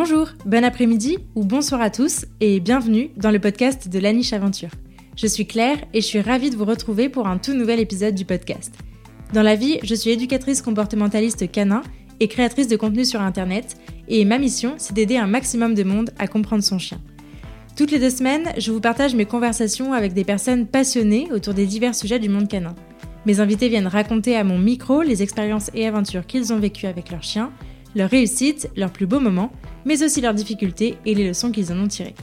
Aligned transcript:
Bonjour, 0.00 0.28
bon 0.46 0.62
après-midi 0.62 1.18
ou 1.34 1.42
bonsoir 1.44 1.80
à 1.80 1.90
tous 1.90 2.24
et 2.40 2.60
bienvenue 2.60 3.10
dans 3.16 3.32
le 3.32 3.40
podcast 3.40 3.88
de 3.88 3.98
La 3.98 4.12
Niche 4.12 4.32
Aventure. 4.32 4.70
Je 5.16 5.26
suis 5.26 5.44
Claire 5.44 5.78
et 5.92 6.00
je 6.00 6.06
suis 6.06 6.20
ravie 6.20 6.50
de 6.50 6.56
vous 6.56 6.64
retrouver 6.64 7.08
pour 7.08 7.26
un 7.26 7.36
tout 7.36 7.52
nouvel 7.52 7.80
épisode 7.80 8.14
du 8.14 8.24
podcast. 8.24 8.72
Dans 9.34 9.42
la 9.42 9.56
vie, 9.56 9.80
je 9.82 9.96
suis 9.96 10.10
éducatrice 10.10 10.62
comportementaliste 10.62 11.50
canin 11.50 11.82
et 12.20 12.28
créatrice 12.28 12.68
de 12.68 12.76
contenu 12.76 13.04
sur 13.04 13.20
Internet 13.20 13.76
et 14.06 14.24
ma 14.24 14.38
mission, 14.38 14.74
c'est 14.76 14.94
d'aider 14.94 15.16
un 15.16 15.26
maximum 15.26 15.74
de 15.74 15.82
monde 15.82 16.10
à 16.20 16.28
comprendre 16.28 16.62
son 16.62 16.78
chien. 16.78 17.00
Toutes 17.76 17.90
les 17.90 17.98
deux 17.98 18.10
semaines, 18.10 18.52
je 18.56 18.70
vous 18.70 18.80
partage 18.80 19.16
mes 19.16 19.26
conversations 19.26 19.94
avec 19.94 20.12
des 20.12 20.22
personnes 20.22 20.68
passionnées 20.68 21.26
autour 21.32 21.54
des 21.54 21.66
divers 21.66 21.96
sujets 21.96 22.20
du 22.20 22.28
monde 22.28 22.46
canin. 22.46 22.76
Mes 23.26 23.40
invités 23.40 23.68
viennent 23.68 23.88
raconter 23.88 24.36
à 24.36 24.44
mon 24.44 24.58
micro 24.58 25.02
les 25.02 25.24
expériences 25.24 25.72
et 25.74 25.88
aventures 25.88 26.24
qu'ils 26.24 26.52
ont 26.52 26.60
vécues 26.60 26.86
avec 26.86 27.10
leurs 27.10 27.24
chiens, 27.24 27.50
leurs 27.96 28.10
réussites, 28.10 28.70
leurs 28.76 28.92
plus 28.92 29.06
beaux 29.06 29.18
moments, 29.18 29.50
mais 29.88 30.04
aussi 30.04 30.20
leurs 30.20 30.34
difficultés 30.34 30.96
et 31.06 31.14
les 31.14 31.26
leçons 31.26 31.50
qu'ils 31.50 31.72
en 31.72 31.78
ont 31.80 31.88
tirées. 31.88 32.14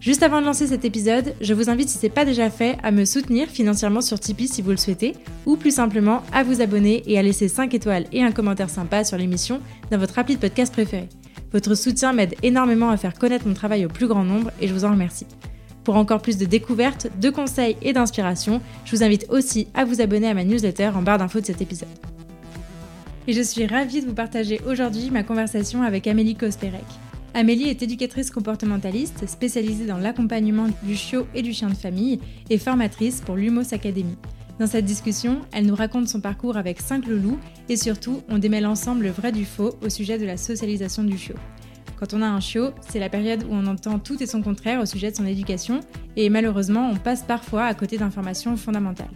Juste 0.00 0.22
avant 0.22 0.40
de 0.40 0.46
lancer 0.46 0.68
cet 0.68 0.84
épisode, 0.84 1.34
je 1.40 1.52
vous 1.52 1.68
invite, 1.68 1.88
si 1.88 1.98
ce 1.98 2.04
n'est 2.04 2.10
pas 2.10 2.24
déjà 2.24 2.48
fait, 2.48 2.78
à 2.84 2.92
me 2.92 3.04
soutenir 3.04 3.48
financièrement 3.48 4.00
sur 4.00 4.20
Tipeee 4.20 4.46
si 4.46 4.62
vous 4.62 4.70
le 4.70 4.76
souhaitez, 4.76 5.14
ou 5.46 5.56
plus 5.56 5.72
simplement 5.72 6.22
à 6.32 6.44
vous 6.44 6.60
abonner 6.62 7.02
et 7.06 7.18
à 7.18 7.22
laisser 7.22 7.48
5 7.48 7.74
étoiles 7.74 8.04
et 8.12 8.22
un 8.22 8.30
commentaire 8.30 8.70
sympa 8.70 9.02
sur 9.02 9.18
l'émission 9.18 9.60
dans 9.90 9.98
votre 9.98 10.16
appli 10.16 10.36
de 10.36 10.40
podcast 10.40 10.72
préféré. 10.72 11.08
Votre 11.52 11.74
soutien 11.74 12.12
m'aide 12.12 12.36
énormément 12.44 12.90
à 12.90 12.96
faire 12.96 13.14
connaître 13.14 13.48
mon 13.48 13.54
travail 13.54 13.84
au 13.84 13.88
plus 13.88 14.06
grand 14.06 14.24
nombre 14.24 14.52
et 14.60 14.68
je 14.68 14.74
vous 14.74 14.84
en 14.84 14.92
remercie. 14.92 15.26
Pour 15.82 15.96
encore 15.96 16.22
plus 16.22 16.38
de 16.38 16.44
découvertes, 16.44 17.08
de 17.20 17.30
conseils 17.30 17.76
et 17.82 17.92
d'inspiration, 17.92 18.60
je 18.84 18.94
vous 18.94 19.02
invite 19.02 19.26
aussi 19.28 19.66
à 19.74 19.84
vous 19.84 20.00
abonner 20.00 20.28
à 20.28 20.34
ma 20.34 20.44
newsletter 20.44 20.92
en 20.94 21.02
barre 21.02 21.18
d'infos 21.18 21.40
de 21.40 21.46
cet 21.46 21.60
épisode 21.60 22.15
et 23.26 23.32
je 23.32 23.42
suis 23.42 23.66
ravie 23.66 24.02
de 24.02 24.06
vous 24.06 24.14
partager 24.14 24.60
aujourd'hui 24.66 25.10
ma 25.10 25.22
conversation 25.22 25.82
avec 25.82 26.06
Amélie 26.06 26.36
Kosperek. 26.36 26.84
Amélie 27.34 27.68
est 27.68 27.82
éducatrice 27.82 28.30
comportementaliste 28.30 29.28
spécialisée 29.28 29.86
dans 29.86 29.98
l'accompagnement 29.98 30.68
du 30.82 30.96
chiot 30.96 31.26
et 31.34 31.42
du 31.42 31.52
chien 31.52 31.68
de 31.68 31.74
famille 31.74 32.20
et 32.50 32.58
formatrice 32.58 33.20
pour 33.20 33.36
l'Humos 33.36 33.74
Academy. 33.74 34.16
Dans 34.58 34.66
cette 34.66 34.86
discussion, 34.86 35.42
elle 35.52 35.66
nous 35.66 35.74
raconte 35.74 36.08
son 36.08 36.20
parcours 36.20 36.56
avec 36.56 36.80
5 36.80 37.06
loulous 37.06 37.38
et 37.68 37.76
surtout, 37.76 38.22
on 38.28 38.38
démêle 38.38 38.66
ensemble 38.66 39.04
le 39.04 39.10
vrai 39.10 39.32
du 39.32 39.44
faux 39.44 39.76
au 39.84 39.90
sujet 39.90 40.18
de 40.18 40.24
la 40.24 40.38
socialisation 40.38 41.04
du 41.04 41.18
chiot. 41.18 41.36
Quand 41.98 42.14
on 42.14 42.22
a 42.22 42.26
un 42.26 42.40
chiot, 42.40 42.70
c'est 42.88 43.00
la 43.00 43.08
période 43.08 43.42
où 43.42 43.52
on 43.52 43.66
entend 43.66 43.98
tout 43.98 44.22
et 44.22 44.26
son 44.26 44.40
contraire 44.40 44.80
au 44.80 44.86
sujet 44.86 45.10
de 45.10 45.16
son 45.16 45.26
éducation 45.26 45.80
et 46.16 46.30
malheureusement, 46.30 46.90
on 46.90 46.96
passe 46.96 47.22
parfois 47.22 47.64
à 47.64 47.74
côté 47.74 47.98
d'informations 47.98 48.56
fondamentales. 48.56 49.10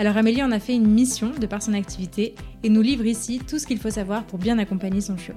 Alors 0.00 0.16
Amélie 0.16 0.42
en 0.42 0.50
a 0.50 0.58
fait 0.58 0.74
une 0.74 0.86
mission 0.86 1.28
de 1.28 1.44
par 1.44 1.62
son 1.62 1.74
activité 1.74 2.34
et 2.62 2.70
nous 2.70 2.80
livre 2.80 3.04
ici 3.04 3.38
tout 3.38 3.58
ce 3.58 3.66
qu'il 3.66 3.78
faut 3.78 3.90
savoir 3.90 4.24
pour 4.24 4.38
bien 4.38 4.56
accompagner 4.58 5.02
son 5.02 5.18
chiot. 5.18 5.34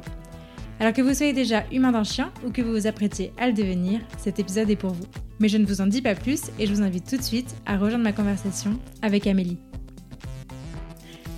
Alors 0.80 0.94
que 0.94 1.02
vous 1.02 1.14
soyez 1.14 1.34
déjà 1.34 1.66
humain 1.70 1.92
d'un 1.92 2.06
chien 2.06 2.32
ou 2.46 2.50
que 2.50 2.62
vous 2.62 2.72
vous 2.72 2.88
apprêtiez 2.88 3.34
à 3.38 3.48
le 3.48 3.52
devenir, 3.52 4.00
cet 4.18 4.40
épisode 4.40 4.70
est 4.70 4.78
pour 4.78 4.92
vous. 4.92 5.04
Mais 5.42 5.50
je 5.50 5.58
ne 5.58 5.66
vous 5.66 5.82
en 5.82 5.88
dis 5.88 6.02
pas 6.02 6.16
plus 6.16 6.44
et 6.60 6.66
je 6.66 6.74
vous 6.74 6.82
invite 6.82 7.10
tout 7.10 7.18
de 7.18 7.22
suite 7.22 7.54
à 7.66 7.78
rejoindre 7.78 8.06
ma 8.06 8.14
conversation 8.14 8.80
avec 9.02 9.28
Amélie. 9.28 9.58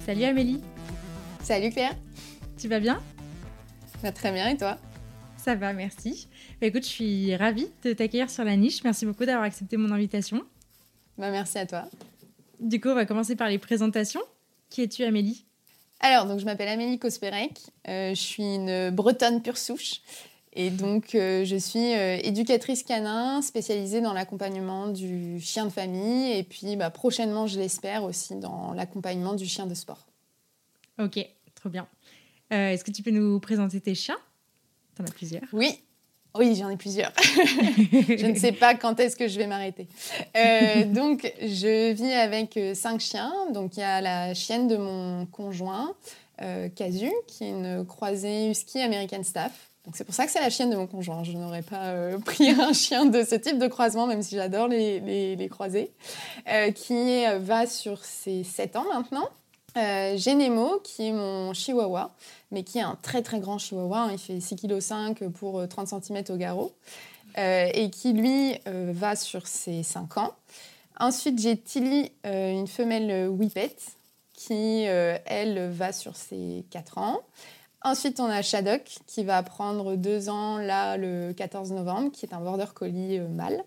Salut 0.05 0.25
Amélie 0.25 0.61
Salut 1.41 1.71
Claire 1.71 1.95
Tu 2.59 2.67
vas 2.67 2.79
bien? 2.79 3.01
Va 4.03 4.11
très 4.11 4.31
bien 4.33 4.49
et 4.49 4.57
toi? 4.57 4.77
Ça 5.37 5.55
va, 5.55 5.73
merci. 5.73 6.27
Bah, 6.61 6.67
écoute, 6.67 6.83
je 6.83 6.89
suis 6.89 7.35
ravie 7.35 7.69
de 7.83 7.93
t'accueillir 7.93 8.29
sur 8.29 8.43
la 8.43 8.55
niche. 8.55 8.83
Merci 8.83 9.07
beaucoup 9.07 9.25
d'avoir 9.25 9.45
accepté 9.45 9.77
mon 9.77 9.89
invitation. 9.89 10.43
Bah, 11.17 11.31
merci 11.31 11.57
à 11.57 11.65
toi. 11.65 11.85
Du 12.59 12.79
coup, 12.79 12.89
on 12.89 12.95
va 12.95 13.05
commencer 13.05 13.35
par 13.35 13.49
les 13.49 13.57
présentations. 13.57 14.21
Qui 14.69 14.81
es-tu, 14.81 15.03
Amélie? 15.03 15.45
Alors, 15.99 16.25
donc, 16.25 16.39
je 16.39 16.45
m'appelle 16.45 16.67
Amélie 16.67 16.99
Kosperek. 16.99 17.59
Euh, 17.87 18.09
je 18.09 18.19
suis 18.19 18.43
une 18.43 18.89
bretonne 18.91 19.41
pure 19.41 19.57
souche. 19.57 20.01
Et 20.53 20.69
donc, 20.69 21.15
euh, 21.15 21.43
je 21.43 21.55
suis 21.55 21.93
euh, 21.93 22.17
éducatrice 22.23 22.83
canin 22.83 23.41
spécialisée 23.41 24.01
dans 24.01 24.13
l'accompagnement 24.13 24.87
du 24.87 25.39
chien 25.41 25.65
de 25.65 25.69
famille. 25.69 26.31
Et 26.31 26.43
puis, 26.43 26.75
bah, 26.75 26.89
prochainement, 26.89 27.47
je 27.47 27.59
l'espère, 27.59 28.03
aussi 28.03 28.35
dans 28.35 28.73
l'accompagnement 28.73 29.33
du 29.33 29.45
chien 29.45 29.65
de 29.65 29.73
sport. 29.73 30.05
Ok, 30.99 31.19
trop 31.55 31.69
bien. 31.69 31.87
Est-ce 32.51 32.83
que 32.83 32.91
tu 32.91 33.01
peux 33.03 33.11
nous 33.11 33.39
présenter 33.39 33.81
tes 33.81 33.95
chiens 33.95 34.17
T'en 34.95 35.03
as 35.03 35.11
plusieurs. 35.11 35.43
Oui, 35.51 35.81
oui, 36.37 36.55
j'en 36.55 36.69
ai 36.69 36.77
plusieurs. 36.77 37.11
je 37.23 38.25
ne 38.25 38.35
sais 38.35 38.51
pas 38.51 38.75
quand 38.75 38.99
est-ce 38.99 39.15
que 39.15 39.27
je 39.27 39.37
vais 39.37 39.47
m'arrêter. 39.47 39.87
Euh, 40.35 40.83
donc, 40.85 41.31
je 41.41 41.93
vis 41.93 42.11
avec 42.11 42.57
euh, 42.57 42.73
cinq 42.73 42.99
chiens. 42.99 43.33
Donc, 43.53 43.77
il 43.77 43.81
y 43.81 43.83
a 43.83 44.01
la 44.01 44.33
chienne 44.33 44.67
de 44.67 44.77
mon 44.77 45.25
conjoint, 45.27 45.93
euh, 46.41 46.69
Kazu, 46.69 47.11
qui 47.27 47.45
est 47.45 47.49
une 47.49 47.85
croisée 47.85 48.49
husky 48.49 48.81
American 48.81 49.23
Staff. 49.23 49.51
Donc, 49.85 49.95
c'est 49.95 50.03
pour 50.03 50.15
ça 50.15 50.25
que 50.25 50.31
c'est 50.31 50.41
la 50.41 50.49
chienne 50.49 50.71
de 50.71 50.75
mon 50.75 50.87
conjoint. 50.87 51.23
Je 51.23 51.31
n'aurais 51.33 51.61
pas 51.61 51.93
pris 52.25 52.49
un 52.59 52.73
chien 52.73 53.05
de 53.05 53.23
ce 53.23 53.35
type 53.35 53.59
de 53.59 53.67
croisement, 53.67 54.07
même 54.07 54.21
si 54.21 54.35
j'adore 54.35 54.67
les, 54.67 54.99
les, 54.99 55.35
les 55.35 55.47
croisés, 55.49 55.91
qui 56.73 57.23
va 57.39 57.67
sur 57.67 58.03
ses 58.03 58.43
7 58.43 58.75
ans 58.77 58.85
maintenant. 58.93 59.29
J'ai 59.75 60.35
Nemo, 60.35 60.79
qui 60.83 61.07
est 61.07 61.11
mon 61.11 61.53
chihuahua, 61.53 62.11
mais 62.51 62.63
qui 62.63 62.77
est 62.77 62.83
un 62.83 62.97
très 63.01 63.21
très 63.21 63.39
grand 63.39 63.57
chihuahua. 63.57 64.03
Hein. 64.03 64.09
Il 64.13 64.17
fait 64.17 64.37
6,5 64.37 65.15
kg 65.15 65.29
pour 65.29 65.67
30 65.67 65.91
euh, 65.91 65.99
cm 65.99 66.23
au 66.29 66.37
garrot. 66.37 66.71
Euh, 67.37 67.69
et 67.73 67.89
qui 67.89 68.13
lui 68.13 68.55
euh, 68.65 68.93
va 68.95 69.17
sur 69.17 69.45
ses 69.45 69.83
5 69.83 70.17
ans. 70.17 70.31
Ensuite, 70.97 71.37
j'ai 71.37 71.57
Tilly, 71.57 72.09
une 72.23 72.67
femelle 72.67 73.27
Whippet, 73.27 73.75
qui 74.31 74.83
elle 74.83 75.69
va 75.69 75.91
sur 75.91 76.15
ses 76.15 76.63
4 76.69 76.97
ans. 76.97 77.19
Ensuite, 77.83 78.21
on 78.21 78.27
a 78.27 78.41
Shadok 78.41 78.99
qui 79.05 79.25
va 79.25 79.43
prendre 79.43 79.97
2 79.97 80.29
ans 80.29 80.57
là 80.57 80.95
le 80.95 81.33
14 81.33 81.73
novembre, 81.73 82.13
qui 82.13 82.25
est 82.25 82.33
un 82.33 82.39
border 82.39 82.67
collie 82.73 83.19
mâle. 83.19 83.61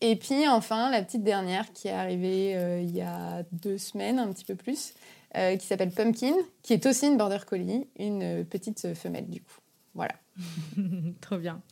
Et 0.00 0.16
puis 0.16 0.48
enfin, 0.48 0.90
la 0.90 1.00
petite 1.00 1.22
dernière 1.22 1.72
qui 1.72 1.86
est 1.86 1.92
arrivée 1.92 2.80
il 2.82 2.90
y 2.90 3.02
a 3.02 3.44
deux 3.52 3.78
semaines, 3.78 4.18
un 4.18 4.32
petit 4.32 4.44
peu 4.44 4.56
plus, 4.56 4.94
euh, 5.36 5.56
qui 5.56 5.66
s'appelle 5.66 5.90
Pumpkin, 5.90 6.34
qui 6.62 6.72
est 6.72 6.86
aussi 6.86 7.06
une 7.06 7.16
border 7.16 7.38
collie, 7.46 7.86
une 7.98 8.44
petite 8.44 8.94
femelle 8.94 9.28
du 9.28 9.40
coup. 9.40 9.58
Voilà. 9.94 10.14
Trop 11.20 11.38
bien. 11.38 11.62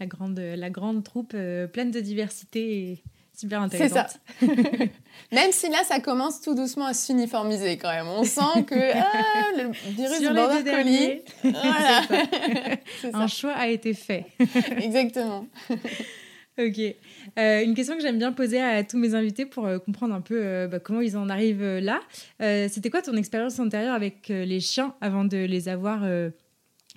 La 0.00 0.06
grande, 0.06 0.38
la 0.38 0.70
grande 0.70 1.04
troupe 1.04 1.32
euh, 1.34 1.66
pleine 1.66 1.90
de 1.90 2.00
diversité 2.00 2.90
et 2.90 3.02
super 3.34 3.62
intéressante. 3.62 4.18
C'est 4.40 4.46
ça. 4.46 4.84
même 5.32 5.52
si 5.52 5.68
là, 5.68 5.82
ça 5.84 6.00
commence 6.00 6.40
tout 6.40 6.54
doucement 6.54 6.86
à 6.86 6.94
s'uniformiser 6.94 7.76
quand 7.76 7.90
même. 7.90 8.08
On 8.08 8.24
sent 8.24 8.64
que 8.66 8.74
ah, 8.94 9.52
le 9.56 9.70
virus 9.92 10.18
Sur 10.18 10.34
border 10.34 10.70
collie. 10.70 11.20
Voilà. 11.42 12.02
Un 13.12 13.26
choix 13.26 13.52
a 13.52 13.68
été 13.68 13.94
fait. 13.94 14.26
Exactement. 14.78 15.46
Ok. 16.58 16.80
Euh, 17.38 17.62
une 17.62 17.74
question 17.74 17.96
que 17.96 18.02
j'aime 18.02 18.18
bien 18.18 18.32
poser 18.32 18.62
à 18.62 18.82
tous 18.82 18.96
mes 18.96 19.14
invités 19.14 19.44
pour 19.44 19.66
euh, 19.66 19.78
comprendre 19.78 20.14
un 20.14 20.22
peu 20.22 20.40
euh, 20.42 20.68
bah, 20.68 20.78
comment 20.80 21.02
ils 21.02 21.16
en 21.16 21.28
arrivent 21.28 21.78
là. 21.78 22.00
C'était 22.40 22.90
quoi 22.90 23.02
ton 23.02 23.14
expérience 23.14 23.58
antérieure 23.58 23.94
avec 23.94 24.28
les 24.28 24.60
chiens 24.60 24.94
avant 25.00 25.24
de 25.24 25.36
les 25.36 25.68
avoir, 25.68 26.04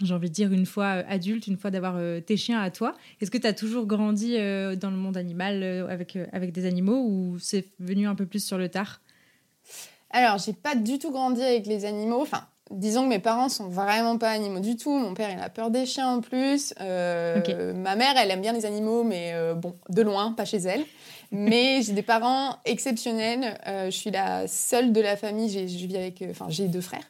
j'ai 0.02 0.14
envie 0.14 0.30
de 0.30 0.34
dire, 0.34 0.52
une 0.52 0.66
fois 0.66 0.88
adulte, 0.88 1.48
une 1.48 1.58
fois 1.58 1.72
d'avoir 1.72 2.00
tes 2.26 2.38
chiens 2.38 2.62
à 2.62 2.70
toi? 2.72 2.96
Est-ce 3.22 3.32
que 3.32 3.38
tu 3.38 3.48
as 3.48 3.54
toujours 3.54 3.86
grandi 3.86 4.34
dans 4.34 4.92
le 4.92 4.98
monde 4.98 5.18
animal 5.18 5.64
avec, 5.90 6.18
avec 6.32 6.52
des 6.52 6.66
animaux 6.66 7.04
ou 7.06 7.38
c'est 7.40 7.66
venu 7.80 8.08
un 8.08 8.16
peu 8.16 8.26
plus 8.26 8.44
sur 8.44 8.58
le 8.58 8.70
tard? 8.70 9.02
Alors, 10.12 10.40
j'ai 10.40 10.54
pas 10.54 10.76
du 10.76 11.00
tout 11.00 11.12
grandi 11.12 11.42
avec 11.42 11.66
les 11.68 11.86
animaux. 11.86 12.22
Enfin, 12.22 12.48
disons 12.72 13.04
que 13.04 13.10
mes 13.10 13.20
parents 13.20 13.50
sont 13.50 13.68
vraiment 13.68 14.18
pas 14.18 14.30
animaux 14.30 14.60
du 14.60 14.76
tout. 14.76 14.92
Mon 14.92 15.14
père, 15.14 15.30
il 15.32 15.40
a 15.40 15.50
peur 15.50 15.72
des 15.72 15.86
chiens 15.86 16.10
en 16.10 16.22
plus. 16.22 16.74
Euh, 16.80 17.74
ma 17.74 17.96
mère, 17.96 18.14
elle 18.18 18.32
aime 18.32 18.42
bien 18.42 18.54
les 18.54 18.66
animaux, 18.66 19.04
mais 19.04 19.32
euh, 19.34 19.54
bon, 19.54 19.76
de 19.90 20.02
loin, 20.02 20.34
pas 20.34 20.46
chez 20.46 20.58
elle. 20.58 20.86
Mais 21.32 21.82
j'ai 21.84 21.94
des 21.94 22.04
parents 22.04 22.58
exceptionnels. 22.66 23.58
Euh, 23.68 23.86
je 23.86 23.96
suis 23.98 24.12
la 24.12 24.48
seule 24.48 24.94
de 24.94 25.02
la 25.02 25.18
famille. 25.18 25.50
Je 25.50 25.86
vis 25.88 25.98
avec, 25.98 26.24
enfin, 26.30 26.46
j'ai 26.50 26.68
deux 26.68 26.82
frères 26.82 27.10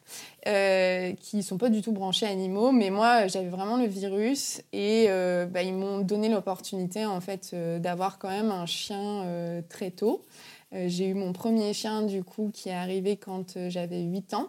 qui 1.20 1.42
sont 1.42 1.58
pas 1.58 1.68
du 1.68 1.82
tout 1.82 1.92
branchés 1.92 2.26
animaux. 2.26 2.72
Mais 2.72 2.88
moi, 2.88 3.26
j'avais 3.26 3.48
vraiment 3.48 3.76
le 3.76 3.86
virus 3.86 4.62
et 4.72 5.06
bah, 5.50 5.62
ils 5.62 5.74
m'ont 5.74 5.98
donné 5.98 6.30
l'opportunité 6.30 7.04
en 7.04 7.20
fait 7.20 7.54
d'avoir 7.78 8.18
quand 8.18 8.30
même 8.30 8.50
un 8.50 8.64
chien 8.64 9.26
très 9.68 9.90
tôt. 9.90 10.24
j'ai 10.72 11.08
eu 11.08 11.14
mon 11.14 11.34
premier 11.34 11.74
chien 11.74 12.00
du 12.00 12.24
coup 12.24 12.50
qui 12.54 12.70
est 12.70 12.74
arrivé 12.74 13.18
quand 13.18 13.68
j'avais 13.68 14.00
8 14.00 14.32
ans 14.32 14.48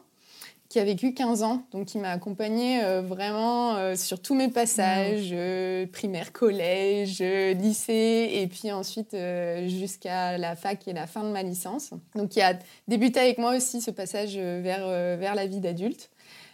qui 0.71 0.79
a 0.79 0.85
vécu 0.85 1.13
15 1.13 1.43
ans, 1.43 1.63
donc 1.73 1.87
qui 1.87 1.97
m'a 1.97 2.11
accompagnée 2.11 2.81
euh, 2.81 3.01
vraiment 3.01 3.75
euh, 3.75 3.97
sur 3.97 4.21
tous 4.21 4.35
mes 4.35 4.47
passages, 4.47 5.31
euh, 5.33 5.85
primaire, 5.85 6.31
collège, 6.31 7.19
lycée, 7.19 8.29
et 8.35 8.47
puis 8.47 8.71
ensuite 8.71 9.13
jusqu'à 9.67 10.37
la 10.37 10.55
fac 10.55 10.87
et 10.87 10.93
la 10.93 11.07
fin 11.07 11.23
de 11.23 11.29
ma 11.29 11.43
licence. 11.43 11.91
Donc 12.15 12.29
qui 12.29 12.41
a 12.41 12.57
débuté 12.87 13.19
avec 13.19 13.37
moi 13.37 13.53
aussi 13.57 13.81
ce 13.81 13.91
passage 13.91 14.37
vers, 14.37 14.87
vers 15.17 15.35
la 15.35 15.45
vie 15.45 15.59
d'adulte. 15.59 16.09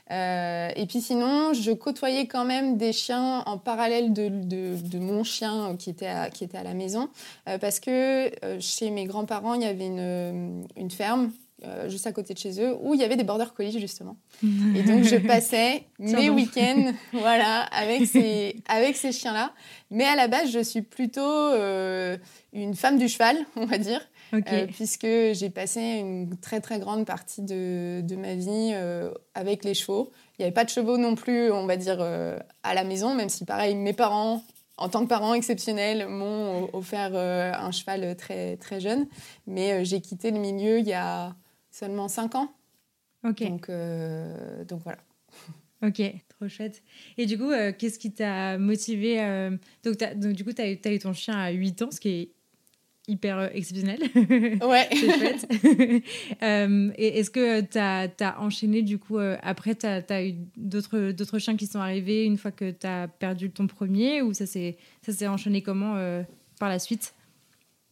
et 0.10 0.86
puis 0.90 1.00
sinon, 1.00 1.54
je 1.54 1.72
côtoyais 1.72 2.26
quand 2.26 2.46
même 2.46 2.78
des 2.78 2.94
chiens 2.94 3.44
en 3.46 3.60
parallèle 3.60 4.14
de, 4.14 4.30
de, 4.30 4.98
mon 4.98 5.24
chien 5.24 5.76
qui 5.78 5.92
était 5.92 6.08
à, 6.08 6.32
qui 6.32 6.44
était 6.44 6.58
à 6.58 6.64
la 6.64 6.74
maison, 6.74 7.10
parce 7.62 7.80
que 7.80 8.32
chez 8.60 8.90
mes 8.90 9.06
grands-parents, 9.06 9.54
il 9.54 9.62
y 9.62 9.66
avait 9.66 9.86
une, 9.86 10.66
une 10.76 10.90
ferme 10.90 11.32
juste 11.88 12.06
à 12.08 12.12
côté 12.12 12.34
de 12.34 12.40
chez 12.40 12.62
eux, 12.62 12.76
où 12.82 12.94
il 12.94 13.00
y 13.00 13.04
avait 13.04 13.16
des 13.16 13.24
border 13.24 13.46
collies 13.56 13.80
justement. 13.80 14.18
Et 14.44 14.84
donc 14.84 15.04
je 15.04 15.16
passais 15.28 15.84
mes 16.00 16.30
week-ends, 16.30 16.94
voilà, 17.14 17.62
avec 17.64 18.06
ces, 18.06 18.62
avec 18.68 18.96
ces 18.96 19.12
chiens-là. 19.12 19.54
Mais 19.90 20.06
à 20.06 20.16
la 20.16 20.28
base, 20.28 20.52
je 20.52 20.60
suis 20.64 20.82
plutôt 20.82 21.54
une 22.54 22.76
femme 22.76 22.98
du 22.98 23.08
cheval, 23.08 23.38
on 23.56 23.66
va 23.66 23.78
dire. 23.78 24.02
puisque 24.74 25.08
j'ai 25.08 25.50
passé 25.50 25.82
une 25.82 26.38
très 26.38 26.60
très 26.62 26.80
grande 26.80 27.06
partie 27.06 27.42
de, 27.42 28.02
de 28.02 28.16
ma 28.16 28.36
vie 28.36 28.74
avec 29.34 29.64
les 29.64 29.74
chevaux. 29.74 30.12
Il 30.38 30.42
n'y 30.42 30.46
avait 30.46 30.54
pas 30.54 30.66
de 30.66 30.70
chevaux 30.70 30.98
non 30.98 31.16
plus, 31.16 31.52
on 31.52 31.66
va 31.66 31.78
dire, 31.78 32.02
à 32.02 32.74
la 32.74 32.84
maison, 32.84 33.16
même 33.16 33.30
si 33.30 33.46
pareil, 33.46 33.76
mes 33.76 33.94
parents 33.94 34.44
en 34.78 34.90
tant 34.90 35.04
que 35.04 35.10
parent 35.10 35.34
exceptionnel, 35.34 36.08
m'ont 36.08 36.70
offert 36.74 37.12
euh, 37.14 37.52
un 37.54 37.72
cheval 37.72 38.16
très, 38.16 38.58
très 38.58 38.80
jeune. 38.80 39.08
Mais 39.48 39.74
euh, 39.74 39.84
j'ai 39.84 40.02
quitté 40.02 40.32
le 40.32 40.40
milieu 40.40 40.80
il 40.80 40.88
y 40.88 40.94
a 40.94 41.36
seulement 41.78 42.08
5 42.08 42.36
ans. 42.36 42.54
Ok. 43.24 43.44
Donc, 43.44 43.70
euh, 43.70 44.64
donc 44.66 44.82
voilà. 44.84 45.00
Ok, 45.84 46.02
trop 46.28 46.48
chouette. 46.48 46.82
Et 47.20 47.28
du 47.28 47.38
coup, 47.38 47.52
qu'est-ce 47.78 48.00
qui 48.00 48.12
t'a 48.12 48.58
motivé 48.58 49.20
donc, 49.84 49.98
donc, 50.16 50.34
du 50.34 50.44
coup, 50.44 50.52
tu 50.52 50.60
as, 50.64 50.66
as, 50.66 50.92
eu 50.92 50.98
ton 50.98 51.14
chien 51.14 51.36
à 51.38 51.52
8 51.52 51.84
ans, 51.84 51.92
ce 51.92 52.00
qui 52.00 52.10
est 52.10 52.32
hyper 53.08 53.38
euh, 53.40 53.48
exceptionnel. 53.54 54.00
Ouais. 54.62 54.88
c'est 54.92 55.18
chouette. 55.18 55.48
euh, 56.44 56.92
et 56.98 57.20
est-ce 57.20 57.32
que 57.32 57.62
tu 57.62 57.78
as, 57.78 58.10
as, 58.20 58.42
enchaîné, 58.42 58.82
du 58.82 59.00
coup, 59.00 59.18
euh, 59.18 59.38
après, 59.42 59.76
tu 59.76 59.86
as, 59.86 60.26
eu 60.26 60.36
d'autres 60.58 61.40
chiens 61.40 61.56
qui 61.56 61.68
sont 61.68 61.80
arrivés 61.80 62.26
une 62.26 62.38
fois 62.38 62.52
que 62.52 62.72
tu 62.72 62.86
as 62.86 63.08
perdu 63.08 63.50
ton 63.50 63.68
premier 63.68 64.22
ou 64.22 64.34
ça 64.34 64.46
s'est 64.46 64.78
enchaîné 65.28 65.62
comment 65.62 65.96
euh, 65.96 66.24
par 66.60 66.70
la 66.70 66.80
suite? 66.80 67.14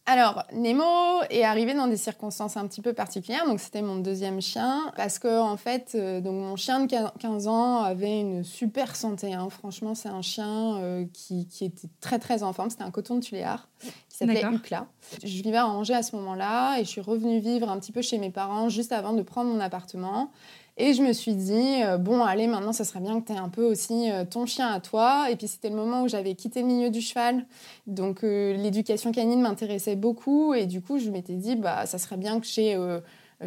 Alors, 0.08 0.44
Nemo 0.52 1.22
est 1.30 1.42
arrivé 1.42 1.74
dans 1.74 1.88
des 1.88 1.96
circonstances 1.96 2.56
un 2.56 2.68
petit 2.68 2.80
peu 2.80 2.92
particulières. 2.92 3.44
Donc, 3.44 3.58
c'était 3.58 3.82
mon 3.82 3.96
deuxième 3.96 4.40
chien. 4.40 4.92
Parce 4.96 5.18
que, 5.18 5.40
en 5.40 5.56
fait, 5.56 5.92
euh, 5.96 6.20
donc 6.20 6.34
mon 6.34 6.54
chien 6.54 6.78
de 6.78 7.18
15 7.18 7.48
ans 7.48 7.82
avait 7.82 8.20
une 8.20 8.44
super 8.44 8.94
santé. 8.94 9.34
Hein. 9.34 9.48
Franchement, 9.50 9.96
c'est 9.96 10.08
un 10.08 10.22
chien 10.22 10.76
euh, 10.76 11.04
qui, 11.12 11.48
qui, 11.48 11.64
était 11.64 11.88
très, 12.00 12.20
très 12.20 12.44
en 12.44 12.52
forme. 12.52 12.70
C'était 12.70 12.84
un 12.84 12.92
coton 12.92 13.16
de 13.16 13.20
Tuléar 13.20 13.68
qui 13.80 14.16
s'appelait 14.16 14.44
Ucla. 14.44 14.86
Je 15.24 15.42
vivais 15.42 15.56
à 15.56 15.66
Angers 15.66 15.94
à 15.94 16.02
ce 16.04 16.14
moment-là 16.14 16.78
et 16.78 16.84
je 16.84 16.88
suis 16.88 17.00
revenue 17.00 17.40
vivre 17.40 17.68
un 17.68 17.78
petit 17.80 17.92
peu 17.92 18.00
chez 18.00 18.18
mes 18.18 18.30
parents 18.30 18.68
juste 18.68 18.92
avant 18.92 19.12
de 19.12 19.22
prendre 19.22 19.50
mon 19.50 19.60
appartement. 19.60 20.30
Et 20.78 20.92
je 20.92 21.02
me 21.02 21.14
suis 21.14 21.34
dit, 21.34 21.82
euh, 21.82 21.96
bon, 21.96 22.22
allez, 22.22 22.46
maintenant, 22.46 22.72
ça 22.72 22.84
serait 22.84 23.00
bien 23.00 23.18
que 23.20 23.26
tu 23.26 23.32
aies 23.32 23.38
un 23.38 23.48
peu 23.48 23.64
aussi 23.64 24.10
euh, 24.10 24.24
ton 24.26 24.44
chien 24.44 24.68
à 24.68 24.78
toi. 24.78 25.30
Et 25.30 25.36
puis, 25.36 25.48
c'était 25.48 25.70
le 25.70 25.76
moment 25.76 26.02
où 26.02 26.08
j'avais 26.08 26.34
quitté 26.34 26.60
le 26.60 26.66
milieu 26.66 26.90
du 26.90 27.00
cheval. 27.00 27.46
Donc, 27.86 28.22
euh, 28.22 28.54
l'éducation 28.54 29.10
canine 29.10 29.40
m'intéressait 29.40 29.96
beaucoup. 29.96 30.52
Et 30.52 30.66
du 30.66 30.82
coup, 30.82 30.98
je 30.98 31.08
m'étais 31.08 31.32
dit, 31.32 31.56
bah, 31.56 31.86
ça 31.86 31.96
serait 31.96 32.18
bien 32.18 32.40
que 32.40 32.46
j'ai 32.46 32.78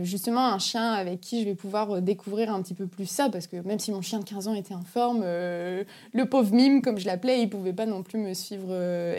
justement 0.02 0.46
un 0.48 0.60
chien 0.60 0.92
avec 0.94 1.20
qui 1.20 1.42
je 1.42 1.46
vais 1.46 1.56
pouvoir 1.56 2.02
découvrir 2.02 2.54
un 2.54 2.62
petit 2.64 2.74
peu 2.74 2.88
plus 2.88 3.06
ça. 3.08 3.30
Parce 3.30 3.46
que 3.46 3.58
même 3.58 3.80
si 3.80 3.92
mon 3.92 4.02
chien 4.02 4.20
de 4.20 4.26
15 4.26 4.48
ans 4.48 4.56
était 4.56 4.74
en 4.74 4.84
forme, 4.84 5.22
le 5.22 6.24
pauvre 6.26 6.54
mime, 6.54 6.82
comme 6.82 6.98
je 6.98 7.06
l'appelais, 7.06 7.42
il 7.42 7.50
pouvait 7.50 7.74
pas 7.74 7.86
non 7.86 8.02
plus 8.02 8.18
me 8.18 8.34
suivre 8.34 8.74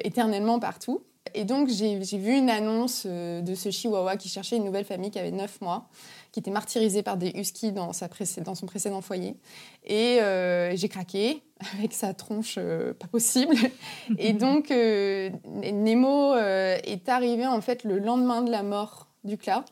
éternellement 0.05 0.59
partout. 0.59 1.01
Et 1.35 1.45
donc, 1.45 1.69
j'ai 1.69 1.99
vu 1.99 2.37
une 2.37 2.51
annonce 2.51 3.07
de 3.07 3.55
ce 3.55 3.71
chihuahua 3.71 4.17
qui 4.17 4.29
cherchait 4.29 4.57
une 4.57 4.65
nouvelle 4.65 4.85
famille 4.85 5.11
qui 5.11 5.19
avait 5.19 5.31
9 5.31 5.61
mois 5.61 5.89
qui 6.33 6.41
était 6.41 6.51
martyrisé 6.51 7.03
par 7.03 7.17
des 7.17 7.31
huskies 7.35 7.73
dans, 7.73 7.93
sa 7.93 8.09
dans 8.45 8.55
son 8.55 8.67
précédent 8.67 9.01
foyer. 9.01 9.37
Et 9.85 10.21
euh, 10.21 10.77
j'ai 10.77 10.89
craqué 10.89 11.43
avec 11.79 11.93
sa 11.93 12.15
tronche 12.15 12.57
euh, 12.59 12.93
pas 12.95 13.09
possible. 13.09 13.57
Et 14.19 14.33
donc, 14.33 14.71
euh, 14.71 15.31
Nemo 15.47 16.37
est 16.37 17.09
arrivé 17.09 17.47
en 17.47 17.61
fait 17.61 17.85
le 17.85 17.99
lendemain 17.99 18.43
de 18.43 18.51
la 18.51 18.63
mort 18.63 19.09
d'Ucla. 19.25 19.65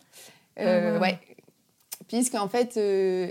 Ah, 0.57 0.99
ouais. 0.99 1.19
Puisqu'en 2.09 2.49
fait, 2.49 2.81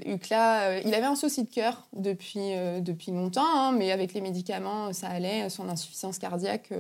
Ucla, 0.06 0.80
il 0.82 0.94
avait 0.94 1.08
un 1.08 1.16
souci 1.16 1.44
de 1.44 1.50
cœur 1.50 1.88
depuis, 1.94 2.52
depuis 2.80 3.12
longtemps, 3.12 3.42
hein, 3.44 3.72
mais 3.72 3.92
avec 3.92 4.14
les 4.14 4.22
médicaments, 4.22 4.94
ça 4.94 5.08
allait. 5.08 5.50
Son 5.50 5.68
insuffisance 5.68 6.20
cardiaque 6.20 6.72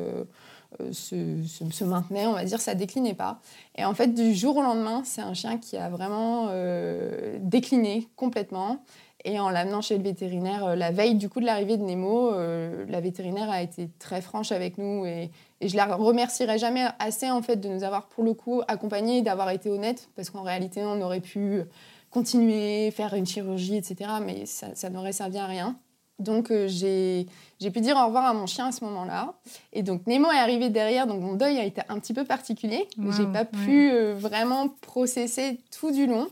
euh, 0.81 0.91
se, 0.91 1.83
maintenait, 1.83 2.27
on 2.27 2.33
va 2.33 2.43
dire, 2.43 2.59
ça 2.59 2.75
déclinait 2.75 3.13
pas. 3.13 3.39
Et 3.75 3.85
en 3.85 3.93
fait, 3.93 4.13
du 4.13 4.35
jour 4.35 4.57
au 4.57 4.61
lendemain, 4.61 5.01
c'est 5.05 5.21
un 5.21 5.33
chien 5.33 5.57
qui 5.57 5.77
a 5.77 5.89
vraiment 5.89 6.47
euh, 6.49 7.37
décliné 7.41 8.07
complètement. 8.15 8.83
Et 9.23 9.39
en 9.39 9.49
l'amenant 9.49 9.81
chez 9.81 9.97
le 9.97 10.03
vétérinaire, 10.03 10.65
euh, 10.65 10.75
la 10.75 10.91
veille 10.91 11.15
du 11.15 11.29
coup 11.29 11.39
de 11.39 11.45
l'arrivée 11.45 11.77
de 11.77 11.83
Nemo, 11.83 12.31
la 12.31 13.01
vétérinaire 13.01 13.49
a 13.49 13.61
été 13.61 13.89
très 13.99 14.21
franche 14.21 14.51
avec 14.51 14.77
nous 14.77 15.05
et, 15.05 15.31
et, 15.61 15.67
je 15.67 15.75
la 15.75 15.85
remercierai 15.95 16.57
jamais 16.59 16.85
assez 16.99 17.31
en 17.31 17.41
fait 17.41 17.55
de 17.57 17.67
nous 17.67 17.83
avoir 17.83 18.07
pour 18.07 18.23
le 18.23 18.33
coup 18.33 18.61
accompagnés 18.67 19.21
d'avoir 19.21 19.49
été 19.49 19.69
honnête 19.69 20.09
parce 20.15 20.29
qu'en 20.29 20.43
réalité 20.43 20.83
on 20.83 21.01
aurait 21.01 21.19
pu 21.19 21.63
continuer, 22.11 22.91
faire 22.91 23.13
une 23.15 23.25
chirurgie, 23.25 23.75
etc. 23.75 24.11
Mais 24.23 24.45
ça, 24.45 24.67
ça 24.75 24.89
n'aurait 24.89 25.11
servi 25.11 25.37
à 25.37 25.45
rien. 25.45 25.77
Donc 26.19 26.49
euh, 26.49 26.67
j'ai 26.67 27.71
pu 27.71 27.79
dire 27.81 27.95
au 27.95 28.05
revoir 28.05 28.25
à 28.25 28.33
mon 28.33 28.47
chien 28.47 28.67
à 28.67 28.71
ce 28.71 28.83
moment-là. 28.85 29.33
Et 29.73 29.83
donc 29.83 30.07
Nemo 30.07 30.31
est 30.31 30.37
arrivé 30.37 30.69
derrière, 30.69 31.05
donc 31.05 31.21
mon 31.21 31.33
deuil 31.33 31.59
a 31.59 31.63
été 31.63 31.81
un 31.89 31.99
petit 31.99 32.13
peu 32.13 32.23
particulier. 32.23 32.87
Je 32.97 33.11
j'ai 33.11 33.27
pas 33.27 33.45
pu 33.45 33.91
euh, 33.91 34.15
vraiment 34.17 34.69
processer 34.81 35.59
tout 35.77 35.91
du 35.91 36.07
long. 36.07 36.27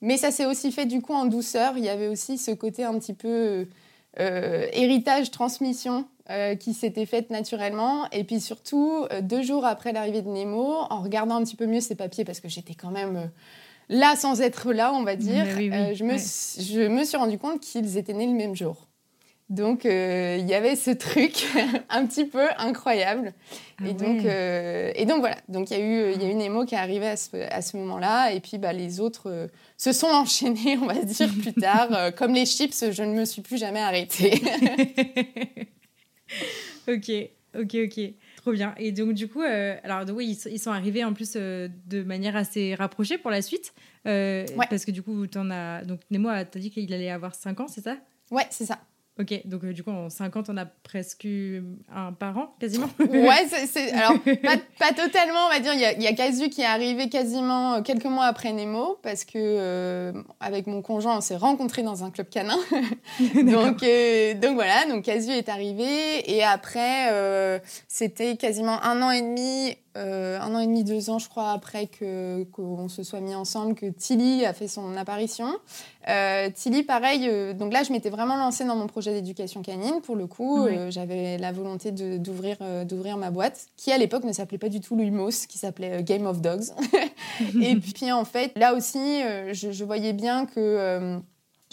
Mais 0.00 0.16
ça 0.16 0.30
s'est 0.30 0.46
aussi 0.46 0.72
fait 0.72 0.86
du 0.86 1.00
coup 1.00 1.14
en 1.14 1.26
douceur. 1.26 1.76
Il 1.76 1.84
y 1.84 1.88
avait 1.88 2.08
aussi 2.08 2.38
ce 2.38 2.50
côté 2.50 2.84
un 2.84 2.98
petit 2.98 3.14
peu 3.14 3.66
euh, 4.20 4.66
héritage, 4.72 5.30
transmission 5.30 6.06
qui 6.58 6.74
s'était 6.74 7.06
fait 7.06 7.30
naturellement. 7.30 8.10
Et 8.10 8.24
puis 8.24 8.40
surtout, 8.40 9.06
deux 9.22 9.42
jours 9.42 9.64
après 9.64 9.92
l'arrivée 9.92 10.22
de 10.22 10.28
Nemo, 10.28 10.74
en 10.90 11.00
regardant 11.00 11.36
un 11.36 11.44
petit 11.44 11.54
peu 11.54 11.66
mieux 11.66 11.80
ses 11.80 11.94
papiers, 11.94 12.24
parce 12.24 12.40
que 12.40 12.48
j'étais 12.48 12.74
quand 12.74 12.90
même 12.90 13.30
là 13.88 14.16
sans 14.16 14.40
être 14.40 14.72
là, 14.72 14.92
on 14.92 15.04
va 15.04 15.14
dire, 15.14 15.44
je, 15.46 16.02
me, 16.02 16.16
je 16.18 16.88
me 16.88 17.04
suis 17.04 17.16
rendu 17.16 17.38
compte 17.38 17.60
qu'ils 17.60 17.96
étaient 17.96 18.12
nés 18.12 18.26
le 18.26 18.32
même 18.32 18.56
jour. 18.56 18.85
Donc, 19.48 19.86
euh, 19.86 20.38
il 20.40 20.46
y 20.46 20.54
avait 20.54 20.74
ce 20.74 20.90
truc 20.90 21.46
un 21.88 22.04
petit 22.06 22.24
peu 22.24 22.46
incroyable. 22.58 23.32
Ah 23.78 23.88
et, 23.88 23.92
donc, 23.92 24.24
euh, 24.24 24.90
et 24.96 25.06
donc, 25.06 25.20
voilà. 25.20 25.36
Donc, 25.48 25.70
il 25.70 25.78
y, 25.78 25.80
a 25.80 25.84
eu, 25.84 26.16
y 26.16 26.24
a 26.24 26.28
eu 26.28 26.34
Nemo 26.34 26.64
qui 26.64 26.74
est 26.74 26.78
arrivé 26.78 27.06
à 27.06 27.16
ce, 27.16 27.36
à 27.36 27.62
ce 27.62 27.76
moment-là. 27.76 28.32
Et 28.32 28.40
puis, 28.40 28.58
bah, 28.58 28.72
les 28.72 28.98
autres 28.98 29.30
euh, 29.30 29.46
se 29.76 29.92
sont 29.92 30.06
enchaînés, 30.12 30.76
on 30.82 30.86
va 30.86 30.94
dire, 30.94 31.30
plus 31.40 31.52
tard. 31.60 32.12
comme 32.16 32.34
les 32.34 32.44
chips, 32.44 32.90
je 32.90 33.02
ne 33.04 33.14
me 33.14 33.24
suis 33.24 33.40
plus 33.40 33.56
jamais 33.56 33.80
arrêtée. 33.80 34.42
ok, 36.88 37.12
ok, 37.56 37.76
ok. 37.84 38.00
Trop 38.38 38.52
bien. 38.52 38.74
Et 38.78 38.90
donc, 38.90 39.12
du 39.14 39.28
coup, 39.28 39.42
alors, 39.42 40.02
oui, 40.12 40.36
ils, 40.46 40.58
sont 40.58 40.72
arrivés 40.72 41.04
en 41.04 41.12
plus 41.12 41.34
de 41.34 42.02
manière 42.02 42.34
assez 42.34 42.74
rapprochée 42.74 43.16
pour 43.16 43.30
la 43.30 43.42
suite. 43.42 43.74
Parce 44.02 44.84
que 44.84 44.90
du 44.90 45.02
coup, 45.02 45.24
en 45.36 45.50
as... 45.52 45.84
donc, 45.84 46.00
Nemo, 46.10 46.30
t'as 46.30 46.58
dit 46.58 46.72
qu'il 46.72 46.92
allait 46.92 47.10
avoir 47.10 47.36
5 47.36 47.60
ans, 47.60 47.68
c'est 47.68 47.82
ça? 47.82 47.96
Ouais, 48.32 48.46
c'est 48.50 48.66
ça. 48.66 48.80
Ok, 49.18 49.40
donc 49.46 49.64
euh, 49.64 49.72
du 49.72 49.82
coup, 49.82 49.90
en 49.90 50.10
50, 50.10 50.50
on 50.50 50.58
a 50.58 50.66
presque 50.66 51.26
un 51.94 52.12
parent, 52.12 52.54
quasiment 52.60 52.88
Ouais, 52.98 53.46
c'est, 53.66 53.90
alors 53.92 54.18
pas, 54.20 54.56
pas, 54.78 54.92
totalement, 54.92 55.46
on 55.46 55.48
va 55.48 55.58
dire. 55.58 55.72
Il 55.72 55.80
y 55.80 55.86
a, 55.86 55.92
il 55.94 56.02
y 56.02 56.06
a 56.06 56.12
Casu 56.12 56.50
qui 56.50 56.60
est 56.60 56.66
arrivé 56.66 57.08
quasiment 57.08 57.74
euh, 57.76 57.80
quelques 57.80 58.04
mois 58.04 58.26
après 58.26 58.52
Nemo, 58.52 58.98
parce 59.02 59.24
que 59.24 59.32
euh, 59.36 60.12
avec 60.40 60.66
mon 60.66 60.82
conjoint, 60.82 61.16
on 61.16 61.20
s'est 61.22 61.36
rencontrés 61.36 61.82
dans 61.82 62.04
un 62.04 62.10
club 62.10 62.28
canin. 62.28 62.58
donc, 63.34 63.80
donc 63.80 64.54
voilà, 64.54 64.84
donc 64.90 65.04
Casu 65.04 65.30
est 65.30 65.48
arrivé. 65.48 66.30
Et 66.30 66.44
après, 66.44 67.62
c'était 67.88 68.36
quasiment 68.36 68.82
un 68.82 69.00
an 69.00 69.10
et 69.10 69.22
demi 69.22 69.76
euh, 69.96 70.38
un 70.40 70.54
an 70.54 70.60
et 70.60 70.66
demi, 70.66 70.84
deux 70.84 71.10
ans, 71.10 71.18
je 71.18 71.28
crois, 71.28 71.52
après 71.52 71.86
que 71.86 72.44
qu'on 72.52 72.88
se 72.88 73.02
soit 73.02 73.20
mis 73.20 73.34
ensemble, 73.34 73.74
que 73.74 73.86
Tilly 73.86 74.44
a 74.44 74.52
fait 74.52 74.68
son 74.68 74.96
apparition. 74.96 75.48
Euh, 76.08 76.50
Tilly, 76.54 76.82
pareil, 76.82 77.26
euh, 77.28 77.54
donc 77.54 77.72
là, 77.72 77.82
je 77.82 77.92
m'étais 77.92 78.10
vraiment 78.10 78.36
lancée 78.36 78.64
dans 78.64 78.76
mon 78.76 78.86
projet 78.86 79.12
d'éducation 79.12 79.62
canine. 79.62 80.00
Pour 80.02 80.16
le 80.16 80.26
coup, 80.26 80.66
j'avais 80.90 81.38
la 81.38 81.52
volonté 81.52 81.92
d'ouvrir 81.92 82.58
d'ouvrir 82.84 83.16
ma 83.16 83.30
boîte, 83.30 83.66
qui 83.76 83.90
à 83.90 83.98
l'époque 83.98 84.24
ne 84.24 84.32
s'appelait 84.32 84.58
pas 84.58 84.68
du 84.68 84.80
tout 84.80 84.96
Lumos, 84.96 85.46
qui 85.48 85.58
s'appelait 85.58 86.02
Game 86.02 86.26
of 86.26 86.40
Dogs. 86.40 86.66
et 87.60 87.76
puis, 87.94 88.12
en 88.12 88.24
fait, 88.24 88.52
là 88.56 88.74
aussi, 88.74 89.22
je, 89.52 89.72
je, 89.72 89.84
voyais 89.84 90.12
bien 90.12 90.46
que 90.46 91.20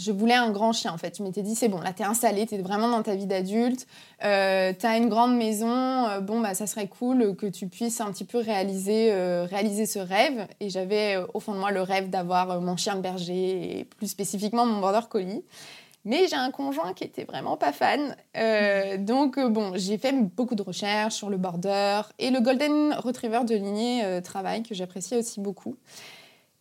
je 0.04 0.12
voulais 0.12 0.34
un 0.34 0.52
grand 0.52 0.74
chien 0.74 0.92
en 0.92 0.98
fait. 0.98 1.18
Je 1.18 1.24
m'étais 1.24 1.42
dit 1.42 1.56
c'est 1.56 1.70
bon, 1.70 1.80
là 1.80 1.94
t'es 1.94 2.04
installé, 2.04 2.46
t'es 2.46 2.58
vraiment 2.58 2.90
dans 2.90 3.04
ta 3.04 3.16
vie 3.16 3.26
d'adulte, 3.26 3.88
euh, 4.24 4.74
t'as 4.78 4.98
une 4.98 5.10
grande 5.10 5.36
maison, 5.36 6.08
euh, 6.08 6.20
bon 6.20 6.42
bah 6.42 6.54
ça 6.54 6.68
serait 6.68 6.88
cool 6.88 7.36
que 7.36 7.46
tu 7.46 7.68
puisses 7.68 8.02
un 8.02 8.12
petit 8.12 8.26
peu 8.26 8.40
réaliser, 8.40 9.12
euh, 9.12 9.46
réaliser 9.46 9.86
ce 9.86 10.00
rêve. 10.00 10.48
Et 10.60 10.70
j'avais 10.70 11.18
au 11.34 11.40
fond 11.40 11.54
de 11.54 11.60
moi 11.60 11.72
le 11.72 11.82
rêve 11.82 12.10
d'avoir 12.10 12.60
mon 12.62 12.78
chien 12.78 12.96
de 12.96 13.02
berger 13.02 13.80
et 13.80 13.84
plus 13.86 14.08
spécifiquement 14.08 14.66
mon 14.66 14.80
border 14.80 15.08
collie. 15.10 15.44
Mais 16.06 16.28
j'ai 16.28 16.36
un 16.36 16.52
conjoint 16.52 16.94
qui 16.94 17.06
était 17.06 17.24
vraiment 17.24 17.56
pas 17.56 17.72
fan. 17.72 18.18
donc 19.06 19.40
bon, 19.40 19.72
j'ai 19.76 19.98
fait 19.98 20.12
beaucoup 20.12 20.56
de 20.56 20.62
recherches 20.62 21.16
sur 21.16 21.30
le 21.30 21.38
border 21.38 22.02
et 22.20 22.30
le 22.30 22.42
golden 22.42 22.94
retriever 22.96 23.46
de 23.46 23.56
lignée 23.56 24.20
travail 24.22 24.64
que 24.64 24.76
j'appréciais 24.76 25.18
aussi 25.18 25.40
beaucoup. 25.40 25.78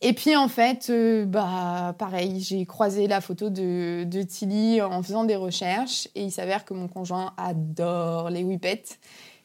Et 0.05 0.15
puis 0.15 0.35
en 0.35 0.49
fait, 0.49 0.89
euh, 0.91 1.25
bah 1.25 1.95
pareil, 1.97 2.41
j'ai 2.41 2.67
croisé 2.67 3.07
la 3.07 3.21
photo 3.21 3.51
de, 3.51 4.03
de, 4.03 4.23
Tilly 4.23 4.83
en 4.83 5.01
faisant 5.01 5.23
des 5.23 5.37
recherches 5.37 6.09
et 6.17 6.25
il 6.25 6.33
s'avère 6.33 6.65
que 6.65 6.75
mon 6.75 6.89
conjoint 6.89 7.33
adore 7.37 8.29
les 8.29 8.43
whippets. 8.43 8.99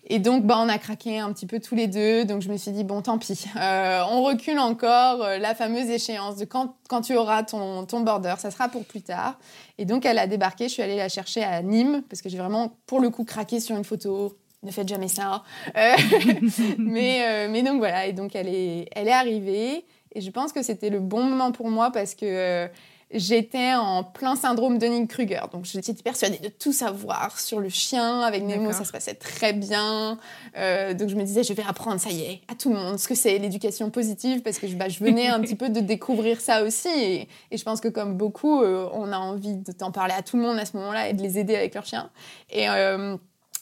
Et 0.10 0.20
donc, 0.20 0.46
bah, 0.46 0.58
on 0.60 0.70
a 0.70 0.78
craqué 0.78 1.20
un 1.20 1.34
petit 1.34 1.46
peu 1.46 1.60
tous 1.60 1.76
les 1.76 1.88
deux. 1.88 2.24
Donc, 2.24 2.42
je 2.42 2.50
me 2.50 2.56
suis 2.56 2.72
dit, 2.72 2.86
bon, 2.86 3.02
tant 3.02 3.18
pis. 3.18 3.44
Euh, 3.58 4.02
on 4.10 4.24
recule 4.24 4.58
encore 4.58 5.22
euh, 5.22 5.38
la 5.38 5.54
fameuse 5.54 5.90
échéance 5.90 6.38
de 6.38 6.46
quand, 6.46 6.76
quand 6.88 7.02
tu 7.02 7.18
auras 7.18 7.44
ton, 7.44 7.86
ton 7.86 8.00
border. 8.00 8.36
Ça 8.38 8.50
sera 8.50 8.70
pour 8.70 8.86
plus 8.86 9.02
tard. 9.02 9.38
Et 9.78 9.84
donc, 9.84 10.06
elle 10.06 10.18
a 10.18 10.26
débarqué. 10.26 10.70
Je 10.70 10.74
suis 10.74 10.82
allée 10.82 10.96
la 10.96 11.10
chercher 11.10 11.44
à 11.44 11.62
Nîmes 11.62 12.04
parce 12.10 12.22
que 12.22 12.30
j'ai 12.30 12.38
vraiment, 12.38 12.78
pour 12.86 13.02
le 13.02 13.10
coup, 13.10 13.26
craqué 13.26 13.60
sur 13.60 13.76
une 13.76 13.84
photo. 13.84 14.38
Ne 14.64 14.72
faites 14.72 14.88
jamais 14.88 15.10
ça. 15.10 15.44
Mais, 16.78 17.48
mais 17.48 17.62
donc, 17.62 17.78
voilà. 17.78 18.08
Et 18.08 18.14
donc, 18.14 18.36
elle 18.36 18.48
est, 18.48 18.88
elle 18.96 19.08
est 19.08 19.14
arrivée. 19.14 19.86
Et 20.14 20.22
je 20.22 20.32
pense 20.32 20.52
que 20.54 20.64
c'était 20.64 20.90
le 20.90 21.00
bon 21.00 21.24
moment 21.24 21.52
pour 21.52 21.70
moi 21.70 21.92
parce 21.92 22.16
que 22.16 22.70
j'étais 23.12 23.74
en 23.74 24.04
plein 24.04 24.36
syndrome 24.36 24.78
Dunning-Kruger. 24.78 25.44
Donc, 25.52 25.66
j'étais 25.66 25.94
persuadée 25.94 26.40
de 26.40 26.50
tout 26.50 26.74
savoir 26.74 27.40
sur 27.40 27.60
le 27.60 27.70
chien. 27.70 28.22
Avec 28.22 28.44
Nemo, 28.44 28.72
ça 28.72 28.84
se 28.84 28.92
passait 28.92 29.14
très 29.14 29.54
bien. 29.54 30.20
Euh, 30.58 30.94
donc, 30.94 31.10
je 31.10 31.16
me 31.16 31.24
disais, 31.24 31.44
je 31.44 31.54
vais 31.54 31.64
apprendre, 31.64 32.00
ça 32.00 32.10
y 32.10 32.22
est, 32.22 32.42
à 32.48 32.56
tout 32.56 32.70
le 32.70 32.76
monde, 32.76 33.00
ce 33.00 33.08
que 33.08 33.16
c'est 33.16 33.38
l'éducation 33.38 33.90
positive, 33.90 34.42
parce 34.42 34.60
que 34.60 34.68
bah, 34.68 34.90
je 34.90 35.00
venais 35.00 35.28
un 35.28 35.40
petit 35.42 35.56
peu 35.56 35.70
de 35.70 35.80
découvrir 35.80 36.42
ça 36.42 36.64
aussi. 36.64 36.90
Et, 36.90 37.28
je 37.58 37.64
pense 37.64 37.80
que, 37.80 37.88
comme 37.88 38.18
beaucoup, 38.18 38.62
euh, 38.62 38.90
on 38.94 39.12
a 39.12 39.18
envie 39.18 39.56
de 39.56 39.72
t'en 39.72 39.92
parler 39.92 40.14
à 40.14 40.22
tout 40.22 40.38
le 40.38 40.44
monde 40.44 40.58
à 40.58 40.66
ce 40.66 40.76
moment-là 40.78 41.10
et 41.10 41.14
de 41.14 41.22
les 41.22 41.40
aider 41.40 41.56
avec 41.56 41.74
leur 41.74 41.86
chien. 41.86 42.10
Et, 42.50 42.70
euh, 42.70 43.16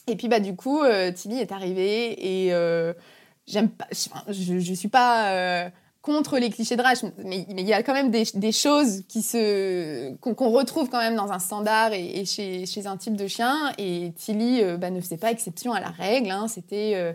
et 0.08 0.16
puis, 0.16 0.28
bah, 0.28 0.40
du 0.40 0.56
coup, 0.56 0.82
Tilly 1.14 1.38
est 1.38 1.52
arrivée 1.52 2.46
et 2.46 2.52
j'aime 3.46 3.68
pas, 3.68 3.86
je, 3.92 4.54
ne 4.54 4.74
suis 4.74 4.88
pas 4.88 5.70
contre 6.06 6.38
les 6.38 6.50
clichés 6.50 6.76
de 6.76 6.82
rage, 6.82 6.98
mais, 7.24 7.44
il 7.50 7.66
y 7.66 7.72
a 7.72 7.82
quand 7.82 7.92
même 7.92 8.12
des, 8.12 8.52
choses 8.52 9.02
qui 9.08 9.22
se 9.22 10.14
qu'on 10.18 10.50
retrouve 10.50 10.88
quand 10.88 11.00
même 11.00 11.16
dans 11.16 11.32
un 11.32 11.40
standard 11.40 11.92
et, 11.92 12.24
chez, 12.24 12.64
chez, 12.64 12.86
un 12.86 12.96
type 12.96 13.16
de 13.16 13.26
chien. 13.26 13.72
Et 13.76 14.12
Tilly 14.14 14.62
euh, 14.62 14.76
bah, 14.76 14.90
ne 14.90 15.00
faisait 15.00 15.16
pas 15.16 15.32
exception 15.32 15.72
à 15.72 15.80
la 15.80 15.88
règle. 15.88 16.30
Hein. 16.30 16.46
C'était 16.46 16.92
euh, 16.94 17.12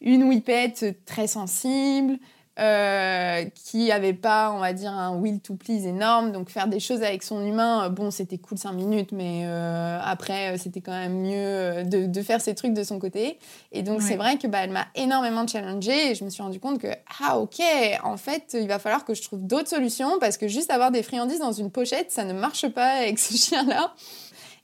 une 0.00 0.22
whippette 0.22 1.04
très 1.04 1.26
sensible, 1.26 2.18
euh, 2.60 3.44
qui 3.54 3.90
avait 3.90 4.12
pas, 4.12 4.52
on 4.52 4.58
va 4.58 4.74
dire, 4.74 4.92
un 4.92 5.16
will 5.16 5.40
to 5.40 5.54
please 5.54 5.86
énorme. 5.86 6.30
Donc 6.30 6.50
faire 6.50 6.68
des 6.68 6.78
choses 6.78 7.02
avec 7.02 7.22
son 7.22 7.42
humain, 7.44 7.86
euh, 7.86 7.88
bon, 7.88 8.10
c'était 8.10 8.36
cool 8.36 8.58
cinq 8.58 8.72
minutes, 8.72 9.12
mais 9.12 9.44
euh, 9.46 9.98
après, 10.02 10.58
c'était 10.58 10.82
quand 10.82 10.92
même 10.92 11.22
mieux 11.22 11.84
de, 11.84 12.04
de, 12.06 12.22
faire 12.22 12.40
ses 12.40 12.54
trucs 12.54 12.74
de 12.74 12.82
son 12.82 12.98
côté. 12.98 13.38
Et 13.72 13.82
donc 13.82 14.02
c'est 14.02 14.16
vrai 14.16 14.36
que 14.36 14.46
bah, 14.46 14.58
elle 14.62 14.72
m'a 14.72 14.86
énormément 14.94 15.46
challengée 15.46 16.10
et 16.10 16.14
je 16.14 16.22
me 16.22 16.28
suis 16.28 16.42
rendu 16.42 16.60
compte 16.60 16.78
que 16.78 16.88
ah 17.20 17.38
ok, 17.38 17.62
en 18.04 18.18
fait, 18.18 18.54
il 18.60 18.68
va 18.68 18.78
falloir 18.78 19.06
que 19.06 19.14
je 19.14 19.22
trouve 19.22 19.46
d'autres 19.46 19.68
solutions 19.68 20.18
parce 20.20 20.36
que 20.36 20.46
juste 20.46 20.70
avoir 20.70 20.90
des 20.90 21.02
friandises 21.02 21.40
dans 21.40 21.52
une 21.52 21.70
pochette, 21.70 22.10
ça 22.10 22.24
ne 22.24 22.34
marche 22.34 22.68
pas 22.68 22.98
avec 22.98 23.18
ce 23.18 23.36
chien-là. 23.36 23.94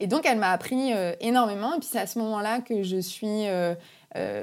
Et 0.00 0.06
donc 0.06 0.26
elle 0.26 0.38
m'a 0.38 0.50
appris 0.50 0.92
énormément. 1.20 1.74
Et 1.74 1.78
puis 1.78 1.88
c'est 1.90 1.98
à 2.00 2.06
ce 2.06 2.18
moment-là 2.18 2.60
que 2.60 2.82
je 2.82 2.98
suis 2.98 3.48
euh, 3.48 3.74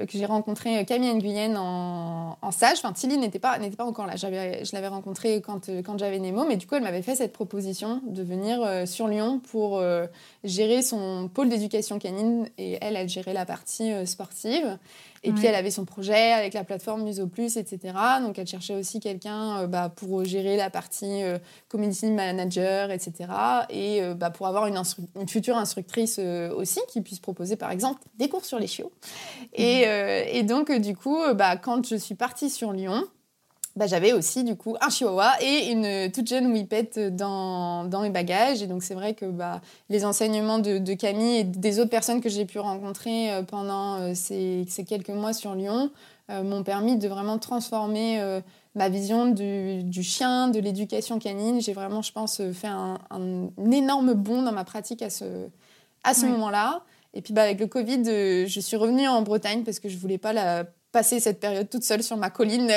que 0.05 0.17
j'ai 0.17 0.25
rencontré 0.25 0.85
Camille 0.85 1.13
Nguyen 1.13 1.55
en, 1.57 2.37
en 2.41 2.51
stage. 2.51 2.77
Enfin, 2.77 2.93
Tilly 2.93 3.17
n'était 3.17 3.39
pas, 3.39 3.57
pas 3.77 3.85
encore 3.85 4.07
là. 4.07 4.15
Je 4.15 4.73
l'avais 4.73 4.87
rencontrée 4.87 5.41
quand, 5.41 5.69
euh, 5.69 5.81
quand 5.81 5.97
j'avais 5.97 6.19
Nemo, 6.19 6.45
mais 6.45 6.57
du 6.57 6.67
coup, 6.67 6.75
elle 6.75 6.83
m'avait 6.83 7.01
fait 7.01 7.15
cette 7.15 7.33
proposition 7.33 8.01
de 8.05 8.23
venir 8.23 8.61
euh, 8.61 8.85
sur 8.85 9.07
Lyon 9.07 9.39
pour 9.39 9.83
gérer 10.43 10.81
son 10.81 11.29
pôle 11.33 11.49
d'éducation 11.49 11.99
canine 11.99 12.47
et 12.57 12.77
elle, 12.81 12.95
elle 12.95 13.09
gérait 13.09 13.33
la 13.33 13.45
partie 13.45 13.91
sportive. 14.05 14.77
Et 15.25 15.31
puis, 15.31 15.45
elle 15.45 15.55
avait 15.55 15.71
son 15.71 15.85
projet 15.85 16.33
avec 16.33 16.53
la 16.53 16.65
plateforme 16.65 17.03
Muso 17.03 17.27
Plus, 17.27 17.55
etc. 17.55 17.93
Donc, 18.21 18.37
elle 18.37 18.47
cherchait 18.47 18.75
aussi 18.75 18.99
quelqu'un 18.99 19.61
euh, 19.61 19.67
bah, 19.67 19.89
pour 19.89 20.25
gérer 20.25 20.57
la 20.57 20.69
partie 20.69 21.23
euh, 21.23 21.37
community 21.69 22.11
manager, 22.11 22.91
etc. 22.91 23.13
Et 23.69 24.01
euh, 24.01 24.15
bah, 24.15 24.31
pour 24.31 24.47
avoir 24.47 24.67
une, 24.67 24.77
une 25.15 25.29
future 25.29 25.55
instructrice 25.55 26.19
aussi 26.19 26.81
qui 26.89 27.01
puisse 27.01 27.19
proposer, 27.19 27.55
par 27.55 27.71
exemple, 27.71 28.01
des 28.17 28.27
cours 28.27 28.43
sur 28.43 28.59
les 28.59 28.67
chiots. 28.67 28.91
Et, 29.53 29.85
et, 30.31 30.43
donc, 30.43 30.71
du 30.71 30.95
coup, 30.95 31.19
bah, 31.35 31.55
quand 31.55 31.87
je 31.87 31.95
suis 31.95 32.15
partie 32.15 32.49
sur 32.49 32.73
Lyon, 32.73 33.05
bah, 33.75 33.87
j'avais 33.87 34.13
aussi 34.13 34.43
du 34.43 34.55
coup 34.55 34.75
un 34.81 34.89
chihuahua 34.89 35.31
et 35.41 35.71
une 35.71 36.11
toute 36.11 36.27
jeune 36.27 36.51
whippette 36.51 36.99
dans, 36.99 37.85
dans 37.85 38.01
mes 38.01 38.11
bagages. 38.11 38.61
Et 38.61 38.67
donc 38.67 38.83
c'est 38.83 38.93
vrai 38.93 39.15
que 39.15 39.25
bah, 39.25 39.61
les 39.89 40.05
enseignements 40.05 40.59
de, 40.59 40.77
de, 40.77 40.93
Camille 40.93 41.37
et 41.37 41.43
des 41.43 41.79
autres 41.79 41.89
personnes 41.89 42.21
que 42.21 42.29
j'ai 42.29 42.45
pu 42.45 42.59
rencontrer 42.59 43.33
euh, 43.33 43.41
pendant 43.41 43.95
euh, 43.95 44.11
ces, 44.13 44.65
ces, 44.67 44.83
quelques 44.85 45.09
mois 45.09 45.33
sur 45.33 45.55
Lyon 45.55 45.89
euh, 46.29 46.43
m'ont 46.43 46.63
permis 46.63 46.97
de 46.97 47.07
vraiment 47.07 47.39
transformer 47.39 48.21
ma 48.75 48.89
vision 48.89 49.27
du, 49.27 49.83
du 49.83 50.03
chien, 50.03 50.49
de 50.49 50.59
l'éducation 50.59 51.17
canine. 51.17 51.59
J'ai 51.59 51.73
vraiment, 51.73 52.03
je 52.03 52.11
pense, 52.11 52.41
fait 52.53 52.67
un, 52.67 52.99
un, 53.09 53.49
énorme 53.71 54.13
bond 54.13 54.43
dans 54.43 54.51
ma 54.51 54.65
pratique 54.65 55.01
à 55.01 55.09
ce, 55.09 55.47
à 56.03 56.13
ce 56.13 56.27
moment-là. 56.27 56.83
Et 57.15 57.21
puis 57.21 57.33
bah, 57.33 57.41
avec 57.41 57.59
le 57.59 57.67
Covid, 57.67 58.03
je 58.47 58.59
suis 58.59 58.77
revenue 58.77 59.07
en 59.07 59.23
Bretagne 59.23 59.63
parce 59.63 59.79
que 59.79 59.89
je 59.89 59.97
voulais 59.97 60.17
pas 60.19 60.33
la 60.33 60.65
passer 60.93 61.19
cette 61.19 61.39
période 61.39 61.69
toute 61.69 61.83
seule 61.83 62.03
sur 62.03 62.15
ma 62.17 62.29
colline, 62.29 62.71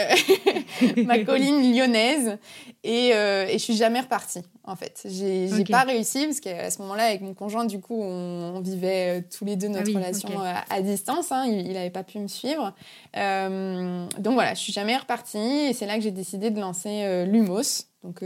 ma 1.05 1.23
colline 1.23 1.73
lyonnaise. 1.73 2.39
Et, 2.83 3.13
euh, 3.15 3.47
et 3.47 3.53
je 3.53 3.59
suis 3.59 3.77
jamais 3.77 4.01
repartie, 4.01 4.43
en 4.65 4.75
fait. 4.75 5.03
J'ai 5.05 5.51
n'ai 5.51 5.65
pas 5.65 5.83
réussi, 5.83 6.25
parce 6.25 6.41
qu'à 6.41 6.71
ce 6.71 6.81
moment-là, 6.83 7.05
avec 7.05 7.21
mon 7.21 7.35
conjoint, 7.35 7.67
du 7.67 7.79
coup, 7.79 8.01
on, 8.01 8.61
vivait 8.61 9.19
euh, 9.19 9.23
tous 9.37 9.45
les 9.45 9.57
deux 9.57 9.69
notre 9.69 9.91
ah 9.95 9.99
relation 9.99 10.31
euh, 10.41 10.55
à, 10.71 10.81
distance. 10.81 11.31
Hein. 11.31 11.45
il 11.47 11.75
n'avait 11.75 11.91
pas 11.91 12.05
pu 12.05 12.19
me 12.19 12.27
suivre. 12.27 12.75
Euh, 13.17 14.07
donc 14.19 14.35
voilà, 14.35 14.55
je 14.55 14.61
suis 14.61 14.73
jamais 14.73 14.97
repartie. 14.97 15.39
Et 15.39 15.73
c'est 15.75 15.87
là 15.87 15.97
que 15.97 16.03
j'ai 16.03 16.11
décidé 16.11 16.51
de 16.51 16.59
lancer 16.59 17.27
Lumos. 17.27 17.85
Donc, 18.03 18.23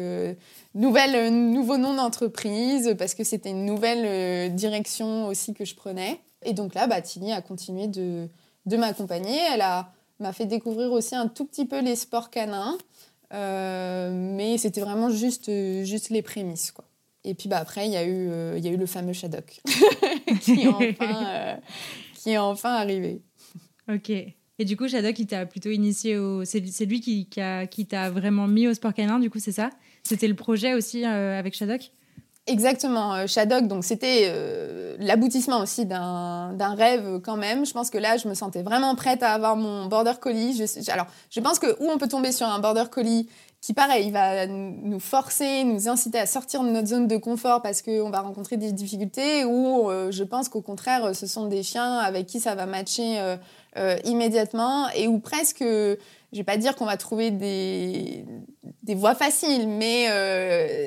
nouvelle, 0.74 1.34
nouveau 1.34 1.78
nom 1.78 1.94
d'entreprise, 1.94 2.94
parce 2.96 3.14
que 3.14 3.24
c'était 3.24 3.50
une 3.50 3.64
nouvelle 3.64 4.54
direction 4.54 5.26
aussi 5.26 5.52
que 5.52 5.64
je 5.64 5.74
prenais. 5.74 6.20
Et 6.44 6.52
donc 6.52 6.74
là, 6.74 6.86
bah, 6.86 7.00
Tilly 7.00 7.32
a 7.32 7.42
continué 7.42 7.88
de 7.88 8.28
de 8.66 8.76
m'accompagner. 8.76 9.38
Elle 9.52 9.64
m'a 10.18 10.32
fait 10.32 10.46
découvrir 10.46 10.92
aussi 10.92 11.14
un 11.14 11.28
tout 11.28 11.44
petit 11.44 11.66
peu 11.66 11.80
les 11.80 11.96
sports 11.96 12.30
canins, 12.30 12.78
euh, 13.32 14.10
mais 14.12 14.58
c'était 14.58 14.80
vraiment 14.80 15.10
juste, 15.10 15.50
juste 15.84 16.10
les 16.10 16.22
prémices. 16.22 16.72
Quoi. 16.72 16.84
Et 17.24 17.34
puis 17.34 17.48
bah, 17.48 17.58
après, 17.58 17.86
il 17.86 17.92
y, 17.92 17.96
a 17.96 18.04
eu, 18.04 18.28
euh, 18.30 18.58
y 18.58 18.68
a 18.68 18.70
eu 18.70 18.76
le 18.76 18.86
fameux 18.86 19.12
Shadok 19.12 19.60
qui, 20.40 20.62
est 20.62 20.68
enfin, 20.68 21.26
euh, 21.26 21.56
qui 22.14 22.30
est 22.30 22.38
enfin 22.38 22.74
arrivé. 22.74 23.22
Ok. 23.92 24.10
Et 24.10 24.64
du 24.64 24.76
coup, 24.76 24.88
Shadok, 24.88 25.18
il 25.18 25.26
t'a 25.26 25.46
plutôt 25.46 25.70
initié 25.70 26.18
au. 26.18 26.44
C'est 26.44 26.60
lui 26.84 27.00
qui, 27.00 27.28
qui, 27.70 27.86
t'a 27.86 28.10
vraiment 28.10 28.46
mis 28.46 28.68
au 28.68 28.74
sport 28.74 28.92
canin, 28.92 29.18
du 29.18 29.30
coup, 29.30 29.38
c'est 29.38 29.52
ça? 29.52 29.70
C'était 30.02 30.28
le 30.28 30.34
projet 30.34 30.74
aussi 30.74 31.04
avec 31.04 31.54
Shadok 31.54 31.90
Exactement, 32.50 33.14
euh, 33.14 33.26
Shadok, 33.28 33.68
donc 33.68 33.84
c'était 33.84 34.24
euh, 34.24 34.96
l'aboutissement 34.98 35.60
aussi 35.60 35.86
d'un 35.86 36.74
rêve 36.76 37.20
quand 37.22 37.36
même. 37.36 37.64
Je 37.64 37.72
pense 37.72 37.90
que 37.90 37.98
là, 37.98 38.16
je 38.16 38.26
me 38.26 38.34
sentais 38.34 38.62
vraiment 38.62 38.96
prête 38.96 39.22
à 39.22 39.32
avoir 39.32 39.54
mon 39.54 39.86
border 39.86 40.14
collie. 40.20 40.60
Alors, 40.88 41.06
je 41.30 41.38
pense 41.38 41.60
que 41.60 41.68
où 41.80 41.88
on 41.88 41.96
peut 41.96 42.08
tomber 42.08 42.32
sur 42.32 42.48
un 42.48 42.58
border 42.58 42.86
collie 42.90 43.28
qui, 43.60 43.72
pareil, 43.72 44.10
va 44.10 44.48
nous 44.48 44.98
forcer, 44.98 45.62
nous 45.62 45.88
inciter 45.88 46.18
à 46.18 46.26
sortir 46.26 46.64
de 46.64 46.70
notre 46.70 46.88
zone 46.88 47.06
de 47.06 47.18
confort 47.18 47.62
parce 47.62 47.82
qu'on 47.82 48.10
va 48.10 48.20
rencontrer 48.20 48.56
des 48.56 48.72
difficultés, 48.72 49.44
ou 49.44 49.88
euh, 49.88 50.10
je 50.10 50.24
pense 50.24 50.48
qu'au 50.48 50.62
contraire, 50.62 51.14
ce 51.14 51.28
sont 51.28 51.46
des 51.46 51.62
chiens 51.62 51.98
avec 51.98 52.26
qui 52.26 52.40
ça 52.40 52.56
va 52.56 52.66
matcher 52.66 53.20
immédiatement 54.04 54.88
et 54.94 55.08
où 55.08 55.18
presque 55.18 55.64
je 56.32 56.38
vais 56.38 56.44
pas 56.44 56.56
dire 56.56 56.76
qu'on 56.76 56.86
va 56.86 56.96
trouver 56.96 57.30
des, 57.32 58.24
des 58.84 58.94
voies 58.94 59.16
faciles, 59.16 59.66
mais 59.66 60.06
euh, 60.10 60.86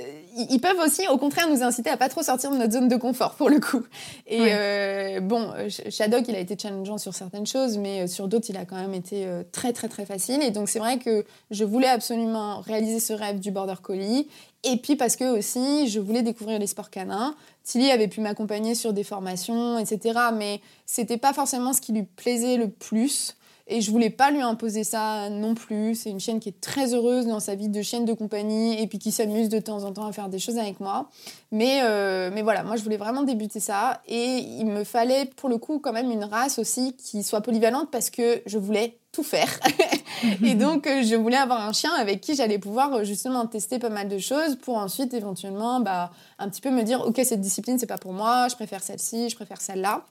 ils 0.50 0.60
peuvent 0.60 0.80
aussi, 0.80 1.06
au 1.10 1.18
contraire, 1.18 1.50
nous 1.50 1.64
inciter 1.64 1.90
à 1.90 1.98
pas 1.98 2.08
trop 2.08 2.24
sortir 2.24 2.52
de 2.52 2.58
notre 2.58 2.72
zone 2.72 2.88
de 2.88 2.96
confort, 2.96 3.36
pour 3.36 3.50
le 3.50 3.60
coup. 3.60 3.84
Et 4.26 4.40
euh, 4.42 5.20
bon, 5.20 5.52
Shadok, 5.90 6.28
il 6.30 6.36
a 6.36 6.40
été 6.40 6.58
challengeant 6.58 6.98
sur 6.98 7.14
certaines 7.14 7.46
choses, 7.46 7.78
mais 7.78 8.04
euh, 8.04 8.08
sur 8.08 8.30
d'autres, 8.30 8.46
il 8.50 8.58
a 8.58 8.64
quand 8.64 8.78
même 8.78 8.94
été 8.94 9.28
très, 9.52 9.74
très, 9.74 9.90
très 9.90 10.06
facile. 10.06 10.42
Et 10.42 10.52
donc, 10.52 10.70
c'est 10.70 10.80
vrai 10.80 10.98
que 10.98 11.26
je 11.52 11.66
voulais 11.66 11.90
absolument 11.90 12.62
réaliser 12.62 13.02
ce 13.02 13.12
rêve 13.12 13.40
du 13.40 13.52
Border 13.52 13.76
Collie. 13.82 14.28
Et 14.64 14.78
puis, 14.78 14.96
parce 14.96 15.16
que 15.16 15.38
aussi, 15.38 15.90
je 15.90 16.00
voulais 16.00 16.22
découvrir 16.22 16.58
les 16.58 16.68
sports 16.68 16.90
canins. 16.90 17.36
Tilly 17.64 17.92
avait 17.92 18.08
pu 18.08 18.22
m'accompagner 18.22 18.76
sur 18.76 18.94
des 18.94 19.04
formations, 19.04 19.78
etc. 19.78 20.20
Mais 20.34 20.62
c'était 20.86 21.18
pas 21.18 21.34
forcément 21.34 21.74
ce 21.74 21.82
qui 21.82 21.92
lui 21.92 22.04
plaisait 22.04 22.58
le 22.58 22.70
plus. 22.70 23.36
Et 23.68 23.80
je 23.80 23.92
voulais 23.92 24.10
pas 24.10 24.30
lui 24.30 24.42
imposer 24.42 24.84
ça 24.84 25.30
non 25.30 25.56
plus. 25.56 25.96
C'est 25.96 26.10
une 26.10 26.20
chienne 26.20 26.40
qui 26.40 26.50
est 26.50 26.60
très 26.60 26.94
heureuse 26.94 27.28
dans 27.28 27.40
sa 27.40 27.56
vie 27.56 27.70
de 27.70 27.82
chienne 27.82 28.04
de 28.04 28.14
compagnie 28.14 28.82
et 28.82 28.88
puis 28.88 29.00
qui 29.00 29.12
s'amuse 29.12 29.48
de 29.48 29.60
temps 29.60 29.84
en 29.84 29.94
temps 29.94 30.06
à 30.06 30.12
faire 30.12 30.28
des 30.28 30.40
choses 30.40 30.58
avec 30.58 30.82
moi. 30.82 31.10
Mais, 31.52 31.80
euh, 31.84 32.30
mais 32.34 32.42
voilà, 32.42 32.64
moi 32.64 32.76
je 32.76 32.84
voulais 32.84 32.98
vraiment 32.98 33.24
débuter 33.24 33.62
ça. 33.62 34.02
Et 34.08 34.40
il 34.40 34.66
me 34.66 34.84
fallait 34.84 35.26
pour 35.38 35.48
le 35.48 35.58
coup 35.58 35.80
quand 35.80 35.94
même 35.94 36.12
une 36.12 36.26
race 36.26 36.60
aussi 36.60 36.96
qui 36.98 37.24
soit 37.24 37.42
polyvalente 37.42 37.90
parce 37.90 38.10
que 38.10 38.42
je 38.46 38.58
voulais 38.58 38.98
tout 39.14 39.24
faire. 39.24 39.60
et 40.44 40.56
donc 40.56 40.88
euh, 40.88 41.04
je 41.04 41.16
voulais 41.16 41.38
avoir 41.38 41.66
un 41.66 41.72
chien 41.72 41.94
avec 41.94 42.20
qui 42.20 42.36
j'allais 42.36 42.58
pouvoir 42.58 42.94
euh, 42.94 43.04
justement 43.06 43.46
tester 43.46 43.80
pas 43.80 43.90
mal 43.90 44.10
de 44.10 44.18
choses 44.18 44.58
pour 44.58 44.76
ensuite 44.76 45.14
éventuellement 45.14 45.80
bah, 45.80 46.12
un 46.40 46.50
petit 46.50 46.60
peu 46.60 46.72
me 46.72 46.84
dire 46.84 47.02
ok 47.06 47.22
cette 47.24 47.40
discipline 47.40 47.80
c'est 47.80 47.86
pas 47.86 48.00
pour 48.00 48.12
moi, 48.12 48.48
je 48.50 48.56
préfère 48.56 48.84
celle-ci, 48.84 49.30
je 49.30 49.36
préfère 49.36 49.62
celle-là. 49.62 50.04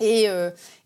Et, 0.00 0.28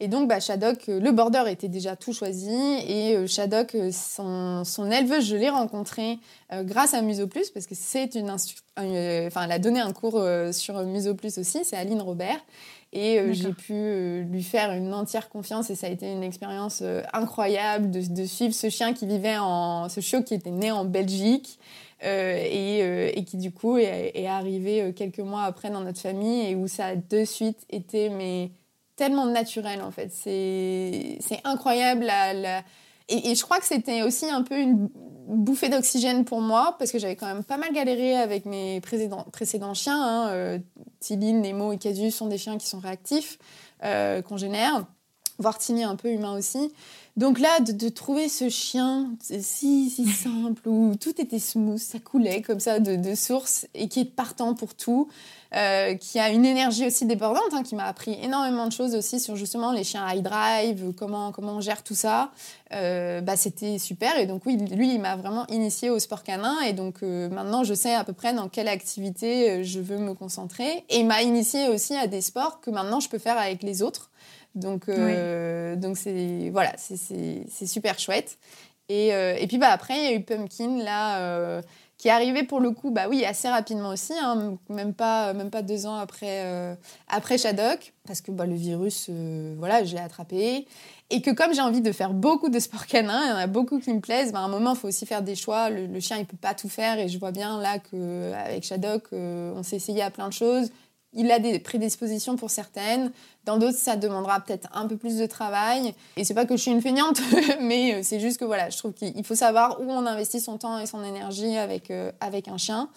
donc, 0.06 0.28
bah, 0.28 0.38
Shadok, 0.38 0.86
le 0.86 1.10
border 1.12 1.44
était 1.48 1.66
déjà 1.66 1.96
tout 1.96 2.12
choisi. 2.12 2.54
Et 2.86 3.26
Shadok, 3.26 3.74
son, 3.90 4.64
son, 4.64 4.90
éleveuse, 4.90 5.24
je 5.24 5.34
l'ai 5.34 5.48
rencontrée 5.48 6.18
grâce 6.52 6.92
à 6.92 7.00
Musoplus, 7.00 7.50
parce 7.52 7.66
que 7.66 7.74
c'est 7.74 8.14
une 8.14 8.30
enfin, 8.30 9.44
elle 9.44 9.52
a 9.52 9.58
donné 9.58 9.80
un 9.80 9.92
cours 9.92 10.22
sur 10.52 10.80
Musoplus 10.82 11.38
aussi, 11.38 11.64
c'est 11.64 11.76
Aline 11.76 12.02
Robert. 12.02 12.38
Et 12.92 13.18
euh, 13.18 13.32
j'ai 13.32 13.52
pu 13.52 13.74
euh, 13.74 14.22
lui 14.22 14.42
faire 14.42 14.72
une 14.72 14.94
entière 14.94 15.28
confiance 15.28 15.68
et 15.68 15.74
ça 15.74 15.88
a 15.88 15.90
été 15.90 16.10
une 16.10 16.22
expérience 16.22 16.80
euh, 16.82 17.02
incroyable 17.12 17.90
de, 17.90 18.24
suivre 18.24 18.54
ce 18.54 18.70
chien 18.70 18.94
qui 18.94 19.06
vivait 19.06 19.36
en... 19.38 19.90
ce 19.90 20.00
chiot 20.00 20.22
qui 20.22 20.34
était 20.34 20.50
né 20.50 20.70
en 20.70 20.84
Belgique 20.84 21.58
et, 22.00 22.78
et, 23.18 23.24
qui 23.24 23.38
du 23.38 23.50
coup 23.50 23.76
est, 23.76 24.26
arrivé 24.28 24.92
quelques 24.94 25.18
mois 25.18 25.42
après 25.42 25.68
dans 25.68 25.80
notre 25.80 26.00
famille 26.00 26.48
et 26.48 26.54
où 26.54 26.68
ça 26.68 26.86
a 26.86 26.94
de 26.94 27.24
suite 27.24 27.58
été 27.70 28.08
mais 28.08 28.52
tellement 28.94 29.26
naturel 29.26 29.82
en 29.82 29.90
fait. 29.90 30.12
C'est 30.12 31.40
incroyable 31.42 32.04
la 32.04 32.62
et, 33.08 33.34
je 33.34 33.42
crois 33.42 33.58
que 33.58 33.66
c'était 33.66 34.02
aussi 34.02 34.26
un 34.26 34.42
peu 34.42 34.58
une 34.58 34.88
bouffée 35.28 35.68
d'oxygène 35.68 36.24
pour 36.24 36.40
moi, 36.40 36.76
parce 36.78 36.90
que 36.90 36.98
j'avais 36.98 37.16
quand 37.16 37.26
même 37.26 37.44
pas 37.44 37.56
mal 37.56 37.72
galéré 37.72 38.16
avec 38.16 38.46
mes 38.46 38.80
précédents, 38.80 39.74
chiens. 39.74 40.02
Hein. 40.02 40.28
Euh, 40.30 40.58
Nemo 41.10 41.72
et 41.72 41.78
Casus 41.78 42.14
sont 42.14 42.26
des 42.26 42.38
chiens 42.38 42.58
qui 42.58 42.66
sont 42.66 42.80
réactifs, 42.80 43.38
euh, 43.84 44.22
congénères, 44.22 44.84
Timmy 45.58 45.84
un 45.84 45.96
peu 45.96 46.10
humain 46.10 46.36
aussi. 46.36 46.72
Donc 47.16 47.40
là, 47.40 47.58
de, 47.58 47.88
trouver 47.88 48.28
ce 48.28 48.48
chien 48.48 49.10
si, 49.20 49.90
si 49.90 50.06
simple, 50.06 50.68
où 50.68 50.94
tout 50.94 51.20
était 51.20 51.40
smooth, 51.40 51.78
ça 51.78 51.98
coulait 51.98 52.42
comme 52.42 52.60
ça 52.60 52.78
de, 52.78 52.94
de 52.94 53.14
source, 53.16 53.66
et 53.74 53.88
qui 53.88 54.00
est 54.00 54.04
partant 54.04 54.54
pour 54.54 54.74
tout, 54.74 55.08
euh, 55.56 55.94
qui 55.94 56.20
a 56.20 56.30
une 56.30 56.44
énergie 56.44 56.86
aussi 56.86 57.06
débordante, 57.06 57.52
hein, 57.52 57.64
qui 57.64 57.74
m'a 57.74 57.86
appris 57.86 58.16
énormément 58.22 58.66
de 58.66 58.72
choses 58.72 58.94
aussi 58.94 59.18
sur 59.18 59.34
justement 59.34 59.72
les 59.72 59.82
chiens 59.82 60.06
high 60.08 60.22
drive, 60.22 60.92
comment, 60.96 61.32
comment 61.32 61.54
on 61.54 61.60
gère 61.60 61.82
tout 61.82 61.96
ça. 61.96 62.30
Euh, 62.72 63.20
bah, 63.20 63.36
C'était 63.36 63.78
super. 63.78 64.16
Et 64.18 64.26
donc, 64.26 64.42
oui, 64.46 64.56
lui, 64.56 64.94
il 64.94 65.00
m'a 65.00 65.16
vraiment 65.16 65.44
initié 65.48 65.90
au 65.90 65.98
sport 65.98 66.22
canin. 66.22 66.60
Et 66.68 66.72
donc, 66.72 67.02
euh, 67.02 67.28
maintenant, 67.30 67.64
je 67.64 67.74
sais 67.74 67.94
à 67.94 68.04
peu 68.04 68.12
près 68.12 68.32
dans 68.32 68.48
quelle 68.48 68.68
activité 68.68 69.64
je 69.64 69.80
veux 69.80 69.98
me 69.98 70.14
concentrer. 70.14 70.84
Et 70.88 70.98
il 70.98 71.06
m'a 71.06 71.22
initié 71.22 71.68
aussi 71.68 71.96
à 71.96 72.06
des 72.06 72.20
sports 72.20 72.60
que 72.60 72.70
maintenant, 72.70 73.00
je 73.00 73.08
peux 73.08 73.18
faire 73.18 73.38
avec 73.38 73.64
les 73.64 73.82
autres. 73.82 74.10
Donc, 74.54 74.86
donc 74.86 75.96
c'est 75.96 76.50
voilà, 76.50 76.72
c'est 76.76 77.66
super 77.66 77.98
chouette. 77.98 78.38
Et, 78.90 79.08
et, 79.08 79.46
puis 79.46 79.58
bah, 79.58 79.68
après, 79.68 79.96
il 79.96 80.04
y 80.04 80.06
a 80.06 80.14
eu 80.14 80.22
Pumpkin, 80.22 80.82
là, 80.82 81.60
qui 81.98 82.06
est 82.06 82.12
arrivé 82.12 82.44
pour 82.44 82.60
le 82.60 82.70
coup, 82.70 82.92
bah 82.92 83.06
oui, 83.10 83.24
assez 83.24 83.48
rapidement 83.48 83.90
aussi, 83.90 84.12
hein, 84.12 84.56
même, 84.68 84.94
pas, 84.94 85.32
même 85.32 85.50
pas 85.50 85.62
deux 85.62 85.84
ans 85.84 85.96
après, 85.96 86.44
euh, 86.44 86.74
après 87.08 87.38
Shadok, 87.38 87.92
parce 88.06 88.20
que 88.20 88.30
bah, 88.30 88.46
le 88.46 88.54
virus, 88.54 89.08
euh, 89.10 89.56
voilà, 89.58 89.84
je 89.84 89.96
l'ai 89.96 90.00
attrapé. 90.00 90.68
Et 91.10 91.22
que 91.22 91.32
comme 91.32 91.52
j'ai 91.52 91.60
envie 91.60 91.80
de 91.80 91.90
faire 91.90 92.14
beaucoup 92.14 92.50
de 92.50 92.60
sport 92.60 92.86
canin, 92.86 93.20
il 93.24 93.28
y 93.30 93.32
en 93.32 93.36
a 93.36 93.48
beaucoup 93.48 93.80
qui 93.80 93.92
me 93.92 94.00
plaisent, 94.00 94.30
bah, 94.30 94.38
à 94.38 94.42
un 94.42 94.48
moment, 94.48 94.74
il 94.74 94.78
faut 94.78 94.86
aussi 94.86 95.06
faire 95.06 95.22
des 95.22 95.34
choix. 95.34 95.70
Le, 95.70 95.98
chien, 95.98 96.18
il 96.18 96.24
peut 96.24 96.36
pas 96.36 96.54
tout 96.54 96.68
faire, 96.68 97.00
et 97.00 97.08
je 97.08 97.18
vois 97.18 97.32
bien 97.32 97.60
là 97.60 97.80
qu'avec 97.80 98.62
Shadok, 98.62 99.06
euh, 99.12 99.52
on 99.56 99.64
s'est 99.64 99.76
essayé 99.76 100.00
à 100.00 100.12
plein 100.12 100.28
de 100.28 100.34
choses 100.34 100.70
il 101.12 101.30
a 101.30 101.38
des 101.38 101.58
prédispositions 101.58 102.36
pour 102.36 102.50
certaines. 102.50 103.12
Dans 103.44 103.56
d'autres, 103.56 103.78
ça 103.78 103.96
demandera 103.96 104.40
peut-être 104.40 104.68
un 104.74 104.86
peu 104.86 104.96
plus 104.96 105.16
de 105.16 105.26
travail. 105.26 105.94
Et 106.16 106.24
c'est 106.24 106.34
pas 106.34 106.44
que 106.44 106.56
je 106.56 106.62
suis 106.62 106.70
une 106.70 106.82
feignante, 106.82 107.20
mais 107.60 107.94
euh, 107.94 108.00
c'est 108.02 108.20
juste 108.20 108.38
que 108.38 108.44
voilà, 108.44 108.68
je 108.68 108.76
trouve 108.76 108.92
qu'il 108.92 109.24
faut 109.24 109.34
savoir 109.34 109.80
où 109.80 109.90
on 109.90 110.04
investit 110.06 110.40
son 110.40 110.58
temps 110.58 110.78
et 110.78 110.86
son 110.86 111.02
énergie 111.02 111.56
avec, 111.56 111.90
euh, 111.90 112.12
avec 112.20 112.48
un 112.48 112.58
chien. 112.58 112.90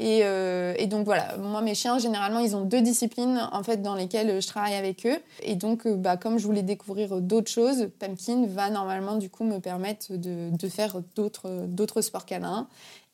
Euh, 0.00 0.74
et, 0.78 0.86
donc 0.86 1.04
voilà, 1.04 1.36
moi 1.38 1.60
mes 1.60 1.74
chiens 1.74 1.98
généralement 1.98 2.38
ils 2.38 2.54
ont 2.54 2.64
deux 2.64 2.80
disciplines 2.80 3.48
en 3.52 3.62
fait 3.62 3.82
dans 3.82 3.94
lesquelles 3.94 4.40
je 4.40 4.46
travaille 4.46 4.74
avec 4.74 5.06
eux. 5.06 5.18
Et 5.42 5.56
donc 5.56 5.88
bah, 5.88 6.16
comme 6.16 6.38
je 6.38 6.46
voulais 6.46 6.62
découvrir 6.62 7.20
d'autres 7.20 7.50
choses, 7.50 7.88
Pumpkin 7.98 8.46
va 8.46 8.70
normalement 8.70 9.16
du 9.16 9.28
coup 9.30 9.44
me 9.44 9.58
permettre 9.58 10.12
de, 10.16 10.68
faire 10.68 11.00
d'autres 11.16 12.00
sports 12.00 12.26
canins. 12.26 12.68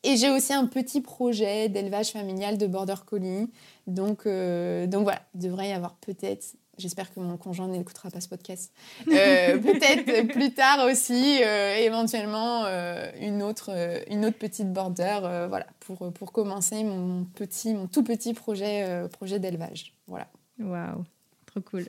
Et 0.05 0.17
j'ai 0.17 0.29
aussi 0.29 0.53
un 0.53 0.67
petit 0.67 1.01
projet 1.01 1.67
d'élevage 1.67 2.11
familial 2.11 2.59
de 2.59 2.67
border 2.67 2.93
collie. 3.07 3.49
Donc, 3.87 4.27
euh, 4.27 4.85
donc 4.85 5.01
voilà, 5.01 5.21
il 5.33 5.41
devrait 5.41 5.69
y 5.69 5.71
avoir 5.71 5.95
peut-être, 5.95 6.45
j'espère 6.77 7.13
que 7.13 7.19
mon 7.19 7.37
conjoint 7.37 7.67
n'écoutera 7.67 8.09
pas 8.09 8.21
ce 8.21 8.27
podcast, 8.27 8.71
euh, 9.07 9.57
peut-être 9.57 10.31
plus 10.31 10.53
tard 10.53 10.85
aussi, 10.85 11.43
euh, 11.43 11.75
éventuellement, 11.77 12.65
une, 13.19 13.43
autre, 13.43 13.71
une 14.09 14.25
autre 14.25 14.37
petite 14.37 14.71
border, 14.71 15.47
voilà, 15.49 15.67
pour, 15.81 16.11
pour 16.13 16.31
commencer 16.31 16.83
mon, 16.83 17.25
petit, 17.25 17.73
mon 17.73 17.87
tout 17.87 18.03
petit 18.03 18.33
projet, 18.33 19.05
projet 19.11 19.39
d'élevage. 19.39 19.93
Voilà. 20.07 20.27
Waouh, 20.59 21.03
trop 21.45 21.61
cool. 21.61 21.85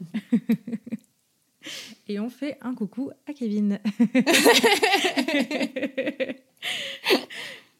Et 2.08 2.20
on 2.20 2.30
fait 2.30 2.56
un 2.60 2.74
coucou 2.74 3.10
à 3.28 3.32
Kevin. 3.32 3.80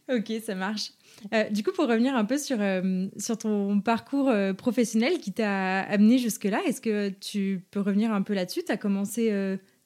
Ok, 0.09 0.33
ça 0.45 0.55
marche. 0.55 0.93
Euh, 1.33 1.49
du 1.51 1.63
coup, 1.63 1.73
pour 1.73 1.87
revenir 1.87 2.15
un 2.15 2.25
peu 2.25 2.39
sur, 2.39 2.59
euh, 2.61 3.09
sur 3.17 3.39
ton 3.39 3.81
parcours 3.81 4.29
euh, 4.29 4.53
professionnel 4.53 5.19
qui 5.19 5.33
t'a 5.33 5.81
amené 5.81 6.19
jusque-là, 6.19 6.61
est-ce 6.67 6.81
que 6.81 7.09
tu 7.09 7.65
peux 7.71 7.81
revenir 7.81 8.13
un 8.13 8.23
peu 8.23 8.35
là-dessus? 8.35 8.63
Tu 8.65 8.73
as 8.73 8.77
commencé 8.77 9.33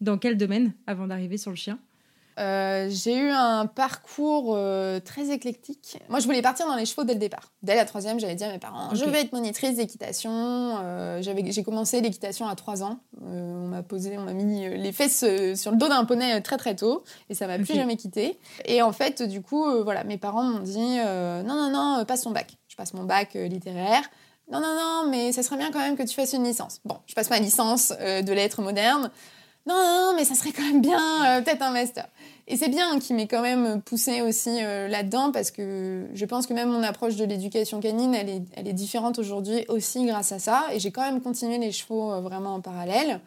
dans 0.00 0.18
quel 0.18 0.36
domaine 0.36 0.72
avant 0.86 1.06
d'arriver 1.06 1.36
sur 1.36 1.50
le 1.50 1.56
chien? 1.56 1.78
Euh, 2.40 2.88
j'ai 2.90 3.16
eu 3.16 3.28
un 3.28 3.66
parcours 3.66 4.54
euh, 4.56 4.98
très 4.98 5.30
éclectique. 5.30 5.98
Moi, 6.08 6.20
je 6.20 6.24
voulais 6.24 6.40
partir 6.40 6.66
dans 6.66 6.74
les 6.74 6.86
chevaux 6.86 7.04
dès 7.04 7.12
le 7.12 7.18
départ. 7.18 7.52
Dès 7.62 7.74
la 7.74 7.84
troisième, 7.84 8.18
j'avais 8.18 8.34
dit 8.34 8.44
à 8.44 8.50
mes 8.50 8.58
parents 8.58 8.94
je 8.94 9.04
vais 9.04 9.20
être 9.20 9.32
monitrice 9.32 9.76
d'équitation. 9.76 10.30
Euh, 10.32 11.20
j'ai 11.20 11.62
commencé 11.62 12.00
l'équitation 12.00 12.48
à 12.48 12.54
trois 12.54 12.82
ans. 12.82 13.00
on 13.20 13.68
m'a 13.68 13.82
posé, 13.82 14.16
on 14.16 14.22
m'a 14.22 14.32
mis 14.32 14.68
les 14.68 14.92
fesses 14.92 15.24
sur 15.54 15.70
le 15.70 15.76
dos 15.76 15.88
d'un 15.88 16.04
poney 16.04 16.40
très 16.40 16.56
très 16.56 16.74
tôt 16.74 17.04
et 17.28 17.34
ça 17.34 17.46
m'a 17.46 17.58
plus 17.58 17.74
jamais 17.74 17.96
quitté. 17.96 18.38
Et 18.64 18.80
en 18.80 18.92
fait, 18.92 19.22
du 19.22 19.42
coup, 19.42 19.64
voilà, 19.82 20.04
mes 20.04 20.16
parents 20.16 20.44
m'ont 20.44 20.60
dit 20.60 20.96
non, 20.98 21.44
non, 21.44 21.70
non, 21.70 22.04
passe 22.06 22.22
ton 22.22 22.30
bac. 22.30 22.56
Je 22.68 22.76
passe 22.76 22.94
mon 22.94 23.04
bac 23.04 23.34
littéraire. 23.34 24.02
Non, 24.50 24.60
non, 24.60 24.74
non, 24.74 25.10
mais 25.10 25.32
ça 25.32 25.42
serait 25.42 25.58
bien 25.58 25.70
quand 25.70 25.78
même 25.78 25.96
que 25.96 26.02
tu 26.02 26.14
fasses 26.14 26.32
une 26.32 26.44
licence. 26.44 26.80
Bon, 26.84 26.96
je 27.06 27.14
passe 27.14 27.28
ma 27.28 27.38
licence 27.38 27.90
de 27.90 28.32
lettres 28.32 28.62
modernes. 28.62 29.10
Non, 29.66 29.74
non, 29.74 30.06
non, 30.06 30.12
mais 30.16 30.24
ça 30.24 30.34
serait 30.34 30.52
quand 30.52 30.62
même 30.62 30.80
bien, 30.80 31.42
peut-être 31.44 31.62
un 31.62 31.70
master. 31.70 32.06
Et 32.46 32.56
c'est 32.56 32.68
bien 32.68 32.98
qu'il 32.98 33.16
m'ait 33.16 33.26
quand 33.26 33.42
même 33.42 33.80
poussé 33.82 34.22
aussi 34.22 34.58
euh, 34.62 34.88
là-dedans 34.88 35.30
parce 35.32 35.50
que 35.50 36.06
je 36.12 36.24
pense 36.24 36.46
que 36.46 36.54
même 36.54 36.68
mon 36.68 36.82
approche 36.82 37.16
de 37.16 37.24
l'éducation 37.24 37.80
canine, 37.80 38.14
elle 38.14 38.28
est, 38.28 38.42
elle 38.56 38.68
est 38.68 38.72
différente 38.72 39.18
aujourd'hui 39.18 39.64
aussi 39.68 40.04
grâce 40.04 40.32
à 40.32 40.38
ça. 40.38 40.64
Et 40.72 40.80
j'ai 40.80 40.90
quand 40.90 41.02
même 41.02 41.20
continué 41.20 41.58
les 41.58 41.72
chevaux 41.72 42.12
euh, 42.12 42.20
vraiment 42.20 42.54
en 42.54 42.60
parallèle 42.60 43.20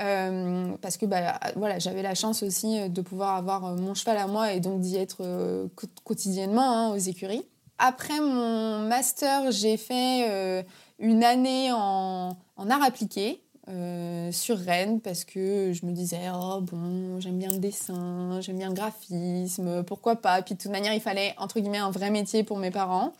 euh, 0.00 0.72
parce 0.80 0.96
que 0.96 1.06
bah, 1.06 1.40
voilà, 1.56 1.78
j'avais 1.78 2.02
la 2.02 2.14
chance 2.14 2.42
aussi 2.42 2.88
de 2.88 3.00
pouvoir 3.00 3.36
avoir 3.36 3.74
mon 3.76 3.94
cheval 3.94 4.16
à 4.16 4.26
moi 4.26 4.52
et 4.52 4.60
donc 4.60 4.80
d'y 4.80 4.96
être 4.96 5.68
quotidiennement 6.04 6.70
hein, 6.70 6.90
aux 6.90 6.98
écuries. 6.98 7.44
Après 7.78 8.20
mon 8.20 8.80
master, 8.80 9.50
j'ai 9.50 9.76
fait 9.76 10.64
une 10.98 11.22
année 11.22 11.70
en, 11.72 12.36
en 12.56 12.70
art 12.70 12.82
appliqué. 12.82 13.40
Euh, 13.70 14.32
sur 14.32 14.56
Rennes 14.56 14.98
parce 15.00 15.24
que 15.24 15.74
je 15.74 15.84
me 15.84 15.92
disais 15.92 16.30
oh 16.34 16.60
bon 16.62 17.20
j'aime 17.20 17.38
bien 17.38 17.50
le 17.50 17.58
dessin 17.58 18.40
j'aime 18.40 18.56
bien 18.56 18.68
le 18.68 18.74
graphisme 18.74 19.82
pourquoi 19.82 20.16
pas? 20.16 20.40
Puis 20.40 20.54
de 20.54 20.60
toute 20.60 20.70
manière 20.70 20.94
il 20.94 21.02
fallait 21.02 21.34
entre 21.36 21.60
guillemets 21.60 21.76
un 21.76 21.90
vrai 21.90 22.10
métier 22.10 22.44
pour 22.44 22.56
mes 22.56 22.70
parents. 22.70 23.12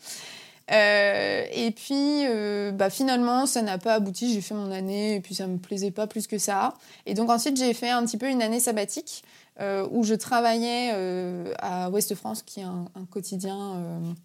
Euh, 0.71 1.45
et 1.51 1.69
puis 1.71 2.25
euh, 2.25 2.71
bah, 2.71 2.89
finalement 2.89 3.45
ça 3.45 3.61
n'a 3.61 3.77
pas 3.77 3.93
abouti. 3.93 4.33
J'ai 4.33 4.41
fait 4.41 4.55
mon 4.55 4.71
année 4.71 5.15
et 5.15 5.19
puis 5.19 5.35
ça 5.35 5.45
me 5.45 5.57
plaisait 5.57 5.91
pas 5.91 6.07
plus 6.07 6.25
que 6.25 6.39
ça. 6.39 6.73
Et 7.05 7.13
donc 7.13 7.29
ensuite 7.29 7.55
j'ai 7.57 7.73
fait 7.75 7.89
un 7.89 8.03
petit 8.05 8.17
peu 8.17 8.27
une 8.27 8.41
année 8.41 8.59
sabbatique 8.59 9.23
où 9.91 10.03
je 10.03 10.13
travaillais 10.15 10.91
à 11.59 11.89
Ouest 11.89 12.15
France 12.15 12.43
qui 12.43 12.61
est 12.61 12.63
un 12.63 12.87
quotidien 13.11 14.15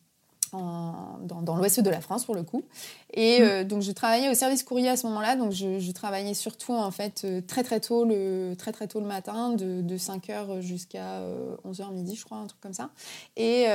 dans, 0.54 1.56
l'ouest 1.56 1.80
de 1.80 1.90
la 1.90 2.00
France 2.00 2.24
pour 2.24 2.34
le 2.34 2.42
coup. 2.42 2.64
Et 3.12 3.40
mm. 3.40 3.42
euh, 3.42 3.64
donc 3.64 3.82
je 3.82 3.92
travaillais 3.92 4.28
au 4.28 4.34
service 4.34 4.62
courrier 4.62 4.88
à 4.88 4.96
ce 4.96 5.06
moment-là, 5.06 5.36
donc 5.36 5.52
je, 5.52 5.90
travaillais 5.92 6.34
surtout 6.34 6.72
en 6.72 6.90
fait 6.90 7.22
euh, 7.24 7.40
très 7.46 7.62
très 7.62 7.80
tôt 7.80 8.04
le, 8.04 8.54
très, 8.58 8.72
très 8.72 8.88
tôt 8.88 9.00
le 9.00 9.06
matin, 9.06 9.50
de, 9.50 9.96
5h 9.96 10.60
jusqu'à 10.60 11.20
11h 11.66 11.82
euh, 11.82 11.92
midi 11.92 12.16
je 12.16 12.24
crois, 12.24 12.38
un 12.38 12.46
truc 12.46 12.60
comme 12.60 12.74
ça. 12.74 12.90
Et, 13.36 13.66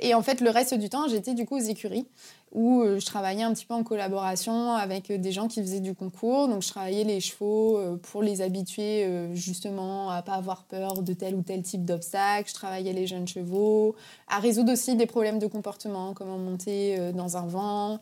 et 0.00 0.14
en 0.14 0.22
fait 0.22 0.40
le 0.40 0.50
reste 0.50 0.74
du 0.74 0.88
temps 0.88 1.08
j'étais 1.08 1.34
du 1.34 1.46
coup 1.46 1.56
aux 1.56 1.60
écuries 1.60 2.06
où 2.52 2.82
je 2.84 3.04
travaillais 3.04 3.42
un 3.42 3.52
petit 3.52 3.66
peu 3.66 3.74
en 3.74 3.82
collaboration 3.82 4.72
avec 4.72 5.12
des 5.12 5.32
gens 5.32 5.48
qui 5.48 5.60
faisaient 5.60 5.80
du 5.80 5.94
concours. 5.94 6.48
Donc 6.48 6.62
je 6.62 6.68
travaillais 6.68 7.04
les 7.04 7.20
chevaux 7.20 7.78
pour 8.10 8.22
les 8.22 8.40
habituer 8.40 9.06
justement 9.34 10.10
à 10.10 10.22
pas 10.22 10.34
avoir 10.34 10.64
peur 10.64 11.02
de 11.02 11.12
tel 11.12 11.34
ou 11.34 11.42
tel 11.42 11.62
type 11.62 11.84
d'obstacle. 11.84 12.48
Je 12.48 12.54
travaillais 12.54 12.92
les 12.92 13.06
jeunes 13.06 13.28
chevaux, 13.28 13.94
à 14.28 14.38
résoudre 14.38 14.72
aussi 14.72 14.96
des 14.96 15.06
problèmes 15.06 15.38
de 15.38 15.46
comportement 15.46 16.14
comment 16.14 16.38
monter 16.38 16.98
dans 17.12 17.36
un 17.36 17.46
vent, 17.46 18.00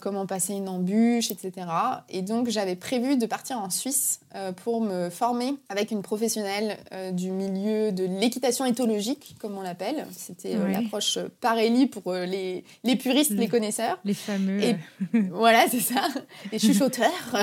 comment 0.00 0.26
passer 0.26 0.54
une 0.54 0.68
embûche, 0.68 1.30
etc. 1.30 1.66
Et 2.10 2.22
donc 2.22 2.48
j'avais 2.48 2.76
prévu 2.76 3.16
de 3.16 3.26
partir 3.26 3.58
en 3.58 3.70
Suisse 3.70 4.20
pour 4.56 4.82
me 4.82 5.08
former 5.08 5.54
avec 5.68 5.90
une 5.90 6.02
professionnelle 6.02 6.76
du 7.12 7.30
milieu 7.30 7.92
de 7.92 8.04
l'équitation 8.04 8.66
éthologique, 8.66 9.36
comme 9.40 9.56
on 9.56 9.62
l'appelle. 9.62 10.06
C'était 10.16 10.56
l'approche 10.56 11.18
Parelli 11.40 11.86
pour 11.86 12.12
les, 12.12 12.64
les 12.84 12.96
puristes, 12.96 13.30
les 13.30 13.48
connaisseurs. 13.48 13.69
Les 14.04 14.14
fameux. 14.14 14.62
Et, 14.62 14.76
voilà, 15.30 15.68
c'est 15.68 15.80
ça. 15.80 16.08
Les 16.52 16.58
chuchoteurs. 16.58 17.10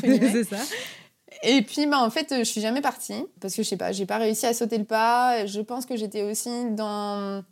c'est 0.00 0.44
ça. 0.44 0.58
Et 1.42 1.62
puis, 1.62 1.86
bah, 1.86 2.00
en 2.00 2.10
fait, 2.10 2.34
je 2.38 2.44
suis 2.44 2.60
jamais 2.60 2.80
partie 2.80 3.24
parce 3.40 3.54
que 3.54 3.62
je 3.62 3.68
sais 3.68 3.76
pas, 3.76 3.92
j'ai 3.92 4.06
pas 4.06 4.18
réussi 4.18 4.46
à 4.46 4.54
sauter 4.54 4.78
le 4.78 4.84
pas. 4.84 5.46
Je 5.46 5.60
pense 5.60 5.86
que 5.86 5.96
j'étais 5.96 6.22
aussi 6.22 6.50
dans 6.70 7.42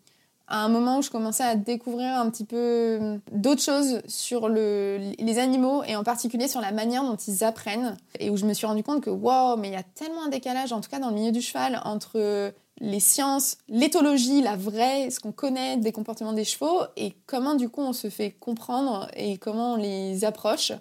un 0.49 0.69
moment 0.69 0.99
où 0.99 1.03
je 1.03 1.11
commençais 1.11 1.43
à 1.43 1.57
découvrir 1.57 2.19
un 2.19 2.31
petit 2.31 2.45
peu 2.45 3.19
d'autres 3.33 3.63
choses 3.63 4.01
sur 4.07 4.49
le, 4.49 4.99
les 5.19 5.39
animaux 5.39 5.83
et 5.85 5.97
en 5.97 6.05
particulier 6.05 6.47
sur 6.47 6.61
la 6.61 6.73
manière 6.73 7.03
dont 7.03 7.17
ils 7.17 7.43
apprennent 7.43 7.97
et 8.21 8.31
où 8.31 8.37
je 8.37 8.47
me 8.47 8.55
suis 8.55 8.67
rendu 8.67 8.83
compte 8.83 9.03
que 9.03 9.11
wow, 9.11 9.57
mais 9.57 9.69
il 9.69 9.75
y 9.75 9.77
a 9.77 9.83
tellement 9.83 10.25
un 10.25 10.29
décalage, 10.29 10.73
en 10.73 10.81
tout 10.81 10.89
cas 10.89 11.01
dans 11.01 11.09
le 11.09 11.17
milieu 11.17 11.33
du 11.33 11.41
cheval, 11.41 11.81
entre 11.85 12.53
les 12.79 13.01
sciences, 13.01 13.59
l'éthologie, 13.69 14.43
la 14.43 14.57
vraie, 14.57 15.11
ce 15.11 15.21
qu'on 15.21 15.33
connaît 15.33 15.77
des 15.77 15.93
comportements 15.93 16.33
des 16.33 16.45
chevaux 16.45 16.81
et 16.97 17.15
comment 17.27 17.55
du 17.55 17.69
coup 17.69 17.81
on 17.81 17.93
se 17.93 18.11
fait 18.11 18.31
comprendre 18.33 19.09
et 19.15 19.39
comment 19.39 19.75
on 19.75 19.77
les 19.77 20.25
approche. 20.25 20.73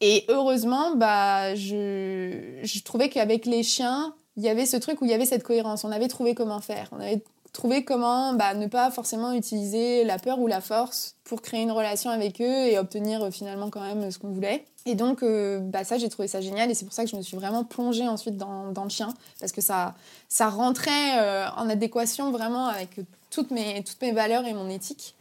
Et 0.00 0.24
heureusement, 0.28 0.94
bah, 0.94 1.54
je, 1.54 2.58
je 2.62 2.82
trouvais 2.82 3.08
qu'avec 3.08 3.46
les 3.46 3.62
chiens, 3.62 4.14
il 4.36 4.42
y 4.42 4.48
avait 4.48 4.66
ce 4.66 4.76
truc 4.76 5.00
où 5.00 5.04
il 5.04 5.10
y 5.10 5.14
avait 5.14 5.26
cette 5.26 5.42
cohérence. 5.42 5.84
On 5.84 5.92
avait 5.92 6.08
trouvé 6.08 6.34
comment 6.34 6.60
faire. 6.60 6.88
On 6.92 7.00
avait 7.00 7.22
trouvé 7.52 7.84
comment 7.84 8.34
bah, 8.34 8.54
ne 8.54 8.66
pas 8.66 8.90
forcément 8.90 9.32
utiliser 9.32 10.04
la 10.04 10.18
peur 10.18 10.38
ou 10.38 10.46
la 10.46 10.60
force 10.60 11.16
pour 11.24 11.40
créer 11.40 11.62
une 11.62 11.72
relation 11.72 12.10
avec 12.10 12.40
eux 12.40 12.66
et 12.66 12.78
obtenir 12.78 13.22
euh, 13.24 13.30
finalement 13.30 13.70
quand 13.70 13.80
même 13.80 14.10
ce 14.10 14.18
qu'on 14.18 14.30
voulait. 14.30 14.66
Et 14.86 14.94
donc, 14.94 15.22
euh, 15.22 15.58
bah, 15.58 15.84
ça, 15.84 15.98
j'ai 15.98 16.08
trouvé 16.08 16.28
ça 16.28 16.40
génial 16.40 16.70
et 16.70 16.74
c'est 16.74 16.84
pour 16.84 16.94
ça 16.94 17.04
que 17.04 17.10
je 17.10 17.16
me 17.16 17.22
suis 17.22 17.36
vraiment 17.36 17.64
plongée 17.64 18.06
ensuite 18.06 18.36
dans, 18.36 18.70
dans 18.70 18.84
le 18.84 18.88
chien 18.88 19.12
parce 19.40 19.52
que 19.52 19.60
ça, 19.60 19.94
ça 20.28 20.48
rentrait 20.48 21.18
euh, 21.18 21.46
en 21.56 21.68
adéquation 21.68 22.30
vraiment 22.30 22.68
avec 22.68 22.90
toutes 23.30 23.50
mes, 23.50 23.82
toutes 23.82 24.00
mes 24.00 24.12
valeurs 24.12 24.46
et 24.46 24.54
mon 24.54 24.70
éthique. 24.70 25.14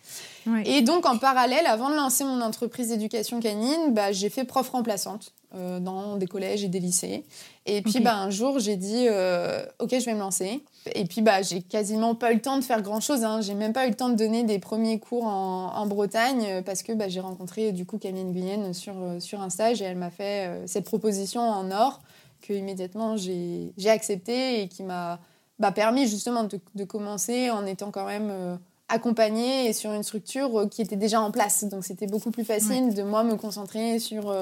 Et 0.65 0.83
donc, 0.83 1.07
en 1.07 1.17
parallèle, 1.17 1.65
avant 1.65 1.89
de 1.89 1.95
lancer 1.95 2.23
mon 2.23 2.39
entreprise 2.41 2.89
d'éducation 2.89 3.39
canine, 3.39 3.93
bah, 3.93 4.11
j'ai 4.11 4.29
fait 4.29 4.43
prof 4.43 4.69
remplaçante 4.69 5.31
euh, 5.55 5.79
dans 5.79 6.17
des 6.17 6.27
collèges 6.27 6.65
et 6.65 6.67
des 6.67 6.79
lycées. 6.79 7.23
Et 7.65 7.81
puis, 7.81 8.01
bah, 8.01 8.17
un 8.17 8.29
jour, 8.29 8.59
j'ai 8.59 8.75
dit 8.75 9.05
euh, 9.09 9.65
Ok, 9.79 9.91
je 9.91 10.03
vais 10.03 10.13
me 10.13 10.19
lancer. 10.19 10.61
Et 10.93 11.05
puis, 11.05 11.21
bah, 11.21 11.41
j'ai 11.41 11.61
quasiment 11.61 12.13
pas 12.13 12.31
eu 12.31 12.35
le 12.35 12.41
temps 12.41 12.57
de 12.57 12.63
faire 12.63 12.81
grand-chose. 12.81 13.23
Hein. 13.23 13.39
J'ai 13.39 13.53
même 13.53 13.71
pas 13.71 13.85
eu 13.85 13.89
le 13.89 13.95
temps 13.95 14.09
de 14.09 14.15
donner 14.15 14.43
des 14.43 14.59
premiers 14.59 14.99
cours 14.99 15.25
en, 15.25 15.85
Bretagne 15.85 16.45
euh, 16.45 16.61
parce 16.61 16.83
que 16.83 16.91
bah, 16.91 17.07
j'ai 17.07 17.21
rencontré 17.21 17.71
du 17.71 17.85
coup 17.85 17.97
Camille 17.97 18.25
Guyenne 18.25 18.73
sur, 18.73 18.95
sur 19.19 19.41
un 19.41 19.49
stage 19.49 19.81
et 19.81 19.85
elle 19.85 19.97
m'a 19.97 20.09
fait 20.09 20.49
cette 20.65 20.85
proposition 20.85 21.41
en 21.41 21.71
or 21.71 22.01
que 22.41 22.53
immédiatement 22.53 23.15
j'ai 23.17 23.71
accepté 23.85 24.61
et 24.61 24.67
qui 24.67 24.83
m'a 24.83 25.19
bah, 25.59 25.71
permis 25.71 26.07
justement 26.07 26.43
de, 26.43 26.59
de, 26.73 26.83
commencer 26.83 27.51
en 27.51 27.65
étant 27.67 27.91
quand 27.91 28.05
même 28.05 28.57
accompagnée 28.89 29.67
et 29.67 29.73
sur 29.73 29.93
une 29.93 30.03
structure 30.03 30.67
qui 30.71 30.81
était 30.81 30.95
déjà 30.95 31.21
en 31.21 31.29
place. 31.31 31.65
Donc 31.65 31.85
c'était 31.85 32.07
beaucoup 32.07 32.31
plus 32.31 32.45
facile 32.45 32.93
de 32.93 33.03
moi 33.03 33.23
me 33.23 33.35
concentrer 33.35 33.99
sur 33.99 34.33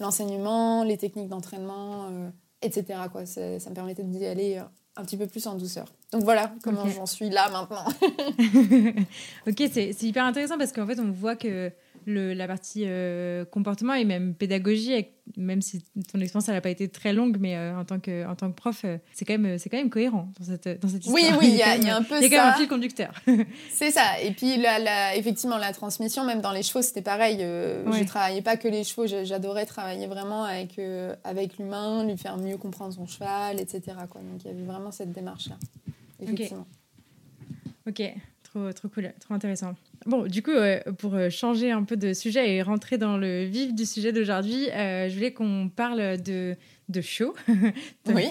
l'enseignement, 0.00 0.84
les 0.84 0.96
techniques 0.96 1.28
d'entraînement, 1.28 2.08
euh, 2.10 2.30
etc. 2.62 3.00
Quoi. 3.10 3.26
Ça, 3.26 3.40
me 3.40 3.74
permettait 3.74 4.02
d'y 4.02 4.24
aller 4.26 4.60
un 4.96 5.04
petit 5.04 5.16
peu 5.16 5.26
plus 5.26 5.46
en 5.46 5.54
douceur. 5.54 5.86
Donc 6.12 6.24
voilà 6.24 6.52
comment 6.62 6.88
j'en 6.88 7.06
suis 7.06 7.30
là 7.30 7.48
maintenant. 7.50 7.84
ok, 9.46 9.62
c'est 9.72 10.02
hyper 10.02 10.24
intéressant 10.24 10.58
parce 10.58 10.72
qu'en 10.72 10.86
fait 10.86 10.98
on 10.98 11.10
voit 11.10 11.36
que 11.36 11.72
le, 12.06 12.34
la 12.34 12.46
partie 12.46 12.84
euh, 12.86 13.44
comportement 13.44 13.94
et 13.94 14.04
même 14.04 14.34
pédagogie, 14.34 15.06
même 15.36 15.62
si 15.62 15.82
ton 16.12 16.20
expérience 16.20 16.48
n'a 16.48 16.60
pas 16.60 16.70
été 16.70 16.88
très 16.88 17.12
longue, 17.12 17.36
mais 17.40 17.56
euh, 17.56 17.78
en, 17.78 17.84
tant 17.84 18.00
que, 18.00 18.26
en 18.26 18.34
tant 18.34 18.50
que 18.50 18.56
prof, 18.56 18.82
euh, 18.84 18.98
c'est 19.12 19.24
quand, 19.24 19.38
même, 19.38 19.58
quand 19.58 19.76
même 19.76 19.90
cohérent 19.90 20.32
dans 20.38 20.46
cette, 20.46 20.80
dans 20.80 20.88
cette 20.88 21.04
histoire. 21.04 21.14
Oui, 21.14 21.30
oui, 21.38 21.48
il 21.50 21.56
y, 21.56 21.62
a, 21.62 21.72
un 21.96 22.02
peu 22.02 22.20
ça. 22.20 22.26
Il 22.26 22.30
y 22.30 22.34
a 22.34 22.38
quand 22.38 22.44
même 22.44 22.54
un 22.54 22.56
fil 22.56 22.68
conducteur. 22.68 23.14
c'est 23.70 23.90
ça. 23.90 24.20
Et 24.22 24.32
puis, 24.32 24.56
la, 24.56 25.16
effectivement, 25.16 25.58
la 25.58 25.72
transmission, 25.72 26.24
même 26.24 26.40
dans 26.40 26.52
les 26.52 26.62
chevaux, 26.62 26.82
c'était 26.82 27.02
pareil. 27.02 27.38
Je 27.40 27.98
ne 27.98 28.06
travaillais 28.06 28.42
pas 28.42 28.56
que 28.56 28.68
les 28.68 28.84
chevaux, 28.84 29.06
j'adorais 29.06 29.66
travailler 29.66 30.06
vraiment 30.06 30.44
avec, 30.44 30.80
avec 31.24 31.58
l'humain, 31.58 32.04
lui 32.04 32.16
faire 32.16 32.36
mieux 32.36 32.56
comprendre 32.56 32.94
son 32.94 33.06
cheval, 33.06 33.60
etc. 33.60 33.82
Quoi. 34.08 34.20
Donc, 34.22 34.44
il 34.44 34.48
y 34.48 34.50
avait 34.50 34.64
vraiment 34.64 34.90
cette 34.90 35.12
démarche-là. 35.12 35.56
Effectivement. 36.22 36.66
Ok, 37.88 38.02
trop, 38.50 38.72
trop 38.72 38.88
cool, 38.88 39.12
trop 39.20 39.34
intéressant. 39.34 39.74
Bon, 40.06 40.26
du 40.26 40.42
coup, 40.42 40.50
euh, 40.50 40.80
pour 40.98 41.14
euh, 41.14 41.30
changer 41.30 41.70
un 41.70 41.84
peu 41.84 41.96
de 41.96 42.12
sujet 42.14 42.56
et 42.56 42.62
rentrer 42.62 42.98
dans 42.98 43.16
le 43.16 43.44
vif 43.44 43.74
du 43.74 43.84
sujet 43.84 44.12
d'aujourd'hui, 44.12 44.70
euh, 44.70 45.08
je 45.08 45.14
voulais 45.14 45.32
qu'on 45.32 45.70
parle 45.74 46.20
de, 46.22 46.56
de 46.88 47.00
show. 47.00 47.34
oui. 48.06 48.24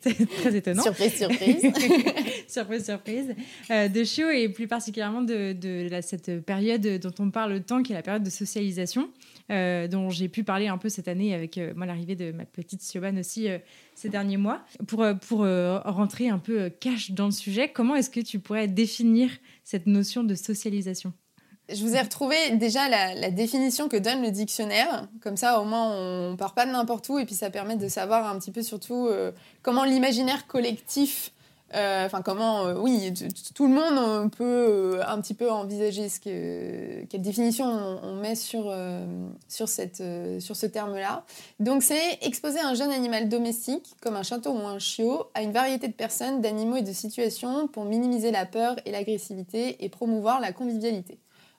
C'est 0.00 0.28
très 0.40 0.56
étonnant. 0.56 0.82
Surprise, 0.82 1.14
surprise. 1.14 1.62
surprise, 2.48 2.84
surprise. 2.84 3.34
de 3.70 4.04
show 4.04 4.30
et 4.30 4.48
plus 4.48 4.68
particulièrement 4.68 5.22
de, 5.22 5.52
de 5.52 5.88
cette 6.02 6.44
période 6.44 6.86
dont 7.00 7.14
on 7.18 7.30
parle 7.30 7.62
tant, 7.62 7.82
qui 7.82 7.92
est 7.92 7.96
la 7.96 8.02
période 8.02 8.22
de 8.22 8.30
socialisation. 8.30 9.08
Euh, 9.48 9.86
dont 9.86 10.10
j'ai 10.10 10.28
pu 10.28 10.42
parler 10.42 10.66
un 10.66 10.76
peu 10.76 10.88
cette 10.88 11.06
année 11.06 11.32
avec 11.32 11.56
euh, 11.56 11.72
moi 11.76 11.86
l'arrivée 11.86 12.16
de 12.16 12.32
ma 12.32 12.44
petite 12.44 12.82
Siobhan 12.82 13.16
aussi 13.16 13.48
euh, 13.48 13.58
ces 13.94 14.08
derniers 14.08 14.38
mois. 14.38 14.60
Pour, 14.88 15.06
pour 15.28 15.46
rentrer 15.84 16.28
un 16.28 16.38
peu 16.38 16.68
cash 16.68 17.12
dans 17.12 17.26
le 17.26 17.30
sujet, 17.30 17.68
comment 17.68 17.94
est-ce 17.94 18.10
que 18.10 18.20
tu 18.20 18.40
pourrais 18.40 18.66
définir 18.66 19.30
cette 19.62 19.86
notion 19.86 20.24
de 20.24 20.34
socialisation? 20.34 21.12
Je 21.68 21.80
vous 21.82 21.94
ai 21.94 22.00
retrouvé 22.00 22.36
déjà 22.56 22.88
la, 22.88 23.30
définition 23.30 23.88
que 23.88 23.96
donne 23.96 24.22
le 24.22 24.30
dictionnaire. 24.30 25.08
Comme 25.20 25.36
ça, 25.36 25.60
au 25.60 25.64
moins, 25.64 26.30
on 26.30 26.36
part 26.36 26.54
pas 26.54 26.66
de 26.66 26.72
n'importe 26.72 27.08
où 27.08 27.18
et 27.18 27.24
puis 27.24 27.34
ça 27.34 27.50
permet 27.50 27.76
de 27.76 27.88
savoir 27.88 28.26
un 28.26 28.38
petit 28.38 28.52
peu 28.52 28.62
surtout 28.62 29.08
comment 29.62 29.84
l'imaginaire 29.84 30.46
collectif 30.46 31.32
enfin, 31.74 32.22
comment, 32.22 32.66
euh, 32.66 32.74
oui, 32.78 33.12
tout 33.54 33.66
le 33.66 33.74
monde 33.74 34.30
peut 34.32 34.44
euh, 34.44 35.02
un 35.06 35.20
petit 35.20 35.34
peu 35.34 35.50
envisager 35.50 36.08
ce 36.08 36.20
que, 36.20 37.04
quelle 37.06 37.22
définition 37.22 37.66
on, 37.66 38.14
met 38.14 38.34
sur, 38.34 38.74
sur, 39.48 39.68
cette, 39.68 40.02
sur 40.40 40.56
ce 40.56 40.66
terme-là. 40.66 41.24
Donc, 41.60 41.82
c'est 41.82 42.18
exposer 42.22 42.60
un 42.60 42.74
jeune 42.74 42.90
animal 42.90 43.28
domestique, 43.28 43.94
comme 44.00 44.16
un 44.16 44.22
château 44.22 44.52
ou 44.52 44.66
un 44.66 44.78
chiot, 44.78 45.24
à 45.34 45.42
une 45.42 45.52
variété 45.52 45.88
de 45.88 45.92
personnes, 45.92 46.40
d'animaux 46.40 46.76
et 46.76 46.82
de 46.82 46.92
situations 46.92 47.68
pour 47.68 47.84
minimiser 47.84 48.30
la 48.30 48.46
peur 48.46 48.76
et 48.84 48.92
l'agressivité 48.92 49.84
et 49.84 49.88
promouvoir 49.88 50.40
la 50.40 50.52
convivialité. 50.52 51.18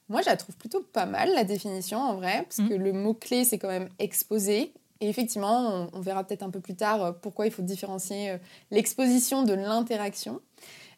Moi, 0.10 0.22
je 0.22 0.28
la 0.28 0.38
trouve 0.38 0.56
plutôt 0.56 0.82
pas 0.82 1.06
mal, 1.06 1.34
la 1.34 1.43
définition, 1.43 2.00
en 2.00 2.15
vrai, 2.15 2.43
parce 2.43 2.60
mmh. 2.60 2.70
que 2.70 2.74
le 2.74 2.93
mot-clé, 2.93 3.43
c'est 3.43 3.58
quand 3.58 3.67
même 3.67 3.89
exposer. 4.00 4.74
Et 5.00 5.10
effectivement, 5.10 5.90
on, 5.94 6.00
verra 6.00 6.24
peut-être 6.24 6.44
un 6.44 6.50
peu 6.50 6.60
plus 6.60 6.76
tard 6.76 7.04
euh, 7.04 7.12
pourquoi 7.12 7.46
il 7.46 7.52
faut 7.52 7.62
différencier 7.62 8.32
euh, 8.32 8.38
l'exposition 8.72 9.44
de 9.44 9.54
l'interaction. 9.54 10.42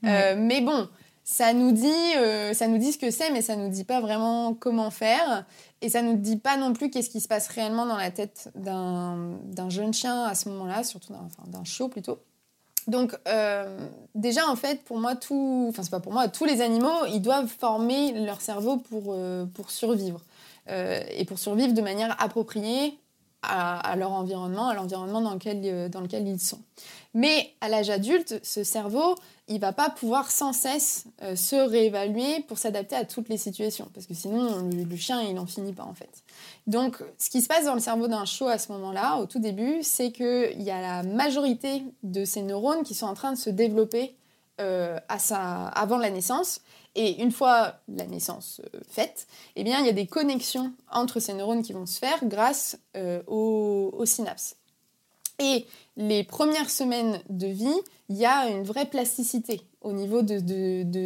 Euh, 0.05 0.35
mais 0.37 0.61
bon, 0.61 0.87
ça 1.25 1.53
nous 1.53 1.71
dit, 1.73 2.13
ça 2.53 2.67
nous 2.67 2.77
dit 2.77 2.93
ce 2.93 2.97
que 2.97 3.11
c'est, 3.11 3.31
mais 3.31 3.41
ça 3.41 3.55
nous 3.57 3.67
dit 3.67 3.83
pas 3.83 3.99
vraiment 3.99 4.53
comment 4.53 4.89
faire, 4.89 5.45
et 5.81 5.89
ça 5.89 6.01
nous 6.01 6.15
dit 6.15 6.37
pas 6.37 6.57
non 6.57 6.73
plus 6.73 6.89
qu'est-ce 6.89 7.09
qui 7.09 7.19
se 7.19 7.27
passe 7.27 7.49
réellement 7.49 7.85
dans 7.85 7.97
la 7.97 8.09
tête 8.09 8.49
d'un 8.55 9.69
jeune 9.69 9.93
chien 9.93 10.23
à 10.23 10.33
ce 10.33 10.47
moment-là, 10.49 10.83
surtout 10.83 11.11
d'un 11.11 11.19
enfin, 11.25 11.63
chiot 11.65 11.89
plutôt. 11.89 12.19
Donc 12.87 13.15
déjà 14.15 14.47
en 14.47 14.55
fait 14.55 14.81
pour 14.85 14.97
moi 14.97 15.15
tout, 15.15 15.67
enfin 15.69 15.83
c'est 15.83 15.91
pas 15.91 15.99
pour 15.99 16.13
moi, 16.13 16.29
tous 16.29 16.45
les 16.45 16.61
animaux 16.61 17.05
ils 17.11 17.21
doivent 17.21 17.47
former 17.47 18.25
leur 18.25 18.41
cerveau 18.41 18.77
pour 18.77 19.15
pour 19.53 19.69
survivre 19.69 20.21
et 20.67 21.25
pour 21.25 21.37
survivre 21.37 21.73
de 21.73 21.81
manière 21.81 22.15
appropriée 22.23 22.97
à, 23.41 23.95
leur 23.95 24.11
environnement, 24.11 24.67
à 24.67 24.73
l'environnement 24.73 25.21
dans 25.21 25.33
lequel, 25.33 25.61
euh, 25.63 25.89
dans 25.89 26.01
lequel 26.01 26.27
ils 26.27 26.39
sont. 26.39 26.59
Mais 27.13 27.53
à 27.61 27.69
l'âge 27.69 27.89
adulte, 27.89 28.39
ce 28.43 28.63
cerveau, 28.63 29.15
il 29.47 29.59
va 29.59 29.71
pas 29.71 29.89
pouvoir 29.89 30.29
sans 30.29 30.53
cesse 30.53 31.05
euh, 31.23 31.35
se 31.35 31.55
réévaluer 31.55 32.41
pour 32.47 32.57
s'adapter 32.57 32.95
à 32.95 33.05
toutes 33.05 33.29
les 33.29 33.37
situations, 33.37 33.89
parce 33.93 34.05
que 34.05 34.13
sinon, 34.13 34.69
le, 34.69 34.95
chien, 34.95 35.21
il 35.21 35.33
n'en 35.33 35.45
finit 35.45 35.73
pas 35.73 35.85
en 35.85 35.93
fait. 35.93 36.23
Donc, 36.67 36.97
ce 37.17 37.29
qui 37.29 37.41
se 37.41 37.47
passe 37.47 37.65
dans 37.65 37.73
le 37.73 37.79
cerveau 37.79 38.07
d'un 38.07 38.25
chiot 38.25 38.47
à 38.47 38.57
ce 38.57 38.71
moment-là, 38.73 39.17
au 39.17 39.25
tout 39.25 39.39
début, 39.39 39.79
c'est 39.81 40.11
qu'il 40.11 40.61
y 40.61 40.69
a 40.69 40.81
la 40.81 41.03
majorité 41.03 41.83
de 42.03 42.25
ces 42.25 42.41
neurones 42.41 42.83
qui 42.83 42.93
sont 42.93 43.07
en 43.07 43.15
train 43.15 43.31
de 43.31 43.37
se 43.37 43.49
développer 43.49 44.15
euh, 44.59 44.99
avant 45.07 45.97
la 45.97 46.09
naissance, 46.09 46.61
et 46.95 47.21
une 47.21 47.31
fois 47.31 47.75
la 47.87 48.05
naissance 48.05 48.61
euh, 48.73 48.79
faite, 48.89 49.27
eh 49.55 49.63
bien, 49.63 49.79
il 49.79 49.85
y 49.85 49.89
a 49.89 49.93
des 49.93 50.07
connexions 50.07 50.73
entre 50.91 51.19
ces 51.19 51.33
neurones 51.33 51.61
qui 51.61 51.73
vont 51.73 51.85
se 51.85 51.99
faire 51.99 52.19
grâce 52.23 52.79
euh, 52.97 53.21
aux, 53.27 54.05
synapses. 54.05 54.55
Et 55.39 55.65
les 55.95 56.23
premières 56.23 56.69
semaines 56.69 57.21
de 57.29 57.47
vie, 57.47 57.81
il 58.09 58.17
y 58.17 58.25
a 58.25 58.49
une 58.49 58.63
vraie 58.63 58.85
plasticité 58.85 59.61
au 59.81 59.93
niveau 59.93 60.21
de, 60.21 60.39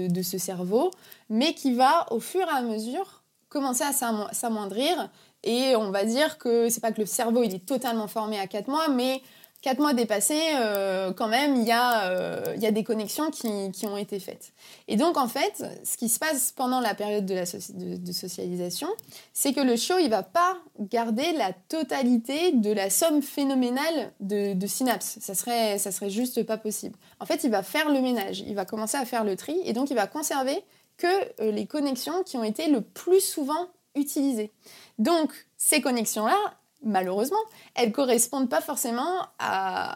de, 0.08 0.22
ce 0.24 0.38
cerveau, 0.40 0.90
mais 1.30 1.54
qui 1.54 1.76
va 1.76 2.12
au 2.12 2.20
fur 2.20 2.42
et 2.42 2.58
à 2.58 2.62
mesure 2.62 3.24
commencer 3.50 3.84
à 3.84 3.94
s'amoindrir. 4.32 5.12
Et 5.44 5.76
on 5.76 5.92
va 5.92 6.06
dire 6.06 6.40
que 6.40 6.70
c'est 6.70 6.82
pas 6.82 6.92
que 6.92 7.02
le 7.02 7.06
cerveau 7.06 7.44
il 7.44 7.54
est 7.54 7.66
totalement 7.66 8.08
formé 8.08 8.40
à 8.40 8.48
4 8.48 8.68
mois, 8.68 8.88
mais 8.88 9.22
quatre 9.64 9.80
mois 9.80 9.94
dépassés, 9.94 10.52
euh, 10.56 11.14
quand 11.14 11.30
même, 11.30 11.56
il 11.56 11.64
y, 11.64 11.72
a, 11.72 12.10
euh, 12.10 12.58
des 12.58 12.84
connexions 12.84 13.32
qui, 13.32 13.86
ont 13.88 13.98
été 13.98 14.20
faites. 14.20 14.52
Et 14.90 14.98
donc, 14.98 15.18
en 15.18 15.30
fait, 15.30 15.64
ce 15.86 15.96
qui 15.96 16.10
se 16.10 16.20
passe 16.20 16.52
pendant 16.52 16.82
la 16.82 16.94
période 16.94 17.26
de, 17.26 18.12
socialisation, 18.12 18.90
c'est 19.32 19.54
que 19.54 19.62
le 19.62 19.78
chiot, 19.78 19.98
il 20.00 20.10
va 20.10 20.22
pas 20.22 20.58
garder 20.80 21.32
la 21.38 21.54
totalité 21.54 22.52
de 22.52 22.72
la 22.74 22.90
somme 22.90 23.22
phénoménale 23.22 24.12
de, 24.20 24.68
synapses. 24.68 25.18
Ça 25.22 25.34
serait, 25.34 25.80
serait 25.80 26.10
juste 26.10 26.44
pas 26.44 26.58
possible. 26.58 26.98
En 27.22 27.26
fait, 27.26 27.46
il 27.46 27.50
va 27.50 27.64
faire 27.64 27.90
le 27.90 28.02
ménage, 28.02 28.44
il 28.46 28.56
va 28.56 28.66
commencer 28.66 28.98
à 28.98 29.06
faire 29.06 29.24
le 29.24 29.38
tri, 29.38 29.56
et 29.64 29.72
donc 29.72 29.90
il 29.90 29.96
va 29.96 30.08
conserver 30.08 30.62
que 30.98 31.08
euh, 31.42 31.52
les 31.52 31.68
connexions 31.68 32.24
qui 32.24 32.36
ont 32.36 32.44
été 32.44 32.68
le 32.68 32.82
plus 32.82 33.22
souvent 33.22 33.70
utilisées. 33.96 34.52
Donc, 35.00 35.32
ces 35.56 35.80
connexions-là, 35.80 36.38
malheureusement, 36.84 37.38
elles 37.76 37.92
correspondent 37.92 38.50
pas 38.50 38.62
forcément 38.62 39.28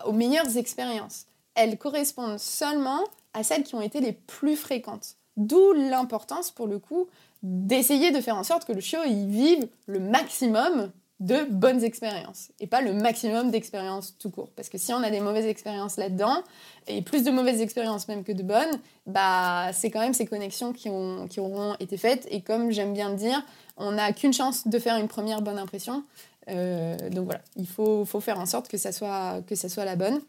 aux 0.05 0.13
meilleures 0.13 0.57
expériences. 0.57 1.25
Elles 1.55 1.77
correspondent 1.77 2.39
seulement 2.39 3.03
à 3.33 3.43
celles 3.43 3.63
qui 3.63 3.75
ont 3.75 3.81
été 3.81 3.99
les 3.99 4.13
plus 4.13 4.55
fréquentes. 4.55 5.15
D'où 5.37 5.73
l'importance, 5.73 6.51
pour 6.51 6.67
le 6.67 6.79
coup, 6.79 7.07
d'essayer 7.43 8.11
de 8.11 8.21
faire 8.21 8.37
en 8.37 8.43
sorte 8.43 8.65
que 8.65 8.73
le 8.73 8.81
chiot 8.81 9.03
y 9.05 9.27
vive 9.27 9.67
le 9.85 9.99
maximum 9.99 10.91
de 11.19 11.45
bonnes 11.49 11.83
expériences 11.83 12.51
et 12.59 12.67
pas 12.67 12.81
le 12.81 12.93
maximum 12.93 13.49
d'expériences 13.49 14.15
tout 14.19 14.29
court. 14.29 14.49
Parce 14.55 14.69
que 14.69 14.77
si 14.77 14.93
on 14.93 15.01
a 15.01 15.09
des 15.09 15.19
mauvaises 15.19 15.47
expériences 15.47 15.97
là-dedans, 15.97 16.43
et 16.87 17.01
plus 17.01 17.23
de 17.23 17.31
mauvaises 17.31 17.61
expériences 17.61 18.07
même 18.07 18.23
que 18.23 18.31
de 18.31 18.43
bonnes, 18.43 18.79
bah, 19.07 19.71
c'est 19.73 19.89
quand 19.89 19.99
même 19.99 20.13
ces 20.13 20.27
connexions 20.27 20.73
qui, 20.73 20.89
ont, 20.89 21.27
qui 21.27 21.39
auront 21.39 21.75
été 21.79 21.97
faites. 21.97 22.27
Et 22.29 22.41
comme 22.41 22.71
j'aime 22.71 22.93
bien 22.93 23.09
le 23.09 23.15
dire, 23.15 23.43
on 23.77 23.93
n'a 23.93 24.13
qu'une 24.13 24.33
chance 24.33 24.67
de 24.67 24.79
faire 24.79 24.97
une 24.97 25.07
première 25.07 25.41
bonne 25.41 25.57
impression. 25.57 26.03
Euh, 26.49 27.09
donc 27.09 27.25
voilà, 27.25 27.41
il 27.55 27.67
faut, 27.67 28.05
faut, 28.05 28.19
faire 28.19 28.39
en 28.39 28.45
sorte 28.45 28.67
que 28.67 28.77
ça 28.77 28.91
soit, 28.91 29.41
que 29.47 29.55
ça 29.55 29.69
soit 29.69 29.85
la 29.85 29.95
bonne. 29.95 30.21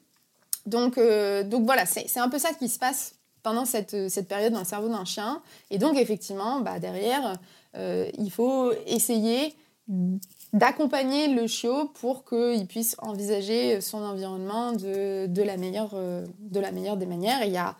Donc, 0.66 0.98
euh, 0.98 1.44
donc 1.44 1.64
voilà, 1.64 1.86
c'est 1.86 2.18
un 2.18 2.28
peu 2.28 2.38
ça 2.38 2.52
qui 2.54 2.68
se 2.68 2.78
passe 2.78 3.14
pendant 3.42 3.64
cette, 3.64 4.08
cette 4.08 4.28
période 4.28 4.52
dans 4.52 4.58
le 4.58 4.64
cerveau 4.64 4.88
d'un 4.88 5.04
chien. 5.04 5.42
Et 5.70 5.78
donc 5.78 5.96
effectivement, 5.96 6.60
bah, 6.60 6.78
derrière, 6.78 7.38
euh, 7.76 8.08
il 8.18 8.30
faut 8.30 8.72
essayer 8.86 9.54
d'accompagner 10.52 11.28
le 11.28 11.46
chiot 11.46 11.86
pour 12.00 12.24
qu'il 12.24 12.66
puisse 12.66 12.96
envisager 12.98 13.80
son 13.80 14.02
environnement 14.02 14.72
de, 14.72 15.26
de, 15.26 15.42
la 15.42 15.56
meilleure, 15.56 15.94
de 15.94 16.60
la 16.60 16.72
meilleure 16.72 16.96
des 16.96 17.06
manières. 17.06 17.42
Et 17.42 17.46
il 17.46 17.52
y 17.52 17.58
a 17.58 17.74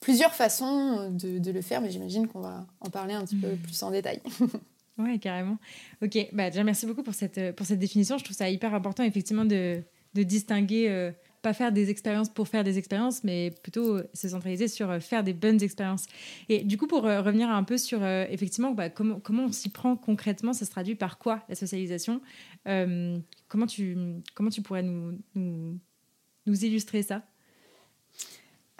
plusieurs 0.00 0.34
façons 0.34 1.10
de, 1.10 1.38
de 1.38 1.50
le 1.52 1.62
faire, 1.62 1.80
mais 1.80 1.90
j'imagine 1.90 2.26
qu'on 2.26 2.40
va 2.40 2.64
en 2.80 2.90
parler 2.90 3.14
un 3.14 3.24
petit 3.24 3.36
peu 3.36 3.52
mmh. 3.52 3.58
plus 3.58 3.82
en 3.82 3.90
détail. 3.90 4.20
Ouais, 4.98 5.18
carrément. 5.18 5.58
Ok, 6.02 6.18
bah, 6.32 6.50
déjà 6.50 6.64
merci 6.64 6.86
beaucoup 6.86 7.02
pour 7.02 7.14
cette, 7.14 7.56
pour 7.56 7.66
cette 7.66 7.78
définition. 7.78 8.18
Je 8.18 8.24
trouve 8.24 8.36
ça 8.36 8.50
hyper 8.50 8.74
important 8.74 9.02
effectivement 9.02 9.44
de, 9.44 9.82
de 10.14 10.22
distinguer, 10.22 10.88
euh, 10.90 11.12
pas 11.40 11.54
faire 11.54 11.72
des 11.72 11.90
expériences 11.90 12.28
pour 12.28 12.46
faire 12.46 12.62
des 12.62 12.76
expériences, 12.78 13.24
mais 13.24 13.50
plutôt 13.62 14.00
se 14.12 14.28
centraliser 14.28 14.68
sur 14.68 14.90
euh, 14.90 15.00
faire 15.00 15.24
des 15.24 15.32
bonnes 15.32 15.62
expériences. 15.62 16.06
Et 16.48 16.62
du 16.62 16.76
coup, 16.76 16.86
pour 16.86 17.06
euh, 17.06 17.22
revenir 17.22 17.48
un 17.48 17.64
peu 17.64 17.78
sur 17.78 18.04
effectivement 18.04 18.72
bah, 18.72 18.90
comment, 18.90 19.18
comment 19.18 19.44
on 19.44 19.52
s'y 19.52 19.70
prend 19.70 19.96
concrètement, 19.96 20.52
ça 20.52 20.66
se 20.66 20.70
traduit 20.70 20.94
par 20.94 21.18
quoi 21.18 21.42
la 21.48 21.54
socialisation? 21.54 22.20
Comment, 22.64 23.66
tu, 23.66 23.96
comment 24.34 24.50
tu 24.50 24.62
pourrais 24.62 24.82
nous, 24.82 25.18
nous 25.34 26.64
illustrer 26.64 27.02
ça? 27.02 27.22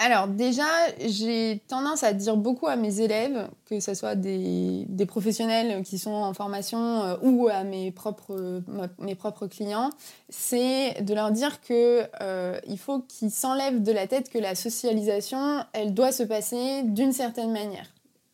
Alors 0.04 0.26
déjà, 0.26 0.66
j'ai 1.06 1.62
tendance 1.68 2.02
à 2.02 2.12
dire 2.12 2.36
beaucoup 2.36 2.66
à 2.66 2.74
mes 2.74 3.00
élèves, 3.00 3.46
que 3.66 3.78
ce 3.78 3.94
soit 3.94 4.16
des, 4.16 4.84
professionnels 5.06 5.84
qui 5.84 5.96
sont 5.96 6.10
en 6.10 6.34
formation 6.34 7.02
euh, 7.02 7.16
ou 7.22 7.46
à 7.48 7.62
mes 7.62 7.92
propres, 7.92 8.62
mes 8.98 9.14
propres 9.14 9.46
clients, 9.46 9.90
c'est 10.28 11.00
de 11.02 11.14
leur 11.14 11.30
dire 11.30 11.60
qu'il 11.60 11.76
euh, 12.20 12.58
faut 12.78 12.98
qu'ils 13.00 13.30
s'enlèvent 13.30 13.80
de 13.80 13.92
la 13.92 14.08
tête 14.08 14.28
que 14.28 14.38
la 14.38 14.56
socialisation, 14.56 15.64
elle 15.72 15.94
doit 15.94 16.10
se 16.10 16.24
passer 16.24 16.82
d'une 16.82 17.12
certaine 17.12 17.52
manière. 17.52 17.86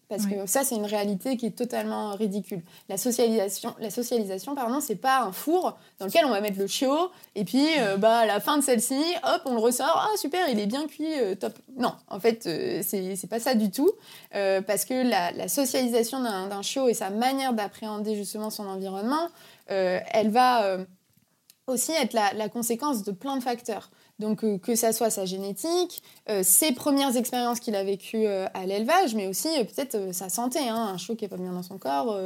Parce 0.09 0.25
que 0.25 0.47
ça, 0.47 0.64
c'est 0.64 0.75
une 0.75 0.87
réalité 0.87 1.37
qui 1.37 1.44
est 1.47 1.57
totalement 1.57 2.12
ridicule. 2.12 2.62
La 2.88 2.97
socialisation, 2.97 3.75
la 3.79 3.90
socialisation 3.90 4.55
pardon, 4.55 4.81
c'est 4.81 4.97
pas 4.97 5.21
un 5.21 5.33
four 5.33 5.79
dans 5.99 6.07
lequel 6.07 6.25
on 6.25 6.31
va 6.31 6.40
mettre 6.40 6.59
le 6.59 6.66
chiot 6.66 7.11
et 7.35 7.44
puis 7.44 7.66
euh, 7.79 7.99
bah, 7.99 8.21
à 8.21 8.27
la 8.27 8.40
fin 8.40 8.57
de 8.57 8.62
celle-ci, 8.62 8.99
hop, 9.23 9.42
on 9.44 9.55
le 9.55 9.61
ressort. 9.61 10.09
Ah, 10.11 10.16
super, 10.16 10.49
il 10.49 10.59
est 10.61 10.66
bien 10.66 10.87
cuit, 10.87 11.21
euh, 11.21 11.35
top. 11.35 11.53
Non, 11.77 11.92
en 12.09 12.21
fait, 12.21 12.47
euh, 12.47 12.81
c'est 12.83 13.29
pas 13.29 13.38
ça 13.38 13.55
du 13.55 13.71
tout. 13.71 13.90
parce 14.33 14.87
que 14.87 15.09
la, 15.09 15.49
socialisation 15.49 16.21
d'un 16.23 16.62
chiot 16.62 16.88
et 16.88 16.94
sa 16.94 17.11
manière 17.11 17.53
d'appréhender 17.53 18.16
justement 18.16 18.51
son 18.51 18.66
environnement, 18.66 19.29
elle 19.66 20.31
va 20.31 20.79
aussi 21.66 21.92
être 21.92 22.14
la, 22.14 22.33
la, 22.33 22.49
conséquence 22.49 23.03
de 23.03 23.12
plein 23.12 23.37
de 23.37 23.42
facteurs. 23.42 23.90
Donc 24.18 24.42
euh, 24.42 24.59
que 24.59 24.74
ça 24.74 24.92
soit 24.92 25.11
sa 25.11 25.24
génétique, 25.24 26.02
euh, 26.28 26.42
ses 26.42 26.72
premières 26.72 27.16
expériences 27.16 27.61
qu'il 27.61 27.76
a 27.76 27.85
vécues 27.85 28.26
euh, 28.26 28.46
à 28.52 28.66
l'élevage, 28.66 29.14
mais 29.14 29.28
aussi 29.28 29.48
peut-être 29.59 30.12
sa 30.12 30.28
santé. 30.28 30.59
Hein. 30.68 30.90
Un 30.94 30.96
chiot 30.98 31.14
qui 31.14 31.24
n'est 31.24 31.28
pas 31.28 31.37
bien 31.37 31.52
dans 31.52 31.62
son 31.62 31.78
corps, 31.78 32.18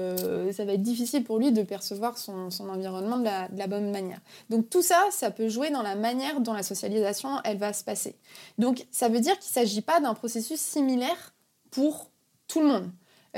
ça 0.52 0.64
va 0.64 0.72
être 0.72 0.82
difficile 0.82 1.24
pour 1.24 1.38
lui 1.38 1.52
de 1.52 1.62
percevoir 1.62 2.16
son, 2.16 2.48
environnement 2.60 3.18
de 3.18 3.24
la, 3.24 3.66
bonne 3.66 3.90
manière. 3.90 4.20
Donc 4.48 4.70
tout 4.70 4.82
ça, 4.82 5.04
ça 5.10 5.30
peut 5.30 5.48
jouer 5.48 5.70
dans 5.70 5.82
la 5.82 5.94
manière 5.94 6.40
dont 6.40 6.52
la 6.52 6.62
socialisation, 6.62 7.28
elle 7.44 7.58
va 7.58 7.72
se 7.72 7.84
passer. 7.84 8.16
Donc 8.58 8.86
ça 8.90 9.08
veut 9.08 9.20
dire 9.20 9.38
qu'il 9.38 9.50
ne 9.50 9.66
s'agit 9.66 9.82
pas 9.82 10.00
d'un 10.00 10.14
processus 10.14 10.60
similaire 10.60 11.34
pour 11.70 12.10
tout 12.48 12.60
le 12.60 12.68
monde. 12.68 12.90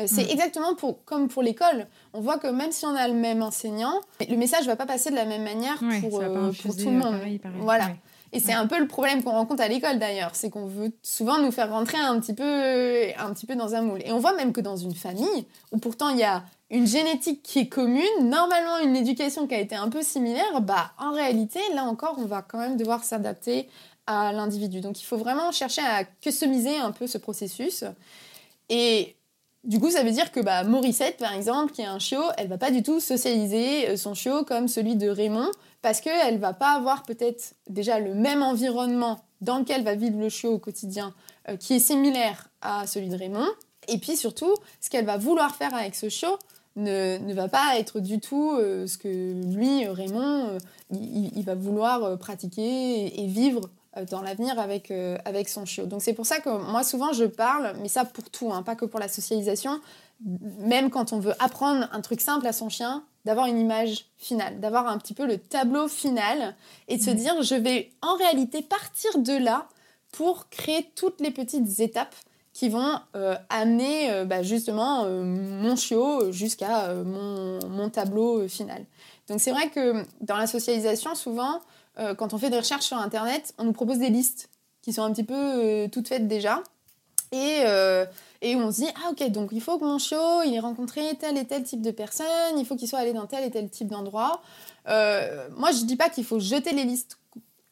c'est 0.06 0.24
mm. 0.24 0.30
exactement 0.30 0.74
pour, 0.74 1.04
comme 1.04 1.28
pour 1.28 1.42
l'école. 1.42 1.86
On 2.12 2.20
voit 2.20 2.38
que 2.38 2.46
même 2.46 2.70
si 2.72 2.86
on 2.86 2.94
a 2.94 3.08
le 3.08 3.14
même 3.14 3.42
enseignant, 3.42 4.00
le 4.28 4.36
message 4.36 4.62
ne 4.62 4.66
va 4.66 4.76
pas 4.76 4.86
passer 4.86 5.10
de 5.10 5.16
la 5.16 5.24
même 5.24 5.42
manière 5.42 5.78
pour, 6.00 6.20
pour 6.20 6.76
tout 6.76 6.90
le 6.90 6.98
monde. 6.98 7.16
voilà. 7.60 7.90
Et 8.34 8.40
c'est 8.40 8.52
un 8.52 8.66
peu 8.66 8.80
le 8.80 8.88
problème 8.88 9.22
qu'on 9.22 9.30
rencontre 9.30 9.62
à 9.62 9.68
l'école 9.68 10.00
d'ailleurs, 10.00 10.34
c'est 10.34 10.50
qu'on 10.50 10.66
veut 10.66 10.90
souvent 11.02 11.38
nous 11.38 11.52
faire 11.52 11.70
rentrer 11.70 11.98
un 11.98 12.18
petit, 12.18 12.34
peu, 12.34 13.04
un 13.16 13.32
petit 13.32 13.46
peu 13.46 13.54
dans 13.54 13.76
un 13.76 13.82
moule. 13.82 14.02
Et 14.04 14.10
on 14.10 14.18
voit 14.18 14.34
même 14.34 14.52
que 14.52 14.60
dans 14.60 14.76
une 14.76 14.94
famille, 14.94 15.46
où 15.70 15.78
pourtant 15.78 16.08
il 16.08 16.18
y 16.18 16.24
a 16.24 16.42
une 16.68 16.84
génétique 16.84 17.44
qui 17.44 17.60
est 17.60 17.68
commune, 17.68 18.02
normalement 18.22 18.78
une 18.78 18.96
éducation 18.96 19.46
qui 19.46 19.54
a 19.54 19.60
été 19.60 19.76
un 19.76 19.88
peu 19.88 20.02
similaire, 20.02 20.60
bah 20.62 20.90
en 20.98 21.12
réalité, 21.12 21.60
là 21.76 21.84
encore, 21.84 22.16
on 22.18 22.24
va 22.24 22.42
quand 22.42 22.58
même 22.58 22.76
devoir 22.76 23.04
s'adapter 23.04 23.68
à 24.08 24.32
l'individu. 24.32 24.80
Donc 24.80 25.00
il 25.00 25.04
faut 25.04 25.16
vraiment 25.16 25.52
chercher 25.52 25.82
à 25.82 26.02
customiser 26.02 26.76
un 26.76 26.90
peu 26.90 27.06
ce 27.06 27.18
processus. 27.18 27.84
Et 28.68 29.14
du 29.64 29.80
coup, 29.80 29.90
ça 29.90 30.02
veut 30.02 30.10
dire 30.10 30.30
que 30.30 30.40
bah, 30.40 30.62
Morissette, 30.64 31.16
par 31.16 31.32
exemple, 31.32 31.72
qui 31.72 31.80
est 31.80 31.86
un 31.86 31.98
chiot, 31.98 32.22
elle 32.36 32.48
va 32.48 32.58
pas 32.58 32.70
du 32.70 32.82
tout 32.82 33.00
socialiser 33.00 33.88
euh, 33.88 33.96
son 33.96 34.14
chiot 34.14 34.44
comme 34.44 34.68
celui 34.68 34.96
de 34.96 35.08
Raymond, 35.08 35.50
parce 35.82 36.00
qu'elle 36.00 36.38
va 36.38 36.52
pas 36.52 36.72
avoir 36.72 37.02
peut-être 37.02 37.54
déjà 37.68 37.98
le 37.98 38.14
même 38.14 38.42
environnement 38.42 39.20
dans 39.40 39.58
lequel 39.58 39.82
va 39.82 39.94
vivre 39.94 40.18
le 40.18 40.28
chiot 40.28 40.52
au 40.52 40.58
quotidien, 40.58 41.14
euh, 41.48 41.56
qui 41.56 41.74
est 41.74 41.78
similaire 41.78 42.48
à 42.60 42.86
celui 42.86 43.08
de 43.08 43.16
Raymond. 43.16 43.48
Et 43.88 43.98
puis 43.98 44.16
surtout, 44.16 44.54
ce 44.80 44.90
qu'elle 44.90 45.06
va 45.06 45.16
vouloir 45.16 45.54
faire 45.56 45.74
avec 45.74 45.94
ce 45.94 46.08
chiot 46.08 46.38
ne, 46.76 47.32
va 47.32 47.48
pas 47.48 47.78
être 47.78 48.00
du 48.00 48.20
tout 48.20 48.52
euh, 48.52 48.86
ce 48.86 48.98
que 48.98 49.08
lui, 49.56 49.86
Raymond, 49.86 50.58
il, 50.90 51.42
va 51.44 51.54
vouloir 51.54 52.18
pratiquer 52.18 53.22
et 53.22 53.26
vivre 53.26 53.70
dans 54.02 54.22
l'avenir 54.22 54.58
avec, 54.58 54.90
euh, 54.90 55.16
avec 55.24 55.48
son 55.48 55.64
chiot. 55.64 55.86
Donc 55.86 56.02
c'est 56.02 56.12
pour 56.12 56.26
ça 56.26 56.40
que 56.40 56.48
moi 56.48 56.82
souvent 56.82 57.12
je 57.12 57.24
parle, 57.24 57.74
mais 57.80 57.88
ça 57.88 58.04
pour 58.04 58.30
tout, 58.30 58.52
hein, 58.52 58.62
pas 58.62 58.74
que 58.74 58.84
pour 58.84 59.00
la 59.00 59.08
socialisation, 59.08 59.80
même 60.58 60.90
quand 60.90 61.12
on 61.12 61.18
veut 61.18 61.34
apprendre 61.38 61.88
un 61.92 62.00
truc 62.00 62.20
simple 62.20 62.46
à 62.46 62.52
son 62.52 62.68
chien, 62.68 63.04
d'avoir 63.24 63.46
une 63.46 63.58
image 63.58 64.06
finale, 64.18 64.60
d'avoir 64.60 64.86
un 64.86 64.98
petit 64.98 65.14
peu 65.14 65.26
le 65.26 65.38
tableau 65.38 65.88
final 65.88 66.54
et 66.88 66.98
de 66.98 67.02
se 67.02 67.10
dire 67.10 67.42
je 67.42 67.54
vais 67.54 67.90
en 68.02 68.16
réalité 68.16 68.62
partir 68.62 69.18
de 69.18 69.32
là 69.32 69.66
pour 70.12 70.48
créer 70.50 70.90
toutes 70.94 71.20
les 71.20 71.30
petites 71.30 71.80
étapes 71.80 72.14
qui 72.52 72.68
vont 72.68 73.00
euh, 73.16 73.34
amener 73.48 74.24
bah, 74.26 74.42
justement 74.42 75.08
mon 75.08 75.74
chiot 75.74 76.30
jusqu'à 76.30 76.94
mon, 76.94 77.58
mon, 77.68 77.90
tableau 77.90 78.46
final. 78.46 78.84
Donc 79.28 79.40
c'est 79.40 79.50
vrai 79.50 79.70
que 79.70 80.04
dans 80.20 80.36
la 80.36 80.46
socialisation, 80.46 81.14
souvent, 81.14 81.60
euh, 81.98 82.14
quand 82.14 82.34
on 82.34 82.38
fait 82.38 82.50
des 82.50 82.58
recherches 82.58 82.86
sur 82.86 82.96
Internet, 82.96 83.54
on 83.58 83.64
nous 83.64 83.72
propose 83.72 83.98
des 83.98 84.10
listes 84.10 84.50
qui 84.82 84.92
sont 84.92 85.02
un 85.02 85.12
petit 85.12 85.24
peu 85.24 85.34
euh, 85.34 85.88
toutes 85.88 86.08
faites 86.08 86.28
déjà. 86.28 86.62
Et, 87.32 87.62
euh, 87.66 88.04
et 88.42 88.54
on 88.54 88.70
se 88.70 88.82
dit, 88.82 88.88
ah 88.96 89.10
ok, 89.10 89.30
donc 89.30 89.50
il 89.52 89.60
faut 89.60 89.78
que 89.78 89.84
mon 89.84 89.98
chiot, 89.98 90.42
il 90.44 90.54
ait 90.54 90.60
rencontré 90.60 91.02
tel 91.18 91.36
et 91.36 91.44
tel 91.44 91.64
type 91.64 91.82
de 91.82 91.90
personnes, 91.90 92.58
il 92.58 92.64
faut 92.64 92.76
qu'il 92.76 92.86
soit 92.86 93.00
allé 93.00 93.12
dans 93.12 93.26
tel 93.26 93.44
et 93.44 93.50
tel 93.50 93.68
type 93.68 93.88
d'endroit. 93.88 94.40
moi, 94.86 95.72
je 95.72 95.84
dis 95.84 95.96
pas 95.96 96.10
qu'il 96.10 96.24
faut 96.24 96.38
jeter 96.38 96.72
les 96.72 96.84
listes 96.84 97.18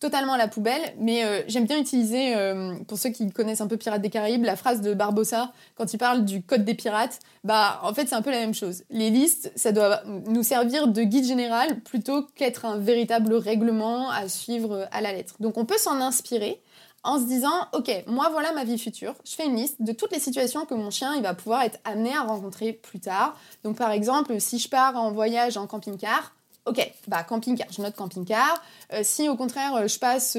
totalement 0.02 0.32
à 0.32 0.36
la 0.36 0.48
poubelle, 0.48 0.82
mais 0.98 1.24
euh, 1.24 1.42
j'aime 1.46 1.64
bien 1.64 1.78
utiliser, 1.78 2.34
euh, 2.34 2.74
pour 2.88 2.98
ceux 2.98 3.10
qui 3.10 3.30
connaissent 3.30 3.60
un 3.60 3.68
peu 3.68 3.76
Pirates 3.76 4.02
des 4.02 4.10
Caraïbes, 4.10 4.42
la 4.42 4.56
phrase 4.56 4.80
de 4.80 4.94
Barbossa 4.94 5.52
quand 5.76 5.94
il 5.94 5.98
parle 5.98 6.24
du 6.24 6.42
code 6.42 6.64
des 6.64 6.74
pirates. 6.74 7.20
Bah, 7.44 7.78
en 7.84 7.94
fait, 7.94 8.08
c'est 8.08 8.16
un 8.16 8.22
peu 8.22 8.32
la 8.32 8.40
même 8.40 8.52
chose. 8.52 8.82
Les 8.90 9.10
listes, 9.10 9.52
ça 9.54 9.70
doit 9.70 10.02
nous 10.26 10.42
servir 10.42 10.88
de 10.88 11.02
guide 11.02 11.24
général 11.24 11.78
plutôt 11.82 12.26
qu'être 12.34 12.64
un 12.64 12.78
véritable 12.78 13.32
règlement 13.34 14.10
à 14.10 14.28
suivre 14.28 14.88
à 14.90 15.00
la 15.00 15.12
lettre. 15.12 15.36
Donc, 15.38 15.56
on 15.56 15.64
peut 15.64 15.78
s'en 15.78 16.00
inspirer 16.00 16.60
en 17.04 17.20
se 17.20 17.26
disant, 17.26 17.68
ok, 17.72 18.04
moi 18.08 18.28
voilà 18.30 18.52
ma 18.52 18.64
vie 18.64 18.78
future, 18.78 19.14
je 19.24 19.34
fais 19.34 19.46
une 19.46 19.56
liste 19.56 19.82
de 19.82 19.92
toutes 19.92 20.12
les 20.12 20.20
situations 20.20 20.66
que 20.66 20.74
mon 20.74 20.90
chien 20.90 21.14
il 21.16 21.22
va 21.22 21.34
pouvoir 21.34 21.62
être 21.62 21.78
amené 21.84 22.14
à 22.14 22.22
rencontrer 22.22 22.72
plus 22.72 23.00
tard. 23.00 23.36
Donc 23.64 23.76
par 23.76 23.90
exemple, 23.90 24.40
si 24.40 24.58
je 24.58 24.68
pars 24.68 24.96
en 24.96 25.10
voyage 25.10 25.56
en 25.56 25.66
camping-car, 25.66 26.32
ok, 26.66 26.92
bah 27.09 27.25
camping-car, 27.25 27.66
je 27.70 27.83
note 27.83 27.94
camping-car. 27.94 28.62
si 29.03 29.29
au 29.29 29.37
contraire 29.37 29.88
je 29.88 29.98
passe 29.98 30.37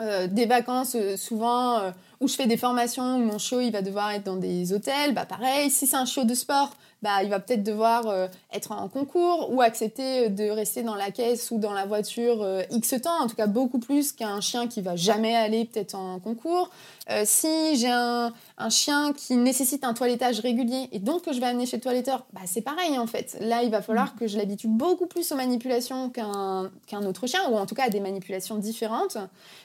des 0.00 0.46
vacances 0.46 0.96
souvent 1.16 1.92
où 2.20 2.28
je 2.28 2.34
fais 2.34 2.46
des 2.46 2.56
formations, 2.56 3.16
où 3.16 3.24
mon 3.24 3.38
show 3.38 3.60
il 3.60 3.70
va 3.70 3.82
devoir 3.82 4.10
être 4.12 4.24
dans 4.24 4.36
des 4.36 4.72
hôtels, 4.72 5.14
bah 5.14 5.26
pareil, 5.26 5.70
si 5.70 5.86
c'est 5.86 5.96
un 5.96 6.06
show 6.06 6.24
de 6.24 6.34
sport, 6.34 6.70
bah, 7.04 7.22
il 7.22 7.28
va 7.28 7.38
peut-être 7.38 7.62
devoir 7.62 8.06
euh, 8.06 8.28
être 8.50 8.72
en 8.72 8.88
concours 8.88 9.52
ou 9.52 9.60
accepter 9.60 10.30
de 10.30 10.48
rester 10.48 10.82
dans 10.82 10.94
la 10.94 11.10
caisse 11.10 11.50
ou 11.50 11.58
dans 11.58 11.74
la 11.74 11.84
voiture 11.84 12.42
euh, 12.42 12.62
X 12.70 12.94
temps, 13.02 13.20
en 13.20 13.26
tout 13.26 13.36
cas 13.36 13.46
beaucoup 13.46 13.78
plus 13.78 14.12
qu'un 14.12 14.40
chien 14.40 14.68
qui 14.68 14.80
va 14.80 14.96
jamais 14.96 15.36
aller 15.36 15.66
peut-être 15.66 15.96
en 15.96 16.18
concours. 16.18 16.70
Euh, 17.10 17.24
si 17.26 17.76
j'ai 17.76 17.90
un, 17.90 18.32
chien 18.70 19.12
qui 19.12 19.36
nécessite 19.36 19.84
un 19.84 19.92
toilettage 19.92 20.40
régulier 20.40 20.88
et 20.92 20.98
donc 20.98 21.26
que 21.26 21.34
je 21.34 21.40
vais 21.40 21.46
amener 21.46 21.66
chez 21.66 21.76
le 21.76 21.82
toiletteur, 21.82 22.24
bah, 22.32 22.40
c'est 22.46 22.62
pareil 22.62 22.98
en 22.98 23.06
fait. 23.06 23.36
Là, 23.40 23.62
il 23.62 23.70
va 23.70 23.82
falloir 23.82 24.14
mm. 24.14 24.18
que 24.18 24.26
je 24.26 24.38
l'habitue 24.38 24.68
beaucoup 24.68 25.06
plus 25.06 25.30
aux 25.30 25.36
manipulations 25.36 26.08
qu'un 26.08 26.70
qu'un 26.86 27.04
autre 27.04 27.26
chien 27.26 27.40
ou 27.50 27.56
en 27.56 27.66
tout 27.66 27.74
cas 27.74 27.84
à 27.84 27.90
des 27.90 28.00
manipulations 28.00 28.56
différentes. 28.56 29.18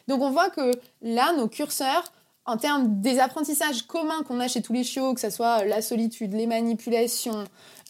Donc 0.09 0.21
on 0.21 0.29
voit 0.29 0.49
que 0.49 0.71
là, 1.01 1.31
nos 1.37 1.47
curseurs 1.47 2.11
en 2.45 2.57
termes 2.57 3.01
des 3.01 3.19
apprentissages 3.19 3.83
communs 3.83 4.23
qu'on 4.23 4.39
a 4.39 4.47
chez 4.47 4.61
tous 4.61 4.73
les 4.73 4.83
chiots, 4.83 5.13
que 5.13 5.21
ce 5.21 5.29
soit 5.29 5.65
la 5.65 5.81
solitude, 5.81 6.33
les 6.33 6.47
manipulations, 6.47 7.43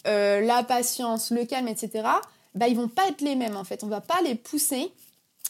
euh, 0.06 0.40
la 0.40 0.62
patience, 0.62 1.30
le 1.30 1.44
calme, 1.44 1.68
etc., 1.68 2.08
bah, 2.54 2.68
ils 2.68 2.76
vont 2.76 2.88
pas 2.88 3.06
être 3.08 3.20
les 3.20 3.36
mêmes 3.36 3.56
en 3.56 3.64
fait. 3.64 3.84
On 3.84 3.88
va 3.88 4.00
pas 4.00 4.20
les 4.22 4.34
pousser 4.34 4.92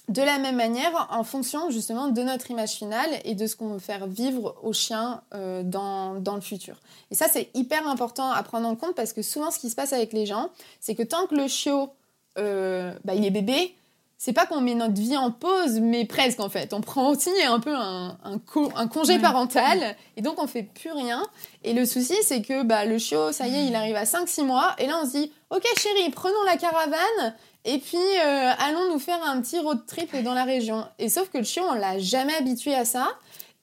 de 0.08 0.22
la 0.22 0.38
même 0.38 0.56
manière 0.56 1.08
en 1.10 1.22
fonction 1.22 1.70
justement 1.70 2.08
de 2.08 2.22
notre 2.22 2.50
image 2.50 2.72
finale 2.72 3.08
et 3.24 3.34
de 3.34 3.46
ce 3.46 3.54
qu'on 3.54 3.68
veut 3.68 3.78
faire 3.78 4.06
vivre 4.08 4.56
aux 4.62 4.72
chiens 4.72 5.22
euh, 5.34 5.62
dans, 5.62 6.20
le 6.34 6.40
futur. 6.40 6.80
Et 7.10 7.14
ça, 7.14 7.26
c'est 7.28 7.48
hyper 7.54 7.86
important 7.86 8.30
à 8.30 8.42
prendre 8.42 8.66
en 8.66 8.74
compte 8.74 8.94
parce 8.96 9.12
que 9.12 9.22
souvent, 9.22 9.50
ce 9.50 9.58
qui 9.58 9.70
se 9.70 9.76
passe 9.76 9.92
avec 9.92 10.12
les 10.12 10.26
gens, 10.26 10.50
c'est 10.80 10.96
que 10.96 11.04
tant 11.04 11.26
que 11.26 11.36
le 11.36 11.46
chiot, 11.46 11.90
euh, 12.38 12.92
bah, 13.04 13.14
il 13.14 13.24
est 13.24 13.30
bébé, 13.30 13.74
c'est 14.22 14.35
pas 14.35 14.44
qu'on 14.44 14.61
met 14.61 14.74
notre 14.74 15.00
vie 15.00 15.16
en 15.16 15.30
pause, 15.30 15.80
mais 15.80 16.04
presque 16.04 16.40
en 16.40 16.50
fait. 16.50 16.74
On 16.74 16.83
prend 16.83 17.09
aussi 17.09 17.30
un 17.42 17.59
peu 17.59 17.74
un, 17.74 18.18
un, 18.22 18.87
congé 18.87 19.18
parental 19.18 19.96
et 20.18 20.20
donc 20.20 20.35
on 20.38 20.46
fait 20.46 20.62
plus 20.62 20.92
rien. 20.92 21.22
Et 21.64 21.72
le 21.72 21.87
souci, 21.87 22.14
c'est 22.22 22.42
que 22.42 22.62
bah, 22.62 22.85
le 22.85 22.98
chiot, 22.98 23.33
ça 23.33 23.48
y 23.48 23.56
est, 23.56 23.66
il 23.66 23.74
arrive 23.74 23.96
à 23.96 24.04
5-6 24.04 24.44
mois 24.44 24.74
et 24.76 24.87
là 24.87 25.00
on 25.02 25.06
se 25.06 25.12
dit 25.12 25.33
Ok 25.48 25.64
chérie, 25.78 26.11
prenons 26.11 26.42
la 26.44 26.59
caravane 26.59 27.35
et 27.64 27.78
puis 27.78 27.96
euh, 27.96 28.50
allons 28.59 28.92
nous 28.92 28.98
faire 28.98 29.24
un 29.24 29.40
petit 29.40 29.59
road 29.59 29.87
trip 29.87 30.14
dans 30.22 30.35
la 30.35 30.44
région. 30.44 30.85
Et 30.98 31.09
sauf 31.09 31.30
que 31.30 31.38
le 31.38 31.44
chiot, 31.44 31.64
on 31.66 31.72
l'a 31.72 31.98
jamais 31.98 32.35
habitué 32.35 32.74
à 32.74 32.85
ça. 32.85 33.09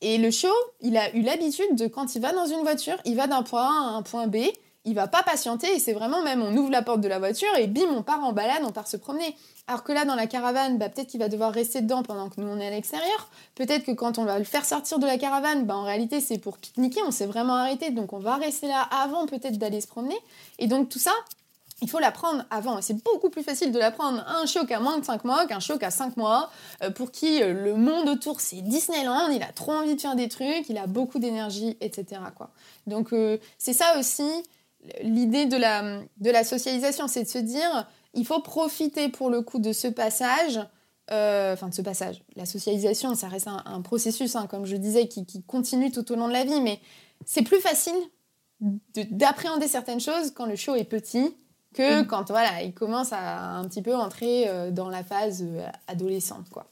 Et 0.02 0.18
le 0.18 0.32
chiot, 0.32 0.50
il 0.82 0.98
a 0.98 1.16
eu 1.16 1.22
l'habitude 1.22 1.76
de 1.76 1.86
quand 1.86 2.16
il 2.16 2.22
va 2.24 2.32
dans 2.32 2.48
une 2.48 2.62
voiture, 2.62 2.98
il 3.06 3.16
va 3.16 3.28
d'un 3.28 3.44
point 3.44 3.62
A 3.62 3.90
à 3.90 3.98
un 3.98 4.02
point 4.02 4.26
B 4.26 4.38
il 4.88 4.96
va 4.96 5.08
pas 5.08 5.22
patienter 5.22 5.68
et 5.76 5.80
c'est 5.80 5.92
vraiment 5.92 6.24
même 6.24 6.42
on 6.42 6.56
ouvre 6.56 6.72
la 6.72 6.82
porte 6.82 7.02
de 7.02 7.10
la 7.10 7.20
voiture 7.20 7.54
et 7.58 7.68
bim 7.68 7.90
on 7.92 8.04
part 8.04 8.24
en 8.24 8.32
balade, 8.32 8.62
on 8.64 8.72
part 8.72 8.88
se 8.88 8.96
promener. 8.96 9.36
Alors 9.68 9.84
que 9.84 9.92
là 9.92 10.06
dans 10.06 10.16
la 10.16 10.28
caravane, 10.28 10.78
bah, 10.78 10.90
peut-être 10.90 11.08
qu'il 11.08 11.20
va 11.20 11.28
devoir 11.28 11.52
rester 11.52 11.82
dedans 11.82 12.02
pendant 12.02 12.30
que 12.30 12.40
nous 12.40 12.48
on 12.48 12.60
est 12.60 12.68
à 12.68 12.72
l'extérieur. 12.72 13.30
Peut-être 13.56 13.84
que 13.84 13.92
quand 13.92 14.18
on 14.18 14.24
va 14.24 14.40
le 14.40 14.46
faire 14.46 14.66
sortir 14.66 14.98
de 14.98 15.06
la 15.06 15.18
caravane, 15.18 15.66
bah, 15.66 15.76
en 15.76 15.84
réalité 15.84 16.22
c'est 16.22 16.38
pour 16.38 16.58
pique-niquer, 16.58 17.02
on 17.06 17.12
s'est 17.12 17.26
vraiment 17.26 17.56
arrêté 17.56 17.92
donc 17.92 18.14
on 18.14 18.20
va 18.20 18.36
rester 18.36 18.68
là 18.68 18.82
avant 18.82 19.26
peut-être 19.26 19.58
d'aller 19.58 19.82
se 19.82 19.88
promener. 19.88 20.18
Et 20.58 20.68
donc 20.68 20.88
tout 20.88 21.00
ça, 21.00 21.12
il 21.82 21.90
faut 21.90 22.00
l'apprendre 22.00 22.46
avant. 22.50 22.82
C'est 22.82 23.04
beaucoup 23.04 23.30
plus 23.30 23.44
facile 23.44 23.72
de 23.72 23.80
l'apprendre 23.80 24.24
à 24.26 24.38
un 24.40 24.46
qui 24.46 24.74
a 24.74 24.80
moins 24.80 24.98
de 24.98 25.06
5 25.06 25.26
mois 25.26 25.46
qu'un 25.46 25.60
qui 25.60 25.86
a 25.86 25.92
5 25.92 26.18
mois, 26.18 26.50
euh, 26.84 26.90
pour 26.90 27.12
qui 27.12 27.42
euh, 27.44 27.54
le 27.54 27.76
monde 27.76 28.08
autour 28.10 28.40
c'est 28.40 28.62
Disneyland, 28.62 29.30
il 29.30 29.44
a 29.44 29.52
trop 29.52 29.74
envie 29.74 29.96
de 29.96 30.02
faire 30.02 30.16
des 30.16 30.30
trucs, 30.30 30.70
il 30.70 30.78
a 30.78 30.88
beaucoup 30.88 31.20
d'énergie, 31.20 31.78
etc. 31.82 32.22
Donc 32.88 33.14
euh, 33.14 33.38
c'est 33.58 33.74
ça 33.74 34.00
aussi 34.00 34.30
l'idée 35.02 35.46
de 35.46 35.58
la, 35.58 36.00
de 36.18 36.32
la 36.32 36.44
socialisation, 36.44 37.08
c'est 37.08 37.24
de 37.24 37.30
se 37.30 37.40
dire, 37.40 37.88
il 38.18 38.26
faut 38.26 38.42
profiter 38.42 39.10
pour 39.10 39.30
le 39.30 39.42
coup 39.42 39.60
de 39.60 39.72
ce 39.72 39.88
passage, 39.88 40.60
euh, 41.12 41.54
enfin 41.54 41.70
de 41.70 41.74
ce 41.74 41.84
passage. 41.84 42.24
La 42.36 42.46
socialisation, 42.46 43.16
ça 43.16 43.28
reste 43.28 43.48
un, 43.48 43.82
processus, 43.82 44.36
hein, 44.36 44.48
comme 44.48 44.66
je 44.66 44.76
disais, 44.76 45.08
qui, 45.08 45.44
continue 45.44 45.92
tout 45.92 46.12
au 46.12 46.16
long 46.16 46.28
de 46.28 46.34
la 46.34 46.44
vie, 46.44 46.60
mais 46.60 46.80
c'est 47.26 47.44
plus 47.44 47.62
facile 47.62 47.96
d'appréhender 49.12 49.68
certaines 49.68 50.00
choses 50.00 50.32
quand 50.32 50.48
le 50.48 50.56
show 50.56 50.76
est 50.76 50.84
petit 50.84 51.36
que 51.76 52.02
mm. 52.02 52.08
quand 52.08 52.30
voilà, 52.30 52.64
il 52.64 52.74
commence 52.74 53.14
à 53.14 53.58
un 53.58 53.68
petit 53.68 53.84
peu 53.84 53.96
entrer 53.96 54.50
euh, 54.50 54.72
dans 54.72 54.90
la 54.90 55.04
phase 55.04 55.46
euh, 55.48 55.68
adolescente. 55.88 56.50
Quoi. 56.50 56.68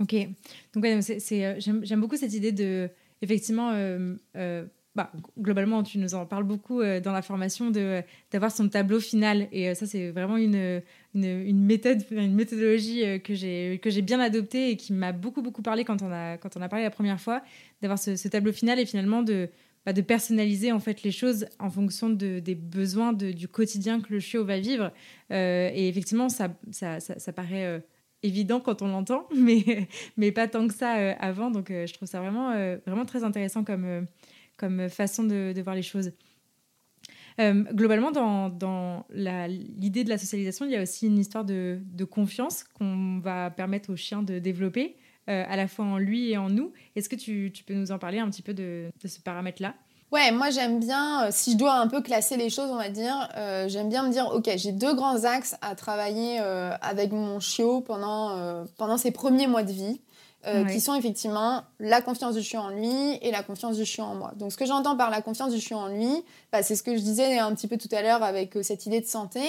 Ok, 0.00 0.14
donc 0.74 0.84
j'aime 0.84 2.00
beaucoup 2.00 2.16
cette 2.16 2.34
idée 2.34 2.52
de, 2.52 2.90
effectivement, 3.22 3.72
bah, 4.94 5.10
globalement, 5.40 5.82
tu 5.82 5.98
nous 5.98 6.14
en 6.14 6.24
parles 6.24 6.44
beaucoup 6.44 6.80
euh, 6.80 7.00
dans 7.00 7.10
la 7.10 7.22
formation 7.22 7.72
d'avoir 8.30 8.52
son 8.52 8.68
tableau 8.68 9.00
final. 9.00 9.48
Et 9.50 9.68
euh, 9.68 9.74
ça, 9.74 9.86
c'est 9.86 10.10
vraiment 10.10 10.36
une, 10.36 10.82
une, 11.14 11.64
méthode, 11.64 12.04
une 12.12 12.34
méthodologie 12.34 13.04
euh, 13.04 13.18
que 13.18 13.34
j'ai 13.34 14.02
bien 14.02 14.20
adoptée 14.20 14.70
et 14.70 14.76
qui 14.76 14.92
m'a 14.92 15.10
beaucoup, 15.10 15.42
beaucoup 15.42 15.62
parlé 15.62 15.84
quand 15.84 16.00
on 16.02 16.12
a, 16.12 16.38
quand 16.38 16.56
on 16.56 16.62
a 16.62 16.68
parlé 16.68 16.84
la 16.84 16.90
première 16.90 17.20
fois, 17.20 17.42
d'avoir 17.82 17.98
ce, 17.98 18.28
tableau 18.28 18.52
final 18.52 18.78
et 18.78 18.86
finalement 18.86 19.22
de, 19.22 19.50
bah, 19.84 19.92
de 19.92 20.00
personnaliser 20.00 20.70
en 20.70 20.78
fait 20.78 21.02
les 21.02 21.10
choses 21.10 21.46
en 21.58 21.70
fonction 21.70 22.08
de, 22.08 22.38
des 22.38 22.54
besoins 22.54 23.12
du 23.12 23.48
quotidien 23.48 24.00
que 24.00 24.12
le 24.12 24.20
chiot 24.20 24.44
va 24.44 24.60
vivre. 24.60 24.92
et 25.30 25.88
effectivement, 25.88 26.28
ça, 26.28 26.54
ça, 26.70 27.00
ça, 27.00 27.32
paraît 27.32 27.82
évident 28.22 28.60
quand 28.60 28.80
on 28.80 28.86
l'entend, 28.86 29.26
mais, 29.36 29.88
mais 30.16 30.30
pas 30.30 30.46
tant 30.46 30.68
que 30.68 30.74
ça 30.74 30.92
avant. 31.18 31.50
Donc, 31.50 31.70
je 31.70 31.92
trouve 31.92 32.08
ça 32.08 32.20
vraiment, 32.20 32.54
vraiment 32.86 33.04
très 33.04 33.24
intéressant 33.24 33.64
comme, 33.64 34.06
comme 34.56 34.88
façon 34.88 35.24
de, 35.24 35.60
voir 35.62 35.76
les 35.76 35.82
choses. 35.82 36.12
Euh, 37.40 37.64
globalement, 37.72 38.10
dans, 38.10 39.04
l'idée 39.10 40.04
de 40.04 40.08
la 40.08 40.18
socialisation, 40.18 40.64
il 40.64 40.72
y 40.72 40.76
a 40.76 40.82
aussi 40.82 41.06
une 41.06 41.18
histoire 41.18 41.44
de, 41.44 41.80
confiance 42.10 42.64
qu'on 42.64 43.18
va 43.18 43.50
permettre 43.50 43.92
au 43.92 43.96
chien 43.96 44.22
de 44.22 44.38
développer, 44.38 44.96
euh, 45.28 45.44
à 45.48 45.56
la 45.56 45.68
fois 45.68 45.84
en 45.84 45.98
lui 45.98 46.30
et 46.30 46.36
en 46.36 46.50
nous. 46.50 46.72
Est-ce 46.96 47.08
que 47.08 47.16
tu, 47.16 47.52
peux 47.66 47.74
nous 47.74 47.92
en 47.92 47.98
parler 47.98 48.18
un 48.18 48.30
petit 48.30 48.42
peu 48.42 48.54
de, 48.54 48.90
ce 49.04 49.20
paramètre-là? 49.20 49.74
Ouais, 50.12 50.30
moi 50.30 50.50
j'aime 50.50 50.78
bien, 50.78 51.24
euh, 51.24 51.28
si 51.32 51.52
je 51.52 51.56
dois 51.56 51.74
un 51.74 51.88
peu 51.88 52.00
classer 52.00 52.36
les 52.36 52.48
choses, 52.48 52.70
on 52.70 52.76
va 52.76 52.88
dire, 52.88 53.28
j'aime 53.66 53.88
bien 53.88 54.06
me 54.06 54.12
dire, 54.12 54.30
ok, 54.32 54.48
j'ai 54.56 54.70
deux 54.70 54.94
grands 54.94 55.24
axes 55.24 55.56
à 55.60 55.74
travailler 55.74 56.38
avec 56.38 57.10
mon 57.10 57.40
chiot 57.40 57.80
pendant, 57.80 58.64
pendant 58.76 58.96
ses 58.96 59.10
premiers 59.10 59.48
mois 59.48 59.64
de 59.64 59.72
vie. 59.72 60.00
Euh, 60.46 60.64
qui 60.66 60.80
sont 60.80 60.94
effectivement 60.94 61.62
la 61.80 62.02
confiance 62.02 62.34
du 62.34 62.42
chiot 62.42 62.58
en 62.58 62.68
lui 62.68 63.18
et 63.22 63.30
la 63.30 63.42
confiance 63.42 63.76
du 63.76 63.86
chiot 63.86 64.02
en 64.02 64.14
moi. 64.14 64.32
Donc 64.36 64.52
ce 64.52 64.58
que 64.58 64.66
j'entends 64.66 64.94
par 64.94 65.08
la 65.08 65.22
confiance 65.22 65.54
du 65.54 65.60
chiot 65.60 65.78
en 65.78 65.86
lui, 65.86 66.10
bah, 66.52 66.62
c'est 66.62 66.76
ce 66.76 66.82
que 66.82 66.94
je 66.94 67.00
disais 67.00 67.38
un 67.38 67.54
petit 67.54 67.66
peu 67.66 67.78
tout 67.78 67.88
à 67.92 68.02
l'heure 68.02 68.22
avec 68.22 68.54
euh, 68.56 68.62
cette 68.62 68.84
idée 68.84 69.00
de 69.00 69.06
santé. 69.06 69.40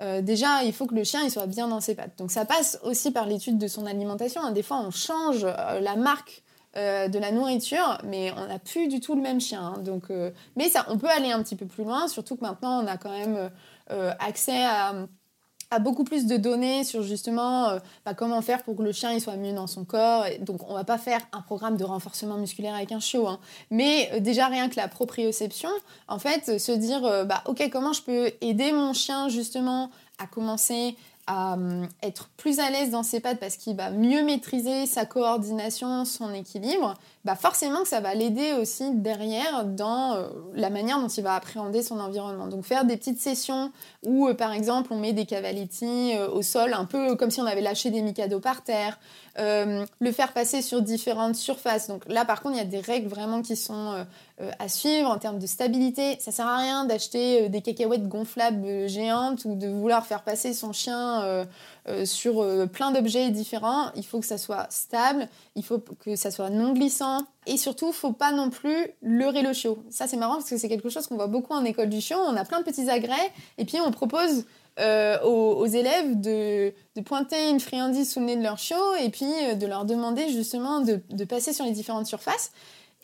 Euh, 0.00 0.22
déjà, 0.22 0.62
il 0.62 0.72
faut 0.72 0.86
que 0.86 0.94
le 0.94 1.02
chien 1.02 1.22
il 1.24 1.32
soit 1.32 1.46
bien 1.46 1.66
dans 1.66 1.80
ses 1.80 1.96
pattes. 1.96 2.16
Donc 2.18 2.30
ça 2.30 2.44
passe 2.44 2.78
aussi 2.84 3.10
par 3.10 3.26
l'étude 3.26 3.58
de 3.58 3.66
son 3.66 3.86
alimentation. 3.86 4.40
Hein. 4.40 4.52
Des 4.52 4.62
fois, 4.62 4.78
on 4.86 4.92
change 4.92 5.44
la 5.44 5.96
marque 5.96 6.42
de 6.76 7.18
la 7.18 7.32
nourriture, 7.32 7.98
mais 8.04 8.30
on 8.36 8.46
n'a 8.48 8.58
plus 8.58 8.86
du 8.86 9.00
tout 9.00 9.16
le 9.16 9.22
même 9.22 9.40
chien. 9.40 9.74
Hein. 9.74 9.78
Donc, 9.80 10.12
mais 10.56 10.68
ça, 10.68 10.84
on 10.90 10.98
peut 10.98 11.08
aller 11.08 11.32
un 11.32 11.42
petit 11.42 11.56
peu 11.56 11.64
plus 11.64 11.84
loin, 11.84 12.06
surtout 12.06 12.36
que 12.36 12.42
maintenant 12.42 12.84
on 12.84 12.86
a 12.86 12.98
quand 12.98 13.10
même 13.10 13.50
accès 13.88 14.62
à 14.62 14.92
a 15.70 15.78
beaucoup 15.78 16.04
plus 16.04 16.26
de 16.26 16.36
données 16.36 16.84
sur 16.84 17.02
justement 17.02 17.68
euh, 17.68 17.78
bah, 18.04 18.14
comment 18.14 18.40
faire 18.40 18.62
pour 18.62 18.76
que 18.76 18.82
le 18.82 18.92
chien 18.92 19.12
il 19.12 19.20
soit 19.20 19.36
mieux 19.36 19.52
dans 19.52 19.66
son 19.66 19.84
corps. 19.84 20.24
donc 20.40 20.68
on 20.68 20.74
va 20.74 20.84
pas 20.84 20.98
faire 20.98 21.20
un 21.32 21.40
programme 21.40 21.76
de 21.76 21.84
renforcement 21.84 22.36
musculaire 22.36 22.74
avec 22.74 22.92
un 22.92 23.00
chiot, 23.00 23.26
hein. 23.26 23.38
mais 23.70 24.10
euh, 24.12 24.20
déjà 24.20 24.46
rien 24.46 24.68
que 24.68 24.76
la 24.76 24.88
proprioception, 24.88 25.70
en 26.08 26.18
fait, 26.18 26.58
se 26.58 26.72
dire 26.72 27.04
euh, 27.04 27.24
bah 27.24 27.42
ok 27.46 27.68
comment 27.72 27.92
je 27.92 28.02
peux 28.02 28.30
aider 28.40 28.72
mon 28.72 28.92
chien 28.92 29.28
justement 29.28 29.90
à 30.18 30.26
commencer 30.26 30.96
à 31.26 31.54
hum, 31.54 31.88
être 32.02 32.28
plus 32.36 32.60
à 32.60 32.70
l'aise 32.70 32.90
dans 32.90 33.02
ses 33.02 33.20
pattes 33.20 33.40
parce 33.40 33.56
qu'il 33.56 33.76
va 33.76 33.90
mieux 33.90 34.22
maîtriser 34.22 34.86
sa 34.86 35.04
coordination, 35.04 36.04
son 36.04 36.32
équilibre, 36.32 36.94
bah 37.26 37.34
forcément 37.34 37.82
que 37.82 37.88
ça 37.88 37.98
va 37.98 38.14
l'aider 38.14 38.52
aussi 38.52 38.94
derrière 38.94 39.64
dans 39.64 40.14
euh, 40.14 40.28
la 40.54 40.70
manière 40.70 41.00
dont 41.00 41.08
il 41.08 41.24
va 41.24 41.34
appréhender 41.34 41.82
son 41.82 41.98
environnement. 41.98 42.46
Donc 42.46 42.64
faire 42.64 42.84
des 42.84 42.96
petites 42.96 43.20
sessions 43.20 43.72
où 44.04 44.28
euh, 44.28 44.34
par 44.34 44.52
exemple 44.52 44.92
on 44.92 44.96
met 44.96 45.12
des 45.12 45.26
cavaletti 45.26 46.12
euh, 46.14 46.28
au 46.28 46.42
sol, 46.42 46.72
un 46.72 46.84
peu 46.84 47.16
comme 47.16 47.32
si 47.32 47.40
on 47.40 47.46
avait 47.46 47.62
lâché 47.62 47.90
des 47.90 48.00
micados 48.00 48.38
par 48.38 48.62
terre, 48.62 49.00
le 49.38 50.12
faire 50.12 50.32
passer 50.32 50.62
sur 50.62 50.80
différentes 50.82 51.34
surfaces. 51.34 51.88
Donc 51.88 52.04
là 52.06 52.24
par 52.24 52.42
contre 52.42 52.54
il 52.54 52.58
y 52.58 52.62
a 52.62 52.64
des 52.64 52.80
règles 52.80 53.08
vraiment 53.08 53.42
qui 53.42 53.56
sont 53.56 54.06
à 54.58 54.68
suivre 54.68 55.10
en 55.10 55.18
termes 55.18 55.38
de 55.38 55.46
stabilité. 55.46 56.16
Ça 56.20 56.32
sert 56.32 56.46
à 56.46 56.56
rien 56.56 56.84
d'acheter 56.86 57.50
des 57.50 57.60
cacahuètes 57.60 58.08
gonflables 58.08 58.88
géantes 58.88 59.44
ou 59.44 59.54
de 59.54 59.66
vouloir 59.66 60.06
faire 60.06 60.22
passer 60.22 60.54
son 60.54 60.72
chien 60.72 61.44
sur 62.04 62.42
euh, 62.42 62.66
plein 62.66 62.90
d'objets 62.90 63.30
différents. 63.30 63.90
Il 63.94 64.04
faut 64.04 64.20
que 64.20 64.26
ça 64.26 64.38
soit 64.38 64.66
stable, 64.70 65.28
il 65.54 65.64
faut 65.64 65.78
que 65.78 66.16
ça 66.16 66.30
soit 66.30 66.50
non 66.50 66.72
glissant. 66.72 67.22
Et 67.46 67.56
surtout, 67.56 67.88
il 67.88 67.94
faut 67.94 68.12
pas 68.12 68.32
non 68.32 68.50
plus 68.50 68.88
leurrer 69.02 69.42
le 69.42 69.52
chiot. 69.52 69.78
Ça, 69.90 70.08
c'est 70.08 70.16
marrant 70.16 70.34
parce 70.34 70.50
que 70.50 70.58
c'est 70.58 70.68
quelque 70.68 70.88
chose 70.88 71.06
qu'on 71.06 71.14
voit 71.14 71.28
beaucoup 71.28 71.52
en 71.52 71.64
école 71.64 71.88
du 71.88 72.00
chiot. 72.00 72.18
On 72.18 72.36
a 72.36 72.44
plein 72.44 72.58
de 72.58 72.64
petits 72.64 72.90
agrès 72.90 73.32
et 73.58 73.64
puis 73.64 73.78
on 73.80 73.90
propose 73.92 74.46
euh, 74.80 75.20
aux, 75.22 75.66
élèves 75.66 76.20
de, 76.20 76.72
pointer 77.04 77.50
une 77.50 77.60
friandise 77.60 78.12
sous 78.12 78.20
le 78.20 78.26
nez 78.26 78.36
de 78.36 78.42
leur 78.42 78.58
chiot 78.58 78.94
et 79.00 79.10
puis 79.10 79.26
de 79.56 79.66
leur 79.66 79.84
demander 79.84 80.28
justement 80.28 80.80
de, 80.80 81.00
de 81.08 81.24
passer 81.24 81.52
sur 81.52 81.64
les 81.64 81.70
différentes 81.70 82.06
surfaces. 82.06 82.50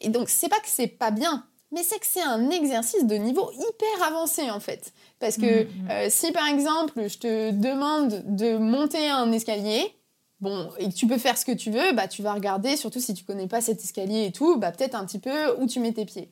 Et 0.01 0.09
donc, 0.09 0.29
c'est 0.29 0.49
pas 0.49 0.59
que 0.59 0.67
c'est 0.69 0.89
pas 0.89 1.13
bien, 1.13 1.47
mais 1.73 1.83
c'est 1.83 1.99
que 1.99 2.07
c'est 2.07 2.23
un 2.23 2.51
exercice 2.51 3.05
de 3.05 3.15
niveau 3.17 3.51
hyper 3.53 4.07
avancé 4.07 4.51
en 4.51 4.61
fait. 4.61 4.93
Parce 5.19 5.37
que 5.37 5.65
mm, 5.65 5.67
mm. 5.67 5.91
Euh, 5.91 6.07
si 6.11 6.31
par 6.33 6.47
exemple 6.47 7.09
je 7.09 7.19
te 7.19 7.51
demande 7.51 8.23
de 8.27 8.57
monter 8.59 9.09
un 9.09 9.33
escalier, 9.33 9.95
bon, 10.41 10.71
et 10.79 10.89
que 10.89 10.95
tu 10.95 11.07
peux 11.07 11.19
faire 11.19 11.39
ce 11.39 11.45
que 11.45 11.53
tu 11.53 11.71
veux, 11.71 11.93
bah 11.93 12.09
tu 12.09 12.23
vas 12.23 12.35
regarder, 12.35 12.77
surtout 12.77 13.01
si 13.01 13.15
tu 13.15 13.25
connais 13.25 13.49
pas 13.49 13.61
cet 13.61 13.83
escalier 13.83 14.27
et 14.27 14.33
tout, 14.33 14.59
bah 14.59 14.71
peut-être 14.71 14.95
un 14.95 15.07
petit 15.07 15.19
peu 15.19 15.57
où 15.59 15.67
tu 15.67 15.81
mets 15.81 15.93
tes 15.93 16.05
pieds. 16.05 16.31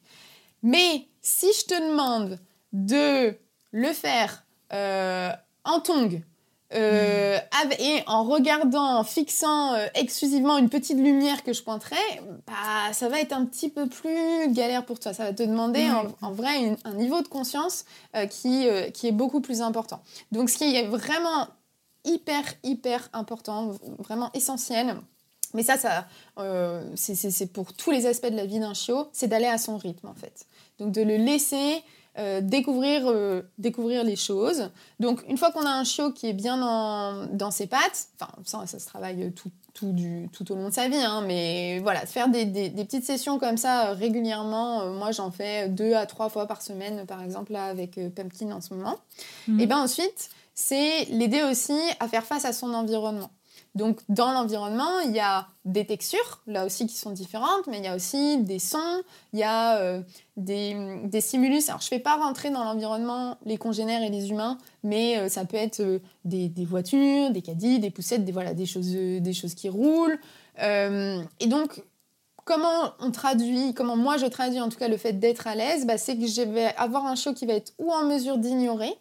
Mais 0.63 1.07
si 1.23 1.47
je 1.59 1.65
te 1.67 1.91
demande 1.91 2.39
de 2.73 3.35
le 3.73 3.93
faire 3.93 4.45
euh, 4.73 5.31
en 5.65 5.81
tongue, 5.81 6.23
euh, 6.73 7.39
et 7.81 8.03
en 8.07 8.23
regardant, 8.25 8.99
en 8.99 9.05
fixant 9.05 9.75
euh, 9.75 9.87
exclusivement 9.95 10.57
une 10.57 10.69
petite 10.69 10.99
lumière 10.99 11.43
que 11.43 11.53
je 11.53 11.63
pointerai, 11.63 11.97
bah, 12.47 12.93
ça 12.93 13.09
va 13.09 13.21
être 13.21 13.33
un 13.33 13.45
petit 13.45 13.69
peu 13.69 13.89
plus 13.89 14.53
galère 14.53 14.85
pour 14.85 15.01
toi. 15.01 15.13
Ça 15.13 15.25
va 15.25 15.33
te 15.33 15.43
demander 15.43 15.89
en, 16.21 16.33
vrai 16.33 16.77
un 16.85 16.95
niveau 16.95 17.23
de 17.23 17.29
conscience 17.29 17.85
euh, 18.15 18.27
qui, 18.27 18.69
qui 18.95 19.09
est 19.09 19.13
beaucoup 19.13 19.41
plus 19.41 19.63
important. 19.63 20.01
Donc 20.31 20.49
ce 20.49 20.59
qui 20.59 20.77
est 20.77 20.87
vraiment 20.87 21.49
hyper, 22.05 22.43
hyper 22.63 23.09
important, 23.13 23.73
vraiment 23.99 24.31
essentiel, 24.33 24.97
mais 25.53 25.65
ça, 25.65 25.77
ça 25.77 26.07
c'est 26.95 27.53
pour 27.53 27.73
tous 27.73 27.91
les 27.91 28.07
aspects 28.07 28.31
de 28.31 28.37
la 28.37 28.47
vie 28.47 28.61
d'un 28.61 28.75
chiot, 28.75 29.09
c'est 29.13 29.27
d'aller 29.27 29.47
à 29.47 29.59
son 29.59 29.77
rythme 29.77 30.07
en 30.07 30.15
fait. 30.15 30.47
Donc 30.79 30.93
de 30.93 31.03
le 31.03 31.17
laisser 31.17 31.83
euh, 32.19 32.41
découvrir, 32.41 33.03
euh, 33.07 33.43
découvrir 33.59 34.03
les 34.03 34.17
choses. 34.17 34.71
Donc, 34.99 35.23
une 35.29 35.39
fois 35.39 35.53
qu'on 35.53 35.65
a 35.65 35.71
un 35.71 35.85
chiot 35.85 36.11
qui 36.11 36.29
est 36.29 36.33
bien 36.33 36.57
dans, 37.33 37.51
ses 37.53 37.69
pattes, 37.69 38.09
enfin, 38.21 38.33
ça, 38.45 38.67
ça 38.67 38.79
se 38.81 38.87
travaille 38.87 39.33
tout, 39.33 39.51
tout, 39.75 39.93
du, 39.93 40.29
tout 40.33 40.51
au 40.51 40.57
long 40.57 40.71
de 40.71 40.75
sa 40.75 40.89
vie, 40.89 40.97
hein, 40.97 41.23
mais 41.25 41.79
voilà, 41.79 42.05
faire 42.07 42.29
des, 42.29 42.47
petites 42.71 43.05
sessions 43.05 43.39
comme 43.39 43.57
ça 43.57 43.91
euh, 43.91 43.95
régulièrement, 43.95 44.87
moi 44.91 45.13
j'en 45.13 45.31
fais 45.31 45.69
deux 45.69 45.95
à 45.95 46.07
trois 46.07 46.29
fois 46.29 46.47
par 46.47 46.63
semaine, 46.63 47.07
par 47.07 47.23
exemple, 47.23 47.53
là 47.53 47.67
avec 47.67 47.99
Pumpkin 48.15 48.51
en 48.51 48.61
ce 48.61 48.75
moment. 48.75 48.97
Mhm. 49.47 49.61
Et 49.61 49.67
bien 49.67 49.81
ensuite, 49.81 50.31
c'est 50.55 51.05
l'aider 51.11 51.45
aussi 51.45 51.79
à 52.01 52.09
faire 52.09 52.25
face 52.25 52.45
à 52.45 52.53
son 52.53 52.75
environnement. 52.75 53.31
Donc 53.77 54.01
dans 54.09 54.33
l'environnement, 54.33 54.99
il 55.05 55.13
y 55.13 55.21
a 55.21 55.47
des 55.65 55.87
textures, 55.87 56.43
là 56.47 56.67
aussi 56.67 56.87
qui 56.87 56.97
sont 56.97 57.13
différentes, 57.13 57.67
mais 57.69 57.79
il 57.79 57.85
y 57.85 57.89
a 57.89 57.95
aussi 57.95 58.39
des 58.39 58.59
sons, 58.59 59.03
il 59.33 59.39
y 59.39 59.45
a 59.45 59.79
euh, 59.79 60.03
des, 60.37 61.21
stimulus. 61.21 61.69
Alors 61.69 61.81
je 61.81 61.87
ne 61.87 61.91
fais 61.91 62.01
pas 62.01 62.17
rentrer 62.17 62.51
dans 62.51 62.65
l'environnement 62.65 63.39
les 63.45 63.59
congénères 63.59 64.03
et 64.03 64.09
les 64.09 64.31
humains, 64.31 64.59
mais 64.83 65.19
euh, 65.19 65.29
ça 65.29 65.45
peut 65.45 65.57
être 65.57 65.81
euh, 65.81 66.01
des, 66.25 66.53
voitures, 66.65 67.31
des 67.31 67.43
caddies, 67.43 67.79
des 67.79 67.91
poussettes, 67.91 68.25
des, 68.25 68.33
voilà, 68.33 68.55
des, 68.55 68.67
choses, 68.67 68.91
des 68.91 69.33
choses 69.33 69.55
qui 69.55 69.69
roulent. 69.69 70.19
et 70.59 71.47
donc 71.47 71.83
comment 72.45 72.95
on 72.99 73.13
traduit, 73.13 73.75
comment 73.75 73.97
moi 73.97 74.17
je 74.17 74.27
traduis 74.27 74.61
en 74.61 74.69
tout 74.69 74.79
cas 74.79 74.89
le 74.89 74.97
fait 74.97 75.13
d'être 75.13 75.47
à 75.47 75.55
l'aise, 75.55 75.87
bah, 75.87 75.99
c'est 75.99 76.17
que 76.17 76.27
je 76.27 76.43
vais 76.43 76.75
avoir 76.77 77.07
un 77.07 77.15
show 77.15 77.33
qui 77.33 77.47
va 77.47 77.53
être 77.53 77.73
ou 77.79 77.93
en 77.93 78.05
mesure 78.05 78.39
d'ignorer, 78.39 78.93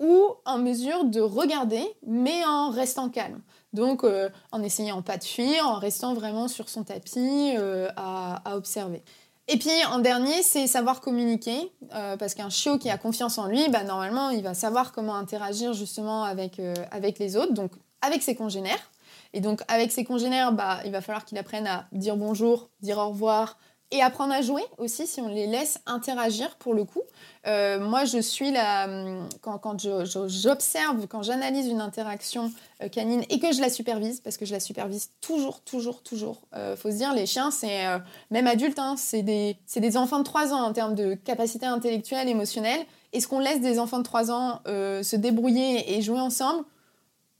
ou 0.00 0.28
en 0.44 0.58
mesure 0.58 1.04
de 1.04 1.20
regarder, 1.20 1.82
mais 2.06 2.44
en 2.46 2.70
restant 2.70 3.08
calme. 3.08 3.40
Donc, 3.72 4.04
euh, 4.04 4.30
en 4.52 4.62
essayant 4.62 5.02
pas 5.02 5.18
de 5.18 5.24
fuir, 5.24 5.66
en 5.66 5.78
restant 5.78 6.14
vraiment 6.14 6.48
sur 6.48 6.68
son 6.68 6.84
tapis 6.84 7.54
euh, 7.56 7.88
à, 7.96 8.56
observer. 8.56 9.02
Et 9.46 9.58
puis, 9.58 9.70
en 9.90 9.98
dernier, 9.98 10.42
c'est 10.42 10.66
savoir 10.66 11.00
communiquer, 11.00 11.72
euh, 11.94 12.16
parce 12.16 12.34
qu'un 12.34 12.50
chiot 12.50 12.78
qui 12.78 12.90
a 12.90 12.98
confiance 12.98 13.38
en 13.38 13.46
lui, 13.46 13.68
bah, 13.68 13.84
normalement, 13.84 14.30
il 14.30 14.42
va 14.42 14.54
savoir 14.54 14.92
comment 14.92 15.16
interagir 15.16 15.72
justement 15.72 16.24
avec, 16.24 16.60
avec 16.90 17.18
les 17.18 17.36
autres, 17.36 17.52
donc 17.52 17.72
avec 18.02 18.22
ses 18.22 18.34
congénères. 18.34 18.90
Et 19.34 19.40
donc, 19.40 19.60
avec 19.68 19.92
ses 19.92 20.04
congénères, 20.04 20.52
bah, 20.52 20.80
il 20.84 20.92
va 20.92 21.00
falloir 21.00 21.24
qu'il 21.24 21.38
apprenne 21.38 21.66
à 21.66 21.86
dire 21.92 22.16
bonjour, 22.16 22.70
dire 22.80 22.98
au 22.98 23.08
revoir, 23.08 23.58
et 23.90 24.02
apprendre 24.02 24.34
à 24.34 24.42
jouer 24.42 24.62
aussi 24.76 25.06
si 25.06 25.20
on 25.20 25.28
les 25.28 25.46
laisse 25.46 25.80
interagir 25.86 26.56
pour 26.56 26.74
le 26.74 26.84
coup. 26.84 27.02
Euh, 27.46 27.80
moi, 27.80 28.04
je 28.04 28.18
suis 28.18 28.50
là, 28.50 28.86
hum, 28.86 29.28
quand, 29.40 29.58
quand 29.58 29.78
j'observe, 29.80 31.06
quand 31.08 31.22
j'analyse 31.22 31.68
une 31.68 31.80
interaction 31.80 32.52
euh, 32.82 32.88
canine 32.88 33.24
et 33.30 33.38
que 33.38 33.52
je 33.52 33.60
la 33.60 33.70
supervise, 33.70 34.20
parce 34.20 34.36
que 34.36 34.44
je 34.44 34.52
la 34.52 34.60
supervise 34.60 35.10
toujours, 35.20 35.60
toujours, 35.62 36.02
toujours. 36.02 36.42
Euh, 36.54 36.76
faut 36.76 36.90
se 36.90 36.96
dire, 36.96 37.14
les 37.14 37.26
chiens, 37.26 37.50
c'est 37.50 37.86
même 38.30 38.46
adultes, 38.46 38.78
hein, 38.78 38.96
c'est 38.98 39.22
des, 39.22 39.56
des, 39.74 39.96
enfants 39.96 40.18
de 40.18 40.24
3 40.24 40.52
ans 40.52 40.62
en 40.62 40.72
termes 40.72 40.94
de 40.94 41.14
capacité 41.14 41.64
intellectuelle, 41.64 42.28
émotionnelle. 42.28 42.80
Est-ce 43.14 43.26
qu'on 43.26 43.38
laisse 43.38 43.60
des 43.60 43.78
enfants 43.78 43.98
de 43.98 44.02
3 44.02 44.30
ans 44.30 44.60
se 44.66 45.16
débrouiller 45.16 45.96
et 45.96 46.02
jouer 46.02 46.20
ensemble? 46.20 46.64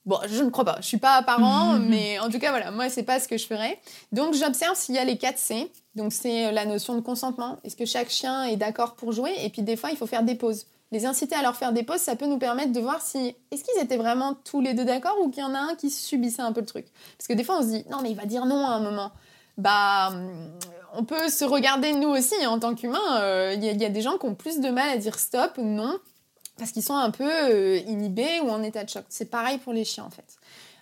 Bon, 0.07 0.18
je 0.26 0.42
ne 0.42 0.51
crois 0.51 0.64
pas. 0.64 0.78
Je 0.80 0.86
suis 0.86 0.99
pas 0.99 1.22
parent, 1.22 1.78
mais 1.80 2.18
en 2.18 2.30
tout 2.30 2.38
cas, 2.38 2.51
voilà, 2.51 2.70
moi, 2.70 2.88
c'est 2.88 3.03
pas 3.03 3.20
ce 3.20 3.28
que 3.28 3.36
je 3.36 3.46
ferais. 3.46 3.78
Donc, 4.12 4.34
j'observe 4.34 4.76
s'il 4.76 4.94
y 4.94 4.99
a 4.99 5.05
les 5.05 5.18
4 5.18 5.38
C. 5.38 5.70
Donc, 5.94 6.12
c'est 6.12 6.46
euh, 6.46 6.53
la 6.53 6.64
notion 6.64 6.94
de 6.94 7.01
consentement. 7.01 7.59
Est-ce 7.64 7.76
que 7.76 7.84
chaque 7.84 8.09
chien 8.09 8.44
est 8.44 8.57
d'accord 8.57 8.94
pour 8.94 9.12
jouer? 9.12 9.32
Et 9.42 9.51
puis, 9.51 9.62
des 9.62 9.76
fois, 9.76 9.90
il 9.90 9.96
faut 9.96 10.07
faire 10.07 10.22
des 10.22 10.34
pauses. 10.34 10.66
Les 10.90 11.05
inciter 11.05 11.34
à 11.34 11.42
leur 11.42 11.55
faire 11.55 11.72
des 11.72 11.82
pauses, 11.82 12.01
ça 12.01 12.16
peut 12.16 12.26
nous 12.26 12.38
permettre 12.38 12.72
de 12.72 12.80
voir 12.80 13.03
si 13.03 13.36
est-ce 13.51 13.62
qu'ils 13.62 13.82
étaient 13.82 13.99
vraiment 13.99 14.34
tous 14.44 14.62
les 14.62 14.72
deux 14.72 14.86
d'accord 14.86 15.16
ou 15.22 15.28
qu'il 15.28 15.42
y 15.42 15.46
en 15.46 15.55
a 15.55 15.59
un 15.59 15.74
qui 15.74 15.90
subissait 15.90 16.40
un 16.40 16.53
peu 16.53 16.61
le 16.61 16.66
truc? 16.66 16.86
Parce 17.18 17.28
que 17.28 17.34
des 17.34 17.44
fois, 17.44 17.59
on 17.59 17.62
se 17.62 17.68
dit 17.68 17.84
non, 17.90 17.99
mais 18.03 18.11
il 18.11 18.16
va 18.16 18.24
dire 18.24 18.46
non 18.46 18.66
à 18.66 18.70
un 18.70 18.80
moment. 18.80 19.12
Bah, 19.59 20.12
on 20.94 21.05
peut 21.05 21.28
se 21.28 21.44
regarder 21.44 21.92
nous 21.92 22.09
aussi 22.09 22.46
en 22.46 22.59
tant 22.59 22.74
qu'humains. 22.74 23.20
Euh, 23.20 23.55
il 23.55 23.64
y, 23.64 23.84
a 23.84 23.88
des 23.90 24.01
gens 24.01 24.16
qui 24.16 24.26
ont 24.26 24.34
plus 24.34 24.61
de 24.61 24.70
mal 24.70 24.88
à 24.88 24.96
dire 24.96 25.18
stop, 25.18 25.59
non 25.59 25.99
parce 26.59 26.73
qu'ils 26.73 26.83
sont 26.83 26.97
un 26.97 27.11
peu 27.11 27.31
euh, 27.31 27.79
inhibés 27.87 28.41
ou 28.43 28.51
en 28.51 28.63
état 28.63 28.85
de 28.85 28.89
choc. 28.89 29.05
C'est 29.09 29.31
pareil 29.31 29.59
pour 29.59 29.73
les 29.73 29.85
chiens 29.85 30.05
en 30.05 30.11
fait. 30.11 30.37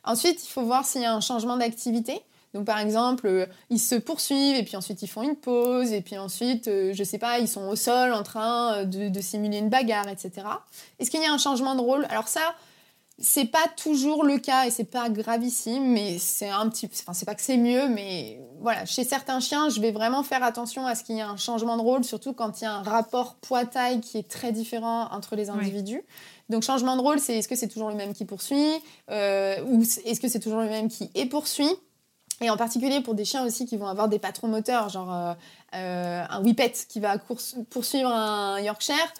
Ensuite, 0.04 0.44
il 0.44 0.48
faut 0.48 0.62
voir 0.62 0.84
s'il 0.84 1.02
y 1.02 1.04
a 1.04 1.14
un 1.14 1.20
changement 1.20 1.56
d'activité. 1.56 2.20
Donc 2.54 2.64
par 2.64 2.78
exemple, 2.78 3.26
euh, 3.26 3.46
ils 3.70 3.78
se 3.78 3.94
poursuivent 3.96 4.56
et 4.56 4.62
puis 4.62 4.76
ensuite 4.76 5.02
ils 5.02 5.08
font 5.08 5.22
une 5.22 5.36
pause 5.36 5.92
et 5.92 6.00
puis 6.00 6.16
ensuite, 6.16 6.68
euh, 6.68 6.92
je 6.94 7.04
sais 7.04 7.18
pas, 7.18 7.38
ils 7.38 7.48
sont 7.48 7.68
au 7.68 7.76
sol 7.76 8.12
en 8.12 8.22
train 8.22 8.84
de, 8.84 9.08
de 9.08 9.20
simuler 9.20 9.58
une 9.58 9.68
bagarre, 9.68 10.08
etc. 10.08 10.46
Est-ce 10.98 11.10
qu'il 11.10 11.20
y 11.20 11.26
a 11.26 11.32
un 11.32 11.38
changement 11.38 11.74
de 11.74 11.80
rôle? 11.80 12.06
Alors 12.08 12.28
ça, 12.28 12.54
c'est 13.18 13.46
pas 13.46 13.66
toujours 13.76 14.24
le 14.24 14.38
cas 14.38 14.66
et 14.66 14.70
c'est 14.70 14.84
pas 14.84 15.08
gravissime, 15.08 15.90
mais 15.90 16.18
c'est 16.18 16.50
un 16.50 16.68
petit, 16.68 16.86
enfin 16.92 17.14
c'est 17.14 17.24
pas 17.24 17.34
que 17.34 17.40
c'est 17.40 17.56
mieux, 17.56 17.88
mais 17.88 18.38
voilà, 18.60 18.84
chez 18.84 19.04
certains 19.04 19.40
chiens, 19.40 19.70
je 19.70 19.80
vais 19.80 19.90
vraiment 19.90 20.22
faire 20.22 20.42
attention 20.42 20.86
à 20.86 20.94
ce 20.94 21.02
qu'il 21.02 21.16
y 21.16 21.20
ait 21.20 21.22
un 21.22 21.38
changement 21.38 21.78
de 21.78 21.82
rôle, 21.82 22.04
surtout 22.04 22.34
quand 22.34 22.60
il 22.60 22.64
y 22.64 22.66
a 22.66 22.72
un 22.74 22.82
rapport 22.82 23.36
poids-taille 23.36 24.00
qui 24.02 24.18
est 24.18 24.28
très 24.28 24.52
différent 24.52 25.08
entre 25.12 25.34
les 25.34 25.48
individus. 25.48 26.02
Donc 26.50 26.62
changement 26.62 26.96
de 26.96 27.00
rôle, 27.00 27.18
c'est 27.18 27.38
est-ce 27.38 27.48
que 27.48 27.56
c'est 27.56 27.68
toujours 27.68 27.88
le 27.88 27.96
même 27.96 28.12
qui 28.12 28.26
poursuit 28.26 28.70
euh, 29.10 29.62
ou 29.66 29.82
est-ce 30.04 30.20
que 30.20 30.28
c'est 30.28 30.40
toujours 30.40 30.60
le 30.60 30.68
même 30.68 30.88
qui 30.88 31.10
est 31.14 31.26
poursuit? 31.26 31.72
Et 32.42 32.50
en 32.50 32.58
particulier 32.58 33.00
pour 33.00 33.14
des 33.14 33.24
chiens 33.24 33.46
aussi 33.46 33.64
qui 33.64 33.78
vont 33.78 33.86
avoir 33.86 34.08
des 34.08 34.18
patrons 34.18 34.48
moteurs, 34.48 34.90
genre 34.90 35.12
euh, 35.12 35.32
euh, 35.74 36.22
un 36.28 36.42
whippet 36.42 36.72
qui 36.86 37.00
va 37.00 37.16
poursuivre 37.70 38.10
un 38.10 38.60
Yorkshire 38.60 39.12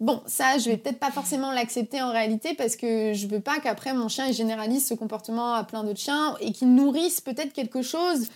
Bon, 0.00 0.22
ça, 0.24 0.56
je 0.56 0.70
vais 0.70 0.78
peut-être 0.78 0.98
pas 0.98 1.10
forcément 1.10 1.52
l'accepter 1.52 2.00
en 2.00 2.10
réalité 2.10 2.54
parce 2.54 2.74
que 2.74 3.12
je 3.12 3.26
veux 3.26 3.40
pas 3.40 3.60
qu'après 3.60 3.92
mon 3.92 4.08
chien 4.08 4.32
généralise 4.32 4.86
ce 4.86 4.94
comportement 4.94 5.52
à 5.52 5.62
plein 5.62 5.84
d'autres 5.84 6.00
chiens 6.00 6.36
et 6.40 6.52
qu'il 6.52 6.74
nourrisse 6.74 7.20
peut-être 7.20 7.52
quelque 7.52 7.82
chose 7.82 8.28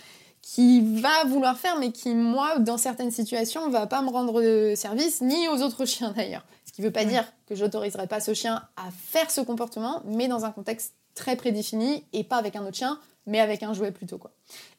qui 0.43 0.81
va 1.01 1.23
vouloir 1.25 1.57
faire 1.57 1.79
mais 1.79 1.91
qui, 1.91 2.13
moi, 2.13 2.59
dans 2.59 2.77
certaines 2.77 3.09
situations, 3.09 3.67
va 3.71 3.87
pas 3.87 4.03
me 4.03 4.09
rendre 4.09 4.75
service, 4.75 5.21
ni 5.21 5.47
aux 5.47 5.63
autres 5.63 5.85
chiens 5.87 6.13
d'ailleurs. 6.15 6.45
Ce 6.65 6.71
qui 6.71 6.83
veut 6.83 6.91
pas 6.91 7.05
dire 7.05 7.25
que 7.47 7.55
j'autoriserai 7.55 8.05
pas 8.05 8.19
ce 8.19 8.35
chien 8.35 8.61
à 8.77 8.91
faire 8.91 9.31
ce 9.31 9.41
comportement, 9.41 10.03
mais 10.05 10.27
dans 10.27 10.45
un 10.45 10.51
contexte 10.51 10.93
très 11.15 11.35
prédéfini 11.35 12.03
et 12.13 12.23
pas 12.23 12.35
avec 12.35 12.55
un 12.55 12.61
autre 12.61 12.77
chien, 12.77 12.99
mais 13.25 13.39
avec 13.39 13.63
un 13.63 13.73
jouet 13.73 13.91
plutôt 13.91 14.17
quoi. 14.17 14.31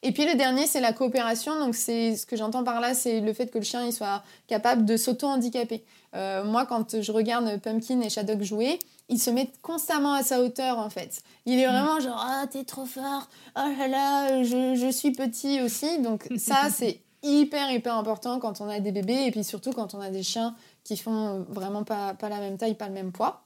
Et 0.03 0.11
puis 0.11 0.25
le 0.25 0.35
dernier 0.35 0.67
c'est 0.67 0.79
la 0.79 0.93
coopération, 0.93 1.59
donc 1.59 1.75
c'est 1.75 2.15
ce 2.15 2.25
que 2.25 2.35
j'entends 2.35 2.63
par 2.63 2.79
là, 2.81 2.93
c'est 2.93 3.21
le 3.21 3.33
fait 3.33 3.47
que 3.47 3.57
le 3.57 3.63
chien 3.63 3.85
il 3.85 3.93
soit 3.93 4.23
capable 4.47 4.85
de 4.85 4.97
s'auto-handicaper. 4.97 5.83
Euh, 6.15 6.43
moi 6.43 6.65
quand 6.65 7.01
je 7.01 7.11
regarde 7.11 7.59
Pumpkin 7.61 8.01
et 8.01 8.09
Shadok 8.09 8.41
jouer, 8.41 8.79
ils 9.09 9.19
se 9.19 9.29
mettent 9.29 9.61
constamment 9.61 10.13
à 10.13 10.23
sa 10.23 10.41
hauteur 10.41 10.77
en 10.79 10.89
fait. 10.89 11.21
Il 11.45 11.59
est 11.59 11.67
vraiment 11.67 11.99
genre 11.99 12.23
ah 12.25 12.45
t'es 12.49 12.63
trop 12.63 12.85
fort, 12.85 13.27
oh 13.55 13.69
là 13.77 13.87
là 13.87 14.43
je, 14.43 14.75
je 14.75 14.91
suis 14.91 15.11
petit 15.11 15.61
aussi, 15.61 15.99
donc 16.01 16.27
ça 16.37 16.69
c'est 16.71 17.01
hyper 17.23 17.71
hyper 17.71 17.95
important 17.95 18.39
quand 18.39 18.61
on 18.61 18.69
a 18.69 18.79
des 18.79 18.91
bébés 18.91 19.25
et 19.25 19.31
puis 19.31 19.43
surtout 19.43 19.71
quand 19.71 19.93
on 19.93 20.01
a 20.01 20.09
des 20.09 20.23
chiens 20.23 20.55
qui 20.83 20.95
font 20.95 21.45
vraiment 21.49 21.83
pas, 21.83 22.13
pas 22.13 22.29
la 22.29 22.39
même 22.39 22.57
taille, 22.57 22.75
pas 22.75 22.87
le 22.87 22.93
même 22.93 23.11
poids. 23.11 23.43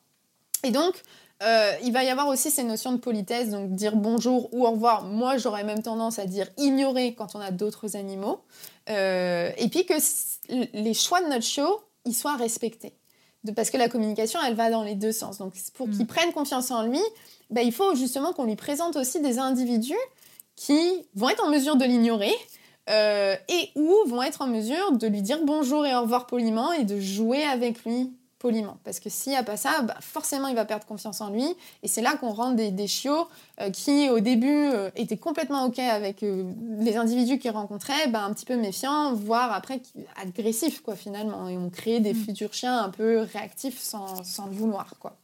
Et 0.63 0.69
donc, 0.69 1.01
euh, 1.41 1.73
il 1.83 1.91
va 1.91 2.03
y 2.03 2.09
avoir 2.09 2.27
aussi 2.27 2.51
ces 2.51 2.63
notions 2.63 2.91
de 2.91 2.97
politesse, 2.97 3.49
donc 3.49 3.71
dire 3.71 3.95
bonjour 3.95 4.53
ou 4.53 4.65
au 4.65 4.71
revoir. 4.71 5.03
Moi, 5.05 5.37
j'aurais 5.37 5.63
même 5.63 5.81
tendance 5.81 6.19
à 6.19 6.25
dire 6.25 6.47
ignorer 6.57 7.15
quand 7.15 7.35
on 7.35 7.39
a 7.39 7.51
d'autres 7.51 7.95
animaux. 7.95 8.41
Euh, 8.89 9.51
et 9.57 9.67
puis 9.67 9.85
que 9.85 9.95
les 10.73 10.93
choix 10.93 11.21
de 11.21 11.27
notre 11.27 11.45
show, 11.45 11.81
ils 12.05 12.15
soient 12.15 12.35
respectés. 12.35 12.93
parce 13.55 13.71
que 13.71 13.77
la 13.77 13.89
communication, 13.89 14.39
elle 14.45 14.53
va 14.53 14.69
dans 14.69 14.83
les 14.83 14.95
deux 14.95 15.11
sens. 15.11 15.39
Donc, 15.39 15.53
pour 15.73 15.89
qu'il 15.89 16.03
mm. 16.03 16.07
prenne 16.07 16.31
confiance 16.31 16.69
en 16.69 16.83
lui, 16.83 17.01
bah, 17.49 17.63
il 17.63 17.71
faut 17.71 17.95
justement 17.95 18.33
qu'on 18.33 18.45
lui 18.45 18.55
présente 18.55 18.95
aussi 18.95 19.19
des 19.19 19.39
individus 19.39 19.93
qui 20.55 21.07
vont 21.15 21.29
être 21.29 21.43
en 21.43 21.49
mesure 21.49 21.75
de 21.75 21.85
l'ignorer 21.85 22.33
euh, 22.89 23.35
et 23.49 23.69
ou 23.75 23.95
vont 24.07 24.21
être 24.21 24.43
en 24.43 24.47
mesure 24.47 24.91
de 24.91 25.07
lui 25.07 25.23
dire 25.23 25.39
bonjour 25.43 25.85
et 25.87 25.95
au 25.95 26.01
revoir 26.01 26.27
poliment 26.27 26.71
et 26.71 26.83
de 26.83 26.99
jouer 26.99 27.43
avec 27.43 27.83
lui 27.83 28.11
poliment. 28.41 28.77
Parce 28.83 28.99
que 28.99 29.09
s'il 29.09 29.31
n'y 29.31 29.37
a 29.37 29.43
pas 29.43 29.55
ça, 29.55 29.81
bah, 29.83 29.95
forcément, 30.01 30.47
il 30.47 30.55
va 30.55 30.65
perdre 30.65 30.85
confiance 30.85 31.21
en 31.21 31.29
lui. 31.29 31.45
Et 31.83 31.87
c'est 31.87 32.01
là 32.01 32.15
qu'on 32.17 32.31
rend 32.31 32.51
des, 32.51 32.87
chiots 32.87 33.27
euh, 33.61 33.69
qui, 33.69 34.09
au 34.09 34.19
début, 34.19 34.47
euh, 34.49 34.89
étaient 34.95 35.17
complètement 35.17 35.65
OK 35.65 35.77
avec 35.77 36.23
euh, 36.23 36.51
les 36.79 36.97
individus 36.97 37.37
qu'ils 37.37 37.51
rencontraient, 37.51 38.07
bah, 38.07 38.23
un 38.23 38.33
petit 38.33 38.45
peu 38.45 38.55
méfiants, 38.55 39.13
voire 39.13 39.53
après 39.53 39.79
agressifs, 40.21 40.81
quoi, 40.81 40.95
finalement. 40.95 41.47
Et 41.47 41.57
on 41.57 41.69
crée 41.69 41.99
des 41.99 42.13
mm. 42.13 42.25
futurs 42.25 42.53
chiens 42.53 42.79
un 42.79 42.89
peu 42.89 43.19
réactifs 43.31 43.79
sans, 43.79 44.23
sans 44.23 44.47
le 44.47 44.53
vouloir, 44.53 44.95
quoi. 44.99 45.15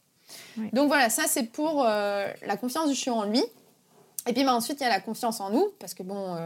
Donc 0.72 0.88
voilà, 0.88 1.08
ça, 1.08 1.22
c'est 1.26 1.44
pour 1.44 1.82
la 1.84 2.56
confiance 2.60 2.88
du 2.88 2.94
chiot 2.94 3.14
en 3.14 3.24
lui. 3.24 3.42
Et 4.26 4.34
puis 4.34 4.44
bah, 4.44 4.54
ensuite, 4.54 4.78
il 4.80 4.82
y 4.82 4.86
a 4.86 4.90
la 4.90 5.00
confiance 5.00 5.40
en 5.40 5.48
nous, 5.48 5.68
parce 5.78 5.94
que 5.94 6.02
bon, 6.02 6.36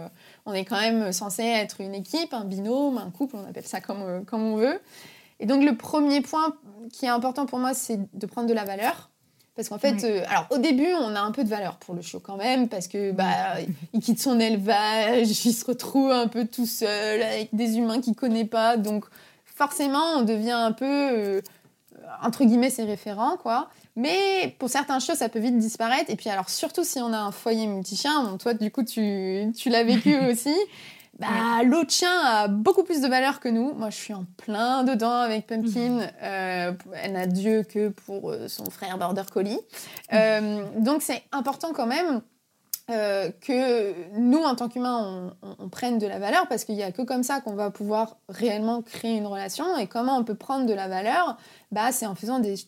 on 0.46 0.52
est 0.52 0.64
quand 0.64 0.80
même 0.80 1.12
censé 1.12 1.42
être 1.42 1.80
une 1.80 1.94
équipe, 1.94 2.32
un 2.32 2.44
binôme, 2.44 2.98
un 2.98 3.10
couple, 3.10 3.36
on 3.36 3.44
appelle 3.48 3.66
ça 3.66 3.80
comme, 3.80 4.24
comme 4.24 4.42
on 4.42 4.56
veut. 4.56 4.80
Et 5.43 5.47
donc 5.47 5.64
le 5.64 5.76
premier 5.76 6.20
point 6.20 6.55
qui 6.93 7.05
est 7.05 7.09
important 7.09 7.47
pour 7.47 7.59
moi, 7.59 7.74
c'est 7.74 7.99
de 8.14 8.26
prendre 8.26 8.49
de 8.49 8.55
la 8.55 8.64
valeur. 8.64 9.11
Parce 9.57 9.68
qu'en 9.68 9.78
fait, 9.78 10.05
euh, 10.05 10.24
alors 10.28 10.47
au 10.51 10.59
début, 10.59 10.95
on 10.95 11.14
a 11.16 11.20
un 11.20 11.32
peu 11.32 11.43
de 11.43 11.49
valeur 11.49 11.76
pour 11.76 11.95
le 11.95 12.01
chiot 12.01 12.20
quand 12.20 12.36
même, 12.36 12.68
parce 12.68 12.86
que 12.86 13.11
bah, 13.11 13.57
il 13.93 14.01
quitte 14.01 14.20
son 14.20 14.38
élevage, 14.38 15.45
il 15.45 15.53
se 15.53 15.64
retrouve 15.66 16.11
un 16.12 16.28
peu 16.28 16.47
tout 16.47 16.64
seul 16.64 17.20
avec 17.20 17.49
des 17.53 17.76
humains 17.76 18.01
qu'il 18.01 18.14
connaît 18.14 18.47
pas, 18.47 18.76
donc 18.76 19.05
forcément, 19.45 20.14
on 20.16 20.22
devient 20.22 20.53
un 20.53 20.72
peu 20.72 20.86
euh, 20.86 21.40
entre 22.22 22.45
guillemets 22.45 22.70
ses 22.70 22.84
référents, 22.84 23.36
quoi. 23.36 23.68
Mais 23.97 24.55
pour 24.61 24.70
certains 24.70 25.01
chiots, 25.01 25.16
ça 25.16 25.28
peut 25.28 25.40
vite 25.40 25.59
disparaître. 25.59 26.09
Et 26.09 26.16
puis 26.16 26.30
alors 26.30 26.49
surtout 26.49 26.84
si 26.84 27.01
on 27.01 27.12
a 27.12 27.18
un 27.18 27.32
foyer 27.32 27.66
multi-chien, 27.66 28.38
toi 28.38 28.55
du 28.55 28.70
coup 28.70 28.84
tu, 28.84 29.53
tu 29.57 29.70
l'as 29.70 29.82
vécu 29.82 30.16
aussi 30.30 30.55
bah, 31.18 31.62
l'autre 31.64 31.92
chien 31.92 32.10
a 32.24 32.48
beaucoup 32.48 32.84
plus 32.84 33.00
de 33.00 33.06
valeur 33.06 33.38
que 33.38 33.48
nous. 33.48 33.74
Moi, 33.74 33.90
je 33.90 33.96
suis 33.96 34.14
en 34.14 34.24
plein 34.38 34.82
dedans 34.82 35.20
avec 35.20 35.46
Pumpkin. 35.46 35.90
Mhm. 35.90 36.10
Euh, 36.22 36.72
elle 36.94 37.12
n'a 37.12 37.26
Dieu 37.26 37.62
que 37.62 37.90
pour 37.90 38.30
euh, 38.30 38.48
son 38.48 38.64
frère 38.70 38.96
Border 38.98 39.22
Collie. 39.30 39.60
Euh, 40.12 40.64
donc, 40.78 41.02
c'est 41.02 41.22
important 41.30 41.72
quand 41.74 41.86
même 41.86 42.22
euh, 42.90 43.30
que 43.40 44.18
nous, 44.18 44.42
en 44.42 44.56
tant 44.56 44.68
qu'humains, 44.68 45.34
on, 45.60 45.68
prenne 45.68 45.98
de 45.98 46.06
la 46.06 46.18
valeur 46.18 46.48
parce 46.48 46.64
qu'il 46.64 46.74
n'y 46.74 46.82
a 46.82 46.90
que 46.90 47.02
comme 47.02 47.22
ça 47.22 47.40
qu'on 47.40 47.54
va 47.54 47.70
pouvoir 47.70 48.16
réellement 48.28 48.82
créer 48.82 49.16
une 49.16 49.26
relation. 49.26 49.76
Et 49.76 49.86
comment 49.86 50.16
on 50.16 50.24
peut 50.24 50.34
prendre 50.34 50.66
de 50.66 50.74
la 50.74 50.88
valeur? 50.88 51.36
Bah, 51.70 51.92
C'est 51.92 52.06
en 52.06 52.16
faisant 52.16 52.40
des, 52.40 52.58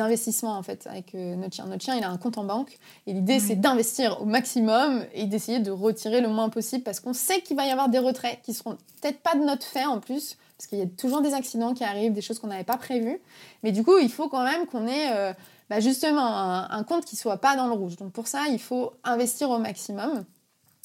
investissements 0.00 0.56
en 0.56 0.62
fait 0.62 0.86
avec 0.86 1.14
euh, 1.14 1.34
notre 1.34 1.56
chien. 1.56 1.66
Notre 1.66 1.82
chien, 1.82 1.96
il 1.96 2.04
a 2.04 2.08
un 2.08 2.18
compte 2.18 2.38
en 2.38 2.44
banque 2.44 2.78
et 3.08 3.12
l'idée, 3.12 3.40
c'est 3.40 3.56
d'investir 3.56 4.22
au 4.22 4.26
maximum 4.26 5.04
et 5.12 5.26
d'essayer 5.26 5.58
de 5.58 5.72
retirer 5.72 6.20
le 6.20 6.28
moins 6.28 6.50
possible 6.50 6.84
parce 6.84 7.00
qu'on 7.00 7.12
sait 7.12 7.40
qu'il 7.40 7.56
va 7.56 7.66
y 7.66 7.70
avoir 7.70 7.88
des 7.88 7.98
retraits 7.98 8.40
qui 8.42 8.54
seront 8.54 8.76
peut-être 9.02 9.20
pas 9.20 9.34
de 9.34 9.44
notre 9.44 9.66
fait 9.66 9.86
en 9.86 9.98
plus 9.98 10.36
parce 10.56 10.68
qu'il 10.68 10.78
y 10.78 10.82
a 10.82 10.86
toujours 10.86 11.20
des 11.20 11.34
accidents 11.34 11.74
qui 11.74 11.82
arrivent, 11.82 12.12
des 12.12 12.22
choses 12.22 12.38
qu'on 12.38 12.46
n'avait 12.46 12.62
pas 12.62 12.76
prévues. 12.76 13.20
Mais 13.64 13.72
du 13.72 13.82
coup, 13.82 13.98
il 13.98 14.10
faut 14.10 14.28
quand 14.28 14.44
même 14.44 14.66
qu'on 14.66 14.86
ait... 14.86 15.10
Euh, 15.12 15.32
bah, 15.70 15.80
justement 15.80 16.26
un, 16.70 16.82
compte 16.84 17.04
qui 17.04 17.16
soit 17.16 17.38
pas 17.38 17.56
dans 17.56 17.66
le 17.66 17.72
rouge. 17.72 17.96
Donc 17.96 18.12
pour 18.12 18.28
ça, 18.28 18.42
il 18.50 18.60
faut 18.60 18.92
investir 19.04 19.50
au 19.50 19.58
maximum. 19.58 20.24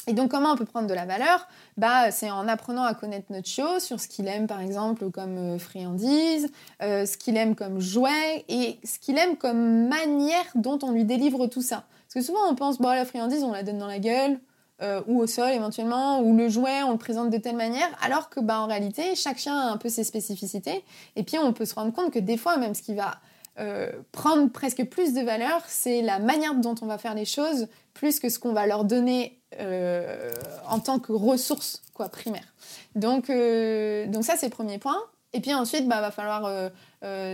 Et 0.08 0.14
donc, 0.14 0.32
comment 0.32 0.54
on 0.54 0.56
peut 0.56 0.66
prendre 0.66 0.88
de 0.88 0.94
la 0.94 1.06
valeur? 1.06 1.48
Bah, 1.78 2.10
C'est 2.10 2.32
en 2.32 2.48
apprenant 2.48 2.84
à 2.84 2.96
connaître 2.96 3.32
notre 3.32 3.48
chiot 3.48 3.80
sur 3.80 4.00
ce 4.00 4.08
qu'il 4.08 4.28
aime, 4.28 4.48
par 4.48 4.60
exemple, 4.60 5.12
comme 5.12 5.38
euh, 5.38 5.60
friandise, 5.60 6.50
euh, 6.82 7.06
ce 7.06 7.16
qu'il 7.16 7.38
aime 7.38 7.54
comme 7.54 7.80
jouet 7.80 8.44
et 8.48 8.80
ce 8.84 8.98
qu'il 8.98 9.18
aime 9.20 9.36
comme 9.38 9.88
manière 9.88 10.46
dont 10.56 10.80
on 10.82 10.92
lui 10.92 11.04
délivre 11.04 11.46
tout 11.46 11.62
ça. 11.62 11.84
Parce 12.08 12.14
que 12.16 12.22
souvent, 12.22 12.50
on 12.50 12.56
pense, 12.56 12.80
bon, 12.80 12.90
la 12.90 13.06
friandise, 13.06 13.44
on 13.44 13.52
la 13.52 13.62
donne 13.62 13.78
dans 13.78 13.88
la 13.88 14.00
gueule, 14.00 14.40
euh, 14.82 15.02
ou 15.08 15.20
au 15.20 15.28
sol 15.28 15.52
éventuellement, 15.52 16.22
ou 16.22 16.36
le 16.36 16.48
jouet, 16.48 16.82
on 16.84 16.94
le 16.94 16.98
présente 16.98 17.30
de 17.30 17.38
telle 17.38 17.58
manière, 17.58 17.90
alors 18.02 18.30
que 18.30 18.40
bah, 18.40 18.62
en 18.62 18.66
réalité, 18.68 19.14
chaque 19.14 19.38
chien 19.38 19.56
a 19.56 19.72
un 19.72 19.78
peu 19.78 19.90
ses 19.90 20.06
spécificités. 20.06 20.84
Et 21.18 21.24
puis, 21.24 21.38
on 21.38 21.54
peut 21.54 21.66
se 21.66 21.76
rendre 21.76 21.94
compte 21.94 22.12
que 22.12 22.20
des 22.20 22.38
fois, 22.38 22.58
même 22.58 22.74
ce 22.74 22.82
qui 22.82 22.96
va 22.96 23.20
euh, 23.60 23.92
prendre 24.14 24.50
presque 24.50 24.86
plus 24.86 25.14
de 25.14 25.22
valeur, 25.22 25.62
c'est 25.68 26.02
la 26.02 26.20
manière 26.20 26.56
dont 26.56 26.76
on 26.82 26.86
va 26.86 26.98
faire 26.98 27.14
les 27.14 27.26
choses, 27.26 27.68
plus 27.94 28.20
que 28.20 28.30
ce 28.30 28.40
qu'on 28.40 28.54
va 28.54 28.66
leur 28.66 28.86
donner 28.86 29.38
euh, 29.60 30.32
en 30.70 30.80
tant 30.80 31.00
que 31.00 31.12
ressource 31.12 31.82
quoi, 31.94 32.08
primaire. 32.08 32.54
Donc, 32.96 33.30
euh, 33.30 34.08
donc 34.08 34.24
ça, 34.24 34.36
c'est 34.38 34.46
le 34.46 34.52
premier 34.52 34.78
point. 34.78 34.98
Et 35.34 35.42
puis 35.42 35.54
ensuite, 35.54 35.88
bah, 35.88 36.00
va 36.02 36.10
falloir 36.10 36.72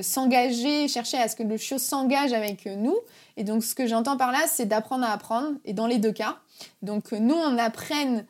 s'engager, 0.02 0.90
chercher 0.90 1.18
à 1.18 1.30
ce 1.30 1.36
que 1.38 1.44
le 1.44 1.56
chiot 1.56 1.78
s'engage 1.78 2.34
avec 2.34 2.66
nous. 2.66 2.98
Et 3.38 3.46
donc, 3.46 3.64
ce 3.64 3.74
que 3.74 3.88
j'entends 3.88 4.18
par 4.18 4.34
là, 4.34 4.40
c'est 4.48 4.66
d'apprendre 4.66 5.06
à 5.06 5.12
apprendre, 5.12 5.54
et 5.64 5.72
dans 5.72 5.88
les 5.88 5.98
deux 5.98 6.12
cas. 6.12 6.40
Donc, 6.82 7.14
nous, 7.14 7.36
on 7.36 7.58
apprenne 7.58 8.26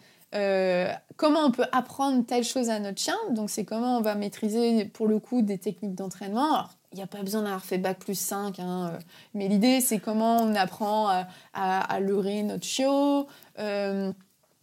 comment 1.15 1.45
on 1.45 1.51
peut 1.51 1.65
apprendre 1.71 2.23
telle 2.27 2.43
chose 2.43 2.69
à 2.69 2.77
notre 2.79 2.99
chien. 2.99 3.17
Donc, 3.31 3.49
c'est 3.49 3.65
comment 3.65 3.97
on 3.97 4.01
va 4.01 4.13
maîtriser, 4.13 4.85
pour 4.85 5.07
le 5.07 5.17
coup, 5.17 5.41
des 5.41 5.57
techniques 5.57 5.95
d'entraînement 5.95 6.67
il 6.95 6.99
n'y 6.99 7.03
a 7.03 7.07
pas 7.07 7.21
besoin 7.23 7.41
d'avoir 7.41 7.63
fait 7.63 7.77
bac 7.77 7.99
plus 7.99 8.17
5. 8.17 8.57
Hein, 8.59 8.91
euh. 8.93 8.99
mais 9.33 9.49
l'idée, 9.49 9.81
c'est 9.81 9.99
comment 9.99 10.37
on 10.37 10.55
apprend 10.55 11.09
à, 11.09 11.27
à, 11.53 11.99
leurrer 11.99 12.41
notre 12.43 12.63
chiot, 12.63 13.27
euh, 13.59 14.13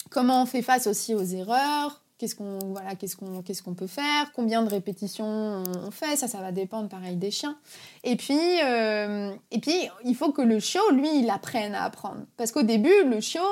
comment 0.09 0.43
on 0.43 0.47
fait 0.47 0.63
face 0.63 0.87
aussi 0.87 1.15
aux 1.15 1.23
erreurs, 1.23 2.01
qu'est-ce 2.17 2.35
qu'on 2.35 2.59
voilà, 2.71 2.95
qu'est-ce 2.95 3.63
qu'on 3.63 3.75
peut 3.75 3.87
faire, 3.87 4.33
combien 4.35 4.63
de 4.63 4.71
répétitions 4.71 5.63
on 5.67 5.91
fait, 5.91 6.17
ça, 6.17 6.27
ça 6.27 6.39
va 6.39 6.53
dépendre 6.53 6.89
pareil 6.89 7.17
des 7.17 7.31
chiens. 7.31 7.59
Et 8.03 8.17
puis, 8.17 8.63
euh, 8.65 9.31
et 9.51 9.59
puis 9.59 9.77
il 10.07 10.17
faut 10.17 10.33
que 10.33 10.41
le 10.41 10.59
chiot, 10.59 10.91
lui, 10.93 11.19
il 11.19 11.29
apprenne 11.29 11.75
à 11.75 11.85
apprendre. 11.85 12.23
Parce 12.39 12.51
qu'au 12.51 12.63
début, 12.63 13.05
le 13.05 13.21
chiot, 13.21 13.43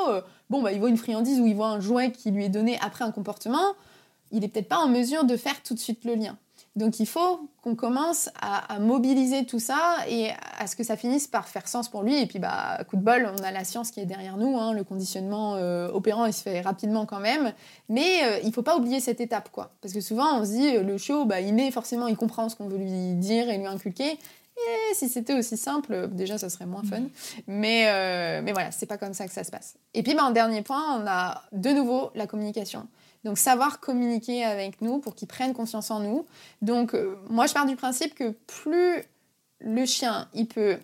bon, 0.48 0.62
bah, 0.62 0.72
il 0.72 0.80
voit 0.80 0.88
une 0.88 0.96
friandise 0.96 1.38
ou 1.38 1.46
il 1.46 1.54
voit 1.54 1.68
un 1.68 1.80
jouet 1.80 2.12
qui 2.12 2.30
lui 2.30 2.46
est 2.46 2.50
donné 2.50 2.78
après 2.80 3.04
un 3.04 3.12
comportement, 3.12 3.74
il 4.32 4.40
n'est 4.40 4.48
peut-être 4.48 4.68
pas 4.68 4.78
en 4.78 4.88
mesure 4.88 5.24
de 5.24 5.36
faire 5.36 5.62
tout 5.62 5.74
de 5.74 5.80
suite 5.80 6.06
le 6.06 6.14
lien. 6.14 6.38
Donc 6.76 7.00
il 7.00 7.06
faut 7.06 7.50
qu'on 7.62 7.74
commence 7.74 8.30
à, 8.40 8.78
mobiliser 8.78 9.44
tout 9.44 9.58
ça 9.58 9.96
et 10.08 10.30
à 10.58 10.66
ce 10.66 10.76
que 10.76 10.84
ça 10.84 10.96
finisse 10.96 11.26
par 11.26 11.48
faire 11.48 11.66
sens 11.66 11.88
pour 11.88 12.02
lui. 12.02 12.16
Et 12.20 12.26
puis, 12.26 12.38
bah, 12.38 12.78
coup 12.88 12.96
de 12.96 13.02
bol, 13.02 13.28
on 13.36 13.42
a 13.42 13.50
la 13.50 13.64
science 13.64 13.90
qui 13.90 14.00
est 14.00 14.06
derrière 14.06 14.36
nous. 14.36 14.56
Hein. 14.56 14.72
le 14.72 14.84
conditionnement 14.84 15.56
euh, 15.56 15.90
opérant, 15.90 16.26
il 16.26 16.32
se 16.32 16.42
fait 16.42 16.60
rapidement 16.60 17.06
quand 17.06 17.20
même. 17.20 17.52
Mais 17.88 18.24
euh, 18.24 18.38
il 18.42 18.48
ne 18.48 18.52
faut 18.52 18.62
pas 18.62 18.76
oublier 18.76 19.00
cette 19.00 19.20
étape, 19.20 19.50
quoi. 19.50 19.72
Parce 19.82 19.92
que 19.92 20.00
souvent, 20.00 20.40
on 20.40 20.44
se 20.44 20.50
dit, 20.52 20.76
euh, 20.76 20.82
le 20.82 20.96
chiot, 20.96 21.24
bah, 21.24 21.40
il 21.40 21.58
est 21.58 21.72
forcément, 21.72 22.06
il 22.06 22.16
comprend 22.16 22.48
ce 22.48 22.54
qu'on 22.54 22.68
veut 22.68 22.78
lui 22.78 23.14
dire 23.14 23.50
et 23.50 23.58
lui 23.58 23.66
inculquer. 23.66 24.12
Et 24.12 24.94
si 24.94 25.08
c'était 25.08 25.34
aussi 25.34 25.56
simple, 25.56 26.08
déjà, 26.12 26.38
ça 26.38 26.50
serait 26.50 26.66
moins 26.66 26.82
fun. 26.82 27.02
Mais, 27.46 28.42
mais 28.42 28.52
voilà, 28.52 28.70
c'est 28.70 28.84
pas 28.84 28.98
comme 28.98 29.14
ça 29.14 29.26
que 29.26 29.32
ça 29.32 29.42
se 29.42 29.50
passe. 29.50 29.76
Et 29.94 30.02
puis, 30.02 30.14
bah, 30.14 30.24
en 30.24 30.30
dernier 30.30 30.60
point, 30.60 31.00
on 31.00 31.06
a 31.06 31.42
de 31.52 31.70
nouveau 31.70 32.10
la 32.14 32.26
communication. 32.26 32.86
Donc 33.24 33.38
savoir 33.38 33.80
communiquer 33.80 34.44
avec 34.44 34.80
nous 34.80 34.98
pour 34.98 35.14
qu'ils 35.14 35.28
prennent 35.28 35.52
confiance 35.52 35.90
en 35.90 36.00
nous. 36.00 36.26
Donc 36.62 36.94
euh, 36.94 37.16
moi 37.28 37.46
je 37.46 37.52
pars 37.52 37.66
du 37.66 37.76
principe 37.76 38.14
que 38.14 38.30
plus 38.46 39.02
le 39.60 39.84
chien 39.84 40.28
il 40.32 40.46
peut 40.46 40.78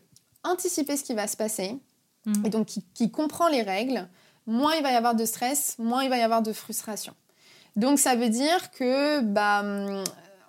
anticiper 0.44 0.96
ce 0.96 1.04
qui 1.04 1.14
va 1.14 1.26
se 1.26 1.36
passer 1.36 1.78
mm. 2.26 2.46
et 2.46 2.50
donc 2.50 2.66
qui, 2.66 3.10
comprend 3.10 3.48
les 3.48 3.62
règles, 3.62 4.06
moins 4.46 4.74
il 4.74 4.82
va 4.82 4.92
y 4.92 4.96
avoir 4.96 5.14
de 5.14 5.24
stress, 5.24 5.76
moins 5.78 6.04
il 6.04 6.10
va 6.10 6.18
y 6.18 6.22
avoir 6.22 6.42
de 6.42 6.52
frustration. 6.52 7.14
Donc 7.74 7.98
ça 7.98 8.16
veut 8.16 8.28
dire 8.28 8.70
que 8.70 9.20
bah 9.20 9.60
hum, 9.60 10.04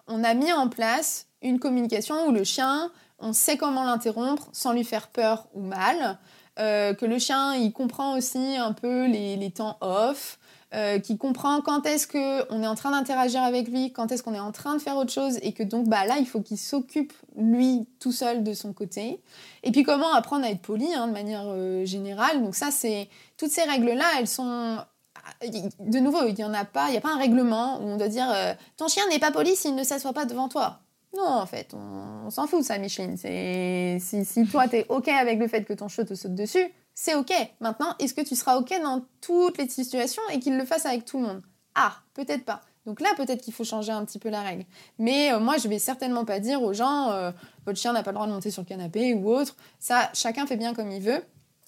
on 0.08 0.24
a 0.24 0.34
mis 0.34 0.52
en 0.52 0.70
place 0.70 1.28
une 1.42 1.60
communication 1.60 2.28
où 2.28 2.32
le 2.32 2.44
chien 2.44 2.92
on 3.20 3.34
sait 3.34 3.58
comment 3.58 3.84
l'interrompre 3.84 4.48
sans 4.52 4.74
lui 4.74 4.84
faire 4.84 5.08
peur 5.08 5.48
ou 5.54 5.62
mal. 5.62 6.20
Euh, 6.60 6.94
que 6.94 7.06
le 7.06 7.20
chien, 7.20 7.56
il 7.56 7.72
comprend 7.72 8.18
aussi 8.18 8.58
un 8.58 8.74
peu 8.74 9.06
les, 9.06 9.36
les 9.36 9.52
temps 9.52 9.78
off, 9.82 10.40
euh, 10.74 11.00
qui 11.00 11.18
comprend 11.18 11.62
quand 11.62 11.86
est-ce 11.86 12.08
qu'on 12.08 12.62
est 12.62 12.68
en 12.68 12.76
train 12.76 12.92
d'interagir 12.92 13.42
avec 13.42 13.70
lui, 13.70 13.94
quand 13.94 14.12
est-ce 14.12 14.22
qu'on 14.22 14.34
est 14.34 14.40
en 14.40 14.52
train 14.52 14.76
de 14.76 14.82
faire 14.82 14.98
autre 14.98 15.14
chose, 15.14 15.40
et 15.42 15.54
que 15.54 15.64
donc 15.64 15.88
bah, 15.88 16.06
là, 16.06 16.18
il 16.20 16.28
faut 16.28 16.42
qu'il 16.42 16.58
s'occupe, 16.58 17.14
lui, 17.38 17.88
tout 18.02 18.12
seul 18.12 18.44
de 18.44 18.54
son 18.54 18.74
côté. 18.74 19.22
Et 19.64 19.72
puis 19.72 19.84
comment 19.84 20.14
apprendre 20.14 20.46
à 20.46 20.50
être 20.50 20.62
poli, 20.62 20.94
hein, 20.94 21.08
de 21.08 21.14
manière 21.14 21.46
euh, 21.46 21.86
générale. 21.86 22.44
Donc 22.44 22.54
ça, 22.54 22.70
c'est... 22.72 23.08
Toutes 23.38 23.52
ces 23.52 23.64
règles-là, 23.64 24.06
elles 24.20 24.28
sont... 24.28 24.78
De 25.80 26.00
nouveau, 26.00 26.26
il 26.28 26.36
n'y 26.36 26.44
en 26.44 26.54
a 26.54 26.66
pas, 26.66 26.88
il 26.88 26.92
n'y 26.92 26.98
a 26.98 27.02
pas 27.02 27.14
un 27.14 27.18
règlement 27.18 27.80
où 27.80 27.84
on 27.84 27.98
doit 27.98 28.08
dire 28.10 28.30
euh, 28.30 28.54
ton 28.76 28.88
chien 28.88 29.04
n'est 29.10 29.20
pas 29.20 29.32
poli 29.32 29.56
s'il 29.56 29.76
ne 29.76 29.84
s'assoit 29.84 30.14
pas 30.14 30.26
devant 30.26 30.50
toi. 30.50 30.80
Non, 31.16 31.28
en 31.28 31.46
fait, 31.46 31.74
on, 31.74 32.30
s'en 32.30 32.46
fout 32.48 32.64
ça, 32.64 32.78
Micheline. 32.78 33.18
Si, 33.18 34.26
si 34.26 34.46
toi, 34.48 34.68
t'es 34.68 34.86
OK 34.90 35.08
avec 35.08 35.40
le 35.40 35.48
fait 35.48 35.64
que 35.64 35.74
ton 35.74 35.88
chat 35.88 36.06
te 36.06 36.14
saute 36.14 36.36
dessus, 36.36 36.74
c'est 37.00 37.14
OK. 37.14 37.32
Maintenant, 37.60 37.94
est-ce 38.00 38.16
que 38.16 38.22
tu 38.22 38.36
seras 38.36 38.58
OK 38.58 38.74
dans 38.82 39.04
toutes 39.22 39.60
les 39.60 39.70
situations 39.70 40.24
et 40.34 40.40
qu'il 40.40 40.58
le 40.58 40.66
fasse 40.66 40.88
avec 40.88 41.06
tout 41.06 41.20
le 41.20 41.28
monde? 41.28 41.42
Ah, 41.76 41.94
peut-être 42.16 42.44
pas. 42.44 42.62
Donc 42.88 43.02
là, 43.02 43.10
peut-être 43.16 43.44
qu'il 43.44 43.54
faut 43.54 43.64
changer 43.64 43.92
un 43.92 44.04
petit 44.04 44.18
peu 44.18 44.30
la 44.30 44.42
règle. 44.42 44.66
Mais 44.98 45.32
euh, 45.32 45.40
moi, 45.40 45.58
je 45.58 45.68
vais 45.68 45.78
certainement 45.78 46.26
pas 46.26 46.40
dire 46.40 46.64
aux 46.64 46.74
gens, 46.74 47.12
euh, 47.12 47.30
votre 47.68 47.78
chien 47.78 47.94
n'a 47.94 48.02
pas 48.02 48.10
le 48.10 48.16
droit 48.16 48.26
de 48.26 48.32
monter 48.32 48.50
sur 48.50 48.64
le 48.64 48.68
canapé 48.68 49.14
ou 49.14 49.30
autre. 49.30 49.56
Ça, 49.78 50.10
chacun 50.16 50.48
fait 50.48 50.58
bien 50.58 50.74
comme 50.74 50.90
il 50.92 51.04
veut. 51.04 51.24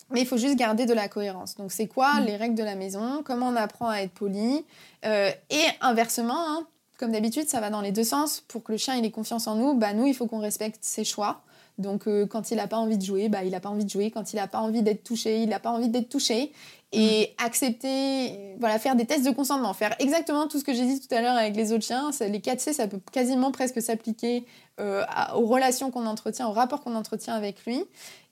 Mais 0.10 0.22
il 0.22 0.26
faut 0.26 0.38
juste 0.38 0.56
garder 0.56 0.88
de 0.88 0.96
la 0.96 1.08
cohérence. 1.08 1.56
Donc, 1.58 1.72
c'est 1.72 1.88
quoi 1.88 2.16
mm. 2.16 2.26
les 2.26 2.36
règles 2.36 2.56
de 2.56 2.64
la 2.64 2.74
maison? 2.74 3.22
Comment 3.24 3.50
on 3.50 3.56
apprend 3.56 3.88
à 3.88 3.98
être 3.98 4.14
poli? 4.14 4.66
Euh, 5.06 5.30
Et 5.52 5.64
inversement, 5.82 6.40
hein, 6.40 6.68
comme 6.98 7.12
d'habitude, 7.12 7.48
ça 7.48 7.60
va 7.60 7.70
dans 7.70 7.82
les 7.82 7.92
deux 7.92 8.04
sens. 8.04 8.42
Pour 8.48 8.64
que 8.64 8.72
le 8.72 8.80
chien 8.80 9.00
ait 9.00 9.12
confiance 9.12 9.46
en 9.46 9.54
nous, 9.54 9.76
bah, 9.76 9.94
nous, 9.94 10.08
il 10.08 10.16
faut 10.16 10.26
qu'on 10.26 10.40
respecte 10.40 10.80
ses 10.82 11.04
choix. 11.04 11.44
Donc 11.80 12.08
quand 12.30 12.52
il 12.52 12.58
n'a 12.58 12.68
pas 12.68 12.78
envie 12.78 12.98
de 12.98 13.04
jouer, 13.04 13.30
bah, 13.30 13.44
il 13.44 13.52
n'a 13.52 13.60
pas 13.60 13.70
envie 13.70 13.86
de 13.86 13.90
jouer. 13.90 14.12
Quand 14.12 14.34
il 14.34 14.36
n'a 14.36 14.48
pas 14.48 14.60
envie 14.60 14.84
d'être 14.84 15.04
touché, 15.04 15.42
il 15.42 15.50
n'a 15.50 15.60
pas 15.60 15.72
envie 15.72 15.90
d'être 15.90 16.10
touché. 16.10 16.52
Et 16.92 17.34
mm. 17.40 17.46
accepter, 17.46 18.56
voilà, 18.60 18.80
faire 18.80 18.96
des 18.96 19.06
tests 19.06 19.26
de 19.26 19.32
consentement, 19.32 19.74
faire 19.74 19.96
exactement 20.00 20.48
tout 20.48 20.60
ce 20.60 20.64
que 20.64 20.74
j'ai 20.74 20.86
dit 20.86 21.00
tout 21.00 21.14
à 21.14 21.22
l'heure 21.22 21.36
avec 21.36 21.56
les 21.56 21.72
autres 21.72 21.86
chiens. 21.86 22.12
les 22.20 22.40
4C, 22.40 22.74
ça 22.74 22.88
peut 22.88 23.00
quasiment 23.12 23.52
presque 23.52 23.82
s'appliquer 23.82 24.46
aux 24.78 25.46
relations 25.46 25.92
qu'on 25.92 26.06
entretient, 26.06 26.48
aux 26.48 26.54
rapports 26.54 26.82
qu'on 26.82 26.96
entretient 26.96 27.34
avec 27.34 27.66
lui. 27.66 27.84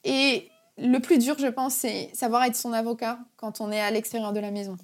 Et 0.04 0.50
le 0.78 1.00
plus 1.00 1.18
dur, 1.18 1.36
je 1.40 1.48
pense, 1.48 1.74
c'est 1.74 2.10
savoir 2.14 2.44
être 2.44 2.56
son 2.56 2.74
avocat 2.74 3.20
quand 3.36 3.62
on 3.62 3.72
est 3.72 3.82
à 3.82 3.92
l'extérieur 3.92 4.34
de 4.34 4.40
la 4.40 4.52
maison. 4.52 4.78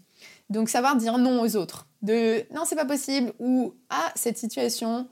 Donc 0.49 0.69
savoir 0.69 0.95
dire 0.95 1.17
non 1.17 1.41
aux 1.41 1.55
autres. 1.55 1.87
De 2.01 2.45
non, 2.53 2.63
c'est 2.65 2.75
pas 2.75 2.85
possible 2.85 3.31
ou 3.39 3.73
ah, 3.89 4.11
cette 4.15 4.37
situation, 4.37 5.07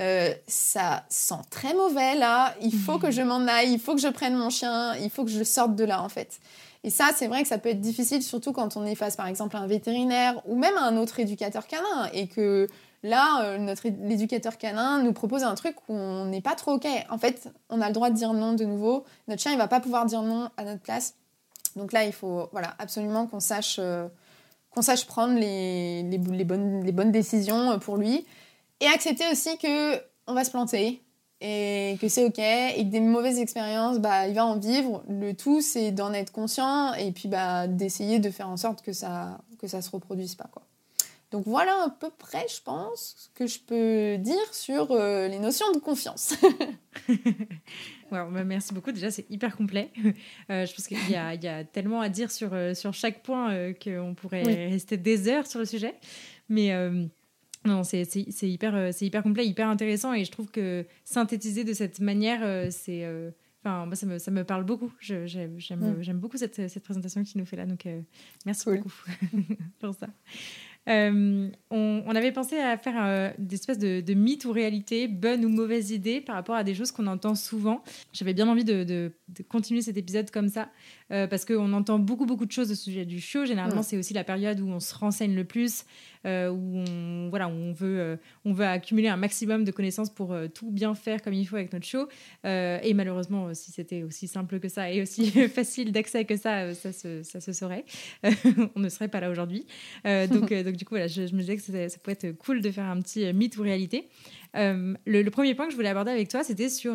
euh, 0.00 0.32
ça 0.46 1.04
sent 1.08 1.42
très 1.50 1.74
mauvais 1.74 2.16
là, 2.16 2.54
il 2.60 2.74
faut 2.74 2.98
que 2.98 3.10
je 3.10 3.22
m'en 3.22 3.46
aille, 3.46 3.72
il 3.72 3.80
faut 3.80 3.94
que 3.94 4.00
je 4.00 4.08
prenne 4.08 4.34
mon 4.34 4.50
chien, 4.50 4.94
il 4.96 5.10
faut 5.10 5.24
que 5.24 5.30
je 5.30 5.44
sorte 5.44 5.76
de 5.76 5.84
là 5.84 6.02
en 6.02 6.08
fait. 6.08 6.40
Et 6.82 6.90
ça, 6.90 7.12
c'est 7.16 7.28
vrai 7.28 7.42
que 7.42 7.48
ça 7.48 7.56
peut 7.56 7.70
être 7.70 7.80
difficile, 7.80 8.22
surtout 8.22 8.52
quand 8.52 8.76
on 8.76 8.84
est 8.84 8.94
face 8.94 9.16
par 9.16 9.26
exemple 9.26 9.56
à 9.56 9.60
un 9.60 9.66
vétérinaire 9.66 10.42
ou 10.46 10.56
même 10.56 10.76
à 10.76 10.82
un 10.82 10.96
autre 10.96 11.18
éducateur 11.18 11.66
canin 11.66 12.10
et 12.12 12.26
que 12.28 12.66
Là, 13.04 13.42
euh, 13.44 13.58
notre 13.58 13.86
l'éducateur 13.86 14.56
canin 14.56 15.02
nous 15.02 15.12
propose 15.12 15.42
un 15.42 15.54
truc 15.54 15.76
où 15.88 15.94
on 15.94 16.24
n'est 16.24 16.40
pas 16.40 16.54
trop 16.54 16.72
OK. 16.72 16.86
En 17.10 17.18
fait, 17.18 17.50
on 17.68 17.82
a 17.82 17.88
le 17.88 17.92
droit 17.92 18.08
de 18.08 18.14
dire 18.14 18.32
non 18.32 18.54
de 18.54 18.64
nouveau. 18.64 19.04
Notre 19.28 19.42
chien, 19.42 19.52
il 19.52 19.58
va 19.58 19.68
pas 19.68 19.80
pouvoir 19.80 20.06
dire 20.06 20.22
non 20.22 20.48
à 20.56 20.64
notre 20.64 20.80
place. 20.80 21.14
Donc 21.76 21.92
là, 21.92 22.04
il 22.04 22.14
faut 22.14 22.48
voilà, 22.52 22.74
absolument 22.78 23.26
qu'on 23.26 23.40
sache, 23.40 23.76
euh, 23.78 24.08
qu'on 24.70 24.80
sache 24.80 25.06
prendre 25.06 25.34
les, 25.34 26.02
les, 26.02 26.44
bonnes, 26.44 26.82
les 26.82 26.92
bonnes 26.92 27.12
décisions 27.12 27.78
pour 27.78 27.98
lui. 27.98 28.24
Et 28.80 28.86
accepter 28.86 29.24
aussi 29.30 29.56
que 29.58 29.96
on 30.26 30.34
va 30.34 30.44
se 30.44 30.50
planter 30.50 31.02
et 31.40 31.98
que 32.00 32.08
c'est 32.08 32.24
OK 32.24 32.38
et 32.38 32.84
que 32.84 32.90
des 32.90 33.00
mauvaises 33.00 33.38
expériences, 33.38 33.98
bah, 33.98 34.26
il 34.28 34.34
va 34.34 34.46
en 34.46 34.58
vivre. 34.58 35.04
Le 35.08 35.32
tout, 35.32 35.60
c'est 35.60 35.92
d'en 35.92 36.12
être 36.12 36.32
conscient 36.32 36.94
et 36.94 37.12
puis 37.12 37.28
bah, 37.28 37.66
d'essayer 37.66 38.18
de 38.18 38.30
faire 38.30 38.48
en 38.48 38.56
sorte 38.56 38.82
que 38.82 38.92
ça 38.92 39.38
que 39.58 39.66
ça 39.66 39.82
se 39.82 39.90
reproduise 39.90 40.34
pas. 40.34 40.48
Quoi. 40.52 40.62
Donc 41.34 41.46
voilà 41.46 41.72
à 41.86 41.90
peu 41.90 42.10
près, 42.16 42.46
je 42.48 42.62
pense, 42.62 43.16
ce 43.18 43.28
que 43.36 43.48
je 43.48 43.58
peux 43.58 44.18
dire 44.22 44.54
sur 44.54 44.92
euh, 44.92 45.26
les 45.26 45.40
notions 45.40 45.70
de 45.72 45.78
confiance. 45.78 46.34
Bah, 48.10 48.28
merci 48.44 48.72
beaucoup. 48.72 48.92
Déjà, 48.92 49.10
c'est 49.10 49.28
hyper 49.28 49.56
complet. 49.56 49.90
Euh, 50.48 50.66
je 50.66 50.72
pense 50.72 50.86
qu'il 50.86 50.98
y, 51.08 51.14
y, 51.14 51.48
a 51.48 51.64
tellement 51.64 52.00
à 52.00 52.08
dire 52.08 52.30
sur, 52.30 52.50
euh, 52.52 52.72
sur 52.72 52.94
chaque 52.94 53.24
point 53.24 53.72
qu'on 53.72 54.14
pourrait 54.14 54.42
rester 54.68 54.96
des 54.96 55.26
heures 55.26 55.48
sur 55.48 55.58
le 55.58 55.64
sujet. 55.64 55.94
Mais 56.48 56.70
non, 57.64 57.82
c'est 57.84 58.04
hyper, 58.42 58.92
c'est 58.92 59.06
hyper 59.06 59.22
complet, 59.22 59.46
hyper 59.46 59.68
intéressant. 59.68 60.12
Et 60.12 60.24
je 60.24 60.30
trouve 60.30 60.50
que 60.50 60.84
synthétiser 61.04 61.64
de 61.64 61.72
cette 61.72 62.00
manière, 62.00 62.70
c'est... 62.70 63.06
Enfin, 63.62 63.86
moi, 63.86 63.96
ça 63.96 64.04
me, 64.04 64.18
ça 64.18 64.30
me 64.30 64.44
parle 64.44 64.64
beaucoup. 64.64 64.92
J'aime 65.00 65.56
beaucoup 66.14 66.36
cette, 66.36 66.68
cette 66.68 66.82
présentation 66.82 67.22
tu 67.24 67.38
nous 67.38 67.46
fais 67.46 67.56
là. 67.56 67.64
Donc, 67.64 67.88
merci 68.44 68.68
beaucoup 68.68 68.92
pour 69.80 69.94
ça. 69.94 70.08
Euh, 70.88 71.48
on, 71.70 72.14
avait 72.14 72.32
pensé 72.32 72.58
à 72.58 72.76
faire 72.76 72.94
euh, 72.98 73.30
des 73.38 73.54
espèces 73.54 73.78
de, 73.78 74.00
de 74.00 74.14
mythes 74.14 74.44
ou 74.44 74.52
réalités, 74.52 75.08
bonnes 75.08 75.44
ou 75.44 75.48
mauvaises 75.48 75.90
idées 75.90 76.20
par 76.20 76.34
rapport 76.34 76.54
à 76.54 76.64
des 76.64 76.74
choses 76.74 76.92
qu'on 76.92 77.06
entend 77.06 77.34
souvent. 77.34 77.82
J'avais 78.12 78.34
bien 78.34 78.48
envie 78.48 78.64
de, 78.64 79.12
continuer 79.48 79.80
cet 79.80 79.96
épisode 79.96 80.30
comme 80.30 80.48
ça, 80.48 80.68
euh, 81.10 81.26
parce 81.26 81.44
qu'on 81.44 81.72
entend 81.72 81.98
beaucoup, 81.98 82.26
beaucoup 82.26 82.46
de 82.46 82.52
choses 82.52 82.70
au 82.70 82.74
sujet 82.74 83.06
du 83.06 83.20
show. 83.20 83.46
Généralement, 83.46 83.82
c'est 83.82 83.96
aussi 83.96 84.12
la 84.12 84.24
période 84.24 84.60
où 84.60 84.68
on 84.68 84.80
se 84.80 84.94
renseigne 84.94 85.34
le 85.34 85.44
plus, 85.44 85.84
euh, 86.26 86.48
où 86.48 86.78
on, 86.78 87.28
voilà, 87.28 87.48
on, 87.48 87.72
veut, 87.72 88.00
euh, 88.00 88.16
on 88.44 88.52
veut 88.52 88.64
accumuler 88.64 89.08
un 89.08 89.16
maximum 89.16 89.64
de 89.64 89.70
connaissances 89.70 90.08
pour 90.08 90.32
euh, 90.32 90.48
tout 90.48 90.70
bien 90.70 90.94
faire 90.94 91.20
comme 91.20 91.34
il 91.34 91.44
faut 91.44 91.56
avec 91.56 91.72
notre 91.72 91.86
show. 91.86 92.08
et 92.44 92.94
malheureusement, 92.94 93.52
si 93.54 93.72
c'était 93.72 94.02
aussi 94.02 94.26
simple 94.26 94.58
que 94.58 94.68
ça 94.68 94.90
et 94.90 95.02
aussi 95.02 95.30
facile 95.48 95.92
d'accès 95.92 96.24
que 96.24 96.36
ça, 96.36 96.74
ça 96.74 96.92
se, 96.92 97.22
ça 97.22 97.40
se 97.40 97.52
saurait. 97.52 97.84
on 98.74 98.80
ne 98.80 98.88
serait 98.88 99.08
pas 99.08 99.20
là 99.20 99.30
aujourd'hui. 99.30 99.66
donc, 100.04 100.52
donc, 100.52 100.76
du 100.76 100.84
coup, 100.84 100.94
voilà, 100.94 101.08
je, 101.08 101.22
me 101.22 101.40
disais 101.40 101.56
que 101.56 101.62
ça, 101.62 101.98
pourrait 101.98 102.18
être 102.20 102.32
cool 102.38 102.60
de 102.60 102.70
faire 102.70 102.86
un 102.86 103.00
petit 103.00 103.32
mythe 103.32 103.56
ou 103.56 103.62
réalité. 103.62 104.08
le, 104.54 105.28
premier 105.28 105.54
point 105.54 105.66
que 105.66 105.72
je 105.72 105.76
voulais 105.76 105.88
aborder 105.88 106.10
avec 106.10 106.28
toi, 106.28 106.44
c'était 106.44 106.68
sur 106.68 106.94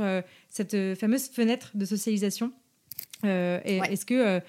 cette 0.50 0.96
fameuse 0.96 1.30
fenêtre 1.30 1.72
de 1.76 1.86
socialisation. 1.86 2.52
Est-ce 3.24 4.06
que 4.06 4.42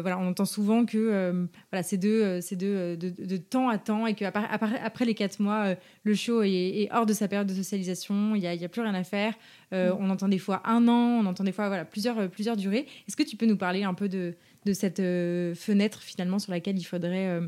voilà, 0.00 0.18
on 0.18 0.28
entend 0.28 0.44
souvent 0.44 0.84
que 0.84 0.96
euh, 0.96 1.46
voilà, 1.70 1.82
c'est 1.82 1.96
de, 1.96 2.08
euh, 2.08 2.96
de, 2.96 3.10
de, 3.10 3.36
temps 3.36 3.68
à 3.68 3.78
temps 3.78 4.06
et 4.06 4.14
qu'après 4.14 4.46
après, 4.82 5.04
les 5.04 5.14
quatre 5.14 5.40
mois, 5.40 5.74
le 6.04 6.14
show 6.14 6.42
est, 6.42 6.88
hors 6.92 7.06
de 7.06 7.12
sa 7.12 7.28
période 7.28 7.46
de 7.46 7.54
socialisation, 7.54 8.34
il 8.34 8.40
n'y 8.40 8.46
a, 8.46 8.50
a, 8.50 8.68
plus 8.68 8.82
rien 8.82 8.94
à 8.94 9.04
faire. 9.04 9.34
Mm. 9.72 9.76
On 9.98 10.10
entend 10.10 10.28
des 10.28 10.38
fois 10.38 10.62
un 10.64 10.86
an, 10.88 11.20
on 11.22 11.26
entend 11.26 11.44
des 11.44 11.52
fois 11.52 11.68
voilà, 11.68 11.84
plusieurs, 11.84 12.28
plusieurs 12.30 12.56
durées. 12.56 12.86
Est-ce 13.08 13.16
que 13.16 13.22
tu 13.22 13.36
peux 13.36 13.46
nous 13.46 13.56
parler 13.56 13.82
un 13.82 13.94
peu 13.94 14.08
de, 14.08 14.34
de 14.64 14.72
cette 14.72 14.98
fenêtre 14.98 16.02
finalement 16.02 16.38
sur 16.38 16.52
laquelle 16.52 16.78
il 16.78 16.84
faudrait 16.84 17.40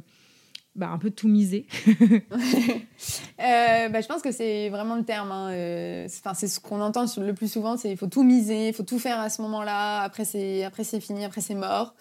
bah, 0.79 0.91
un 0.91 0.99
peu 0.99 1.11
tout 1.11 1.27
miser 1.27 1.67
euh, 1.87 3.89
bah, 3.89 4.01
Je 4.01 4.07
pense 4.07 4.23
que 4.23 4.31
c'est 4.31 4.69
vraiment 4.69 4.95
le 4.95 5.05
terme. 5.05 5.33
Hein. 5.33 5.51
Euh, 5.51 6.07
c'est 6.09 6.47
ce 6.47 6.61
qu'on 6.61 6.81
entend 6.81 7.05
le 7.19 7.35
plus 7.35 7.51
souvent, 7.51 7.77
c'est 7.77 7.91
il 7.91 7.97
faut 7.97 8.07
tout 8.07 8.23
miser, 8.23 8.69
il 8.69 8.75
faut 8.75 8.85
tout 8.85 9.01
faire 9.01 9.19
à 9.19 9.29
ce 9.29 9.43
moment-là, 9.43 10.03
après 10.03 10.25
c'est 10.25 10.71
fini, 11.01 11.25
après 11.25 11.41
c'est 11.41 11.57
mort. 11.57 11.95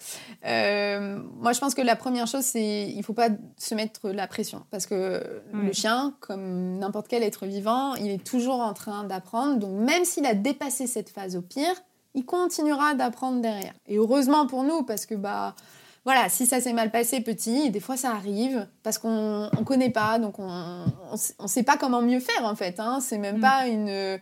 Euh, 0.46 1.18
moi, 1.40 1.52
je 1.52 1.58
pense 1.58 1.74
que 1.74 1.82
la 1.82 1.96
première 1.96 2.28
chose, 2.28 2.44
c'est 2.44 2.88
il 2.88 3.02
faut 3.02 3.14
pas 3.14 3.30
se 3.56 3.74
mettre 3.74 4.10
la 4.10 4.28
pression. 4.28 4.62
Parce 4.70 4.86
que 4.86 5.42
le 5.52 5.72
chien, 5.72 6.14
comme 6.20 6.78
n'importe 6.78 7.08
quel 7.08 7.24
être 7.24 7.46
vivant, 7.46 7.96
il 7.96 8.08
est 8.08 8.24
toujours 8.24 8.60
en 8.60 8.74
train 8.74 9.02
d'apprendre. 9.04 9.58
Donc 9.58 9.72
même 9.72 10.04
s'il 10.04 10.24
a 10.24 10.34
dépassé 10.34 10.86
cette 10.86 11.10
phase 11.10 11.36
au 11.36 11.42
pire, 11.42 11.74
il 12.14 12.24
continuera 12.24 12.94
d'apprendre 12.94 13.42
derrière. 13.42 13.74
Et 13.88 13.96
heureusement 13.96 14.46
pour 14.46 14.62
nous, 14.62 14.84
parce 14.84 15.04
que... 15.04 15.16
bah 15.16 15.56
voilà, 16.04 16.28
si 16.28 16.46
ça 16.46 16.60
s'est 16.60 16.72
mal 16.72 16.90
passé 16.90 17.20
petit, 17.20 17.70
des 17.70 17.80
fois 17.80 17.96
ça 17.96 18.10
arrive 18.12 18.66
parce 18.82 18.98
qu'on 18.98 19.50
ne 19.52 19.64
connaît 19.64 19.90
pas, 19.90 20.18
donc 20.18 20.38
on 20.38 20.84
ne 21.12 21.48
sait 21.48 21.62
pas 21.62 21.76
comment 21.76 22.02
mieux 22.02 22.20
faire 22.20 22.44
en 22.44 22.54
fait. 22.54 22.80
Hein. 22.80 23.00
C'est 23.00 23.18
même 23.18 23.38
mm. 23.38 23.40
pas 23.40 23.66
une, 23.66 24.18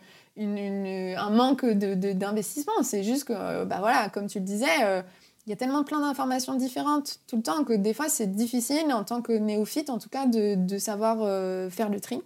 un 1.17 1.31
manque 1.31 1.65
d'investissement, 1.65 2.83
c'est 2.83 3.03
juste 3.03 3.25
que, 3.25 3.65
bah 3.65 3.79
voilà, 3.81 4.09
comme 4.09 4.27
tu 4.27 4.39
le 4.39 4.45
disais, 4.45 4.67
euh, 4.83 5.03
il 5.47 5.51
y 5.51 5.53
a 5.53 5.57
tellement 5.57 5.85
plein 5.85 6.01
d'informations 6.01 6.55
différentes 6.55 7.21
tout 7.29 7.37
le 7.37 7.43
temps 7.43 7.63
que 7.63 7.73
des 7.73 7.95
fois 7.95 8.09
c'est 8.09 8.27
difficile 8.27 8.93
en 8.93 9.05
tant 9.05 9.23
que 9.23 9.33
néophyte 9.33 9.91
en 9.91 9.99
tout 9.99 10.09
cas 10.09 10.27
de, 10.27 10.79
savoir 10.79 11.19
euh, 11.21 11.71
faire 11.71 11.89
le 11.89 12.01
tri. 12.01 12.21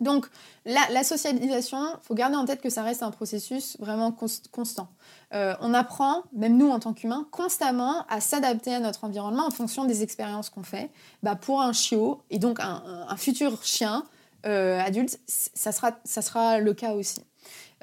Donc, 0.00 0.26
la, 0.66 1.04
socialisation, 1.04 1.78
il 1.78 2.02
faut 2.02 2.14
garder 2.14 2.36
en 2.36 2.44
tête 2.44 2.60
que 2.60 2.68
ça 2.68 2.82
reste 2.82 3.02
un 3.02 3.12
processus 3.12 3.76
vraiment 3.78 4.12
constant. 4.12 4.88
Euh, 5.32 5.54
on 5.60 5.74
apprend, 5.74 6.22
même 6.32 6.56
nous 6.56 6.68
en 6.68 6.78
tant 6.78 6.92
qu'humains, 6.92 7.26
constamment 7.30 8.04
à 8.08 8.20
s'adapter 8.20 8.74
à 8.74 8.80
notre 8.80 9.04
environnement 9.04 9.46
en 9.46 9.50
fonction 9.50 9.84
des 9.84 10.02
expériences 10.02 10.50
qu'on 10.50 10.62
fait. 10.62 10.90
Bah, 11.22 11.34
pour 11.34 11.60
un 11.60 11.72
chiot, 11.72 12.22
et 12.30 12.38
donc 12.38 12.58
un, 12.60 13.16
futur 13.16 13.62
chien 13.64 14.04
euh, 14.46 14.80
adulte, 14.80 15.18
ça 15.26 15.72
sera, 15.72 15.92
ça 16.04 16.22
sera 16.22 16.58
le 16.58 16.74
cas 16.74 16.92
aussi. 16.92 17.22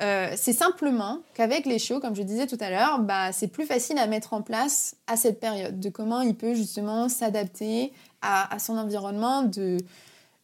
Euh, 0.01 0.33
c'est 0.35 0.53
simplement 0.53 1.19
qu'avec 1.33 1.65
les 1.65 1.77
chiots, 1.77 1.99
comme 1.99 2.15
je 2.15 2.23
disais 2.23 2.47
tout 2.47 2.57
à 2.59 2.69
l'heure, 2.69 2.99
bah, 2.99 3.31
c'est 3.31 3.47
plus 3.47 3.65
facile 3.65 3.97
à 3.97 4.07
mettre 4.07 4.33
en 4.33 4.41
place 4.41 4.95
à 5.07 5.15
cette 5.15 5.39
période, 5.39 5.79
de 5.79 5.89
comment 5.89 6.21
il 6.21 6.35
peut 6.35 6.53
justement 6.53 7.09
s'adapter 7.09 7.93
à, 8.21 8.53
à, 8.53 8.59
son 8.59 8.77
environnement, 8.77 9.43
de, 9.43 9.77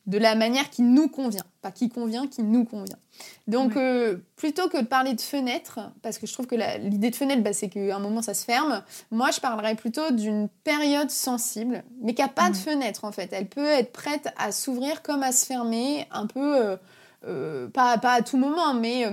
de 0.06 0.18
la 0.18 0.36
manière 0.36 0.70
qui 0.70 0.82
nous 0.82 1.08
convient. 1.08 1.45
Pas 1.62 1.72
qui 1.72 1.89
convient, 1.89 2.28
qui 2.28 2.43
nous 2.43 2.66
convient. 2.66 2.98
Donc, 3.47 3.78
euh, 3.78 4.18
plutôt 4.36 4.68
que 4.68 4.78
de 4.78 4.86
parler 4.86 5.13
de 5.13 5.22
fenêtre, 5.22 5.80
parce 6.01 6.18
que 6.18 6.28
je 6.28 6.34
trouve 6.34 6.47
que 6.47 6.55
l'idée 6.80 7.09
de 7.09 7.15
fenêtre, 7.15 7.43
bah, 7.43 7.53
c'est 7.53 7.70
qu'à 7.70 7.95
un 7.95 7.99
moment, 7.99 8.22
ça 8.22 8.34
se 8.34 8.43
ferme, 8.43 8.84
moi, 9.11 9.32
je 9.32 9.39
parlerais 9.39 9.76
plutôt 9.76 10.11
d'une 10.11 10.49
période 10.63 11.09
sensible, 11.09 11.84
mais 12.01 12.13
qui 12.13 12.22
n'a 12.22 12.28
pas 12.28 12.49
de 12.49 12.55
fenêtre, 12.55 13.05
en 13.05 13.11
fait. 13.11 13.30
Elle 13.32 13.47
peut 13.47 13.65
être 13.65 13.93
prête 13.93 14.30
à 14.38 14.51
s'ouvrir 14.51 15.01
comme 15.01 15.24
à 15.24 15.32
se 15.32 15.45
fermer, 15.45 16.07
un 16.11 16.28
peu, 16.28 16.57
euh, 16.57 16.78
euh, 17.26 17.68
pas, 17.70 17.97
pas, 17.97 18.13
à 18.13 18.22
tout 18.22 18.38
moment, 18.38 18.74
mais 18.74 19.05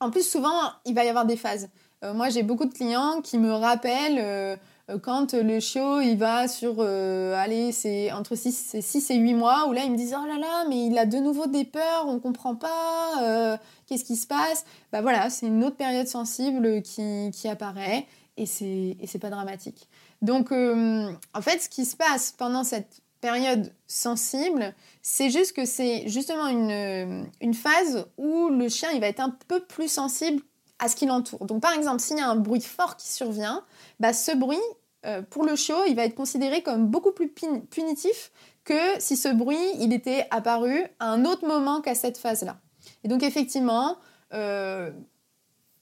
en 0.00 0.10
plus, 0.10 0.28
souvent, 0.28 0.72
il 0.84 0.94
va 0.94 1.04
y 1.04 1.08
avoir 1.08 1.26
des 1.26 1.36
phases. 1.36 1.68
moi, 2.02 2.30
j'ai 2.30 2.42
beaucoup 2.42 2.64
de 2.64 2.74
clients 2.74 3.20
qui 3.22 3.38
me 3.38 3.52
rappellent 3.52 4.58
quand 4.98 5.34
le 5.34 5.60
chiot 5.60 6.00
il 6.00 6.16
va 6.16 6.48
sur 6.48 6.76
euh, 6.78 7.34
allez 7.34 7.72
c'est 7.72 8.12
entre 8.12 8.34
6, 8.34 8.76
6 8.80 9.10
et 9.10 9.16
8 9.16 9.34
mois 9.34 9.68
où 9.68 9.72
là 9.72 9.82
ils 9.84 9.92
me 9.92 9.96
disent 9.96 10.16
oh 10.18 10.26
là 10.26 10.38
là 10.38 10.64
mais 10.68 10.86
il 10.86 10.98
a 10.98 11.06
de 11.06 11.18
nouveau 11.18 11.46
des 11.46 11.64
peurs 11.64 12.06
on 12.06 12.18
comprend 12.18 12.54
pas 12.54 13.22
euh, 13.22 13.56
qu'est-ce 13.86 14.04
qui 14.04 14.16
se 14.16 14.26
passe? 14.26 14.64
Bah 14.92 15.02
voilà 15.02 15.30
c'est 15.30 15.46
une 15.46 15.64
autre 15.64 15.76
période 15.76 16.06
sensible 16.06 16.82
qui, 16.82 17.30
qui 17.32 17.48
apparaît 17.48 18.06
et 18.36 18.46
c'est 18.46 18.96
et 19.00 19.06
c'est 19.06 19.18
pas 19.18 19.30
dramatique 19.30 19.88
donc 20.20 20.52
en 20.52 21.42
fait 21.42 21.60
ce 21.60 21.68
qui 21.68 21.84
se 21.84 21.96
passe 21.96 22.34
pendant 22.36 22.64
cette 22.64 23.02
période 23.20 23.72
sensible 23.86 24.74
c'est 25.02 25.30
juste 25.30 25.54
que 25.54 25.64
c'est 25.64 26.08
justement 26.08 26.48
une, 26.48 27.26
une 27.40 27.54
phase 27.54 28.06
où 28.18 28.48
le 28.48 28.68
chien 28.68 28.90
il 28.94 29.00
va 29.00 29.08
être 29.08 29.20
un 29.20 29.36
peu 29.48 29.60
plus 29.60 29.88
sensible 29.88 30.42
à 30.82 30.88
ce 30.88 30.96
qui 30.96 31.06
l'entoure. 31.06 31.46
Donc 31.46 31.62
par 31.62 31.72
exemple, 31.72 32.00
s'il 32.00 32.18
y 32.18 32.20
a 32.20 32.28
un 32.28 32.36
bruit 32.36 32.60
fort 32.60 32.96
qui 32.96 33.08
survient, 33.08 33.64
bah, 34.00 34.12
ce 34.12 34.36
bruit, 34.36 34.58
euh, 35.04 35.22
pour 35.22 35.44
le 35.44 35.56
chiot, 35.56 35.84
il 35.88 35.96
va 35.96 36.04
être 36.04 36.14
considéré 36.14 36.62
comme 36.62 36.86
beaucoup 36.86 37.12
plus 37.12 37.28
punitif 37.30 38.30
que 38.64 39.00
si 39.00 39.16
ce 39.16 39.28
bruit, 39.28 39.58
il 39.80 39.92
était 39.92 40.26
apparu 40.30 40.84
à 41.00 41.10
un 41.10 41.24
autre 41.24 41.46
moment 41.46 41.80
qu'à 41.80 41.94
cette 41.94 42.18
phase-là. 42.18 42.58
Et 43.04 43.08
donc 43.08 43.22
effectivement, 43.22 43.96
euh, 44.32 44.90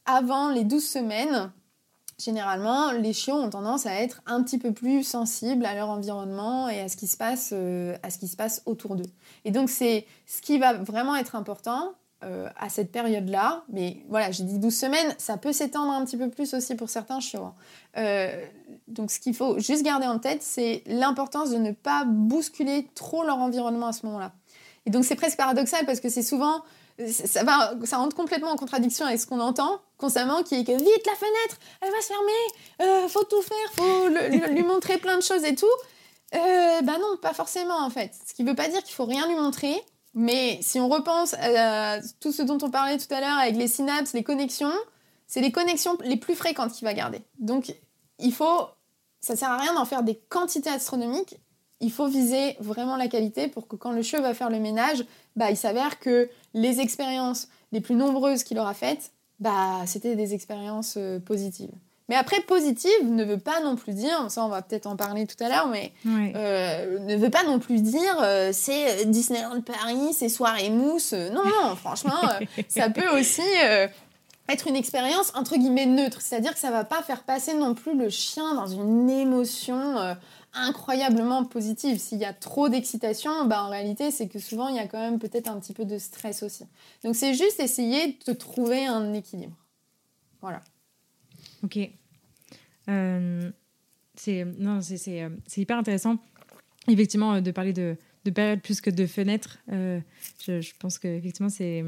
avant 0.06 0.48
les 0.50 0.64
12 0.64 0.84
semaines, 0.84 1.52
généralement, 2.18 2.92
les 2.92 3.12
chiots 3.12 3.34
ont 3.34 3.50
tendance 3.50 3.86
à 3.86 3.94
être 3.94 4.22
un 4.26 4.42
petit 4.42 4.58
peu 4.58 4.72
plus 4.72 5.02
sensibles 5.02 5.64
à 5.64 5.74
leur 5.74 5.88
environnement 5.88 6.68
et 6.68 6.80
à 6.80 6.88
ce 6.88 6.96
qui 6.96 7.06
se 7.06 7.16
passe, 7.16 7.50
euh, 7.52 7.96
à 8.02 8.10
ce 8.10 8.18
qui 8.18 8.28
se 8.28 8.36
passe 8.36 8.62
autour 8.66 8.96
d'eux. 8.96 9.10
Et 9.44 9.50
donc, 9.50 9.68
c'est 9.70 10.06
ce 10.26 10.40
qui 10.40 10.58
va 10.58 10.74
vraiment 10.74 11.16
être 11.16 11.34
important 11.34 11.94
euh, 12.22 12.48
à 12.56 12.68
cette 12.68 12.92
période-là. 12.92 13.64
Mais 13.72 13.98
voilà, 14.08 14.30
j'ai 14.30 14.44
dit 14.44 14.58
12 14.58 14.74
semaines, 14.74 15.14
ça 15.18 15.36
peut 15.36 15.52
s'étendre 15.52 15.92
un 15.92 16.04
petit 16.04 16.16
peu 16.16 16.28
plus 16.28 16.54
aussi 16.54 16.74
pour 16.74 16.88
certains 16.88 17.20
chiots. 17.20 17.44
Hein. 17.44 17.54
Euh, 17.96 18.44
donc, 18.88 19.10
ce 19.10 19.20
qu'il 19.20 19.34
faut 19.34 19.58
juste 19.58 19.82
garder 19.82 20.06
en 20.06 20.18
tête, 20.18 20.42
c'est 20.42 20.82
l'importance 20.86 21.50
de 21.50 21.58
ne 21.58 21.72
pas 21.72 22.04
bousculer 22.04 22.88
trop 22.94 23.24
leur 23.24 23.38
environnement 23.38 23.88
à 23.88 23.92
ce 23.92 24.06
moment-là. 24.06 24.32
Et 24.86 24.90
donc, 24.90 25.04
c'est 25.04 25.16
presque 25.16 25.36
paradoxal 25.36 25.86
parce 25.86 26.00
que 26.00 26.08
c'est 26.08 26.22
souvent 26.22 26.62
ça, 27.06 27.96
rentre 27.96 28.16
complètement 28.16 28.50
en 28.50 28.56
contradiction 28.56 29.06
avec 29.06 29.20
ce 29.20 29.26
qu'on 29.26 29.40
entend 29.40 29.80
constamment, 29.98 30.42
qui 30.42 30.56
est 30.56 30.64
que 30.64 30.72
vite 30.72 31.06
la 31.06 31.14
fenêtre, 31.14 31.58
elle 31.80 31.90
va 31.90 32.00
se 32.00 32.06
fermer, 32.06 32.32
euh, 32.82 33.08
faut 33.08 33.24
tout 33.24 33.42
faire, 33.42 33.72
faut 33.74 34.08
lui 34.52 34.62
montrer 34.62 34.98
plein 34.98 35.16
de 35.16 35.22
choses 35.22 35.44
et 35.44 35.54
tout. 35.54 35.66
Euh, 36.34 36.82
bah 36.82 36.96
non, 37.00 37.16
pas 37.20 37.34
forcément 37.34 37.78
en 37.84 37.90
fait. 37.90 38.12
Ce 38.26 38.34
qui 38.34 38.44
veut 38.44 38.54
pas 38.54 38.68
dire 38.68 38.82
qu'il 38.82 38.94
faut 38.94 39.04
rien 39.04 39.26
lui 39.26 39.34
montrer, 39.34 39.74
mais 40.14 40.58
si 40.62 40.80
on 40.80 40.88
repense 40.88 41.34
à 41.34 42.00
tout 42.20 42.32
ce 42.32 42.42
dont 42.42 42.58
on 42.62 42.70
parlait 42.70 42.98
tout 42.98 43.12
à 43.12 43.20
l'heure 43.20 43.38
avec 43.38 43.56
les 43.56 43.68
synapses, 43.68 44.12
les 44.12 44.24
connexions, 44.24 44.72
c'est 45.26 45.40
les 45.40 45.52
connexions 45.52 45.96
les 46.04 46.16
plus 46.16 46.34
fréquentes 46.34 46.72
qu'il 46.72 46.84
va 46.84 46.94
garder. 46.94 47.22
Donc 47.38 47.74
il 48.18 48.32
faut, 48.32 48.68
ça 49.20 49.36
sert 49.36 49.50
à 49.50 49.58
rien 49.58 49.74
d'en 49.74 49.84
faire 49.84 50.02
des 50.02 50.16
quantités 50.28 50.70
astronomiques. 50.70 51.36
Il 51.80 51.92
faut 51.92 52.08
viser 52.08 52.56
vraiment 52.60 52.96
la 52.96 53.08
qualité 53.08 53.48
pour 53.48 53.68
que 53.68 53.76
quand 53.76 53.92
le 53.92 54.02
chiot 54.02 54.20
va 54.20 54.34
faire 54.34 54.50
le 54.50 54.58
ménage, 54.58 55.04
bah, 55.36 55.50
il 55.50 55.56
s'avère 55.56 55.98
que 55.98 56.28
les 56.52 56.80
expériences 56.80 57.48
les 57.72 57.80
plus 57.80 57.94
nombreuses 57.94 58.42
qu'il 58.42 58.58
aura 58.58 58.74
faites, 58.74 59.12
bah, 59.38 59.82
c'était 59.86 60.16
des 60.16 60.34
expériences 60.34 60.94
euh, 60.98 61.20
positives. 61.20 61.70
Mais 62.10 62.16
après, 62.16 62.40
positive 62.40 62.90
ne 63.04 63.24
veut 63.24 63.38
pas 63.38 63.60
non 63.62 63.76
plus 63.76 63.94
dire, 63.94 64.30
ça 64.30 64.44
on 64.44 64.48
va 64.48 64.60
peut-être 64.60 64.86
en 64.86 64.96
parler 64.96 65.26
tout 65.26 65.42
à 65.42 65.48
l'heure, 65.48 65.68
mais 65.68 65.92
euh, 66.06 66.98
ne 66.98 67.16
veut 67.16 67.30
pas 67.30 67.44
non 67.44 67.60
plus 67.60 67.80
dire 67.80 68.18
euh, 68.20 68.50
c'est 68.52 69.06
Disneyland 69.06 69.62
Paris, 69.62 70.12
c'est 70.12 70.28
soirée 70.28 70.70
mousse. 70.70 71.12
Non, 71.12 71.44
non, 71.44 71.76
franchement, 71.76 72.20
ça 72.68 72.90
peut 72.90 73.08
aussi 73.16 73.42
être 74.48 74.66
une 74.66 74.76
expérience 74.76 75.32
entre 75.36 75.56
guillemets 75.56 75.86
neutre, 75.86 76.20
c'est-à-dire 76.20 76.52
que 76.52 76.58
ça 76.58 76.72
va 76.72 76.82
pas 76.82 77.00
faire 77.02 77.22
passer 77.22 77.54
non 77.54 77.74
plus 77.74 77.96
le 77.96 78.10
chien 78.10 78.56
dans 78.56 78.66
une 78.66 79.08
émotion 79.08 80.16
incroyablement 80.52 81.44
positive. 81.44 81.98
S'il 81.98 82.18
y 82.18 82.24
a 82.24 82.32
trop 82.32 82.68
d'excitation, 82.68 83.44
bah, 83.44 83.62
en 83.62 83.70
réalité, 83.70 84.10
c'est 84.10 84.28
que 84.28 84.38
souvent, 84.38 84.68
il 84.68 84.76
y 84.76 84.80
a 84.80 84.86
quand 84.86 84.98
même 84.98 85.18
peut-être 85.18 85.48
un 85.48 85.60
petit 85.60 85.72
peu 85.72 85.84
de 85.84 85.98
stress 85.98 86.42
aussi. 86.42 86.64
Donc, 87.04 87.14
c'est 87.14 87.34
juste 87.34 87.60
essayer 87.60 88.18
de 88.26 88.32
trouver 88.32 88.86
un 88.86 89.12
équilibre. 89.14 89.56
Voilà. 90.40 90.62
Ok. 91.64 91.78
Euh, 92.88 93.50
c'est 94.14 94.44
non, 94.44 94.80
c'est, 94.80 95.22
euh, 95.22 95.28
c'est, 95.46 95.60
hyper 95.60 95.78
intéressant, 95.78 96.18
effectivement, 96.88 97.34
euh, 97.34 97.40
de 97.40 97.50
parler 97.50 97.72
de, 97.72 97.96
de 98.24 98.30
période 98.30 98.60
plus 98.60 98.80
que 98.80 98.90
de 98.90 99.06
fenêtre. 99.06 99.58
je, 99.68 100.00
je, 100.60 100.72
pense 100.78 100.98
qu'effectivement, 100.98 101.48
c'est, 101.48 101.84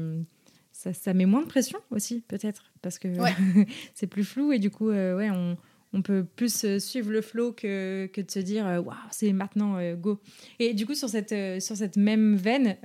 ça, 0.71 0.93
ça, 0.93 1.13
met 1.13 1.25
moins 1.25 1.41
de 1.41 1.47
pression 1.47 1.79
aussi, 1.91 2.21
peut-être, 2.21 2.71
parce 2.81 2.99
que 2.99 3.07
c'est 3.93 4.07
plus 4.07 4.23
flou 4.23 4.51
et 4.51 4.59
du 4.59 4.69
coup, 4.69 4.89
ouais, 4.89 5.29
on 5.31 5.57
on 5.93 6.01
peut 6.01 6.25
plus 6.35 6.65
euh, 6.65 6.79
suivre 6.79 7.11
le 7.11 7.21
flow 7.21 7.51
que, 7.51 8.09
que 8.11 8.21
de 8.21 8.29
se 8.29 8.39
dire 8.39 8.65
euh, 8.65 8.81
waouh 8.81 8.95
c'est 9.11 9.31
maintenant 9.31 9.77
euh, 9.77 9.95
go. 9.95 10.19
Et 10.59 10.73
du 10.73 10.85
coup 10.85 10.95
sur 10.95 11.07
cette 11.07 11.33
sur 11.61 11.75
cette 11.75 11.97
même 11.97 12.35
veine 12.35 12.77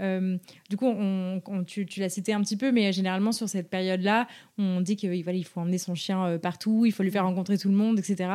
du 0.69 0.77
coup 0.77 0.87
on, 0.87 1.41
tu, 1.67 1.87
tu 1.87 2.01
l'as 2.01 2.09
cité 2.09 2.33
un 2.33 2.43
petit 2.43 2.57
peu 2.57 2.71
mais 2.71 2.93
généralement 2.93 3.33
sur 3.33 3.49
cette 3.49 3.71
période 3.71 4.03
là 4.03 4.29
on 4.59 4.81
dit 4.81 4.97
qu'il 4.97 5.15
il 5.15 5.45
faut 5.45 5.61
emmener 5.61 5.79
son 5.79 5.95
chien 5.95 6.39
partout 6.39 6.85
il 6.85 6.93
faut 6.93 7.03
lui 7.03 7.11
faire 7.11 7.25
rencontrer 7.25 7.59
tout 7.59 7.69
le 7.69 7.75
monde 7.75 7.99
etc 7.99 8.31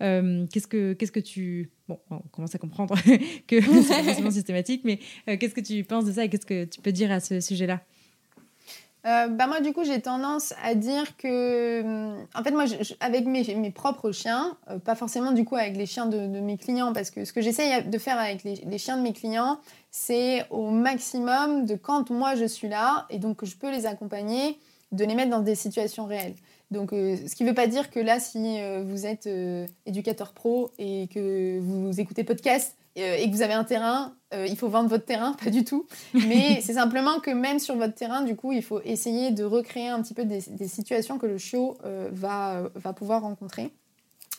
qu'est-ce 0.00 0.66
que 0.66 0.92
qu'est-ce 0.94 1.12
que 1.12 1.20
tu 1.20 1.70
bon 1.88 1.98
on 2.10 2.18
commence 2.18 2.54
à 2.54 2.58
comprendre 2.58 2.94
que 3.46 3.60
c'est 3.60 3.88
pas 3.88 4.02
forcément 4.02 4.30
systématique 4.32 4.82
mais 4.84 4.98
qu'est-ce 5.38 5.54
que 5.54 5.60
tu 5.60 5.84
penses 5.84 6.04
de 6.04 6.12
ça 6.12 6.24
et 6.24 6.28
qu'est-ce 6.28 6.46
que 6.46 6.64
tu 6.64 6.80
peux 6.80 6.92
dire 6.92 7.10
à 7.12 7.20
ce 7.20 7.40
sujet 7.40 7.66
là 7.66 7.82
euh, 9.06 9.28
bah 9.28 9.46
moi, 9.46 9.60
du 9.60 9.72
coup, 9.72 9.84
j'ai 9.84 10.00
tendance 10.00 10.52
à 10.64 10.74
dire 10.74 11.16
que, 11.16 11.82
en 12.34 12.42
fait, 12.42 12.50
moi, 12.50 12.64
avec 12.98 13.24
mes, 13.26 13.54
mes, 13.54 13.70
propres 13.70 14.10
chiens, 14.10 14.56
euh, 14.68 14.78
pas 14.78 14.96
forcément 14.96 15.30
du 15.30 15.44
coup 15.44 15.54
avec 15.54 15.76
les 15.76 15.86
chiens 15.86 16.06
de, 16.06 16.18
mes 16.40 16.56
clients, 16.56 16.92
parce 16.92 17.10
que 17.10 17.24
ce 17.24 17.32
que 17.32 17.40
j'essaye 17.40 17.84
de 17.84 17.98
faire 17.98 18.18
avec 18.18 18.42
les, 18.42 18.56
les, 18.56 18.78
chiens 18.78 18.96
de 18.96 19.02
mes 19.02 19.12
clients, 19.12 19.60
c'est 19.92 20.44
au 20.50 20.70
maximum 20.70 21.66
de 21.66 21.76
quand 21.76 22.10
moi 22.10 22.34
je 22.34 22.46
suis 22.46 22.68
là 22.68 23.06
et 23.08 23.18
donc 23.18 23.36
que 23.36 23.46
je 23.46 23.56
peux 23.56 23.70
les 23.70 23.86
accompagner, 23.86 24.58
de 24.90 25.04
les 25.04 25.14
mettre 25.14 25.30
dans 25.30 25.40
des 25.40 25.54
situations 25.54 26.06
réelles. 26.06 26.34
Donc, 26.72 26.92
euh, 26.92 27.16
ce 27.28 27.36
qui 27.36 27.44
ne 27.44 27.50
veut 27.50 27.54
pas 27.54 27.68
dire 27.68 27.90
que 27.90 28.00
là, 28.00 28.18
si 28.18 28.58
vous 28.82 29.06
êtes 29.06 29.28
éducateur 29.86 30.32
pro 30.32 30.72
et 30.78 31.08
que 31.14 31.60
vous 31.60 32.00
écoutez 32.00 32.24
podcast, 32.24 32.76
et 32.96 33.30
que 33.30 33.34
vous 33.34 33.42
avez 33.42 33.52
un 33.52 33.64
terrain, 33.64 34.14
euh, 34.34 34.46
il 34.48 34.56
faut 34.56 34.68
vendre 34.68 34.88
votre 34.88 35.04
terrain, 35.04 35.32
pas 35.44 35.50
du 35.50 35.64
tout. 35.64 35.86
Mais 36.14 36.60
c'est 36.62 36.74
simplement 36.74 37.20
que 37.20 37.30
même 37.30 37.58
sur 37.58 37.76
votre 37.76 37.94
terrain, 37.94 38.22
du 38.22 38.36
coup, 38.36 38.52
il 38.52 38.62
faut 38.62 38.80
essayer 38.84 39.30
de 39.30 39.44
recréer 39.44 39.88
un 39.88 40.02
petit 40.02 40.14
peu 40.14 40.24
des, 40.24 40.40
situations 40.68 41.18
que 41.18 41.26
le 41.26 41.38
chiot 41.38 41.76
euh, 41.84 42.08
va, 42.12 42.70
va 42.74 42.92
pouvoir 42.92 43.22
rencontrer. 43.22 43.72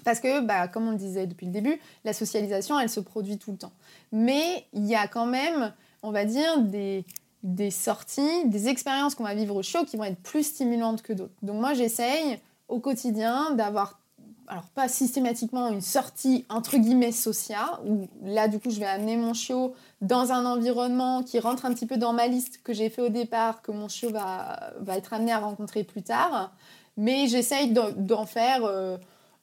Parce 0.04 0.20
que, 0.20 0.42
bah, 0.42 0.68
comme 0.68 0.88
on 0.88 0.92
le 0.92 0.98
disait 0.98 1.28
depuis 1.28 1.46
le 1.46 1.52
début, 1.52 1.80
la 2.06 2.14
socialisation, 2.14 2.80
elle 2.80 2.90
se 2.90 3.00
produit 3.00 3.38
tout 3.38 3.52
le 3.52 3.58
temps. 3.58 3.74
Mais 4.12 4.66
il 4.74 4.86
y 4.86 4.96
a 4.96 5.08
quand 5.08 5.26
même, 5.26 5.74
on 6.04 6.12
va 6.12 6.24
dire, 6.26 6.60
des, 6.60 7.06
des 7.44 7.72
sorties, 7.72 8.46
des 8.46 8.68
expériences 8.68 9.16
qu'on 9.16 9.24
va 9.24 9.36
vivre 9.36 9.56
au 9.56 9.64
chiot 9.64 9.86
qui 9.86 9.98
vont 9.98 10.04
être 10.04 10.22
plus 10.22 10.44
stimulantes 10.44 11.02
que 11.02 11.14
d'autres. 11.14 11.36
Donc 11.42 11.60
moi, 11.60 11.74
j'essaye 11.74 12.40
au 12.68 12.80
quotidien 12.80 13.52
d'avoir 13.52 14.00
alors 14.48 14.66
pas 14.76 14.88
systématiquement 14.88 15.70
une 15.70 15.82
sortie 15.82 16.46
entre 16.50 16.78
guillemets 16.78 17.12
sociale, 17.12 17.68
où 17.86 18.08
là 18.24 18.48
du 18.48 18.60
coup 18.60 18.70
je 18.70 18.80
vais 18.80 18.86
amener 18.86 19.18
mon 19.18 19.34
chiot 19.34 19.74
dans 20.02 20.32
un 20.32 20.46
environnement 20.46 21.24
qui 21.24 21.40
rentre 21.40 21.66
un 21.66 21.74
petit 21.74 21.86
peu 21.86 21.98
dans 21.98 22.14
ma 22.14 22.28
liste 22.28 22.62
que 22.64 22.74
j'ai 22.74 22.90
fait 22.90 23.02
au 23.02 23.10
départ, 23.10 23.62
que 23.62 23.72
mon 23.72 23.88
chiot 23.88 24.12
va, 24.12 24.72
va 24.80 24.98
être 24.98 25.14
amené 25.14 25.32
à 25.32 25.40
rencontrer 25.40 25.84
plus 25.84 26.04
tard, 26.04 26.52
mais 26.96 27.28
j'essaye 27.28 27.72
d'en 27.74 28.26
faire 28.26 28.64
euh, 28.64 28.98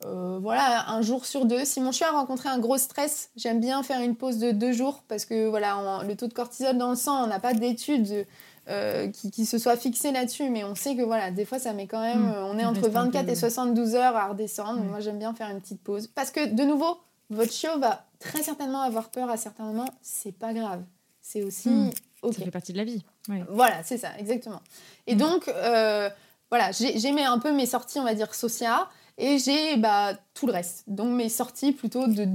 euh, 0.06 0.38
voilà, 0.40 0.90
un 0.90 1.02
jour 1.02 1.24
sur 1.24 1.46
deux. 1.46 1.64
Si 1.64 1.80
mon 1.80 1.92
chiot 1.92 2.06
a 2.06 2.12
rencontré 2.12 2.48
un 2.48 2.58
gros 2.58 2.78
stress, 2.78 3.30
j'aime 3.36 3.60
bien 3.60 3.82
faire 3.82 4.00
une 4.00 4.16
pause 4.16 4.38
de 4.38 4.50
deux 4.50 4.72
jours 4.72 5.02
parce 5.08 5.24
que 5.24 5.48
voilà, 5.48 6.02
le 6.06 6.16
taux 6.16 6.26
de 6.26 6.34
cortisol 6.34 6.76
dans 6.76 6.90
le 6.90 6.96
sang, 6.96 7.24
on 7.24 7.26
n'a 7.26 7.40
pas 7.40 7.54
d'études 7.54 8.26
euh, 8.68 9.08
qui, 9.10 9.44
se 9.44 9.58
soit 9.58 9.76
fixé 9.76 10.10
là-dessus, 10.10 10.48
mais 10.48 10.64
on 10.64 10.74
sait 10.74 10.96
que 10.96 11.02
voilà, 11.02 11.30
des 11.30 11.44
fois 11.44 11.58
ça 11.58 11.72
met 11.72 11.86
quand 11.86 12.00
même, 12.00 12.28
hmm. 12.28 12.34
euh, 12.34 12.44
on 12.46 12.58
est 12.58 12.64
entre 12.64 12.88
24 12.88 13.28
et 13.28 13.34
72 13.34 13.94
heures 13.94 14.16
à 14.16 14.28
redescendre. 14.28 14.80
Moi 14.80 15.00
j'aime 15.00 15.18
bien 15.18 15.34
faire 15.34 15.50
une 15.50 15.60
petite 15.60 15.82
pause 15.82 16.06
parce 16.06 16.30
que 16.30 16.46
de 16.46 16.62
nouveau, 16.62 16.98
votre 17.30 17.52
chiot 17.52 17.78
va 17.78 18.06
très 18.18 18.42
certainement 18.42 18.80
avoir 18.80 19.10
peur 19.10 19.30
à 19.30 19.36
certains 19.36 19.64
moments, 19.64 19.88
c'est 20.00 20.32
pas 20.32 20.54
grave. 20.54 20.82
C'est 21.20 21.42
aussi 21.42 21.68
hmm. 21.68 21.90
Ça 22.32 22.44
fait 22.44 22.50
partie 22.50 22.72
de 22.72 22.78
la 22.78 22.84
vie. 22.84 23.04
Voilà, 23.50 23.82
c'est 23.82 23.98
ça, 23.98 24.08
exactement. 24.18 24.60
Et 25.06 25.14
hmm. 25.14 25.18
donc, 25.18 25.48
euh, 25.48 26.08
voilà, 26.50 26.70
j'ai 26.72 27.10
un 27.22 27.38
peu 27.38 27.52
mes 27.52 27.66
sorties, 27.66 27.98
on 27.98 28.04
va 28.04 28.14
dire, 28.14 28.34
sociales. 28.34 28.86
Et 29.16 29.38
j'ai 29.38 29.76
bah, 29.76 30.14
tout 30.34 30.48
le 30.48 30.52
reste. 30.52 30.84
Donc 30.88 31.12
mes 31.12 31.28
sorties 31.28 31.70
plutôt 31.70 32.08
de, 32.08 32.26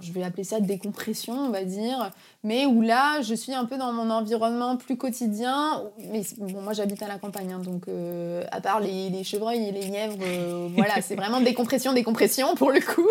je 0.00 0.12
vais 0.12 0.22
appeler 0.22 0.44
ça 0.44 0.60
décompression, 0.60 1.32
on 1.34 1.50
va 1.50 1.64
dire, 1.64 2.12
mais 2.44 2.66
où 2.66 2.82
là, 2.82 3.20
je 3.20 3.34
suis 3.34 3.52
un 3.52 3.64
peu 3.64 3.76
dans 3.76 3.92
mon 3.92 4.10
environnement 4.10 4.76
plus 4.76 4.96
quotidien. 4.96 5.82
Mais 6.12 6.22
bon, 6.38 6.62
moi 6.62 6.72
j'habite 6.72 7.02
à 7.02 7.08
la 7.08 7.18
campagne, 7.18 7.52
hein, 7.52 7.58
donc 7.58 7.88
euh, 7.88 8.44
à 8.52 8.60
part 8.60 8.78
les, 8.78 9.24
chevreuils 9.24 9.68
et 9.68 9.72
les 9.72 9.82
lièvres, 9.82 10.18
euh, 10.22 10.68
voilà, 10.76 11.02
c'est 11.02 11.16
vraiment 11.16 11.40
décompression, 11.40 11.92
décompression 11.92 12.54
pour 12.54 12.70
le 12.70 12.80
coup. 12.80 13.10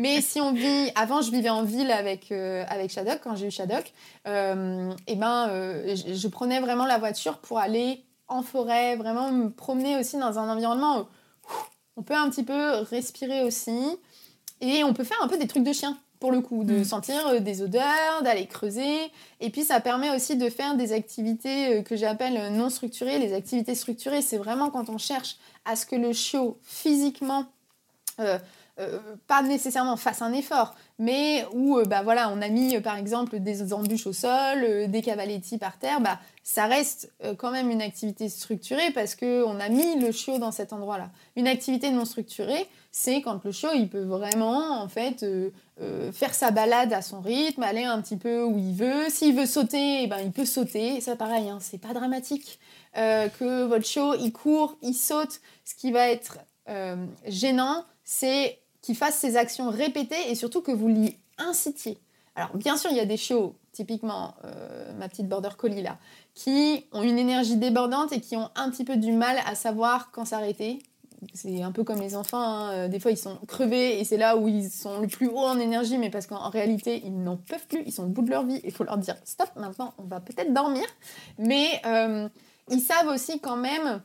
Mais 0.00 0.22
si 0.22 0.40
on 0.40 0.54
vit, 0.54 0.90
avant 0.94 1.20
je 1.20 1.30
vivais 1.30 1.50
en 1.50 1.64
ville 1.64 1.90
avec, 1.90 2.32
euh, 2.32 2.64
avec 2.68 2.90
Shadok, 2.90 3.20
quand 3.22 3.36
j'ai 3.36 3.48
eu 3.48 3.50
Shadok, 3.50 3.92
et 4.26 5.16
ben 5.16 5.50
je, 5.94 6.28
prenais 6.28 6.60
vraiment 6.60 6.86
la 6.86 6.96
voiture 6.96 7.38
pour 7.38 7.58
aller 7.58 8.02
en 8.26 8.40
forêt, 8.40 8.96
vraiment 8.96 9.30
me 9.30 9.50
promener 9.50 9.98
aussi 9.98 10.16
dans 10.16 10.38
un 10.38 10.48
environnement 10.48 11.06
on 11.96 12.02
peut 12.02 12.14
un 12.14 12.28
petit 12.30 12.42
peu 12.42 12.70
respirer 12.90 13.42
aussi. 13.42 13.98
Et 14.60 14.84
on 14.84 14.94
peut 14.94 15.04
faire 15.04 15.20
un 15.22 15.28
peu 15.28 15.36
des 15.36 15.46
trucs 15.46 15.64
de 15.64 15.72
chien, 15.72 15.98
pour 16.20 16.32
le 16.32 16.40
coup, 16.40 16.64
de 16.64 16.78
mm. 16.78 16.84
sentir 16.84 17.26
euh, 17.26 17.40
des 17.40 17.62
odeurs, 17.62 18.22
d'aller 18.22 18.46
creuser. 18.46 19.10
Et 19.40 19.50
puis, 19.50 19.64
ça 19.64 19.80
permet 19.80 20.14
aussi 20.14 20.36
de 20.36 20.48
faire 20.48 20.76
des 20.76 20.92
activités 20.92 21.78
euh, 21.78 21.82
que 21.82 21.96
j'appelle 21.96 22.52
non 22.52 22.70
structurées. 22.70 23.18
Les 23.18 23.34
activités 23.34 23.74
structurées, 23.74 24.22
c'est 24.22 24.38
vraiment 24.38 24.70
quand 24.70 24.88
on 24.88 24.98
cherche 24.98 25.36
à 25.64 25.76
ce 25.76 25.86
que 25.86 25.96
le 25.96 26.12
chiot, 26.12 26.58
physiquement, 26.62 27.46
euh, 28.20 28.38
pas 29.28 29.42
nécessairement 29.42 29.96
fasse 29.96 30.20
un 30.20 30.32
effort, 30.32 30.74
mais 30.98 31.46
où 31.52 31.80
bah, 31.86 32.02
voilà, 32.02 32.30
on 32.30 32.42
a 32.42 32.48
mis 32.48 32.80
par 32.80 32.96
exemple 32.96 33.38
des 33.38 33.72
embûches 33.72 34.06
au 34.06 34.12
sol, 34.12 34.88
des 34.88 35.02
cavaletti 35.02 35.58
par 35.58 35.78
terre, 35.78 36.00
bah, 36.00 36.18
ça 36.42 36.66
reste 36.66 37.12
quand 37.38 37.52
même 37.52 37.70
une 37.70 37.82
activité 37.82 38.28
structurée 38.28 38.90
parce 38.92 39.14
qu'on 39.14 39.60
a 39.60 39.68
mis 39.68 40.00
le 40.00 40.10
chiot 40.10 40.38
dans 40.38 40.50
cet 40.50 40.72
endroit-là. 40.72 41.10
Une 41.36 41.46
activité 41.46 41.90
non 41.90 42.04
structurée, 42.04 42.66
c'est 42.90 43.22
quand 43.22 43.44
le 43.44 43.52
chiot 43.52 43.70
il 43.74 43.88
peut 43.88 44.02
vraiment 44.02 44.82
en 44.82 44.88
fait 44.88 45.24
faire 46.12 46.34
sa 46.34 46.50
balade 46.50 46.92
à 46.92 47.00
son 47.00 47.20
rythme, 47.20 47.62
aller 47.62 47.84
un 47.84 48.00
petit 48.02 48.16
peu 48.16 48.42
où 48.42 48.58
il 48.58 48.74
veut. 48.74 49.08
S'il 49.08 49.36
veut 49.36 49.46
sauter, 49.46 50.02
eh 50.02 50.06
ben, 50.08 50.18
il 50.18 50.32
peut 50.32 50.44
sauter. 50.44 51.00
ça 51.00 51.14
pareil, 51.14 51.48
hein, 51.48 51.58
c'est 51.60 51.78
pas 51.78 51.92
dramatique. 51.92 52.58
que 52.94 53.64
votre 53.64 53.86
chiot 53.86 54.14
il 54.14 54.32
court, 54.32 54.76
il 54.82 54.94
saute. 54.94 55.40
Ce 55.64 55.76
qui 55.76 55.92
va 55.92 56.08
être 56.08 56.38
gênant, 57.26 57.84
c'est 58.04 58.58
qui 58.84 58.94
fasse 58.94 59.16
ces 59.16 59.38
actions 59.38 59.70
répétées 59.70 60.30
et 60.30 60.34
surtout 60.34 60.60
que 60.60 60.70
vous 60.70 60.88
l'y 60.88 61.16
incitiez. 61.38 61.98
Alors 62.34 62.54
bien 62.54 62.76
sûr, 62.76 62.90
il 62.90 62.98
y 62.98 63.00
a 63.00 63.06
des 63.06 63.16
chiots, 63.16 63.54
typiquement 63.72 64.34
euh, 64.44 64.92
ma 64.98 65.08
petite 65.08 65.26
border 65.26 65.48
collie 65.56 65.80
là, 65.80 65.96
qui 66.34 66.84
ont 66.92 67.02
une 67.02 67.18
énergie 67.18 67.56
débordante 67.56 68.12
et 68.12 68.20
qui 68.20 68.36
ont 68.36 68.50
un 68.54 68.68
petit 68.68 68.84
peu 68.84 68.96
du 68.96 69.12
mal 69.12 69.38
à 69.46 69.54
savoir 69.54 70.10
quand 70.10 70.26
s'arrêter. 70.26 70.80
C'est 71.32 71.62
un 71.62 71.72
peu 71.72 71.82
comme 71.82 71.98
les 71.98 72.14
enfants, 72.14 72.42
hein. 72.42 72.72
euh, 72.72 72.88
des 72.88 73.00
fois 73.00 73.10
ils 73.10 73.16
sont 73.16 73.36
crevés 73.48 74.00
et 74.00 74.04
c'est 74.04 74.18
là 74.18 74.36
où 74.36 74.48
ils 74.48 74.70
sont 74.70 75.00
le 75.00 75.08
plus 75.08 75.28
haut 75.28 75.38
en 75.38 75.58
énergie, 75.58 75.96
mais 75.96 76.10
parce 76.10 76.26
qu'en 76.26 76.50
réalité 76.50 77.00
ils 77.06 77.22
n'en 77.22 77.38
peuvent 77.38 77.66
plus, 77.66 77.84
ils 77.86 77.92
sont 77.92 78.04
au 78.04 78.08
bout 78.08 78.20
de 78.20 78.28
leur 78.28 78.44
vie, 78.44 78.60
il 78.64 78.72
faut 78.72 78.84
leur 78.84 78.98
dire 78.98 79.16
stop, 79.24 79.48
maintenant 79.56 79.94
on 79.96 80.02
va 80.02 80.20
peut-être 80.20 80.52
dormir. 80.52 80.84
Mais 81.38 81.80
euh, 81.86 82.28
ils 82.68 82.80
savent 82.80 83.08
aussi 83.08 83.40
quand 83.40 83.56
même 83.56 84.02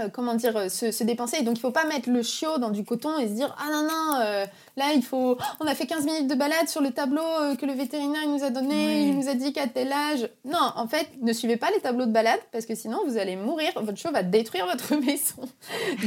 euh, 0.00 0.08
comment 0.08 0.34
dire, 0.34 0.56
euh, 0.56 0.68
se, 0.68 1.04
dépenser. 1.04 1.42
donc, 1.42 1.56
il 1.56 1.60
faut 1.60 1.70
pas 1.70 1.84
mettre 1.84 2.10
le 2.10 2.20
chiot 2.24 2.58
dans 2.58 2.70
du 2.70 2.84
coton 2.84 3.16
et 3.20 3.28
se 3.28 3.32
dire 3.32 3.54
Ah 3.60 3.70
non, 3.70 3.82
non, 3.82 4.20
euh, 4.20 4.44
là, 4.76 4.86
il 4.92 5.04
faut. 5.04 5.38
On 5.60 5.66
a 5.66 5.74
fait 5.76 5.86
15 5.86 6.04
minutes 6.04 6.26
de 6.26 6.34
balade 6.34 6.68
sur 6.68 6.80
le 6.80 6.90
tableau 6.90 7.22
que 7.60 7.64
le 7.64 7.74
vétérinaire 7.74 8.26
nous 8.26 8.42
a 8.42 8.50
donné, 8.50 9.04
il 9.06 9.16
nous 9.16 9.28
a 9.28 9.34
dit 9.34 9.52
qu'à 9.52 9.68
tel 9.68 9.92
âge. 9.92 10.28
Non, 10.44 10.72
en 10.74 10.88
fait, 10.88 11.08
ne 11.22 11.32
suivez 11.32 11.56
pas 11.56 11.70
les 11.70 11.78
tableaux 11.78 12.06
de 12.06 12.10
balade 12.10 12.40
parce 12.50 12.66
que 12.66 12.74
sinon, 12.74 13.02
vous 13.06 13.18
allez 13.18 13.36
mourir. 13.36 13.70
Votre 13.76 13.96
chiot 13.96 14.10
va 14.10 14.24
détruire 14.24 14.66
votre 14.66 14.96
maison. 15.00 15.48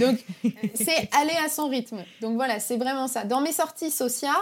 donc, 0.02 0.20
c'est 0.74 1.10
aller 1.18 1.38
à 1.46 1.48
son 1.48 1.70
rythme. 1.70 2.04
Donc, 2.20 2.36
voilà, 2.36 2.60
c'est 2.60 2.78
vraiment 2.78 3.08
ça. 3.08 3.24
Dans 3.24 3.40
mes 3.40 3.54
sorties 3.54 3.92
sociales, 3.92 4.34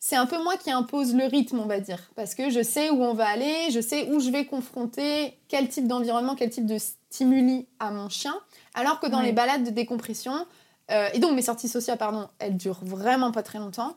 c'est 0.00 0.16
un 0.16 0.26
peu 0.26 0.42
moi 0.42 0.56
qui 0.56 0.70
impose 0.70 1.14
le 1.14 1.24
rythme, 1.24 1.58
on 1.58 1.66
va 1.66 1.80
dire, 1.80 1.98
parce 2.14 2.34
que 2.34 2.50
je 2.50 2.62
sais 2.62 2.90
où 2.90 3.02
on 3.02 3.14
va 3.14 3.28
aller, 3.28 3.70
je 3.70 3.80
sais 3.80 4.08
où 4.10 4.20
je 4.20 4.30
vais 4.30 4.46
confronter 4.46 5.38
quel 5.48 5.68
type 5.68 5.86
d'environnement, 5.86 6.34
quel 6.36 6.50
type 6.50 6.66
de 6.66 6.78
stimuli 6.78 7.66
à 7.80 7.90
mon 7.90 8.08
chien. 8.08 8.34
Alors 8.74 9.00
que 9.00 9.06
dans 9.06 9.20
les 9.20 9.32
balades 9.32 9.64
de 9.64 9.70
décompression, 9.70 10.46
euh, 10.90 11.08
et 11.12 11.18
donc 11.18 11.32
mes 11.32 11.42
sorties 11.42 11.68
sociales, 11.68 11.98
pardon, 11.98 12.28
elles 12.38 12.56
durent 12.56 12.84
vraiment 12.84 13.32
pas 13.32 13.42
très 13.42 13.58
longtemps. 13.58 13.96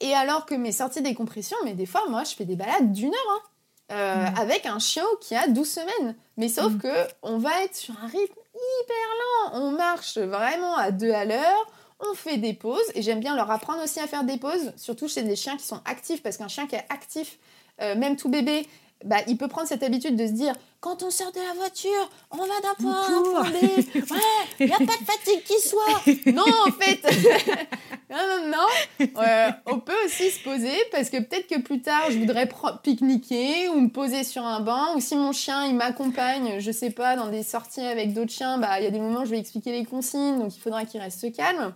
Et 0.00 0.14
alors 0.14 0.46
que 0.46 0.54
mes 0.54 0.72
sorties 0.72 1.00
de 1.00 1.08
décompression, 1.08 1.56
mais 1.64 1.74
des 1.74 1.86
fois, 1.86 2.02
moi, 2.08 2.24
je 2.24 2.34
fais 2.34 2.44
des 2.44 2.56
balades 2.56 2.92
d'une 2.92 3.12
heure. 3.12 3.32
Hein, 3.32 3.50
euh, 3.92 4.26
avec 4.36 4.66
un 4.66 4.78
chiot 4.78 5.18
qui 5.20 5.34
a 5.34 5.48
12 5.48 5.68
semaines. 5.68 6.14
Mais 6.36 6.48
sauf 6.48 6.72
qu'on 6.74 6.78
que 6.78 7.08
on 7.22 7.38
va 7.38 7.64
être 7.64 7.74
sur 7.74 7.94
un 8.00 8.06
rythme 8.06 8.40
hyper 8.54 8.96
lent. 9.18 9.62
On 9.62 9.70
marche 9.72 10.16
vraiment 10.16 10.76
à 10.76 10.92
deux 10.92 11.10
à 11.10 11.24
l'heure. 11.24 11.66
On 12.00 12.14
fait 12.14 12.38
des 12.38 12.54
pauses. 12.54 12.78
Et 12.94 13.02
j'aime 13.02 13.20
bien 13.20 13.36
leur 13.36 13.50
apprendre 13.50 13.82
aussi 13.82 14.00
à 14.00 14.06
faire 14.06 14.24
des 14.24 14.36
pauses. 14.36 14.72
Surtout 14.76 15.08
chez 15.08 15.22
des 15.22 15.36
chiens 15.36 15.56
qui 15.56 15.64
sont 15.64 15.80
actifs. 15.84 16.22
Parce 16.22 16.36
qu'un 16.36 16.48
chien 16.48 16.66
qui 16.66 16.76
est 16.76 16.86
actif, 16.88 17.38
euh, 17.80 17.94
même 17.94 18.16
tout 18.16 18.28
bébé, 18.28 18.66
bah, 19.04 19.16
il 19.26 19.36
peut 19.38 19.48
prendre 19.48 19.66
cette 19.66 19.82
habitude 19.82 20.16
de 20.16 20.26
se 20.26 20.32
dire 20.32 20.54
quand 20.80 21.02
on 21.02 21.10
sort 21.10 21.32
de 21.32 21.38
la 21.38 21.54
voiture, 21.54 22.10
on 22.30 22.38
va 22.38 22.60
d'un 22.62 22.74
point 22.78 22.94
à 22.94 23.06
un 23.06 23.22
point 23.22 23.50
B. 23.50 23.62
Ouais, 23.94 24.18
il 24.60 24.66
n'y 24.66 24.72
a 24.72 24.78
pas 24.78 24.84
de 24.84 25.04
fatigue 25.04 25.42
qui 25.44 25.60
soit. 25.60 26.32
Non, 26.32 26.44
en 26.66 26.72
fait. 26.72 27.00
non, 28.10 28.16
non, 28.16 28.50
non. 28.50 29.52
on 29.66 29.78
peut 29.78 29.96
aussi 30.06 30.30
se 30.30 30.42
poser 30.42 30.72
parce 30.90 31.10
que 31.10 31.18
peut-être 31.18 31.46
que 31.48 31.60
plus 31.60 31.80
tard, 31.80 32.10
je 32.10 32.18
voudrais 32.18 32.48
pique-niquer 32.82 33.68
ou 33.70 33.80
me 33.80 33.88
poser 33.88 34.24
sur 34.24 34.44
un 34.44 34.60
banc. 34.60 34.96
Ou 34.96 35.00
si 35.00 35.16
mon 35.16 35.32
chien, 35.32 35.66
il 35.66 35.74
m'accompagne, 35.74 36.60
je 36.60 36.70
sais 36.70 36.90
pas, 36.90 37.16
dans 37.16 37.28
des 37.28 37.42
sorties 37.42 37.82
avec 37.82 38.12
d'autres 38.12 38.32
chiens, 38.32 38.58
bah, 38.58 38.80
il 38.80 38.84
y 38.84 38.86
a 38.86 38.90
des 38.90 39.00
moments 39.00 39.20
où 39.20 39.26
je 39.26 39.30
vais 39.30 39.38
expliquer 39.38 39.72
les 39.72 39.84
consignes, 39.84 40.38
donc 40.38 40.54
il 40.54 40.60
faudra 40.60 40.84
qu'il 40.84 41.00
reste 41.00 41.32
calme. 41.34 41.74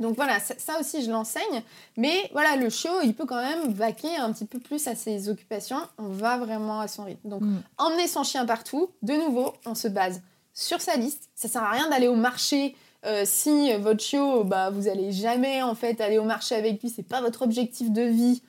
Donc 0.00 0.16
voilà, 0.16 0.38
ça, 0.40 0.80
aussi 0.80 1.04
je 1.04 1.10
l'enseigne. 1.10 1.62
Mais 1.96 2.30
voilà, 2.32 2.56
le 2.56 2.70
show, 2.70 3.00
il 3.04 3.14
peut 3.14 3.26
quand 3.26 3.42
même 3.42 3.72
vaquer 3.72 4.16
un 4.16 4.32
petit 4.32 4.46
peu 4.46 4.58
plus 4.58 4.86
à 4.88 4.94
ses 4.94 5.28
occupations. 5.28 5.80
On 5.98 6.08
va 6.08 6.38
vraiment 6.38 6.80
à 6.80 6.88
son 6.88 7.04
rythme. 7.04 7.28
Donc 7.28 7.42
mm. 7.42 7.62
emmener 7.78 8.08
son 8.08 8.24
chien 8.24 8.46
partout, 8.46 8.90
de 9.02 9.14
nouveau, 9.14 9.52
on 9.66 9.74
se 9.74 9.88
base 9.88 10.22
sur 10.54 10.80
sa 10.80 10.96
liste. 10.96 11.28
Ça 11.34 11.48
sert 11.48 11.62
à 11.62 11.70
rien 11.70 11.88
d'aller 11.88 12.08
au 12.08 12.16
marché 12.16 12.74
euh, 13.04 13.22
si 13.24 13.72
votre 13.78 14.00
chiot, 14.00 14.44
bah, 14.44 14.70
vous 14.70 14.88
allez 14.88 15.10
jamais 15.10 15.62
en 15.62 15.74
fait 15.74 16.00
aller 16.00 16.18
au 16.18 16.24
marché 16.24 16.54
avec 16.54 16.80
lui, 16.82 16.88
c'est 16.88 17.02
pas 17.02 17.20
votre 17.20 17.42
objectif 17.42 17.90
de 17.90 18.02
vie. 18.02 18.42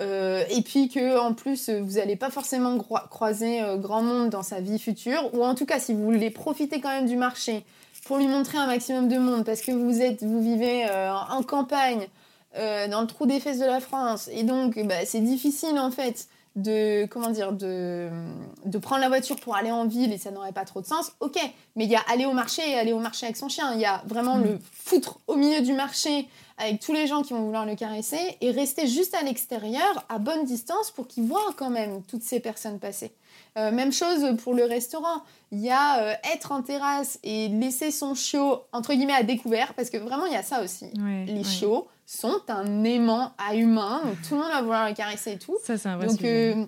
Euh, 0.00 0.44
et 0.48 0.62
puis 0.62 0.88
que 0.88 1.18
en 1.18 1.34
plus 1.34 1.68
vous 1.68 1.98
n'allez 1.98 2.16
pas 2.16 2.30
forcément 2.30 2.78
croiser 2.78 3.60
euh, 3.60 3.76
grand 3.76 4.00
monde 4.00 4.30
dans 4.30 4.42
sa 4.42 4.60
vie 4.60 4.78
future, 4.78 5.28
ou 5.34 5.44
en 5.44 5.54
tout 5.54 5.66
cas 5.66 5.78
si 5.78 5.92
vous 5.92 6.02
voulez 6.02 6.30
profiter 6.30 6.80
quand 6.80 6.88
même 6.88 7.06
du 7.06 7.16
marché, 7.16 7.64
pour 8.10 8.18
lui 8.18 8.26
montrer 8.26 8.58
un 8.58 8.66
maximum 8.66 9.06
de 9.06 9.18
monde 9.18 9.44
parce 9.44 9.60
que 9.60 9.70
vous 9.70 10.02
êtes, 10.02 10.24
vous 10.24 10.42
vivez 10.42 10.84
euh, 10.84 11.14
en 11.14 11.44
campagne, 11.44 12.08
euh, 12.58 12.88
dans 12.88 13.02
le 13.02 13.06
trou 13.06 13.24
des 13.24 13.38
fesses 13.38 13.60
de 13.60 13.64
la 13.64 13.78
France, 13.78 14.28
et 14.32 14.42
donc 14.42 14.76
bah, 14.84 15.04
c'est 15.04 15.20
difficile 15.20 15.78
en 15.78 15.92
fait 15.92 16.26
de 16.56 17.06
comment 17.06 17.30
dire 17.30 17.52
de, 17.52 18.08
de 18.64 18.78
prendre 18.78 19.00
la 19.00 19.06
voiture 19.06 19.36
pour 19.36 19.54
aller 19.54 19.70
en 19.70 19.86
ville 19.86 20.12
et 20.12 20.18
ça 20.18 20.32
n'aurait 20.32 20.50
pas 20.50 20.64
trop 20.64 20.80
de 20.80 20.86
sens. 20.86 21.12
Ok, 21.20 21.38
mais 21.76 21.84
il 21.84 21.90
y 21.92 21.94
a 21.94 22.00
aller 22.12 22.26
au 22.26 22.32
marché 22.32 22.68
et 22.68 22.74
aller 22.74 22.92
au 22.92 22.98
marché 22.98 23.26
avec 23.26 23.36
son 23.36 23.48
chien. 23.48 23.74
Il 23.74 23.80
y 23.80 23.84
a 23.86 24.02
vraiment 24.06 24.38
mm. 24.38 24.42
le 24.42 24.58
foutre 24.72 25.20
au 25.28 25.36
milieu 25.36 25.60
du 25.60 25.72
marché 25.72 26.26
avec 26.58 26.80
tous 26.80 26.92
les 26.92 27.06
gens 27.06 27.22
qui 27.22 27.32
vont 27.32 27.44
vouloir 27.44 27.64
le 27.64 27.76
caresser 27.76 28.36
et 28.40 28.50
rester 28.50 28.88
juste 28.88 29.14
à 29.14 29.22
l'extérieur 29.22 30.04
à 30.08 30.18
bonne 30.18 30.44
distance 30.44 30.90
pour 30.90 31.06
qu'il 31.06 31.26
voit 31.26 31.54
quand 31.56 31.70
même 31.70 32.02
toutes 32.02 32.24
ces 32.24 32.40
personnes 32.40 32.80
passer. 32.80 33.12
Euh, 33.58 33.72
même 33.72 33.92
chose 33.92 34.36
pour 34.42 34.54
le 34.54 34.64
restaurant. 34.64 35.22
Il 35.50 35.58
y 35.58 35.70
a 35.70 36.02
euh, 36.02 36.14
être 36.32 36.52
en 36.52 36.62
terrasse 36.62 37.18
et 37.24 37.48
laisser 37.48 37.90
son 37.90 38.14
chiot, 38.14 38.62
entre 38.72 38.94
guillemets, 38.94 39.12
à 39.12 39.24
découvert, 39.24 39.74
parce 39.74 39.90
que 39.90 39.96
vraiment, 39.96 40.26
il 40.26 40.32
y 40.32 40.36
a 40.36 40.42
ça 40.42 40.62
aussi. 40.62 40.86
les 40.94 41.44
chiots 41.44 41.88
sont 42.06 42.40
un 42.48 42.84
aimant 42.84 43.32
à 43.38 43.54
humain, 43.54 44.00
donc 44.04 44.16
tout 44.22 44.34
le 44.34 44.40
monde 44.40 44.50
va 44.50 44.62
vouloir 44.62 44.88
le 44.88 44.94
caresser 44.94 45.32
et 45.32 45.38
tout. 45.38 45.56
Ça, 45.62 45.76
c'est 45.76 45.88
un 45.88 45.96
vrai 45.96 46.06
donc, 46.08 46.24
euh, 46.24 46.66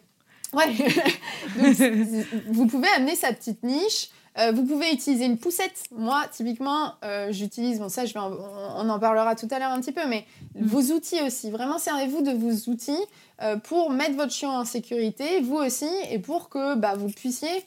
ouais. 0.53 0.67
donc, 1.59 2.27
vous 2.49 2.67
pouvez 2.67 2.89
amener 2.97 3.17
sa 3.17 3.33
petite 3.33 3.63
niche. 3.63 4.11
Vous 4.37 4.65
pouvez 4.65 4.93
utiliser 4.93 5.27
une 5.27 5.39
poussette. 5.39 5.85
Moi, 5.91 6.23
typiquement, 6.33 6.95
j'utilise, 7.31 7.79
bon 7.79 7.89
ça, 7.89 8.07
je 8.07 8.15
vais 8.15 8.21
on, 8.21 8.89
en 8.89 8.99
parlera 8.99 9.35
tout 9.35 9.49
à 9.51 9.59
l'heure 9.59 9.71
un 9.71 9.81
petit 9.81 9.93
peu, 9.93 10.07
mais 10.09 10.25
mm. 10.55 10.67
vos 10.67 10.83
outils 10.95 11.21
aussi. 11.23 11.51
Vraiment, 11.51 11.79
servez-vous 11.79 12.23
de 12.23 12.33
vos 12.33 12.71
outils. 12.71 13.05
Euh, 13.43 13.57
pour 13.57 13.91
mettre 13.91 14.15
votre 14.17 14.33
chien 14.33 14.51
en 14.51 14.65
sécurité, 14.65 15.41
vous 15.41 15.57
aussi, 15.57 15.89
et 16.11 16.19
pour 16.21 16.49
que 16.49 16.77
bah, 16.77 16.95
vous 16.95 17.09
puissiez 17.09 17.67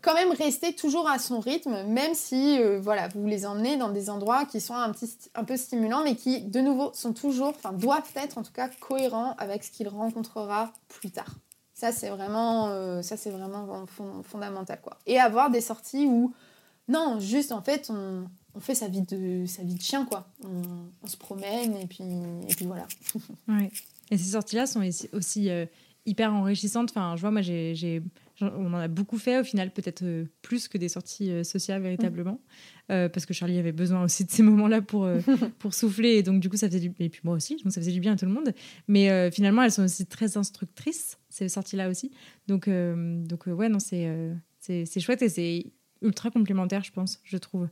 quand 0.00 0.14
même 0.14 0.32
rester 0.32 0.74
toujours 0.74 1.08
à 1.08 1.18
son 1.18 1.38
rythme, 1.38 1.82
même 1.84 2.14
si 2.14 2.58
euh, 2.58 2.80
voilà, 2.80 3.08
vous 3.08 3.26
les 3.26 3.44
emmenez 3.44 3.76
dans 3.76 3.90
des 3.90 4.08
endroits 4.08 4.46
qui 4.46 4.60
sont 4.60 4.74
un, 4.74 4.90
petit, 4.92 5.10
un 5.34 5.44
peu 5.44 5.56
stimulants, 5.56 6.02
mais 6.02 6.16
qui, 6.16 6.40
de 6.40 6.60
nouveau, 6.60 6.92
sont 6.94 7.12
toujours, 7.12 7.48
enfin, 7.48 7.72
doivent 7.72 8.10
être 8.14 8.38
en 8.38 8.42
tout 8.42 8.52
cas 8.52 8.70
cohérents 8.80 9.34
avec 9.38 9.64
ce 9.64 9.70
qu'il 9.70 9.88
rencontrera 9.88 10.72
plus 10.88 11.10
tard. 11.10 11.34
Ça, 11.76 11.92
c'est 11.92 12.08
vraiment, 12.08 12.68
euh, 12.70 13.02
ça, 13.02 13.18
c'est 13.18 13.28
vraiment 13.28 13.84
fondamental. 14.22 14.80
Quoi. 14.80 14.96
Et 15.04 15.18
avoir 15.18 15.50
des 15.50 15.60
sorties 15.60 16.06
où, 16.06 16.32
non, 16.88 17.20
juste 17.20 17.52
en 17.52 17.60
fait, 17.60 17.90
on, 17.90 18.24
on 18.54 18.60
fait 18.60 18.74
sa 18.74 18.88
vie 18.88 19.02
de, 19.02 19.44
sa 19.44 19.62
vie 19.62 19.74
de 19.74 19.82
chien, 19.82 20.06
quoi. 20.06 20.26
On, 20.42 21.06
se 21.06 21.18
promène 21.18 21.76
et 21.76 21.86
puis, 21.86 22.02
et 22.48 22.54
puis 22.54 22.64
voilà. 22.64 22.88
ouais. 23.48 23.70
Et 24.10 24.16
ces 24.16 24.30
sorties-là 24.30 24.66
sont 24.66 24.82
aussi 25.12 25.50
euh, 25.50 25.66
hyper 26.06 26.32
enrichissantes. 26.32 26.88
Enfin, 26.88 27.14
je 27.14 27.20
vois, 27.20 27.30
moi, 27.30 27.42
j'ai, 27.42 28.02
on 28.40 28.72
en 28.72 28.78
a 28.78 28.88
beaucoup 28.88 29.18
fait 29.18 29.38
au 29.38 29.44
final, 29.44 29.70
peut-être 29.70 30.02
euh, 30.02 30.24
plus 30.40 30.68
que 30.68 30.78
des 30.78 30.88
sorties 30.88 31.44
sociales 31.44 31.82
véritablement, 31.82 32.40
parce 32.88 33.26
que 33.26 33.34
Charlie 33.34 33.58
avait 33.58 33.72
besoin 33.72 34.04
aussi 34.04 34.24
de 34.24 34.30
ces 34.30 34.42
moments-là 34.42 34.82
pour, 34.82 35.08
pour 35.58 35.74
souffler. 35.74 36.10
Et 36.10 36.22
donc, 36.22 36.40
du 36.40 36.48
coup, 36.48 36.56
ça 36.56 36.68
faisait 36.68 36.80
du 36.80 36.92
Et 36.98 37.08
puis 37.08 37.20
moi 37.24 37.34
aussi, 37.34 37.56
donc 37.56 37.72
ça 37.72 37.80
faisait 37.80 37.92
du 37.92 38.00
bien 38.00 38.12
à 38.12 38.16
tout 38.16 38.26
le 38.26 38.32
monde. 38.32 38.52
Mais 38.88 39.30
finalement, 39.30 39.62
elles 39.62 39.72
sont 39.72 39.84
aussi 39.84 40.06
très 40.06 40.36
instructrices, 40.36 41.18
ces 41.28 41.48
sorties-là 41.48 41.88
aussi. 41.88 42.12
Donc, 42.46 42.68
donc 42.68 43.46
ouais, 43.46 43.68
non, 43.68 43.78
c'est, 43.78 44.08
c'est 44.60 45.00
chouette 45.00 45.22
et 45.22 45.28
c'est 45.28 45.66
ultra 46.02 46.30
complémentaire, 46.30 46.84
je 46.84 46.92
pense, 46.92 47.20
je 47.24 47.36
trouve. 47.36 47.68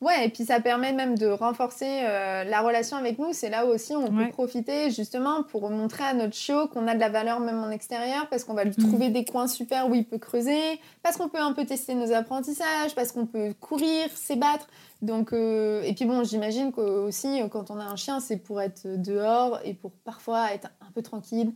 Ouais, 0.00 0.26
et 0.26 0.28
puis 0.28 0.44
ça 0.44 0.60
permet 0.60 0.92
même 0.92 1.18
de 1.18 1.26
renforcer 1.26 2.02
euh, 2.02 2.44
la 2.44 2.60
relation 2.60 2.96
avec 2.96 3.18
nous. 3.18 3.32
C'est 3.32 3.50
là 3.50 3.66
où 3.66 3.70
aussi 3.70 3.96
on 3.96 4.12
peut 4.12 4.28
profiter 4.30 4.90
justement 4.90 5.42
pour 5.42 5.68
montrer 5.70 6.04
à 6.04 6.14
notre 6.14 6.34
chiot 6.34 6.68
qu'on 6.68 6.86
a 6.86 6.94
de 6.94 7.00
la 7.00 7.08
valeur 7.08 7.40
même 7.40 7.58
en 7.58 7.70
extérieur, 7.70 8.28
parce 8.28 8.44
qu'on 8.44 8.54
va 8.54 8.62
lui 8.62 8.74
mm. 8.78 8.88
trouver 8.88 9.08
des 9.10 9.24
coins 9.24 9.48
super 9.48 9.88
où 9.90 9.94
il 9.96 10.04
peut 10.04 10.18
creuser, 10.18 10.80
parce 11.02 11.16
qu'on 11.16 11.28
peut 11.28 11.40
un 11.40 11.52
peu 11.52 11.64
tester 11.64 11.96
nos 11.96 12.12
apprentissages, 12.12 12.94
parce 12.94 13.10
qu'on 13.10 13.26
peut 13.26 13.54
courir, 13.58 14.08
s'ébattre. 14.14 14.68
Donc, 15.02 15.32
euh, 15.32 15.82
et 15.82 15.94
puis 15.94 16.04
bon, 16.04 16.22
j'imagine 16.22 16.72
aussi 16.76 17.40
quand 17.50 17.72
on 17.72 17.80
a 17.80 17.84
un 17.84 17.96
chien, 17.96 18.20
c'est 18.20 18.36
pour 18.36 18.60
être 18.60 18.86
dehors 18.86 19.58
et 19.64 19.74
pour 19.74 19.90
parfois 20.04 20.52
être 20.52 20.68
un 20.80 20.92
peu 20.92 21.02
tranquille, 21.02 21.52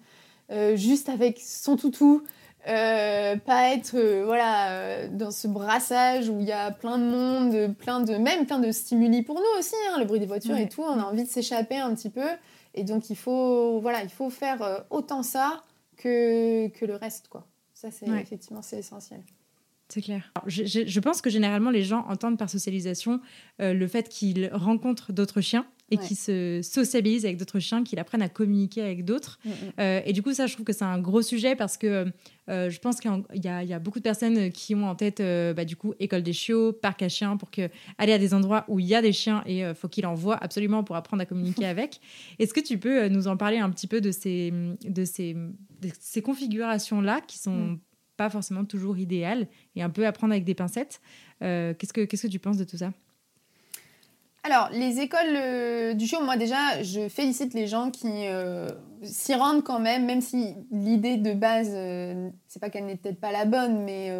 euh, 0.51 0.75
juste 0.75 1.09
avec 1.09 1.39
son 1.39 1.77
toutou. 1.77 2.25
Euh, 2.69 3.37
pas 3.37 3.75
être 3.75 3.97
euh, 3.97 4.25
voilà 4.25 5.09
dans 5.09 5.33
ce 5.33 5.49
brassage 5.49 6.29
où 6.29 6.39
il 6.39 6.47
y 6.47 6.53
a 6.53 6.71
plein 6.71 6.99
de 6.99 7.05
monde, 7.05 7.75
plein 7.77 8.01
de 8.01 8.15
même 8.15 8.47
plein 8.47 8.61
de 8.61 8.71
stimuli 8.71 9.23
pour 9.23 9.37
nous 9.37 9.59
aussi, 9.59 9.75
hein, 9.91 9.99
le 9.99 10.05
bruit 10.05 10.21
des 10.21 10.27
voitures 10.27 10.57
et 10.57 10.69
tout. 10.69 10.83
On 10.83 10.99
a 10.99 11.05
envie 11.05 11.25
de 11.25 11.29
s'échapper 11.29 11.79
un 11.79 11.95
petit 11.95 12.11
peu, 12.11 12.27
et 12.75 12.85
donc 12.85 13.11
il 13.11 13.17
faut 13.17 13.81
voilà, 13.81 14.03
il 14.03 14.11
faut 14.11 14.31
faire 14.31 14.85
autant 14.91 15.23
ça 15.23 15.65
que, 15.97 16.69
que 16.69 16.85
le 16.85 16.95
reste 16.95 17.29
quoi. 17.29 17.47
Ça 17.75 17.91
c'est 17.91 18.07
effectivement 18.09 18.63
c'est 18.63 18.79
essentiel. 18.79 19.23
C'est 19.89 20.01
clair. 20.01 20.33
je, 20.47 21.01
pense 21.01 21.21
que 21.21 21.29
généralement 21.29 21.71
les 21.71 21.83
gens 21.83 22.07
entendent 22.09 22.39
par 22.39 22.49
socialisation 22.49 23.21
le 23.59 23.87
fait 23.87 24.09
qu'ils 24.09 24.49
rencontrent 24.53 25.13
d'autres 25.13 25.43
chiens 25.43 25.67
et 25.93 25.99
qui 25.99 26.15
se 26.15 26.61
sociabilisent 26.63 27.27
avec 27.27 27.37
d'autres 27.37 27.59
chiens, 27.59 27.85
qui 27.85 27.99
apprennent 27.99 28.23
à 28.23 28.29
communiquer 28.31 28.81
avec 28.83 29.05
d'autres. 29.05 29.39
Mm, 29.45 29.49
mm. 29.49 29.53
Euh, 29.79 30.01
et 30.07 30.13
du 30.13 30.23
coup, 30.23 30.33
ça, 30.33 30.47
je 30.47 30.55
trouve 30.55 30.65
que 30.65 30.73
c'est 30.73 30.85
un 30.85 30.99
gros 30.99 31.21
sujet 31.21 31.55
parce 31.55 31.77
que 31.77 32.07
euh, 32.49 32.71
je 32.71 32.81
pense 32.81 32.99
qu'il 32.99 33.11
y, 33.35 33.49
a 33.49 33.79
beaucoup 33.79 33.99
de 33.99 34.03
personnes 34.03 34.51
qui 34.51 34.75
ont 34.75 34.87
en 34.87 34.95
tête, 34.95 35.21
euh, 35.21 35.53
bah, 35.53 35.67
du 35.67 35.77
coup, 35.77 35.93
école 36.01 36.23
des 36.23 36.33
chiots, 36.33 36.73
parc 36.73 37.03
à 37.03 37.09
chiens, 37.09 37.37
pour 37.37 37.51
que, 37.51 37.69
aller 37.99 38.13
à 38.13 38.19
des 38.19 38.33
endroits 38.33 38.65
où 38.69 38.81
il 38.81 38.87
y 38.87 38.95
a 38.95 39.03
des 39.03 39.13
chiens 39.13 39.43
et 39.47 39.61
il 39.61 39.75
faut 39.75 39.89
qu'il 39.89 40.07
en 40.07 40.15
voit 40.15 40.43
absolument 40.43 40.83
pour 40.83 40.97
apprendre 40.97 41.23
à 41.23 41.27
communiquer 41.27 41.67
avec. 41.67 42.01
Est-ce 42.39 42.55
que 42.55 42.61
tu 42.61 42.79
peux 42.79 43.09
nous 43.09 43.29
en 43.29 43.37
parler 43.37 43.59
un 43.59 43.69
petit 43.71 43.87
peu 43.87 44.01
de 44.01 44.11
ces, 44.11 44.53
de 44.89 45.05
ces, 45.05 45.37
ces 46.01 46.23
configurations-là 46.23 47.21
qui 47.27 47.39
sont 47.39 47.73
mm. 47.73 47.81
pas 48.17 48.31
forcément 48.31 48.65
toujours 48.65 48.97
idéales 48.97 49.47
et 49.77 49.83
un 49.83 49.91
peu 49.91 50.07
apprendre 50.07 50.33
avec 50.33 50.45
des 50.45 50.55
pincettes? 50.55 51.03
Qu'est-ce 51.41 51.93
que 51.93 52.05
Qu'est-ce 52.05 52.27
que 52.27 52.33
tu 52.33 52.39
penses 52.39 52.57
de 52.57 52.65
tout 52.65 52.79
ça? 52.79 52.93
Alors, 54.45 54.71
les 54.73 54.99
écoles 54.99 55.37
euh, 55.37 55.95
du 55.95 56.07
show, 56.09 56.21
moi 56.21 56.37
déjà, 56.37 56.83
je 56.83 57.09
félicite 57.09 57.55
les 57.55 57.69
gens 57.69 57.93
qui 57.93 58.27
euh, 58.27 58.69
s'y 59.05 59.35
rendent 59.37 59.63
quand 59.63 59.79
même, 59.79 60.05
même 60.05 60.21
si 60.21 60.55
l'idée 60.73 61.17
de 61.17 61.33
base, 61.33 61.71
euh, 61.73 62.29
c'est 62.49 62.59
pas 62.59 62.69
qu'elle 62.69 62.87
n'est 62.87 62.97
peut-être 62.97 63.21
pas 63.21 63.31
la 63.31 63.45
bonne, 63.45 63.85
mais 63.85 64.11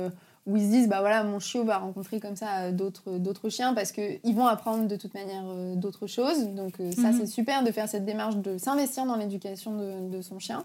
où 0.47 0.57
ils 0.57 0.63
se 0.63 0.71
disent, 0.71 0.89
bah 0.89 1.01
voilà, 1.01 1.25
mon 1.25 1.41
chiot 1.41 1.65
va 1.65 1.79
rencontrer 1.79 2.21
comme 2.21 2.37
ça 2.37 2.71
d'autres 2.71 3.49
chiens 3.49 3.75
parce 3.75 3.91
qu'ils 3.91 4.35
vont 4.35 4.47
apprendre 4.47 4.87
de 4.87 4.95
toute 4.95 5.13
manière 5.15 5.45
d'autres 5.77 6.07
choses. 6.07 6.49
Donc, 6.51 6.75
ça, 6.95 7.09
mhm. 7.11 7.19
c'est 7.19 7.27
super 7.27 7.65
de 7.65 7.73
faire 7.73 7.89
cette 7.89 8.05
démarche 8.05 8.37
de 8.37 8.59
s'investir 8.59 9.07
dans 9.07 9.17
l'éducation 9.17 9.77
de, 9.77 10.09
de, 10.09 10.23
son 10.23 10.39
chien. 10.39 10.65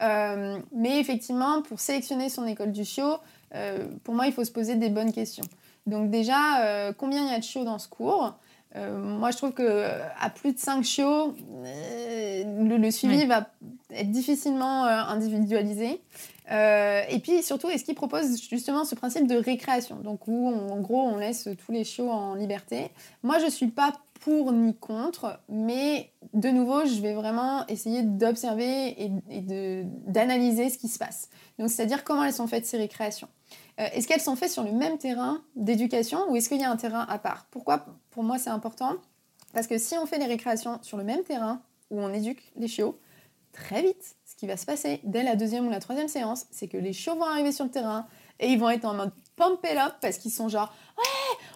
mais 0.00 0.98
effectivement, 0.98 1.62
pour 1.62 1.78
sélectionner 1.78 2.28
son 2.28 2.44
école 2.44 2.72
du 2.72 2.84
chiot, 2.84 3.18
pour 4.02 4.14
moi, 4.14 4.26
il 4.26 4.32
faut 4.32 4.44
se 4.44 4.52
poser 4.52 4.74
des 4.74 4.90
bonnes 4.90 5.12
questions. 5.12 5.44
Donc, 5.86 6.10
déjà, 6.10 6.92
combien 6.98 7.24
il 7.24 7.30
y 7.30 7.34
a 7.34 7.38
de 7.38 7.44
chiots 7.44 7.64
dans 7.64 7.78
ce 7.78 7.86
cours? 7.86 8.34
Euh, 8.76 8.98
moi, 8.98 9.30
je 9.30 9.36
trouve 9.38 9.52
que 9.52 9.62
euh, 9.62 10.06
à 10.20 10.30
plus 10.30 10.52
de 10.52 10.58
5 10.58 10.84
chiots, 10.84 11.34
euh, 11.64 12.78
le, 12.78 12.90
suivi 12.90 13.24
va 13.26 13.48
être 13.90 14.10
difficilement 14.10 14.84
individualisé. 14.84 16.00
et 16.50 17.18
puis 17.22 17.42
surtout, 17.42 17.68
est-ce 17.70 17.84
qu'il 17.84 17.94
propose 17.94 18.40
justement 18.48 18.84
ce 18.84 18.94
principe 18.94 19.26
de 19.26 19.36
récréation? 19.36 19.96
Donc, 19.96 20.26
où 20.26 20.48
en 20.48 20.80
gros, 20.80 21.02
on 21.02 21.16
laisse 21.16 21.48
tous 21.64 21.72
les 21.72 21.84
chiots 21.84 22.10
en 22.10 22.34
liberté. 22.34 22.90
Moi, 23.22 23.38
je 23.38 23.46
ne 23.46 23.50
suis 23.50 23.68
pas 23.68 23.92
pour 24.20 24.52
ni 24.52 24.74
contre, 24.74 25.40
mais 25.48 26.10
de 26.32 26.48
nouveau, 26.48 26.84
je 26.84 27.00
vais 27.00 27.14
vraiment 27.14 27.66
essayer 27.68 28.02
d'observer 28.02 29.02
et, 29.02 29.10
et 29.30 29.42
d'analyser 30.06 30.68
ce 30.70 30.78
qui 30.78 30.88
se 30.88 30.98
passe. 30.98 31.28
Donc, 31.58 31.70
c'est-à-dire 31.70 32.04
comment 32.04 32.24
elles 32.24 32.32
sont 32.32 32.46
faites 32.46 32.66
ces 32.66 32.78
récréations. 32.78 33.28
Euh, 33.78 33.88
est-ce 33.92 34.08
qu'elles 34.08 34.20
sont 34.20 34.36
faites 34.36 34.50
sur 34.50 34.62
le 34.62 34.72
même 34.72 34.98
terrain 34.98 35.42
d'éducation 35.54 36.30
ou 36.30 36.36
est-ce 36.36 36.48
qu'il 36.48 36.60
y 36.60 36.64
a 36.64 36.70
un 36.70 36.76
terrain 36.76 37.06
à 37.08 37.18
part? 37.18 37.46
Pourquoi 37.50 37.84
pour 38.10 38.22
moi 38.22 38.38
c'est 38.38 38.50
important? 38.50 38.94
Parce 39.52 39.66
que 39.66 39.78
si 39.78 39.96
on 39.98 40.06
fait 40.06 40.18
les 40.18 40.26
récréations 40.26 40.78
sur 40.82 40.96
le 40.96 41.04
même 41.04 41.22
terrain 41.22 41.60
où 41.90 42.00
on 42.00 42.12
éduque 42.12 42.42
les 42.56 42.68
chiots, 42.68 42.98
très 43.52 43.82
vite, 43.82 44.16
ce 44.24 44.34
qui 44.36 44.46
va 44.46 44.56
se 44.56 44.66
passer 44.66 45.00
dès 45.04 45.22
la 45.22 45.36
deuxième 45.36 45.66
ou 45.66 45.70
la 45.70 45.80
troisième 45.80 46.08
séance, 46.08 46.46
c'est 46.50 46.68
que 46.68 46.76
les 46.76 46.92
chiots 46.92 47.14
vont 47.14 47.24
arriver 47.24 47.52
sur 47.52 47.64
le 47.64 47.70
terrain 47.70 48.06
et 48.38 48.48
ils 48.48 48.58
vont 48.58 48.70
être 48.70 48.84
en 48.84 48.94
mode 48.94 49.12
pump 49.36 49.60
it 49.64 49.76
up 49.78 49.94
parce 50.00 50.18
qu'ils 50.18 50.30
sont 50.30 50.48
genre 50.48 50.72
ouais 50.98 51.04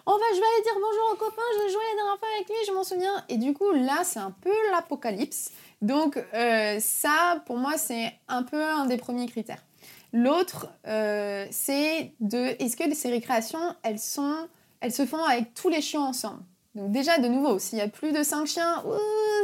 on 0.05 0.11
va 0.11 0.23
je 0.33 0.39
vais 0.39 0.45
aller 0.45 0.63
dire 0.63 0.73
bonjour 0.75 1.13
au 1.13 1.15
copain 1.15 1.41
je 1.53 1.71
jouais 1.71 1.83
la 1.89 1.95
dernière 1.95 2.19
fois 2.19 2.27
avec 2.35 2.47
lui 2.47 2.55
je 2.67 2.71
m'en 2.71 2.83
souviens 2.83 3.23
et 3.29 3.37
du 3.37 3.53
coup 3.53 3.71
là 3.71 4.03
c'est 4.03 4.19
un 4.19 4.31
peu 4.31 4.53
l'apocalypse. 4.71 5.51
Donc 5.81 6.17
euh, 6.33 6.79
ça 6.79 7.41
pour 7.45 7.57
moi 7.57 7.77
c'est 7.77 8.13
un 8.27 8.43
peu 8.43 8.63
un 8.63 8.85
des 8.85 8.97
premiers 8.97 9.27
critères 9.27 9.63
L'autre, 10.13 10.67
euh, 10.87 11.45
c'est 11.51 12.13
de 12.19 12.55
est-ce 12.61 12.75
que 12.75 12.93
ces 12.93 13.09
récréations, 13.09 13.75
elles, 13.83 13.99
sont, 13.99 14.35
elles 14.81 14.93
se 14.93 15.05
font 15.05 15.23
avec 15.23 15.53
tous 15.53 15.69
les 15.69 15.81
chiens 15.81 16.01
ensemble? 16.01 16.41
Donc 16.75 16.91
déjà, 16.91 17.17
de 17.17 17.27
nouveau, 17.27 17.59
s'il 17.59 17.79
y 17.79 17.81
a 17.81 17.89
plus 17.89 18.13
de 18.13 18.23
5 18.23 18.45
chiens, 18.45 18.83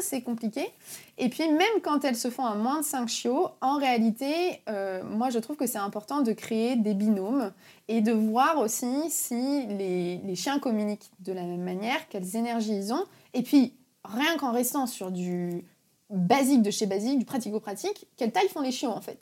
c'est 0.02 0.22
compliqué. 0.22 0.70
Et 1.18 1.28
puis 1.28 1.50
même 1.50 1.82
quand 1.84 2.06
elles 2.06 2.16
se 2.16 2.30
font 2.30 2.46
à 2.46 2.56
moins 2.56 2.80
de 2.80 2.86
5 2.86 3.08
chiots, 3.08 3.50
en 3.60 3.78
réalité, 3.78 4.62
euh, 4.70 5.04
moi 5.04 5.30
je 5.30 5.40
trouve 5.40 5.58
que 5.58 5.68
c'est 5.68 5.78
important 5.78 6.22
de 6.22 6.32
créer 6.32 6.78
des 6.78 6.94
binômes 6.94 7.52
et 7.90 8.00
de 8.00 8.14
voir 8.14 8.60
aussi 8.60 9.10
si 9.10 9.66
les, 9.68 10.18
les 10.18 10.36
chiens 10.36 10.60
communiquent 10.60 11.12
de 11.20 11.34
la 11.34 11.44
même 11.44 11.64
manière, 11.64 12.08
quelles 12.10 12.38
énergies 12.38 12.76
ils 12.76 12.94
ont. 12.94 13.04
Et 13.34 13.42
puis, 13.42 13.74
rien 14.06 14.38
qu'en 14.38 14.54
restant 14.54 14.88
sur 14.88 15.12
du 15.12 15.66
basique 16.10 16.62
de 16.62 16.72
chez 16.72 16.86
basique, 16.86 17.20
du 17.20 17.26
pratico-pratique, 17.26 18.08
quelle 18.16 18.32
taille 18.32 18.48
font 18.48 18.62
les 18.62 18.72
chiots 18.72 18.92
en 18.92 19.02
fait? 19.02 19.20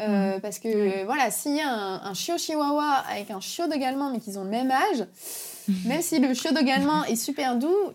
Euh, 0.00 0.36
mm. 0.36 0.40
Parce 0.40 0.58
que 0.58 1.04
voilà, 1.04 1.30
s'il 1.30 1.56
y 1.56 1.60
a 1.60 1.68
un, 1.68 2.14
chiot 2.14 2.38
chihuahua 2.38 3.04
avec 3.10 3.30
un 3.30 3.40
chiot 3.40 3.68
de 3.68 3.76
galman 3.76 4.10
mais 4.10 4.20
qu'ils 4.20 4.38
ont 4.38 4.44
le 4.44 4.50
même 4.50 4.70
âge, 4.70 5.06
même 5.86 6.02
si 6.02 6.18
le 6.18 6.34
chiot 6.34 6.52
de 6.52 6.62
galman 6.62 7.04
est 7.04 7.16
super 7.16 7.56
doux, 7.56 7.92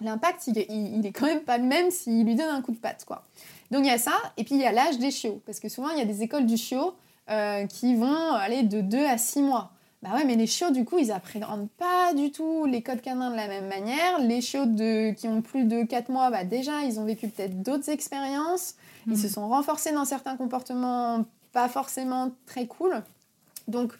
l'impact 0.00 0.46
il, 0.46 0.58
il, 0.68 1.06
est 1.06 1.12
quand 1.12 1.26
même 1.26 1.40
pas 1.42 1.58
le 1.58 1.64
même 1.64 1.90
s'il 1.90 2.24
lui 2.24 2.34
donne 2.34 2.50
un 2.50 2.62
coup 2.62 2.72
de 2.72 2.78
patte 2.78 3.04
quoi. 3.04 3.24
Donc 3.70 3.84
il 3.84 3.88
y 3.88 3.92
a 3.92 3.98
ça, 3.98 4.14
et 4.36 4.44
puis 4.44 4.54
il 4.56 4.60
y 4.60 4.66
a 4.66 4.72
l'âge 4.72 4.98
des 4.98 5.10
chiots, 5.10 5.40
parce 5.46 5.60
que 5.60 5.68
souvent 5.68 5.90
il 5.90 5.98
y 5.98 6.02
a 6.02 6.04
des 6.04 6.22
écoles 6.22 6.46
du 6.46 6.56
chiot 6.56 6.94
euh, 7.30 7.66
qui 7.66 7.94
vont 7.94 8.32
aller 8.32 8.64
de 8.64 8.80
2 8.80 9.06
à 9.06 9.16
6 9.16 9.42
mois. 9.42 9.70
Bah 10.02 10.10
ouais, 10.14 10.24
mais 10.24 10.34
les 10.34 10.46
chiots, 10.46 10.70
du 10.70 10.84
coup, 10.84 10.98
ils 10.98 11.12
apprennent 11.12 11.68
pas 11.78 12.14
du 12.14 12.32
tout 12.32 12.64
les 12.64 12.82
codes 12.82 13.02
canins 13.02 13.30
de 13.30 13.36
la 13.36 13.46
même 13.46 13.68
manière. 13.68 14.18
Les 14.18 14.40
chiots 14.40 14.66
de, 14.66 15.12
qui 15.12 15.28
ont 15.28 15.42
plus 15.42 15.64
de 15.64 15.84
4 15.84 16.08
mois, 16.08 16.30
bah 16.30 16.44
déjà, 16.44 16.80
ils 16.84 16.98
ont 16.98 17.04
vécu 17.04 17.28
peut-être 17.28 17.62
d'autres 17.62 17.90
expériences. 17.90 18.74
Ils 19.06 19.12
mm. 19.12 19.16
se 19.16 19.28
sont 19.28 19.48
renforcés 19.48 19.92
dans 19.92 20.06
certains 20.06 20.36
comportements 20.36 21.24
pas 21.52 21.68
forcément 21.68 22.32
très 22.46 22.66
cool. 22.66 23.02
Donc, 23.68 23.92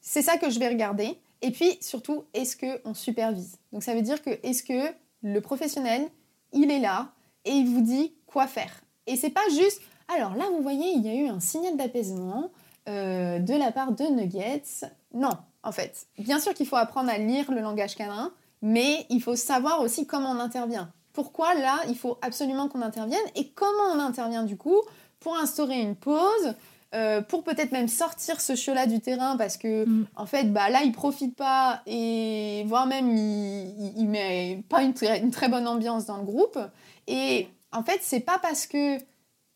c'est 0.00 0.22
ça 0.22 0.36
que 0.36 0.50
je 0.50 0.58
vais 0.58 0.68
regarder. 0.68 1.18
Et 1.42 1.50
puis, 1.50 1.76
surtout, 1.80 2.24
est-ce 2.34 2.56
qu'on 2.56 2.94
supervise? 2.94 3.58
Donc, 3.72 3.82
ça 3.82 3.94
veut 3.94 4.02
dire 4.02 4.22
que 4.22 4.30
est-ce 4.42 4.62
que 4.62 4.92
le 5.22 5.40
professionnel, 5.40 6.08
il 6.52 6.70
est 6.70 6.78
là 6.78 7.08
et 7.44 7.52
il 7.52 7.68
vous 7.68 7.82
dit 7.82 8.14
quoi 8.26 8.46
faire? 8.46 8.80
Et 9.06 9.16
c'est 9.16 9.30
pas 9.30 9.48
juste, 9.50 9.80
alors 10.14 10.34
là, 10.34 10.44
vous 10.50 10.62
voyez, 10.62 10.92
il 10.92 11.04
y 11.04 11.08
a 11.08 11.14
eu 11.14 11.28
un 11.28 11.40
signal 11.40 11.76
d'apaisement 11.76 12.50
euh, 12.88 13.38
de 13.38 13.54
la 13.54 13.72
part 13.72 13.92
de 13.92 14.04
Nuggets. 14.04 14.86
Non, 15.12 15.36
en 15.62 15.72
fait. 15.72 16.06
Bien 16.18 16.38
sûr 16.38 16.54
qu'il 16.54 16.66
faut 16.66 16.76
apprendre 16.76 17.10
à 17.10 17.18
lire 17.18 17.50
le 17.50 17.60
langage 17.60 17.96
canin, 17.96 18.32
mais 18.62 19.06
il 19.10 19.20
faut 19.20 19.36
savoir 19.36 19.80
aussi 19.80 20.06
comment 20.06 20.30
on 20.30 20.38
intervient. 20.38 20.90
Pourquoi 21.12 21.54
là, 21.54 21.78
il 21.88 21.96
faut 21.96 22.18
absolument 22.22 22.68
qu'on 22.68 22.82
intervienne 22.82 23.18
et 23.34 23.48
comment 23.48 23.92
on 23.94 23.98
intervient 23.98 24.44
du 24.44 24.56
coup 24.56 24.80
pour 25.18 25.36
instaurer 25.36 25.80
une 25.80 25.96
pause, 25.96 26.54
euh, 26.96 27.20
pour 27.20 27.44
peut-être 27.44 27.72
même 27.72 27.88
sortir 27.88 28.40
ce 28.40 28.54
chiot-là 28.54 28.86
du 28.86 29.00
terrain 29.00 29.36
parce 29.36 29.58
que 29.58 29.84
mm. 29.84 30.06
en 30.16 30.24
fait 30.24 30.44
bah 30.50 30.70
là 30.70 30.80
il 30.82 30.92
profite 30.92 31.36
pas 31.36 31.82
et 31.84 32.64
voire 32.68 32.86
même 32.86 33.14
il, 33.14 33.92
il, 33.98 34.08
met 34.08 34.64
pas 34.70 34.82
une, 34.82 34.94
une, 35.22 35.30
très 35.30 35.50
bonne 35.50 35.68
ambiance 35.68 36.06
dans 36.06 36.16
le 36.16 36.22
groupe. 36.22 36.58
Et 37.06 37.48
en 37.72 37.82
fait 37.82 37.98
c'est 38.00 38.20
pas 38.20 38.38
parce 38.38 38.66
que 38.66 38.96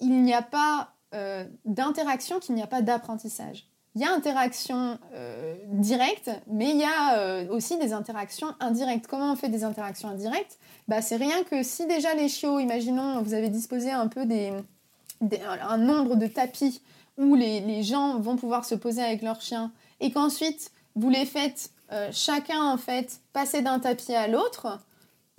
il 0.01 0.23
n'y 0.23 0.35
a 0.35 0.43
pas 0.43 0.91
euh, 1.15 1.45
d'interaction 1.65 2.41
qu'il 2.41 2.57
n'y 2.57 2.63
a 2.63 2.67
pas 2.67 2.83
d'apprentissage. 2.83 3.67
Il 3.95 4.03
y 4.03 4.05
a 4.05 4.13
interaction 4.13 4.99
euh, 5.15 5.57
directe 5.67 6.31
mais 6.47 6.71
il 6.71 6.77
y 6.77 6.85
a 6.85 7.51
aussi 7.51 7.79
des 7.79 7.95
interactions 7.95 8.49
indirectes. 8.61 9.07
Comment 9.07 9.33
on 9.33 9.37
fait 9.37 9.49
des 9.49 9.65
interactions 9.65 10.11
indirectes? 10.11 10.59
Bah 10.89 11.01
c'est 11.01 11.17
rien 11.17 11.43
que 11.45 11.63
si 11.63 11.87
déjà 11.87 12.13
les 12.15 12.29
chiots 12.29 12.59
imaginons 12.59 13.23
vous 13.23 13.33
avez 13.33 13.49
disposé 13.49 13.91
un 13.93 14.09
peu 14.09 14.27
des 14.27 14.53
un 15.23 15.77
nombre 15.77 16.17
de 16.17 16.27
tapis 16.27 16.83
où 17.21 17.35
les, 17.35 17.83
gens 17.83 18.19
vont 18.19 18.37
pouvoir 18.37 18.65
se 18.65 18.75
poser 18.75 19.03
avec 19.03 19.23
leurs 19.23 19.43
chiens 19.43 19.71
et 20.01 20.11
qu'ensuite 20.11 20.73
vous 20.97 21.11
les 21.11 21.27
faites 21.27 21.71
euh, 21.93 22.09
chacun 22.13 22.63
en 22.63 22.79
fait 22.79 23.21
passer 23.33 23.63
d'un 23.63 23.79
tapis 23.79 24.15
à 24.15 24.27
l'autre, 24.27 24.79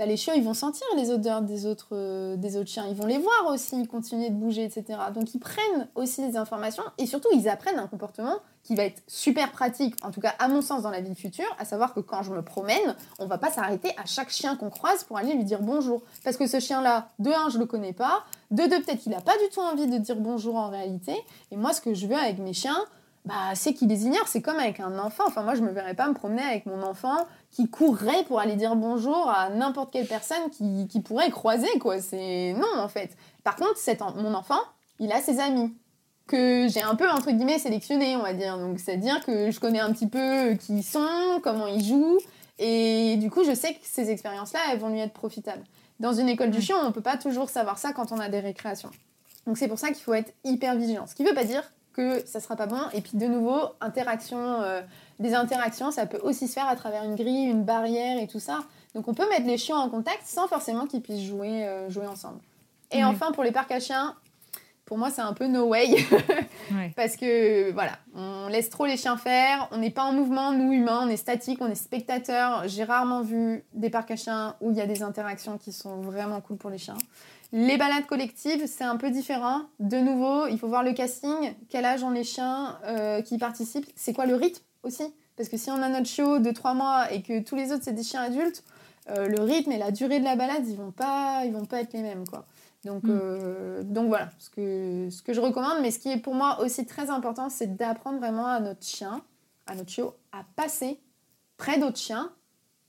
bah, 0.01 0.07
les 0.07 0.17
chiots 0.17 0.33
ils 0.35 0.43
vont 0.43 0.55
sentir 0.55 0.87
les 0.95 1.11
odeurs 1.11 1.43
des 1.43 1.67
autres, 1.67 1.89
euh, 1.91 2.35
des 2.35 2.57
autres 2.57 2.71
chiens, 2.71 2.87
ils 2.89 2.95
vont 2.95 3.05
les 3.05 3.19
voir 3.19 3.53
aussi 3.53 3.85
continuer 3.85 4.31
de 4.31 4.33
bouger, 4.33 4.63
etc. 4.63 4.97
Donc 5.13 5.35
ils 5.35 5.39
prennent 5.39 5.87
aussi 5.93 6.27
des 6.27 6.37
informations 6.37 6.81
et 6.97 7.05
surtout 7.05 7.27
ils 7.35 7.47
apprennent 7.47 7.77
un 7.77 7.85
comportement 7.85 8.37
qui 8.63 8.73
va 8.73 8.85
être 8.85 9.03
super 9.05 9.51
pratique, 9.51 9.93
en 10.03 10.09
tout 10.09 10.19
cas 10.19 10.33
à 10.39 10.47
mon 10.47 10.63
sens 10.63 10.81
dans 10.81 10.89
la 10.89 11.01
vie 11.01 11.13
future, 11.13 11.45
à 11.59 11.65
savoir 11.65 11.93
que 11.93 11.99
quand 11.99 12.23
je 12.23 12.31
me 12.31 12.41
promène, 12.41 12.95
on 13.19 13.27
va 13.27 13.37
pas 13.37 13.51
s'arrêter 13.51 13.89
à 13.95 14.05
chaque 14.07 14.31
chien 14.31 14.55
qu'on 14.55 14.71
croise 14.71 15.03
pour 15.03 15.19
aller 15.19 15.35
lui 15.35 15.43
dire 15.43 15.61
bonjour. 15.61 16.01
Parce 16.23 16.35
que 16.35 16.47
ce 16.47 16.59
chien-là, 16.59 17.09
de 17.19 17.29
un, 17.29 17.49
je 17.49 17.59
le 17.59 17.67
connais 17.67 17.93
pas, 17.93 18.23
de 18.49 18.63
deux, 18.63 18.81
peut-être 18.81 19.01
qu'il 19.01 19.13
a 19.13 19.21
pas 19.21 19.37
du 19.37 19.53
tout 19.53 19.61
envie 19.61 19.85
de 19.85 19.99
dire 19.99 20.15
bonjour 20.15 20.55
en 20.55 20.71
réalité. 20.71 21.13
Et 21.51 21.57
moi, 21.57 21.73
ce 21.73 21.81
que 21.81 21.93
je 21.93 22.07
veux 22.07 22.17
avec 22.17 22.39
mes 22.39 22.53
chiens, 22.53 22.87
bah, 23.25 23.53
c'est 23.53 23.73
qu'ils 23.73 23.89
les 23.89 24.05
ignorent. 24.05 24.27
C'est 24.27 24.41
comme 24.41 24.57
avec 24.57 24.79
un 24.79 24.97
enfant. 24.97 25.23
Enfin, 25.27 25.43
moi, 25.43 25.53
je 25.53 25.61
me 25.61 25.71
verrais 25.71 25.93
pas 25.93 26.07
me 26.07 26.13
promener 26.13 26.41
avec 26.41 26.65
mon 26.65 26.81
enfant 26.81 27.17
qui 27.51 27.69
courrait 27.69 28.23
pour 28.27 28.39
aller 28.39 28.55
dire 28.55 28.75
bonjour 28.75 29.29
à 29.29 29.49
n'importe 29.49 29.91
quelle 29.91 30.07
personne 30.07 30.49
qui, 30.51 30.87
qui, 30.87 31.01
pourrait 31.01 31.29
croiser, 31.29 31.79
quoi. 31.79 32.01
C'est 32.01 32.53
non, 32.53 32.81
en 32.81 32.87
fait. 32.87 33.15
Par 33.43 33.55
contre, 33.55 33.77
mon 34.15 34.33
enfant, 34.33 34.61
il 34.99 35.11
a 35.11 35.21
ses 35.21 35.39
amis 35.39 35.73
que 36.27 36.67
j'ai 36.69 36.81
un 36.81 36.95
peu, 36.95 37.09
entre 37.09 37.31
guillemets, 37.31 37.59
sélectionné, 37.59 38.15
on 38.15 38.21
va 38.21 38.33
dire. 38.33 38.57
Donc, 38.57 38.79
c'est-à-dire 38.79 39.23
que 39.25 39.51
je 39.51 39.59
connais 39.59 39.81
un 39.81 39.91
petit 39.91 40.07
peu 40.07 40.53
qui 40.53 40.77
ils 40.77 40.83
sont, 40.83 41.41
comment 41.43 41.67
ils 41.67 41.83
jouent. 41.83 42.19
Et 42.57 43.17
du 43.17 43.29
coup, 43.29 43.43
je 43.43 43.53
sais 43.53 43.73
que 43.73 43.79
ces 43.83 44.09
expériences-là, 44.09 44.59
elles 44.71 44.79
vont 44.79 44.89
lui 44.89 44.99
être 44.99 45.13
profitables. 45.13 45.63
Dans 45.99 46.13
une 46.13 46.29
école 46.29 46.51
du 46.51 46.61
chien, 46.61 46.77
on 46.81 46.87
ne 46.87 46.91
peut 46.91 47.01
pas 47.01 47.17
toujours 47.17 47.49
savoir 47.49 47.77
ça 47.77 47.91
quand 47.91 48.11
on 48.11 48.19
a 48.19 48.29
des 48.29 48.39
récréations. 48.39 48.91
Donc, 49.45 49.57
c'est 49.57 49.67
pour 49.67 49.79
ça 49.79 49.87
qu'il 49.87 50.03
faut 50.03 50.13
être 50.13 50.33
hyper 50.45 50.75
vigilant. 50.75 51.05
Ce 51.05 51.15
qui 51.15 51.23
ne 51.23 51.29
veut 51.29 51.35
pas 51.35 51.43
dire 51.43 51.63
que 51.93 52.25
ça 52.25 52.39
sera 52.39 52.55
pas 52.55 52.67
bon. 52.67 52.79
Et 52.93 53.01
puis, 53.01 53.17
de 53.17 53.25
nouveau, 53.25 53.59
interaction, 53.81 54.37
euh, 54.39 54.81
des 55.22 55.34
interactions, 55.34 55.91
ça 55.91 56.05
peut 56.05 56.19
aussi 56.24 56.47
se 56.47 56.53
faire 56.53 56.67
à 56.67 56.76
travers 56.76 57.03
une 57.03 57.15
grille, 57.15 57.45
une 57.45 57.63
barrière 57.63 58.22
et 58.22 58.28
tout 58.28 58.39
ça. 58.39 58.59
Donc, 58.95 59.07
on 59.07 59.13
peut 59.13 59.28
mettre 59.30 59.45
les 59.45 59.57
chiens 59.57 59.78
en 59.78 59.89
contact 59.89 60.24
sans 60.26 60.47
forcément 60.47 60.86
qu'ils 60.86 61.01
puissent 61.01 61.26
jouer, 61.26 61.65
euh, 61.65 61.89
jouer 61.89 62.07
ensemble. 62.07 62.39
Et 62.91 63.05
enfin, 63.05 63.32
pour 63.32 63.43
les 63.43 63.51
parcs 63.51 63.72
à 63.72 63.80
chiens, 63.80 64.15
pour 64.91 64.97
moi, 64.97 65.09
c'est 65.09 65.22
un 65.22 65.32
peu 65.32 65.47
no 65.47 65.67
way. 65.69 65.88
Parce 66.97 67.15
que, 67.15 67.72
voilà, 67.72 67.93
on 68.13 68.49
laisse 68.49 68.69
trop 68.69 68.86
les 68.86 68.97
chiens 68.97 69.15
faire. 69.15 69.69
On 69.72 69.78
n'est 69.78 69.89
pas 69.89 70.03
en 70.03 70.11
mouvement, 70.11 70.51
nous, 70.51 70.74
humains. 70.74 71.05
On 71.05 71.09
est 71.09 71.15
statique, 71.15 71.59
on 71.61 71.67
est 71.67 71.76
spectateur. 71.76 72.67
J'ai 72.67 72.84
rarement 72.84 73.22
vu 73.22 73.63
des 73.74 73.89
parcs 73.89 74.11
à 74.11 74.17
chiens 74.17 74.55
où 74.59 74.72
il 74.72 74.76
y 74.76 74.82
a 74.82 74.86
des 74.86 75.01
interactions 75.01 75.57
qui 75.57 75.72
sont 75.72 76.01
vraiment 76.01 76.41
cool 76.41 76.57
pour 76.57 76.69
les 76.69 76.78
chiens. 76.78 76.97
Les 77.53 77.78
balades 77.78 78.05
collectives, 78.05 78.65
c'est 78.65 78.84
un 78.84 78.97
peu 78.97 79.11
différent. 79.11 79.61
De 79.80 79.97
nouveau, 79.97 80.47
il 80.47 80.59
faut 80.59 80.67
voir 80.67 80.84
le 80.84 80.91
casting. 80.91 81.53
Quel 81.69 81.86
âge 81.86 82.03
ont 82.03 82.11
les 82.11 82.26
chiens 82.26 82.78
euh, 82.86 83.22
qui 83.22 83.38
participent 83.38 83.88
C'est 83.95 84.11
quoi 84.11 84.26
le 84.26 84.36
rythme? 84.36 84.61
Aussi 84.84 85.03
Parce 85.36 85.49
que 85.49 85.57
si 85.57 85.69
on 85.69 85.82
a 85.82 85.89
notre 85.89 86.07
chiot 86.07 86.39
de 86.39 86.51
3 86.51 86.73
mois 86.73 87.11
et 87.11 87.21
que 87.21 87.41
tous 87.41 87.55
les 87.55 87.71
autres, 87.71 87.84
c'est 87.84 87.93
des 87.93 88.03
chiens 88.03 88.21
adultes, 88.21 88.63
euh, 89.09 89.27
le 89.27 89.41
rythme 89.41 89.71
et 89.71 89.77
la 89.77 89.91
durée 89.91 90.19
de 90.19 90.25
la 90.25 90.36
balade, 90.36 90.67
ils 90.67 90.77
vont 90.77 90.91
pas, 90.91 91.43
ils 91.45 91.51
vont 91.51 91.65
pas 91.65 91.82
être 91.82 91.93
les 91.93 92.01
mêmes, 92.01 92.27
quoi. 92.27 92.45
Donc, 92.86 93.03
mm. 93.03 93.09
euh, 93.09 93.84
donc 93.84 94.07
voilà, 94.07 94.29
ce 94.39 94.49
que, 94.49 95.07
ce 95.09 95.21
que 95.21 95.34
je 95.34 95.41
recommande. 95.41 95.82
Mais 95.82 95.91
ce 95.91 95.99
qui 95.99 96.09
est 96.09 96.17
pour 96.17 96.36
moi 96.36 96.59
aussi 96.61 96.86
très 96.86 97.09
important, 97.09 97.49
c'est 97.49 97.75
d'apprendre 97.75 98.19
vraiment 98.19 98.47
à 98.47 98.59
notre 98.59 98.86
chien, 98.86 99.21
à 99.67 99.75
notre 99.75 99.89
chiot, 99.89 100.13
à 100.32 100.43
passer 100.55 100.99
près 101.57 101.79
d'autres 101.79 101.97
chiens 101.97 102.32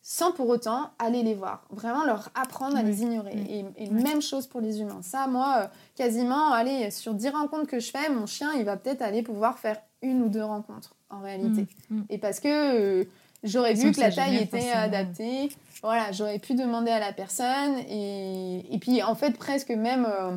sans 0.04 0.32
pour 0.32 0.48
autant 0.48 0.90
aller 0.98 1.22
les 1.22 1.34
voir. 1.34 1.64
Vraiment 1.70 2.04
leur 2.04 2.30
apprendre 2.34 2.76
à 2.76 2.82
les 2.82 3.02
ignorer. 3.02 3.36
Mm. 3.36 3.72
Et, 3.76 3.90
même 3.90 4.20
chose 4.20 4.46
pour 4.46 4.60
les 4.60 4.80
humains. 4.80 5.00
Ça, 5.02 5.26
moi, 5.28 5.62
euh, 5.62 5.66
quasiment, 5.94 6.52
allez, 6.52 6.90
sur 6.90 7.14
10 7.14 7.28
rencontres 7.30 7.68
que 7.68 7.78
je 7.78 7.90
fais, 7.90 8.08
mon 8.08 8.26
chien, 8.26 8.52
il 8.54 8.64
va 8.64 8.76
peut-être 8.76 9.02
aller 9.02 9.22
pouvoir 9.22 9.58
faire 9.58 9.80
une 10.02 10.22
ou 10.22 10.28
deux 10.28 10.44
rencontres 10.44 10.94
en 11.10 11.20
réalité. 11.20 11.66
Mm. 11.90 12.02
Et 12.10 12.18
parce 12.18 12.40
que... 12.40 13.02
Euh, 13.02 13.04
J'aurais 13.44 13.74
vu 13.74 13.90
que 13.90 13.98
la 13.98 14.12
taille 14.12 14.36
était 14.36 14.70
adaptée. 14.70 15.50
Voilà, 15.82 16.12
j'aurais 16.12 16.38
pu 16.38 16.54
demander 16.54 16.92
à 16.92 17.00
la 17.00 17.12
personne. 17.12 17.76
Et, 17.88 18.72
et 18.72 18.78
puis, 18.78 19.02
en 19.02 19.16
fait, 19.16 19.36
presque 19.36 19.70
même, 19.70 20.06
euh, 20.06 20.36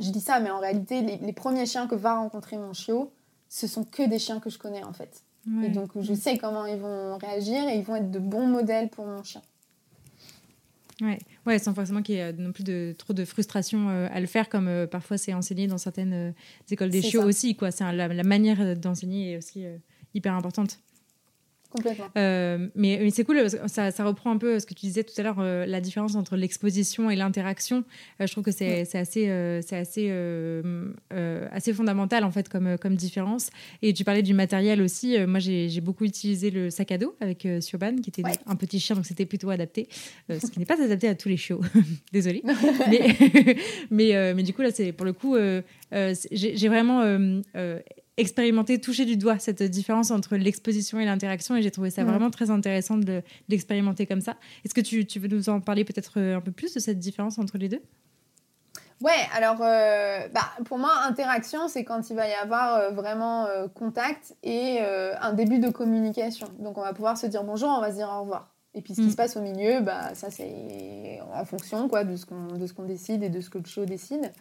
je 0.00 0.10
dis 0.10 0.20
ça, 0.20 0.40
mais 0.40 0.50
en 0.50 0.58
réalité, 0.58 1.00
les, 1.02 1.32
premiers 1.32 1.66
chiens 1.66 1.86
que 1.86 1.94
va 1.94 2.16
rencontrer 2.16 2.56
mon 2.56 2.72
chiot, 2.72 3.12
ce 3.48 3.68
sont 3.68 3.84
que 3.84 4.02
des 4.02 4.18
chiens 4.18 4.40
que 4.40 4.50
je 4.50 4.58
connais, 4.58 4.82
en 4.82 4.92
fait. 4.92 5.22
Et 5.64 5.68
donc, 5.68 5.90
je 5.98 6.12
sais 6.12 6.36
comment 6.36 6.66
ils 6.66 6.78
vont 6.78 7.16
réagir 7.16 7.66
et 7.68 7.76
ils 7.76 7.82
vont 7.82 7.96
être 7.96 8.10
de 8.10 8.18
bons 8.18 8.46
modèles 8.46 8.88
pour 8.88 9.06
mon 9.06 9.22
chien. 9.22 9.40
Ouais. 11.00 11.18
ouais, 11.46 11.58
sans 11.58 11.74
forcément 11.74 12.02
qu'il 12.02 12.16
y 12.16 12.18
ait 12.18 12.32
non 12.32 12.52
plus 12.52 12.64
de, 12.64 12.94
trop 12.98 13.12
de 13.14 13.24
frustration 13.24 13.88
euh, 13.88 14.08
à 14.10 14.20
le 14.20 14.26
faire, 14.26 14.48
comme 14.48 14.68
euh, 14.68 14.86
parfois 14.86 15.16
c'est 15.16 15.32
enseigné 15.32 15.66
dans 15.66 15.78
certaines 15.78 16.34
écoles 16.70 16.90
des 16.90 17.02
chiots 17.02 17.22
aussi. 17.22 17.56
Quoi. 17.56 17.70
La, 17.80 18.08
la 18.08 18.22
manière 18.22 18.76
d'enseigner 18.76 19.32
est 19.32 19.36
aussi 19.38 19.64
hyper 20.14 20.34
importante. 20.34 20.78
Complètement. 21.70 22.06
Euh, 22.18 22.68
mais, 22.74 22.98
mais 23.00 23.10
c'est 23.10 23.24
cool, 23.24 23.48
ça, 23.48 23.92
ça, 23.92 24.04
reprend 24.04 24.32
un 24.32 24.38
peu 24.38 24.58
ce 24.58 24.66
que 24.66 24.74
tu 24.74 24.86
disais 24.86 25.04
tout 25.04 25.14
à 25.18 25.22
l'heure, 25.22 25.38
euh, 25.38 25.66
la 25.66 25.80
différence 25.80 26.16
entre 26.16 26.36
l'exposition 26.36 27.10
et 27.10 27.16
l'interaction. 27.16 27.84
Euh, 28.20 28.26
je 28.26 28.32
trouve 28.32 28.42
que 28.42 28.50
c'est 28.50 28.80
assez, 28.96 29.60
c'est 29.64 29.76
assez, 29.76 30.12
assez 31.52 31.72
fondamental 31.72 32.24
en 32.24 32.30
fait 32.32 32.48
comme, 32.48 32.76
comme 32.78 32.96
différence. 32.96 33.50
Et 33.82 33.94
tu 33.94 34.04
parlais 34.04 34.22
du 34.22 34.34
matériel 34.34 34.82
aussi. 34.82 35.16
moi, 35.26 35.38
j'ai 35.38 35.80
beaucoup 35.80 36.04
utilisé 36.04 36.50
le 36.50 36.70
sac 36.70 36.90
à 36.90 36.98
dos 36.98 37.14
avec 37.20 37.46
Sioban, 37.60 37.96
qui 37.96 38.10
était 38.10 38.22
un 38.46 38.56
petit 38.56 38.80
chien, 38.80 38.96
donc 38.96 39.06
c'était 39.06 39.26
plutôt 39.26 39.50
adapté. 39.50 39.88
ce 40.28 40.50
qui 40.50 40.58
n'est 40.58 40.66
pas 40.66 40.82
adapté 40.82 41.08
à 41.08 41.14
tous 41.14 41.28
les 41.28 41.36
chiots, 41.36 41.60
désolé. 42.12 42.42
mais, 42.90 43.16
mais, 43.90 44.34
mais, 44.34 44.42
du 44.42 44.52
coup, 44.52 44.62
là, 44.62 44.72
c'est 44.72 44.92
pour 44.92 45.06
le 45.06 45.12
coup, 45.12 45.36
j'ai 45.92 46.68
vraiment 46.68 47.02
expérimenter, 48.16 48.80
toucher 48.80 49.04
du 49.04 49.16
doigt 49.16 49.38
cette 49.38 49.62
différence 49.62 50.10
entre 50.10 50.36
l'exposition 50.36 51.00
et 51.00 51.04
l'interaction 51.04 51.56
et 51.56 51.62
j'ai 51.62 51.70
trouvé 51.70 51.90
ça 51.90 52.04
vraiment 52.04 52.30
très 52.30 52.50
intéressant 52.50 52.96
de, 52.96 53.22
l'expérimenter 53.48 54.06
comme 54.06 54.20
ça. 54.20 54.36
Est-ce 54.64 54.74
que 54.74 54.80
tu, 54.80 55.18
veux 55.18 55.28
nous 55.28 55.48
en 55.48 55.60
parler 55.60 55.84
peut-être 55.84 56.18
euh, 56.18 56.36
un 56.36 56.40
peu 56.40 56.52
plus 56.52 56.74
de 56.74 56.80
cette 56.80 56.98
différence 56.98 57.38
entre 57.38 57.58
les 57.58 57.68
deux? 57.68 57.82
Ouais, 59.00 59.26
alors 59.34 59.56
euh, 59.62 60.28
bah, 60.28 60.42
pour 60.66 60.78
moi, 60.78 60.92
interaction, 61.06 61.68
c'est 61.68 61.84
quand 61.84 62.10
il 62.10 62.16
va 62.16 62.28
y 62.28 62.34
avoir 62.34 62.74
euh, 62.74 62.90
vraiment 62.90 63.48
contact 63.74 64.34
et 64.42 64.80
un 64.80 65.32
début 65.32 65.58
de 65.58 65.70
communication. 65.70 66.48
Donc 66.58 66.76
on 66.76 66.82
va 66.82 66.92
pouvoir 66.92 67.16
se 67.16 67.26
dire 67.26 67.44
bonjour, 67.44 67.70
on 67.70 67.80
va 67.80 67.90
se 67.90 67.96
dire 67.96 68.10
au 68.10 68.20
revoir. 68.20 68.54
Et 68.74 68.82
puis 68.82 68.94
ce 68.94 69.00
qui 69.00 69.08
mm. 69.08 69.10
se 69.10 69.16
passe 69.16 69.36
au 69.36 69.40
milieu, 69.40 69.80
bah, 69.80 70.14
ça 70.14 70.30
c'est 70.30 71.20
en 71.34 71.44
fonction 71.44 71.88
quoi, 71.88 72.04
de 72.04 72.16
ce 72.16 72.24
qu'on 72.24 72.84
décide 72.84 73.22
et 73.22 73.28
de 73.28 73.40
ce 73.40 73.50
que 73.50 73.58
le 73.58 73.66
show 73.66 73.84
décide. 73.84 74.32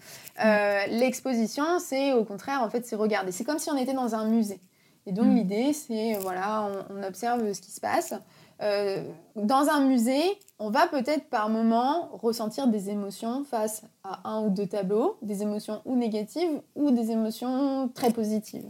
Euh, 0.43 0.85
mm. 0.87 0.91
L'exposition, 0.99 1.79
c'est 1.79 2.13
au 2.13 2.23
contraire, 2.23 2.61
en 2.61 2.69
fait, 2.69 2.85
c'est 2.85 2.95
regarder. 2.95 3.31
C'est 3.31 3.43
comme 3.43 3.59
si 3.59 3.71
on 3.71 3.77
était 3.77 3.93
dans 3.93 4.13
un 4.15 4.27
musée. 4.27 4.59
Et 5.07 5.11
donc 5.11 5.25
mm. 5.25 5.35
l'idée, 5.35 5.73
c'est, 5.73 6.13
voilà, 6.21 6.69
on, 6.91 7.03
observe 7.03 7.51
ce 7.53 7.61
qui 7.61 7.71
se 7.71 7.81
passe. 7.81 8.13
Euh, 8.61 9.03
dans 9.35 9.69
un 9.69 9.85
musée, 9.85 10.21
on 10.59 10.69
va 10.69 10.85
peut-être 10.87 11.29
par 11.29 11.49
moment 11.49 12.09
ressentir 12.11 12.67
des 12.67 12.89
émotions 12.89 13.45
face 13.45 13.83
à 14.03 14.29
un 14.29 14.43
ou 14.43 14.49
deux 14.49 14.67
tableaux, 14.67 15.17
des 15.21 15.41
émotions 15.41 15.81
ou 15.85 15.95
négatives 15.95 16.61
ou 16.75 16.91
des 16.91 17.09
émotions 17.11 17.89
très 17.95 18.11
positives. 18.11 18.67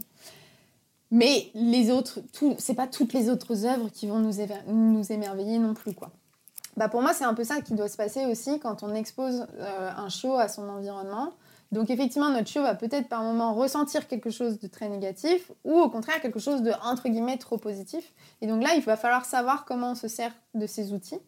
Mais 1.10 1.50
les 1.54 1.90
autres, 1.90 2.20
tout, 2.32 2.54
c'est 2.58 2.74
pas 2.74 2.86
toutes 2.86 3.12
les 3.12 3.28
autres 3.28 3.66
œuvres 3.66 3.88
qui 3.90 4.06
vont 4.06 4.20
nous, 4.20 4.34
nous 4.68 5.12
émerveiller 5.12 5.58
non 5.58 5.74
plus, 5.74 5.92
quoi. 5.92 6.10
Bah 6.76 6.88
pour 6.88 7.02
moi, 7.02 7.12
c'est 7.12 7.24
un 7.24 7.34
peu 7.34 7.44
ça 7.44 7.60
qui 7.60 7.74
doit 7.74 7.88
se 7.88 7.96
passer 7.96 8.26
aussi 8.26 8.60
quand 8.60 8.82
on 8.82 8.94
expose 8.94 9.46
euh, 9.58 9.90
un 9.96 10.08
show 10.08 10.34
à 10.36 10.48
son 10.48 10.68
environnement. 10.68 11.32
Donc 11.72 11.90
effectivement, 11.90 12.30
notre 12.30 12.48
show 12.48 12.62
va 12.62 12.74
peut-être 12.74 13.08
par 13.08 13.22
moment 13.22 13.54
ressentir 13.54 14.08
quelque 14.08 14.30
chose 14.30 14.58
de 14.58 14.66
très 14.66 14.88
négatif 14.88 15.52
ou 15.64 15.78
au 15.78 15.88
contraire 15.88 16.20
quelque 16.20 16.40
chose 16.40 16.62
de 16.62 16.72
entre 16.82 17.08
guillemets 17.08 17.38
trop 17.38 17.58
positif. 17.58 18.12
Et 18.40 18.46
donc 18.46 18.62
là, 18.62 18.70
il 18.76 18.82
va 18.82 18.96
falloir 18.96 19.24
savoir 19.24 19.64
comment 19.64 19.92
on 19.92 19.94
se 19.94 20.08
sert 20.08 20.32
de 20.54 20.66
ces 20.66 20.92
outils. 20.92 21.18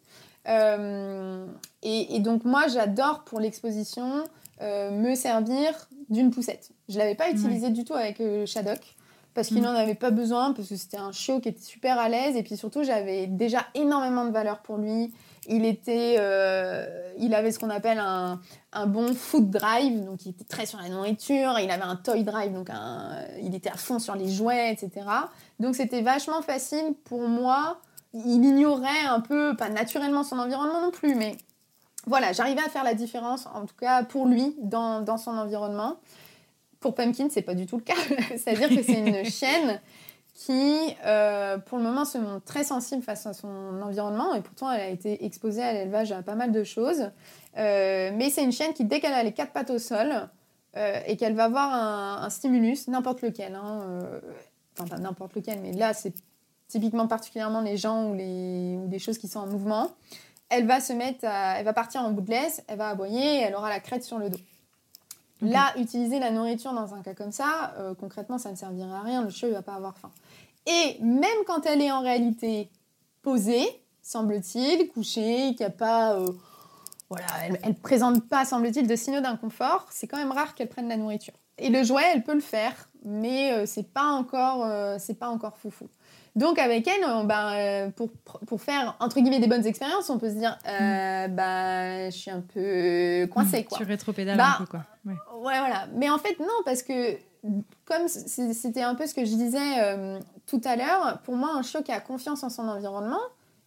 Euh, 0.47 1.45
et, 1.81 2.19
donc 2.19 2.45
moi, 2.45 2.67
j'adore 2.67 3.23
pour 3.23 3.39
l'exposition 3.39 4.23
euh, 4.61 4.91
me 4.91 5.15
servir 5.15 5.87
d'une 6.09 6.31
poussette. 6.31 6.71
Je 6.89 6.97
l'avais 6.97 7.15
pas 7.15 7.29
utilisé 7.29 7.69
du 7.69 7.85
tout 7.85 7.93
avec 7.93 8.21
Shadok 8.45 8.95
parce 9.33 9.47
qu'il 9.47 9.61
mm. 9.61 9.65
n'en 9.65 9.75
avait 9.75 9.95
pas 9.95 10.11
besoin, 10.11 10.53
parce 10.53 10.69
que 10.69 10.75
c'était 10.75 10.97
un 10.97 11.11
chiot 11.11 11.39
qui 11.39 11.49
était 11.49 11.63
super 11.63 11.99
à 11.99 12.09
l'aise, 12.09 12.35
et 12.35 12.43
puis 12.43 12.57
surtout 12.57 12.83
j'avais 12.83 13.27
déjà 13.27 13.65
énormément 13.75 14.25
de 14.25 14.31
valeur 14.31 14.59
pour 14.59 14.77
lui. 14.77 15.13
Il 15.47 15.65
était, 15.65 16.15
euh, 16.19 17.11
il 17.17 17.33
avait 17.35 17.51
ce 17.51 17.59
qu'on 17.59 17.69
appelle 17.69 17.99
un, 17.99 18.39
un, 18.71 18.87
bon 18.87 19.13
food 19.13 19.49
drive, 19.49 20.05
donc 20.05 20.25
il 20.25 20.29
était 20.29 20.45
très 20.45 20.65
sur 20.65 20.79
la 20.79 20.87
nourriture. 20.87 21.59
Il 21.59 21.69
avait 21.69 21.83
un 21.83 21.97
toy 21.97 22.23
drive, 22.23 22.53
donc 22.53 22.69
il 23.41 23.53
était 23.53 23.69
à 23.69 23.75
fond 23.75 23.99
sur 23.99 24.15
les 24.15 24.29
jouets, 24.29 24.71
etc. 24.71 25.05
Donc 25.59 25.75
c'était 25.75 26.01
vachement 26.01 26.41
facile 26.41 26.93
pour 27.03 27.27
moi. 27.27 27.81
Il 28.13 28.45
ignorait 28.45 29.05
un 29.09 29.19
peu, 29.19 29.55
pas 29.57 29.69
naturellement 29.69 30.23
son 30.23 30.39
environnement 30.39 30.81
non 30.81 30.91
plus, 30.91 31.15
mais 31.15 31.35
voilà, 32.05 32.31
j'arrivais 32.31 32.61
à 32.61 32.69
faire 32.69 32.83
la 32.83 32.93
différence, 32.93 33.45
en 33.47 33.65
tout 33.65 33.75
cas 33.79 34.03
pour 34.03 34.27
lui, 34.27 34.55
dans, 34.61 35.01
dans 35.01 35.17
son 35.17 35.31
environnement. 35.31 35.97
Pour 36.83 36.95
Pumpkin, 36.95 37.29
c'est 37.29 37.43
pas 37.43 37.55
du 37.55 37.65
tout 37.65 37.77
le 37.77 37.81
cas. 37.81 37.95
C'est-à-dire 38.37 38.67
que 38.67 38.83
c'est 38.83 38.99
une 38.99 39.23
chienne 39.31 39.79
qui, 40.33 40.93
euh, 41.05 41.57
pour 41.57 41.77
le 41.77 41.83
moment, 41.85 42.03
se 42.03 42.17
montre 42.17 42.43
très 42.43 42.65
sensible 42.65 43.01
face 43.01 43.25
à 43.25 43.31
son 43.31 43.81
environnement 43.81 44.35
et 44.35 44.41
pourtant 44.41 44.69
elle 44.69 44.81
a 44.81 44.89
été 44.89 45.23
exposée 45.23 45.63
à 45.63 45.71
l'élevage 45.71 46.11
à 46.11 46.21
pas 46.23 46.35
mal 46.35 46.51
de 46.51 46.65
choses. 46.65 47.09
Euh, 47.57 48.11
mais 48.13 48.29
c'est 48.29 48.43
une 48.43 48.51
chienne 48.51 48.73
qui, 48.73 48.83
dès 48.83 48.99
qu'elle 48.99 49.13
a 49.13 49.23
les 49.23 49.31
quatre 49.31 49.53
pattes 49.53 49.69
au 49.69 49.79
sol 49.79 50.27
euh, 50.75 50.99
et 51.07 51.15
qu'elle 51.15 51.35
va 51.35 51.47
voir 51.47 51.73
un, 51.73 52.29
stimulus, 52.29 52.89
n'importe 52.89 53.21
lequel, 53.21 53.55
hein, 53.55 54.01
enfin 54.77 54.89
pas 54.89 55.01
n'importe 55.01 55.35
lequel, 55.35 55.59
mais 55.61 55.71
là 55.71 55.93
c'est 55.93 56.13
typiquement 56.67 57.07
particulièrement 57.07 57.61
les 57.61 57.77
gens 57.77 58.09
ou 58.09 58.13
les, 58.13 58.77
ou 58.77 58.87
des 58.87 58.99
choses 58.99 59.17
qui 59.17 59.29
sont 59.29 59.39
en 59.39 59.47
mouvement, 59.47 59.91
elle 60.49 60.67
va 60.67 60.81
se 60.81 60.91
mettre, 60.91 61.23
elle 61.23 61.63
va 61.63 61.73
partir 61.73 62.01
en 62.01 62.11
bout 62.11 62.23
de 62.23 62.31
laisse, 62.31 62.61
elle 62.67 62.77
va 62.77 62.89
aboyer 62.89 63.37
et 63.37 63.41
elle 63.41 63.55
aura 63.55 63.69
la 63.69 63.79
crête 63.79 64.03
sur 64.03 64.17
le 64.17 64.29
dos. 64.29 64.39
Là, 65.43 65.73
utiliser 65.77 66.19
la 66.19 66.31
nourriture 66.31 66.73
dans 66.73 66.93
un 66.93 67.01
cas 67.01 67.13
comme 67.13 67.31
ça, 67.31 67.73
euh, 67.77 67.93
concrètement, 67.93 68.37
ça 68.37 68.51
ne 68.51 68.55
servirait 68.55 68.93
à 68.93 69.01
rien. 69.01 69.21
Le 69.21 69.29
chiot, 69.29 69.47
il 69.47 69.53
va 69.53 69.61
pas 69.61 69.75
avoir 69.75 69.97
faim. 69.97 70.11
Et 70.65 70.97
même 71.01 71.43
quand 71.45 71.65
elle 71.65 71.81
est 71.81 71.91
en 71.91 72.01
réalité 72.01 72.69
posée, 73.21 73.67
semble-t-il, 74.01 74.89
couchée, 74.89 75.55
qui 75.55 75.63
a 75.63 75.69
pas... 75.69 76.13
Euh, 76.13 76.27
voilà, 77.09 77.27
elle 77.45 77.69
ne 77.69 77.73
présente 77.73 78.27
pas, 78.27 78.45
semble-t-il, 78.45 78.87
de 78.87 78.95
signaux 78.95 79.21
d'inconfort, 79.21 79.87
c'est 79.91 80.07
quand 80.07 80.17
même 80.17 80.31
rare 80.31 80.55
qu'elle 80.55 80.69
prenne 80.69 80.87
la 80.87 80.97
nourriture. 80.97 81.33
Et 81.57 81.69
le 81.69 81.83
jouet, 81.83 82.03
elle 82.13 82.23
peut 82.23 82.33
le 82.33 82.41
faire, 82.41 82.89
mais 83.05 83.51
euh, 83.51 83.65
c'est 83.65 83.91
pas 83.91 84.11
encore, 84.11 84.67
c'est 84.99 85.17
pas 85.17 85.29
encore 85.29 85.57
foufou. 85.57 85.87
Donc 86.35 86.57
avec 86.57 86.87
elle, 86.87 87.01
ben, 87.27 87.53
euh, 87.53 87.89
pour, 87.91 88.09
pour, 88.47 88.59
faire 88.59 88.95
entre 88.99 89.19
guillemets 89.19 89.39
des 89.39 89.47
bonnes 89.47 89.67
expériences, 89.67 90.09
on 90.09 90.17
peut 90.17 90.29
se 90.29 90.35
dire, 90.35 90.57
euh, 90.67 91.27
mm. 91.27 91.35
bah, 91.35 92.09
je 92.09 92.15
suis 92.15 92.31
un 92.31 92.41
peu 92.41 93.27
coincée. 93.31 93.61
Mm. 93.61 93.65
Quoi. 93.65 93.77
Tu 93.77 93.83
rétropédales 93.83 94.37
bah, 94.37 94.55
un 94.55 94.57
peu 94.57 94.65
quoi. 94.65 94.83
Ouais. 95.05 95.13
voilà. 95.41 95.87
Mais 95.93 96.09
en 96.09 96.17
fait 96.17 96.39
non, 96.39 96.47
parce 96.65 96.81
que 96.81 97.17
comme 97.85 98.07
c'était 98.07 98.81
un 98.81 98.95
peu 98.95 99.05
ce 99.05 99.13
que 99.13 99.25
je 99.25 99.35
disais 99.35 100.07
tout 100.47 100.61
à 100.63 100.75
l'heure, 100.75 101.19
pour 101.23 101.35
moi, 101.35 101.51
un 101.53 101.81
qui 101.81 101.91
a 101.91 101.99
confiance 101.99 102.43
en 102.43 102.49
son 102.49 102.67
environnement, 102.67 103.21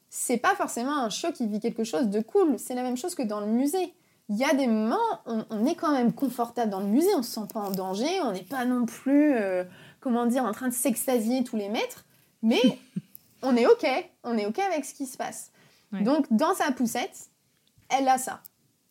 c'est 0.09 0.39
pas 0.39 0.55
forcément 0.55 0.97
un 0.97 1.11
chiot 1.11 1.33
qui 1.33 1.47
vit 1.47 1.61
quelque 1.61 1.85
chose 1.85 2.09
de 2.09 2.21
cool. 2.21 2.59
C'est 2.59 2.75
la 2.75 2.83
même 2.83 2.97
chose 2.97 3.15
que 3.15 3.23
dans 3.23 3.41
le 3.41 3.47
musée. 3.47 3.93
Il 4.29 4.37
y 4.37 4.45
a 4.45 4.55
des 4.55 4.67
moments, 4.67 4.97
on, 5.27 5.45
on, 5.51 5.67
est 5.67 5.77
quand 5.77 5.93
même 5.93 6.13
confortable 6.13 6.71
dans 6.71 6.81
le 6.81 6.87
musée, 6.87 7.15
on 7.17 7.23
se 7.23 7.31
sent 7.31 7.47
pas 7.53 7.61
en 7.61 7.71
danger, 7.71 8.21
on 8.23 8.33
n'est 8.33 8.43
pas 8.43 8.65
non 8.65 8.85
plus, 8.85 9.37
comment 10.01 10.27
dire, 10.27 10.45
en 10.45 10.53
train 10.53 10.69
de 10.69 10.75
s'extasier 10.75 11.45
tous 11.45 11.57
les 11.57 11.69
mètres, 11.69 12.05
mais 12.43 12.61
on 13.43 13.57
est 13.57 13.67
ok, 13.67 13.87
on 14.25 14.37
est 14.37 14.47
ok 14.47 14.59
avec 14.59 14.85
ce 14.85 14.95
qui 14.95 15.07
se 15.07 15.17
passe. 15.17 15.53
Donc 15.93 16.27
dans 16.31 16.55
sa 16.55 16.73
poussette, 16.73 17.31
elle 17.89 18.09
a 18.09 18.19
ça. 18.19 18.41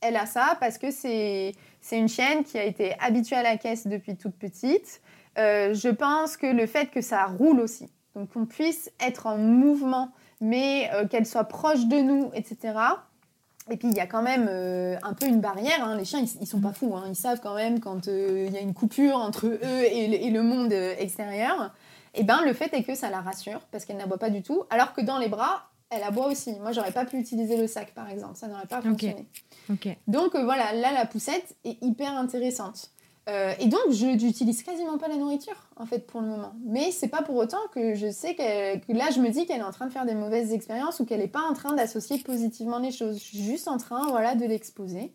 Elle 0.01 0.15
a 0.15 0.25
ça 0.25 0.57
parce 0.59 0.77
que 0.77 0.91
c'est 0.91 1.53
une 1.91 2.07
chienne 2.07 2.43
qui 2.43 2.57
a 2.57 2.63
été 2.63 2.93
habituée 2.99 3.35
à 3.35 3.43
la 3.43 3.57
caisse 3.57 3.87
depuis 3.87 4.15
toute 4.15 4.35
petite. 4.35 5.01
Euh, 5.37 5.73
je 5.73 5.89
pense 5.89 6.37
que 6.37 6.47
le 6.47 6.65
fait 6.65 6.87
que 6.87 7.01
ça 7.01 7.25
roule 7.25 7.59
aussi, 7.59 7.89
donc 8.15 8.31
qu'on 8.31 8.45
puisse 8.45 8.91
être 8.99 9.27
en 9.27 9.37
mouvement, 9.37 10.11
mais 10.39 10.89
euh, 10.93 11.07
qu'elle 11.07 11.25
soit 11.25 11.43
proche 11.45 11.85
de 11.87 11.97
nous, 11.97 12.31
etc. 12.33 12.77
Et 13.71 13.77
puis 13.77 13.87
il 13.87 13.95
y 13.95 13.99
a 13.99 14.05
quand 14.05 14.21
même 14.21 14.47
euh, 14.49 14.95
un 15.03 15.13
peu 15.13 15.25
une 15.25 15.41
barrière. 15.41 15.83
Hein. 15.83 15.97
Les 15.97 16.05
chiens, 16.05 16.19
ils, 16.19 16.39
ne 16.39 16.45
sont 16.45 16.61
pas 16.61 16.73
fous. 16.73 16.95
Hein. 16.95 17.05
Ils 17.07 17.15
savent 17.15 17.39
quand 17.41 17.55
même 17.55 17.79
quand 17.79 18.07
il 18.07 18.51
y 18.51 18.57
a 18.57 18.61
une 18.61 18.73
coupure 18.73 19.17
entre 19.17 19.47
eux 19.47 19.59
et, 19.63 20.27
et 20.27 20.29
le 20.29 20.43
monde 20.43 20.71
extérieur. 20.71 21.73
Et 22.13 22.23
ben 22.23 22.41
le 22.45 22.53
fait 22.53 22.73
est 22.73 22.83
que 22.83 22.95
ça 22.95 23.09
la 23.09 23.21
rassure 23.21 23.59
parce 23.71 23.85
qu'elle 23.85 23.97
n'aboie 23.97 24.17
pas 24.17 24.29
du 24.29 24.41
tout, 24.41 24.63
alors 24.69 24.93
que 24.93 25.01
dans 25.01 25.17
les 25.17 25.27
bras, 25.27 25.69
elle 25.89 26.03
aboie 26.03 26.27
aussi. 26.27 26.57
Moi, 26.59 26.71
j'aurais 26.71 26.91
pas 26.91 27.05
pu 27.05 27.17
utiliser 27.17 27.57
le 27.57 27.67
sac, 27.67 27.93
par 27.93 28.09
exemple. 28.09 28.35
Ça 28.35 28.47
n'aurait 28.47 28.65
pas 28.67 28.81
fonctionné. 28.81 29.27
Donc, 30.07 30.35
euh, 30.35 30.43
voilà, 30.43 30.73
là, 30.73 30.91
la 30.91 31.05
poussette 31.05 31.55
est 31.63 31.81
hyper 31.81 32.15
intéressante. 32.17 32.91
Euh, 33.27 33.53
et 33.59 33.67
donc, 33.67 33.91
je 33.91 34.05
n'utilise 34.05 34.61
quasiment 34.61 34.97
pas 34.97 35.07
la 35.07 35.15
nourriture, 35.15 35.55
en 35.77 35.85
fait, 35.85 36.05
pour 36.05 36.21
le 36.21 36.27
moment. 36.27 36.53
Mais 36.63 36.91
c'est 36.91 37.07
pas 37.07 37.23
pour 37.23 37.35
autant 37.35 37.61
que 37.73 37.95
je 37.95 38.11
sais 38.11 38.35
que 38.35 38.93
là, 38.93 39.09
je 39.09 39.19
me 39.19 39.29
dis 39.29 39.45
qu'elle 39.47 39.61
est 39.61 39.63
en 39.63 39.71
train 39.71 39.87
de 39.87 39.91
faire 39.91 40.05
des 40.05 40.13
mauvaises 40.13 40.53
expériences 40.53 40.99
ou 40.99 41.05
qu'elle 41.05 41.21
n'est 41.21 41.27
pas 41.27 41.41
en 41.41 41.53
train 41.53 41.73
d'associer 41.73 42.19
positivement 42.19 42.77
les 42.77 42.91
choses. 42.91 43.17
Je 43.17 43.23
suis 43.23 43.43
juste 43.43 43.67
en 43.67 43.77
train, 43.77 44.07
voilà, 44.09 44.35
de 44.35 44.45
l'exposer. 44.45 45.11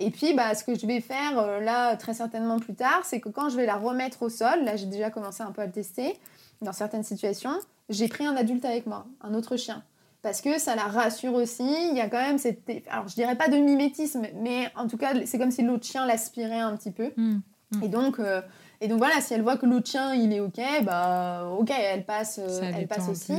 Et 0.00 0.10
puis, 0.10 0.34
bah, 0.34 0.54
ce 0.56 0.64
que 0.64 0.76
je 0.76 0.86
vais 0.86 1.00
faire 1.00 1.38
euh, 1.38 1.60
là, 1.60 1.96
très 1.96 2.14
certainement 2.14 2.58
plus 2.58 2.74
tard, 2.74 3.02
c'est 3.04 3.20
que 3.20 3.28
quand 3.28 3.48
je 3.48 3.56
vais 3.56 3.66
la 3.66 3.76
remettre 3.76 4.22
au 4.22 4.28
sol, 4.28 4.64
là, 4.64 4.74
j'ai 4.74 4.86
déjà 4.86 5.10
commencé 5.10 5.42
un 5.42 5.52
peu 5.52 5.62
à 5.62 5.66
le 5.66 5.72
tester, 5.72 6.18
dans 6.60 6.72
certaines 6.72 7.04
situations, 7.04 7.56
j'ai 7.88 8.08
pris 8.08 8.26
un 8.26 8.34
adulte 8.36 8.64
avec 8.64 8.86
moi, 8.86 9.06
un 9.20 9.34
autre 9.34 9.56
chien 9.56 9.84
parce 10.24 10.40
que 10.40 10.58
ça 10.58 10.74
la 10.74 10.84
rassure 10.84 11.34
aussi. 11.34 11.62
Il 11.62 11.96
y 11.96 12.00
a 12.00 12.08
quand 12.08 12.20
même 12.20 12.38
cette. 12.38 12.68
Alors, 12.90 13.06
je 13.06 13.14
dirais 13.14 13.36
pas 13.36 13.48
de 13.48 13.58
mimétisme, 13.58 14.22
mais 14.40 14.68
en 14.74 14.88
tout 14.88 14.96
cas, 14.96 15.12
c'est 15.26 15.38
comme 15.38 15.50
si 15.50 15.62
l'autre 15.62 15.84
chien 15.84 16.06
l'aspirait 16.06 16.60
un 16.60 16.74
petit 16.76 16.90
peu. 16.90 17.12
Mmh, 17.16 17.36
mmh. 17.70 17.82
Et 17.84 17.88
donc. 17.88 18.18
Euh, 18.18 18.40
et 18.80 18.88
donc 18.88 18.98
voilà, 18.98 19.20
si 19.20 19.32
elle 19.32 19.40
voit 19.40 19.56
que 19.56 19.64
l'autre 19.64 19.88
chien 19.88 20.14
il 20.14 20.30
est 20.32 20.40
ok, 20.40 20.60
bah 20.82 21.48
ok, 21.58 21.70
elle 21.70 22.04
passe, 22.04 22.38
euh, 22.42 22.60
elle 22.76 22.86
passe 22.86 23.08
aussi. 23.08 23.32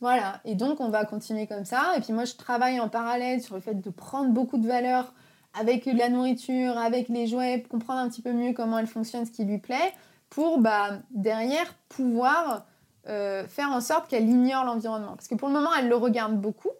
Voilà. 0.00 0.40
Et 0.44 0.54
donc 0.54 0.80
on 0.80 0.90
va 0.90 1.06
continuer 1.06 1.46
comme 1.46 1.64
ça. 1.64 1.92
Et 1.96 2.00
puis 2.00 2.12
moi 2.12 2.26
je 2.26 2.34
travaille 2.34 2.78
en 2.78 2.88
parallèle 2.90 3.40
sur 3.40 3.54
le 3.54 3.62
fait 3.62 3.80
de 3.80 3.90
prendre 3.90 4.32
beaucoup 4.32 4.58
de 4.58 4.66
valeur 4.66 5.14
avec 5.58 5.86
la 5.86 6.10
nourriture, 6.10 6.76
avec 6.76 7.08
les 7.08 7.26
jouets, 7.26 7.64
comprendre 7.70 8.00
un 8.00 8.08
petit 8.10 8.20
peu 8.20 8.32
mieux 8.32 8.52
comment 8.52 8.78
elle 8.78 8.88
fonctionne, 8.88 9.24
ce 9.24 9.30
qui 9.30 9.44
lui 9.44 9.58
plaît, 9.58 9.94
pour 10.28 10.58
bah 10.58 10.98
derrière 11.10 11.74
pouvoir 11.88 12.66
euh, 13.08 13.46
faire 13.46 13.70
en 13.70 13.80
sorte 13.80 14.08
qu'elle 14.08 14.28
ignore 14.28 14.64
l'environnement. 14.64 15.14
Parce 15.14 15.28
que 15.28 15.34
pour 15.34 15.48
le 15.48 15.54
moment, 15.54 15.70
elle 15.78 15.88
le 15.88 15.96
regarde 15.96 16.40
beaucoup. 16.40 16.70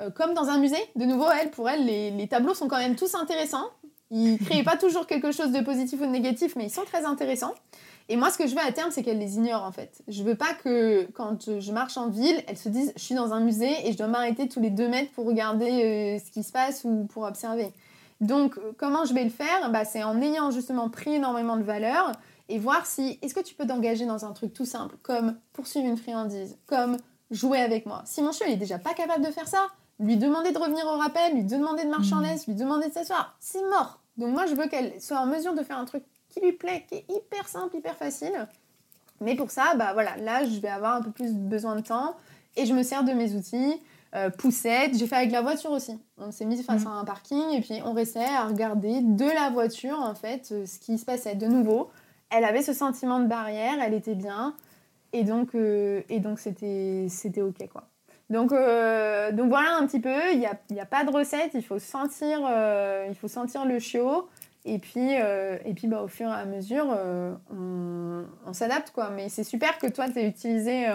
Euh, 0.00 0.10
comme 0.10 0.34
dans 0.34 0.48
un 0.48 0.58
musée, 0.58 0.76
de 0.94 1.04
nouveau, 1.04 1.26
elle, 1.40 1.50
pour 1.50 1.68
elle, 1.68 1.86
les, 1.86 2.28
tableaux 2.28 2.54
sont 2.54 2.68
quand 2.68 2.78
même 2.78 2.96
tous 2.96 3.14
intéressants. 3.14 3.70
Ils 4.10 4.38
créent 4.44 4.62
pas 4.62 4.76
toujours 4.76 5.06
quelque 5.06 5.32
chose 5.32 5.52
de 5.52 5.60
positif 5.60 6.00
ou 6.00 6.06
de 6.06 6.10
négatif, 6.10 6.54
mais 6.56 6.64
ils 6.64 6.70
sont 6.70 6.84
très 6.84 7.04
intéressants. 7.04 7.54
Et 8.08 8.16
moi, 8.16 8.30
ce 8.30 8.38
que 8.38 8.46
je 8.46 8.54
veux 8.54 8.60
à 8.60 8.70
terme, 8.72 8.90
c'est 8.90 9.02
qu'elle 9.02 9.18
les 9.18 9.34
ignore 9.34 9.64
en 9.64 9.72
fait. 9.72 10.02
Je 10.06 10.22
veux 10.22 10.36
pas 10.36 10.54
que 10.62 11.08
quand 11.14 11.58
je 11.58 11.72
marche 11.72 11.96
en 11.96 12.08
ville, 12.08 12.40
elle 12.46 12.56
se 12.56 12.68
dise 12.68 12.92
je 12.94 13.02
suis 13.02 13.16
dans 13.16 13.32
un 13.32 13.40
musée 13.40 13.88
et 13.88 13.92
je 13.92 13.98
dois 13.98 14.06
m'arrêter 14.06 14.48
tous 14.48 14.60
les 14.60 14.70
deux 14.70 14.88
mètres 14.88 15.10
pour 15.12 15.26
regarder 15.26 15.66
euh, 15.66 16.18
ce 16.24 16.30
qui 16.30 16.44
se 16.44 16.52
passe 16.52 16.84
ou 16.84 17.06
pour 17.06 17.24
observer. 17.24 17.72
Donc, 18.20 18.58
comment 18.78 19.04
je 19.04 19.12
vais 19.12 19.24
le 19.24 19.30
faire? 19.30 19.70
Bah, 19.72 19.84
C'est 19.84 20.04
en 20.04 20.22
ayant 20.22 20.50
justement 20.50 20.88
pris 20.88 21.14
énormément 21.14 21.56
de 21.56 21.62
valeur, 21.62 22.12
et 22.48 22.58
voir 22.58 22.86
si 22.86 23.18
est-ce 23.22 23.34
que 23.34 23.40
tu 23.40 23.54
peux 23.54 23.66
t'engager 23.66 24.06
dans 24.06 24.24
un 24.24 24.32
truc 24.32 24.52
tout 24.52 24.64
simple 24.64 24.96
comme 25.02 25.36
poursuivre 25.52 25.86
une 25.86 25.96
friandise, 25.96 26.56
comme 26.66 26.96
jouer 27.30 27.60
avec 27.60 27.86
moi. 27.86 28.02
Si 28.04 28.22
mon 28.22 28.32
chien 28.32 28.46
est 28.46 28.56
déjà 28.56 28.78
pas 28.78 28.94
capable 28.94 29.24
de 29.24 29.30
faire 29.30 29.48
ça, 29.48 29.66
lui 29.98 30.16
demander 30.16 30.52
de 30.52 30.58
revenir 30.58 30.86
au 30.86 30.96
rappel, 30.98 31.34
lui 31.34 31.44
demander 31.44 31.84
de 31.84 31.90
marcher 31.90 32.14
en 32.14 32.18
mmh. 32.18 32.24
laisse, 32.24 32.46
lui 32.46 32.54
demander 32.54 32.88
de 32.88 32.92
s'asseoir, 32.92 33.36
c'est 33.40 33.62
mort. 33.70 34.00
Donc 34.16 34.32
moi 34.32 34.46
je 34.46 34.54
veux 34.54 34.66
qu'elle 34.68 35.00
soit 35.00 35.18
en 35.18 35.26
mesure 35.26 35.54
de 35.54 35.62
faire 35.62 35.78
un 35.78 35.84
truc 35.84 36.04
qui 36.28 36.40
lui 36.40 36.52
plaît, 36.52 36.84
qui 36.88 36.96
est 36.96 37.06
hyper 37.08 37.48
simple, 37.48 37.76
hyper 37.76 37.96
facile. 37.96 38.46
Mais 39.20 39.34
pour 39.34 39.50
ça, 39.50 39.74
bah 39.76 39.92
voilà, 39.94 40.16
là 40.18 40.44
je 40.44 40.60
vais 40.60 40.68
avoir 40.68 40.96
un 40.96 41.02
peu 41.02 41.10
plus 41.10 41.32
besoin 41.32 41.76
de 41.76 41.80
temps 41.80 42.16
et 42.56 42.66
je 42.66 42.74
me 42.74 42.82
sers 42.82 43.04
de 43.04 43.12
mes 43.12 43.34
outils. 43.34 43.80
Euh, 44.14 44.30
poussette, 44.30 44.96
j'ai 44.96 45.06
fait 45.06 45.16
avec 45.16 45.32
la 45.32 45.42
voiture 45.42 45.72
aussi. 45.72 45.98
On 46.16 46.30
s'est 46.30 46.44
mis 46.44 46.62
face 46.62 46.84
mmh. 46.84 46.88
à 46.88 46.90
un 46.90 47.04
parking 47.04 47.50
et 47.50 47.60
puis 47.60 47.80
on 47.84 47.92
restait 47.92 48.20
à 48.24 48.46
regarder 48.46 49.00
de 49.02 49.26
la 49.26 49.50
voiture 49.50 49.98
en 49.98 50.14
fait 50.14 50.48
euh, 50.52 50.64
ce 50.64 50.78
qui 50.78 50.96
se 50.96 51.04
passait 51.04 51.34
de 51.34 51.46
nouveau 51.46 51.90
elle 52.30 52.44
avait 52.44 52.62
ce 52.62 52.72
sentiment 52.72 53.20
de 53.20 53.26
barrière, 53.26 53.74
elle 53.82 53.94
était 53.94 54.14
bien, 54.14 54.54
et 55.12 55.24
donc 55.24 55.54
euh, 55.54 56.02
c'était 57.08 57.42
ok 57.42 57.68
quoi. 57.72 57.84
Donc 58.30 58.52
euh, 58.52 59.32
donc 59.32 59.48
voilà 59.48 59.76
un 59.76 59.86
petit 59.86 60.00
peu, 60.00 60.32
il 60.32 60.38
n'y 60.38 60.46
a, 60.46 60.82
a 60.82 60.86
pas 60.86 61.04
de 61.04 61.10
recette, 61.10 61.52
il 61.54 61.62
faut 61.62 61.78
sentir 61.78 62.40
euh, 62.48 63.06
il 63.08 63.14
faut 63.14 63.28
sentir 63.28 63.64
le 63.64 63.78
chiot. 63.78 64.28
Et 64.68 64.80
puis, 64.80 65.12
et 65.12 65.74
puis 65.76 65.86
bah, 65.86 66.02
au 66.02 66.08
fur 66.08 66.28
et 66.28 66.32
à 66.34 66.44
mesure, 66.44 66.86
on, 67.52 68.24
on 68.44 68.52
s'adapte. 68.52 68.90
quoi. 68.90 69.10
Mais 69.10 69.28
c'est 69.28 69.44
super 69.44 69.78
que 69.78 69.86
toi, 69.86 70.08
tu 70.08 70.18
aies 70.18 70.26
utilisé 70.26 70.86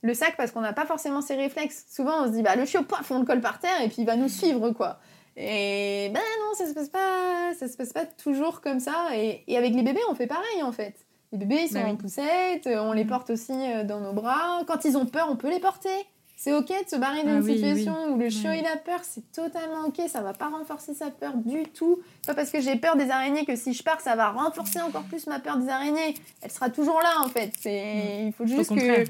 le 0.00 0.14
sac 0.14 0.34
parce 0.38 0.50
qu'on 0.50 0.62
n'a 0.62 0.72
pas 0.72 0.86
forcément 0.86 1.20
ces 1.20 1.36
réflexes. 1.36 1.84
Souvent, 1.90 2.22
on 2.22 2.26
se 2.28 2.30
dit, 2.32 2.42
bah, 2.42 2.56
le 2.56 2.64
chiot, 2.64 2.84
paf, 2.84 3.10
on 3.10 3.18
le 3.18 3.26
colle 3.26 3.42
par 3.42 3.58
terre 3.58 3.82
et 3.84 3.88
puis 3.88 3.96
il 3.98 4.06
va 4.06 4.16
nous 4.16 4.30
suivre. 4.30 4.70
quoi. 4.70 4.98
Et 5.40 6.10
ben 6.12 6.20
non, 6.40 6.54
ça 6.54 6.66
se 6.66 6.74
passe 6.74 6.88
pas, 6.88 7.54
ça 7.56 7.68
se 7.68 7.76
passe 7.76 7.92
pas 7.92 8.04
toujours 8.04 8.60
comme 8.60 8.80
ça. 8.80 9.06
Et, 9.14 9.44
et 9.46 9.56
avec 9.56 9.72
les 9.72 9.82
bébés, 9.82 10.00
on 10.10 10.14
fait 10.16 10.26
pareil 10.26 10.62
en 10.64 10.72
fait. 10.72 10.94
Les 11.30 11.38
bébés, 11.38 11.62
ils 11.64 11.68
sont 11.68 11.80
bah 11.80 11.88
en 11.88 11.96
poussette, 11.96 12.66
on 12.66 12.92
les 12.92 13.04
mm. 13.04 13.08
porte 13.08 13.30
aussi 13.30 13.52
euh, 13.52 13.84
dans 13.84 14.00
nos 14.00 14.12
bras. 14.12 14.64
Quand 14.66 14.84
ils 14.84 14.96
ont 14.96 15.06
peur, 15.06 15.28
on 15.30 15.36
peut 15.36 15.50
les 15.50 15.60
porter. 15.60 16.06
C'est 16.36 16.52
ok 16.52 16.68
de 16.68 16.88
se 16.88 16.96
barrer 16.96 17.22
d'une 17.22 17.38
ah 17.38 17.42
situation 17.42 18.12
où 18.12 18.16
le 18.16 18.30
chiot 18.30 18.52
il 18.52 18.64
a 18.64 18.76
peur, 18.76 19.00
c'est 19.02 19.32
totalement 19.32 19.86
ok, 19.86 20.00
ça 20.08 20.20
va 20.22 20.32
pas 20.32 20.48
renforcer 20.48 20.94
sa 20.94 21.10
peur 21.10 21.36
du 21.36 21.64
tout. 21.64 22.00
Pas 22.26 22.34
parce 22.34 22.50
que 22.50 22.60
j'ai 22.60 22.76
peur 22.76 22.96
des 22.96 23.10
araignées 23.10 23.44
que 23.44 23.56
si 23.56 23.74
je 23.74 23.82
pars, 23.82 24.00
ça 24.00 24.14
va 24.14 24.30
renforcer 24.30 24.80
encore 24.80 25.02
plus 25.02 25.26
ma 25.26 25.40
peur 25.40 25.56
des 25.58 25.68
araignées. 25.68 26.14
Elle 26.40 26.50
sera 26.50 26.70
toujours 26.70 27.00
là 27.00 27.24
en 27.24 27.28
fait. 27.28 27.52
C'est, 27.58 28.22
mm. 28.22 28.26
il 28.28 28.32
faut 28.32 28.46
juste 28.46 28.74
que, 28.74 29.04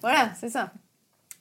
voilà, 0.00 0.30
c'est 0.40 0.48
ça. 0.48 0.70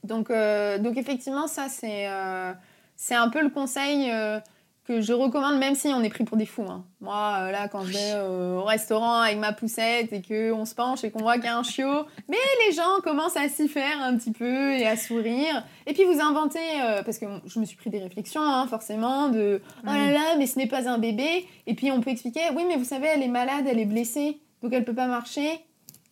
Donc, 0.03 0.29
euh, 0.29 0.77
donc 0.79 0.97
effectivement, 0.97 1.47
ça 1.47 1.67
c'est, 1.69 2.07
euh, 2.07 2.53
c'est 2.97 3.15
un 3.15 3.29
peu 3.29 3.41
le 3.41 3.49
conseil 3.49 4.09
euh, 4.11 4.39
que 4.85 5.01
je 5.01 5.13
recommande, 5.13 5.59
même 5.59 5.75
si 5.75 5.87
on 5.89 6.01
est 6.01 6.09
pris 6.09 6.23
pour 6.23 6.35
des 6.35 6.47
fous. 6.47 6.65
Hein. 6.67 6.83
Moi, 6.99 7.35
euh, 7.39 7.51
là, 7.51 7.67
quand 7.67 7.83
je 7.83 7.93
vais 7.93 8.13
euh, 8.15 8.55
au 8.55 8.63
restaurant 8.63 9.21
avec 9.21 9.37
ma 9.37 9.53
poussette 9.53 10.11
et 10.11 10.21
qu'on 10.21 10.65
se 10.65 10.73
penche 10.73 11.03
et 11.03 11.11
qu'on 11.11 11.19
voit 11.19 11.35
qu'il 11.35 11.45
y 11.45 11.47
a 11.47 11.57
un 11.57 11.63
chiot, 11.63 12.05
mais 12.27 12.37
les 12.65 12.75
gens 12.75 12.99
commencent 13.03 13.37
à 13.37 13.47
s'y 13.49 13.69
faire 13.69 14.01
un 14.01 14.17
petit 14.17 14.31
peu 14.31 14.73
et 14.73 14.87
à 14.87 14.97
sourire. 14.97 15.63
Et 15.85 15.93
puis 15.93 16.05
vous 16.05 16.19
inventez, 16.19 16.59
parce 17.05 17.19
que 17.19 17.27
je 17.45 17.59
me 17.59 17.65
suis 17.65 17.77
pris 17.77 17.91
des 17.91 17.99
réflexions, 17.99 18.41
hein, 18.41 18.65
forcément, 18.67 19.29
de 19.29 19.61
oh 19.83 19.85
là 19.85 20.11
là, 20.11 20.35
mais 20.37 20.47
ce 20.47 20.57
n'est 20.57 20.67
pas 20.67 20.89
un 20.89 20.97
bébé. 20.97 21.47
Et 21.67 21.75
puis 21.75 21.91
on 21.91 22.01
peut 22.01 22.09
expliquer, 22.09 22.41
oui, 22.55 22.63
mais 22.67 22.77
vous 22.77 22.83
savez, 22.83 23.07
elle 23.13 23.21
est 23.21 23.27
malade, 23.27 23.65
elle 23.69 23.79
est 23.79 23.85
blessée, 23.85 24.39
donc 24.63 24.73
elle 24.73 24.83
peut 24.83 24.95
pas 24.95 25.07
marcher. 25.07 25.59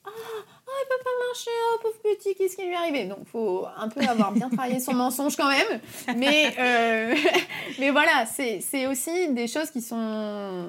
Ah, 0.06 0.10
oh, 0.12 0.55
il 0.81 0.88
peut 0.88 1.03
pas 1.03 1.27
marcher, 1.27 1.52
oh 1.73 1.80
pauvre 1.81 1.95
petit, 2.02 2.35
qu'est-ce 2.35 2.56
qui 2.56 2.64
lui 2.64 2.72
est 2.72 2.76
arrivé? 2.76 3.06
Donc 3.06 3.26
faut 3.27 3.65
un 3.77 3.89
peu 3.89 4.02
avoir 4.02 4.31
bien 4.31 4.49
travaillé 4.49 4.80
son 4.80 4.93
mensonge 4.95 5.35
quand 5.35 5.49
même. 5.49 5.80
Mais, 6.18 6.53
euh, 6.60 7.15
mais 7.80 7.91
voilà, 7.91 8.26
c'est 8.26 8.88
aussi 8.88 9.30
des 9.30 9.47
choses 9.47 9.72
qui 9.72 9.81
sont... 9.81 10.68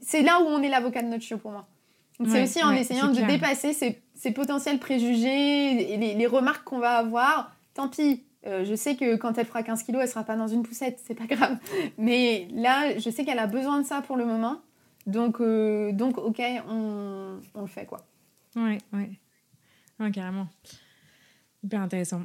C'est 0.00 0.22
là 0.22 0.40
où 0.40 0.46
on 0.46 0.62
est 0.62 0.68
l'avocat 0.68 1.02
de 1.02 1.08
notre 1.08 1.22
chiot 1.22 1.38
pour 1.38 1.52
moi. 1.52 1.66
C'est 2.28 2.42
aussi 2.44 2.62
en 2.62 2.70
essayant 2.70 3.08
de 3.08 3.20
dépasser 3.22 3.72
ces, 3.72 4.00
ces, 4.14 4.30
potentiels 4.30 4.78
préjugés 4.78 5.92
et 5.92 5.96
les, 5.96 6.14
les 6.14 6.26
remarques 6.26 6.62
qu'on 6.64 6.78
va 6.78 6.98
avoir. 6.98 7.50
Tant 7.74 7.88
pis, 7.88 8.22
euh, 8.46 8.64
je 8.64 8.74
sais 8.74 8.94
que 8.94 9.16
quand 9.16 9.38
elle 9.38 9.46
fera 9.46 9.62
15 9.62 9.82
kilos, 9.82 10.02
elle 10.02 10.08
sera 10.08 10.22
pas 10.22 10.36
dans 10.36 10.46
une 10.46 10.62
poussette, 10.62 11.00
c'est 11.04 11.14
pas 11.14 11.26
grave. 11.26 11.56
Mais 11.98 12.46
là, 12.52 12.98
je 12.98 13.10
sais 13.10 13.24
qu'elle 13.24 13.38
a 13.38 13.46
besoin 13.46 13.80
de 13.80 13.86
ça 13.86 14.02
pour 14.02 14.16
le 14.16 14.24
moment. 14.24 14.60
Donc, 15.06 15.40
euh, 15.40 15.92
donc 15.92 16.18
ok, 16.18 16.40
on, 16.68 17.40
on 17.54 17.60
le 17.60 17.66
fait 17.66 17.86
quoi. 17.86 18.00
Ouais, 18.56 18.78
ouais. 18.92 20.10
carrément. 20.10 20.48
Hyper 21.62 21.80
intéressant. 21.80 22.24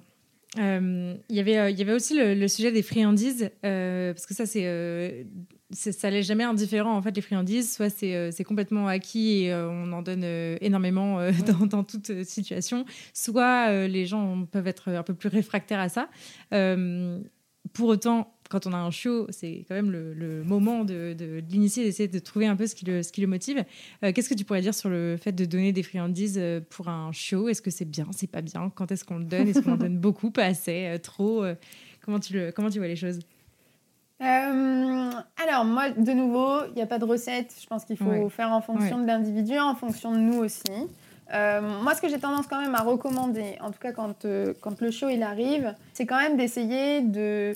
Euh, 0.58 1.16
y 1.30 1.40
avait, 1.40 1.58
euh, 1.58 1.70
il 1.70 1.78
y 1.78 1.82
avait 1.82 1.94
aussi 1.94 2.16
le, 2.18 2.48
sujet 2.48 2.72
des 2.72 2.82
friandises, 2.82 3.52
euh, 3.64 4.14
parce 4.14 4.26
que 4.26 4.34
ça, 4.34 4.46
c'est, 4.46 5.28
ça 5.72 6.10
n'est 6.10 6.24
jamais 6.24 6.44
indifférent, 6.44 6.96
en 6.96 7.02
fait, 7.02 7.16
les 7.16 7.22
friandises. 7.22 7.74
Soit 7.76 7.90
c'est, 7.90 8.44
complètement 8.44 8.88
acquis 8.88 9.44
et 9.44 9.54
on 9.54 9.92
en 9.92 10.02
donne 10.02 10.24
énormément 10.62 11.20
dans, 11.48 11.66
dans, 11.66 11.84
toute 11.84 12.24
situation, 12.24 12.86
soit 13.14 13.88
les 13.88 14.06
gens 14.06 14.46
peuvent 14.46 14.68
être 14.68 14.90
un 14.90 15.04
peu 15.04 15.14
plus 15.14 15.30
réfractaires 15.30 15.80
à 15.80 15.90
ça. 15.90 16.10
pour 17.74 17.88
autant, 17.88 18.34
quand 18.50 18.68
on 18.68 18.74
a 18.74 18.78
un 18.78 18.92
chiot, 18.92 19.28
c'est 19.30 19.64
quand 19.68 19.76
même 19.76 19.92
le, 19.92 20.44
moment 20.44 20.84
de, 20.84 21.14
de, 21.18 21.42
l'initier, 21.50 21.84
d'essayer 21.84 22.10
de 22.10 22.20
trouver 22.20 22.48
un 22.48 22.56
peu 22.56 22.68
ce 22.68 22.76
qui 22.76 22.86
le, 22.86 23.04
ce 23.04 23.12
qui 23.12 23.22
le 23.22 23.28
motive. 23.28 23.64
Qu'est-ce 24.02 24.30
que 24.30 24.34
tu 24.34 24.44
pourrais 24.44 24.62
dire 24.62 24.74
sur 24.74 24.90
le 24.90 25.18
fait 25.22 25.32
de 25.32 25.46
donner 25.46 25.72
des 25.72 25.84
friandises 25.84 26.42
pour 26.70 26.88
un 26.90 27.12
chiot 27.12 27.48
Est-ce 27.48 27.62
que 27.62 27.72
c'est 27.72 27.86
bien, 27.86 28.08
c'est 28.12 28.30
pas 28.30 28.42
bien? 28.42 28.72
Quand 28.74 28.92
est-ce 28.92 29.06
qu'on 29.06 29.20
le 29.20 29.26
donne? 29.26 29.48
Est-ce 29.48 29.62
qu'on 29.62 29.74
en 29.74 29.78
donne 29.78 29.98
beaucoup, 30.00 30.32
pas 30.32 30.46
assez, 30.46 30.98
trop? 31.04 31.46
Comment, 32.04 32.20
tu 32.20 32.34
le, 32.34 32.52
comment 32.52 32.70
tu 32.70 32.80
vois 32.80 32.88
les 32.88 32.96
choses? 32.96 33.20
Alors 34.20 35.66
moi, 35.66 35.92
de 35.92 36.12
nouveau, 36.12 36.66
il 36.70 36.74
n'y 36.76 36.82
a 36.82 36.88
pas 36.88 37.00
de 37.00 37.06
recette. 37.06 37.56
Je 37.62 37.68
pense 37.68 37.86
qu'il 37.86 37.98
faut 37.98 38.30
faire 38.30 38.52
en 38.52 38.62
fonction 38.62 39.00
de 39.00 39.06
l'individu, 39.06 39.58
en 39.60 39.76
fonction 39.76 40.12
de 40.12 40.18
nous 40.20 40.40
aussi. 40.40 40.64
Euh, 41.34 41.62
moi, 41.62 41.94
ce 41.94 42.02
que 42.02 42.10
j'ai 42.10 42.20
tendance 42.20 42.48
quand 42.48 42.60
même 42.60 42.76
à 42.76 42.82
recommander, 42.82 43.56
en 43.62 43.72
tout 43.72 43.80
cas 43.80 43.92
quand, 43.92 44.26
euh, 44.26 44.54
quand 44.62 44.82
le 44.82 44.92
show 44.92 45.10
il 45.10 45.22
arrive, 45.22 45.76
c'est 45.94 46.06
quand 46.06 46.18
même 46.18 46.38
d'essayer 46.38 47.02
de, 47.02 47.54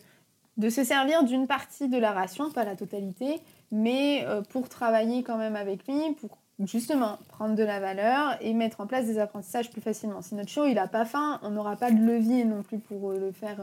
de 0.57 0.69
se 0.69 0.83
servir 0.83 1.23
d'une 1.23 1.47
partie 1.47 1.89
de 1.89 1.97
la 1.97 2.11
ration, 2.11 2.51
pas 2.51 2.63
la 2.63 2.75
totalité, 2.75 3.39
mais 3.71 4.23
euh, 4.25 4.41
pour 4.41 4.69
travailler 4.69 5.23
quand 5.23 5.37
même 5.37 5.55
avec 5.55 5.87
lui, 5.87 6.13
pour 6.19 6.37
justement 6.65 7.17
prendre 7.29 7.55
de 7.55 7.63
la 7.63 7.79
valeur 7.79 8.37
et 8.39 8.53
mettre 8.53 8.79
en 8.79 8.85
place 8.85 9.07
des 9.07 9.17
apprentissages 9.17 9.71
plus 9.71 9.81
facilement. 9.81 10.21
Si 10.21 10.35
notre 10.35 10.49
show 10.49 10.65
il 10.65 10.75
n'a 10.75 10.87
pas 10.87 11.05
faim, 11.05 11.39
on 11.41 11.49
n'aura 11.49 11.75
pas 11.75 11.89
de 11.89 11.97
levier 11.97 12.45
non 12.45 12.61
plus 12.61 12.77
pour 12.77 13.11
le 13.11 13.31
faire 13.31 13.59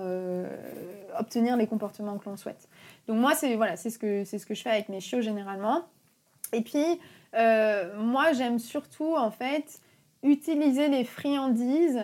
obtenir 1.16 1.56
les 1.56 1.68
comportements 1.68 2.18
que 2.18 2.28
l'on 2.28 2.36
souhaite. 2.36 2.68
Donc 3.06 3.18
moi, 3.18 3.36
c'est 3.36 3.54
voilà, 3.54 3.76
c'est 3.76 3.90
ce, 3.90 3.98
que, 3.98 4.24
ce 4.24 4.44
que 4.44 4.54
je 4.54 4.62
fais 4.62 4.70
avec 4.70 4.88
mes 4.88 5.00
chiots 5.00 5.20
généralement. 5.20 5.84
Et 6.52 6.62
puis, 6.62 6.84
moi, 7.32 8.32
j'aime 8.32 8.58
surtout 8.58 9.14
en 9.16 9.30
fait 9.30 9.80
utiliser 10.24 10.88
les 10.88 11.04
friandises 11.04 12.02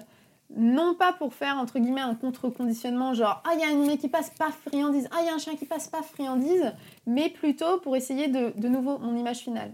non 0.54 0.94
pas 0.94 1.12
pour 1.12 1.34
faire 1.34 1.56
entre 1.56 1.78
guillemets 1.78 2.00
un 2.00 2.14
contre-conditionnement 2.14 3.14
genre 3.14 3.42
ah 3.44 3.50
il 3.54 3.60
y 3.60 3.64
a 3.64 3.68
un 3.68 3.72
animal 3.72 3.98
qui 3.98 4.08
passe 4.08 4.30
pas 4.30 4.50
friandise 4.50 5.08
ah 5.10 5.18
il 5.20 5.26
y 5.26 5.28
a 5.28 5.34
un 5.34 5.38
chien 5.38 5.56
qui 5.56 5.64
passe 5.64 5.88
pas 5.88 6.02
friandise 6.02 6.72
mais 7.06 7.28
plutôt 7.28 7.78
pour 7.80 7.96
essayer 7.96 8.28
de, 8.28 8.52
de 8.56 8.68
nouveau 8.68 8.98
mon 8.98 9.16
image 9.16 9.38
finale. 9.38 9.72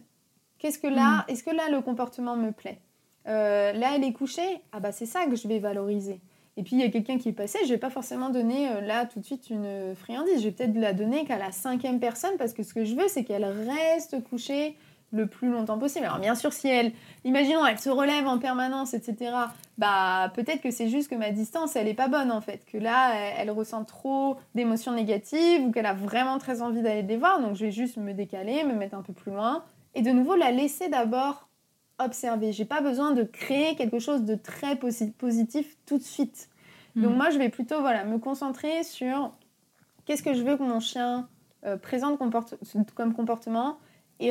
Qu'est-ce 0.59 0.78
que 0.78 0.86
là 0.86 1.19
mm. 1.19 1.24
est-ce 1.28 1.44
que 1.44 1.51
là 1.51 1.69
le 1.70 1.81
comportement 1.82 2.36
me 2.36 2.53
plaît? 2.53 2.81
Euh, 3.28 3.73
là 3.73 3.93
elle 3.94 4.05
est 4.05 4.12
couchée 4.12 4.62
ah 4.73 4.81
bah 4.81 4.93
c'est 4.93 5.07
ça 5.07 5.27
que 5.27 5.36
je 5.36 5.47
vais 5.47 5.59
valoriser. 5.59 6.20
Et 6.57 6.62
puis 6.62 6.77
il 6.77 6.81
y 6.81 6.85
a 6.85 6.89
quelqu'un 6.90 7.19
qui 7.19 7.28
est 7.28 7.35
passé 7.35 7.59
je 7.65 7.69
vais 7.69 7.78
pas 7.78 7.90
forcément 7.90 8.31
donner 8.31 8.70
euh, 8.70 8.81
là 8.81 9.05
tout 9.05 9.20
de 9.20 9.24
suite 9.24 9.51
une 9.51 9.94
friandise. 9.94 10.39
Je 10.39 10.44
vais 10.44 10.53
peut-être 10.53 10.74
la 10.74 10.94
donner 10.94 11.24
qu'à 11.24 11.39
la 11.39 11.53
cinquième 11.53 12.01
personne 12.01 12.36
parce 12.39 12.55
que 12.55 12.62
ce 12.62 12.73
que 12.73 12.85
je 12.85 12.94
veux 12.94 13.09
c'est 13.09 13.24
qu'elle 13.24 13.44
reste 13.44 14.24
couchée 14.24 14.77
le 15.12 15.26
plus 15.26 15.51
longtemps 15.51 15.78
possible. 15.78 16.06
Alors 16.06 16.18
bien 16.18 16.34
sûr, 16.34 16.52
si 16.52 16.68
elle, 16.68 16.93
imaginons, 17.24 17.64
elle 17.66 17.78
se 17.78 17.90
relève 17.90 18.26
en 18.26 18.39
permanence, 18.39 18.94
etc., 18.94 19.32
bah 19.78 20.32
peut-être 20.34 20.62
que 20.62 20.70
c'est 20.70 20.89
juste 20.89 21.10
que 21.10 21.14
ma 21.14 21.30
distance, 21.30 21.76
elle 21.76 21.86
n'est 21.86 21.94
pas 21.94 22.09
bonne 22.09 22.32
en 22.32 22.40
fait, 22.40 22.64
que 22.64 22.78
là, 22.78 23.14
elle, 23.39 23.51
ressent 23.51 23.84
trop 23.84 24.36
d'émotions 24.55 24.93
négatives 24.93 25.62
ou 25.62 25.70
qu'elle 25.70 25.86
a 25.86 25.94
vraiment 25.94 26.39
très 26.39 26.62
envie 26.62 26.82
d'aller 26.82 27.02
les 27.02 27.16
voir, 27.16 27.40
donc 27.40 27.56
je 27.56 27.66
vais 27.66 27.70
juste 27.70 27.98
me 27.98 28.12
décaler, 28.12 28.64
me 28.64 28.74
mettre 28.74 28.94
un 28.94 29.02
peu 29.02 29.12
plus 29.12 29.32
loin, 29.32 29.64
et 29.94 30.02
de 30.02 30.10
nouveau 30.10 30.34
la 30.34 30.51
laisser 30.51 30.89
d'abord 30.89 31.48
observer. 31.98 32.52
J'ai 32.52 32.64
pas 32.64 32.80
besoin 32.80 33.12
de 33.12 33.22
créer 33.22 33.76
quelque 33.76 33.98
chose 33.98 34.22
de 34.22 34.34
très 34.34 34.76
positif 34.76 35.76
tout 35.86 35.98
de 35.98 36.02
suite. 36.02 36.48
Donc 36.97 37.12
hmm. 37.12 37.16
moi, 37.16 37.30
je 37.30 37.39
vais 37.39 37.51
plutôt 37.51 37.80
voilà, 37.80 38.05
me 38.05 38.18
concentrer 38.18 38.82
sur 38.82 39.32
qu'est-ce 40.05 40.22
que 40.22 40.34
je 40.34 40.43
veux 40.43 40.56
que 40.56 40.62
mon 40.62 40.80
chien 40.80 41.28
euh, 41.64 41.76
présente 41.76 42.18
comme 42.18 43.14
comportement 43.14 43.78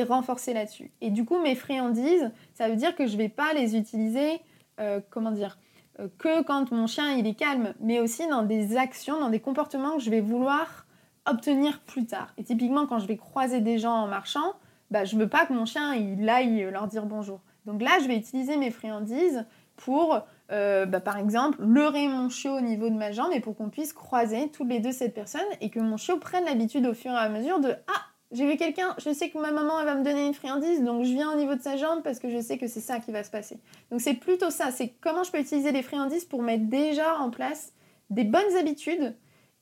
renforcer 0.00 0.54
là-dessus. 0.54 0.92
Et 1.00 1.10
du 1.10 1.24
coup, 1.24 1.38
mes 1.40 1.54
friandises, 1.54 2.30
ça 2.54 2.68
veut 2.68 2.76
dire 2.76 2.94
que 2.94 3.06
je 3.06 3.12
ne 3.12 3.18
vais 3.18 3.28
pas 3.28 3.52
les 3.52 3.76
utiliser, 3.76 4.40
euh, 4.80 5.00
comment 5.10 5.32
dire, 5.32 5.58
euh, 6.00 6.08
que 6.18 6.42
quand 6.42 6.70
mon 6.70 6.86
chien 6.86 7.12
il 7.12 7.26
est 7.26 7.34
calme, 7.34 7.74
mais 7.80 8.00
aussi 8.00 8.26
dans 8.28 8.42
des 8.42 8.76
actions, 8.76 9.20
dans 9.20 9.28
des 9.28 9.40
comportements 9.40 9.96
que 9.96 10.02
je 10.02 10.10
vais 10.10 10.22
vouloir 10.22 10.86
obtenir 11.26 11.80
plus 11.80 12.06
tard. 12.06 12.32
Et 12.38 12.44
typiquement, 12.44 12.86
quand 12.86 12.98
je 12.98 13.06
vais 13.06 13.16
croiser 13.16 13.60
des 13.60 13.78
gens 13.78 13.94
en 13.94 14.06
marchant, 14.06 14.54
bah, 14.90 15.04
je 15.04 15.16
veux 15.16 15.28
pas 15.28 15.46
que 15.46 15.52
mon 15.52 15.66
chien 15.66 15.94
il 15.94 16.28
aille 16.28 16.68
leur 16.70 16.86
dire 16.86 17.06
bonjour. 17.06 17.40
Donc 17.66 17.80
là, 17.82 17.90
je 18.02 18.08
vais 18.08 18.16
utiliser 18.16 18.56
mes 18.56 18.70
friandises 18.70 19.44
pour, 19.76 20.20
euh, 20.50 20.86
bah, 20.86 21.00
par 21.00 21.16
exemple, 21.16 21.62
leurrer 21.62 22.08
mon 22.08 22.28
chiot 22.28 22.56
au 22.56 22.60
niveau 22.60 22.88
de 22.88 22.94
ma 22.94 23.12
jambe 23.12 23.32
et 23.32 23.40
pour 23.40 23.56
qu'on 23.56 23.70
puisse 23.70 23.92
croiser 23.92 24.50
toutes 24.50 24.68
les 24.68 24.80
deux 24.80 24.92
cette 24.92 25.14
personne 25.14 25.40
et 25.60 25.70
que 25.70 25.80
mon 25.80 25.96
chiot 25.96 26.18
prenne 26.18 26.44
l'habitude 26.44 26.86
au 26.86 26.94
fur 26.94 27.12
et 27.12 27.16
à 27.16 27.28
mesure 27.28 27.60
de 27.60 27.74
Ah, 27.86 28.02
j'ai 28.32 28.50
vu 28.50 28.56
quelqu'un, 28.56 28.94
je 28.98 29.12
sais 29.12 29.28
que 29.28 29.38
ma 29.38 29.52
maman 29.52 29.78
elle 29.80 29.86
va 29.86 29.94
me 29.94 30.04
donner 30.04 30.26
une 30.26 30.34
friandise, 30.34 30.82
donc 30.82 31.04
je 31.04 31.12
viens 31.12 31.30
au 31.32 31.36
niveau 31.36 31.54
de 31.54 31.60
sa 31.60 31.76
jambe 31.76 32.02
parce 32.02 32.18
que 32.18 32.30
je 32.30 32.40
sais 32.40 32.58
que 32.58 32.66
c'est 32.66 32.80
ça 32.80 32.98
qui 32.98 33.12
va 33.12 33.22
se 33.22 33.30
passer. 33.30 33.58
Donc 33.90 34.00
c'est 34.00 34.14
plutôt 34.14 34.50
ça, 34.50 34.70
c'est 34.70 34.94
comment 35.00 35.22
je 35.22 35.30
peux 35.30 35.38
utiliser 35.38 35.70
les 35.70 35.82
friandises 35.82 36.24
pour 36.24 36.42
mettre 36.42 36.64
déjà 36.64 37.18
en 37.18 37.30
place 37.30 37.72
des 38.10 38.24
bonnes 38.24 38.56
habitudes 38.58 39.14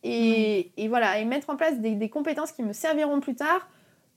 et, 0.02 0.72
voilà, 0.88 1.18
et 1.18 1.24
mettre 1.24 1.50
en 1.50 1.56
place 1.56 1.78
des, 1.78 2.08
compétences 2.08 2.52
qui 2.52 2.62
me 2.62 2.72
serviront 2.72 3.20
plus 3.20 3.34
tard 3.34 3.68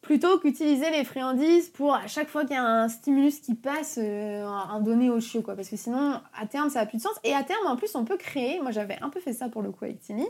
plutôt 0.02 0.38
qu'utiliser 0.38 0.90
les 0.92 1.06
friandises 1.06 1.70
pour 1.70 1.96
à 1.96 2.08
chaque 2.08 2.28
fois 2.28 2.44
qu'il 2.44 2.56
y 2.56 2.60
a 2.60 2.64
un 2.64 2.90
stimulus 2.90 3.40
qui 3.40 3.56
passe, 3.56 3.98
euh, 4.02 4.46
en 4.46 4.82
donner 4.82 5.10
au 5.10 5.22
chiot, 5.22 5.42
quoi. 5.42 5.56
Parce 5.56 5.70
que 5.70 5.78
sinon, 5.78 6.20
à 6.38 6.46
terme, 6.46 6.70
ça 6.70 6.82
n'a 6.82 6.86
plus 6.86 6.98
de 6.98 7.04
sens. 7.04 7.14
Et 7.24 7.34
à 7.34 7.42
terme, 7.44 7.66
en 7.68 7.78
plus, 7.78 7.96
on 7.96 8.04
peut 8.04 8.18
créer, 8.18 8.60
moi 8.60 8.72
j'avais 8.72 8.98
un 9.02 9.10
peu 9.10 9.22
fait 9.22 9.32
ça 9.32 9.48
pour 9.48 9.62
le 9.62 9.72
coup 9.72 9.86
avec 9.86 10.02
Timmy, 10.02 10.28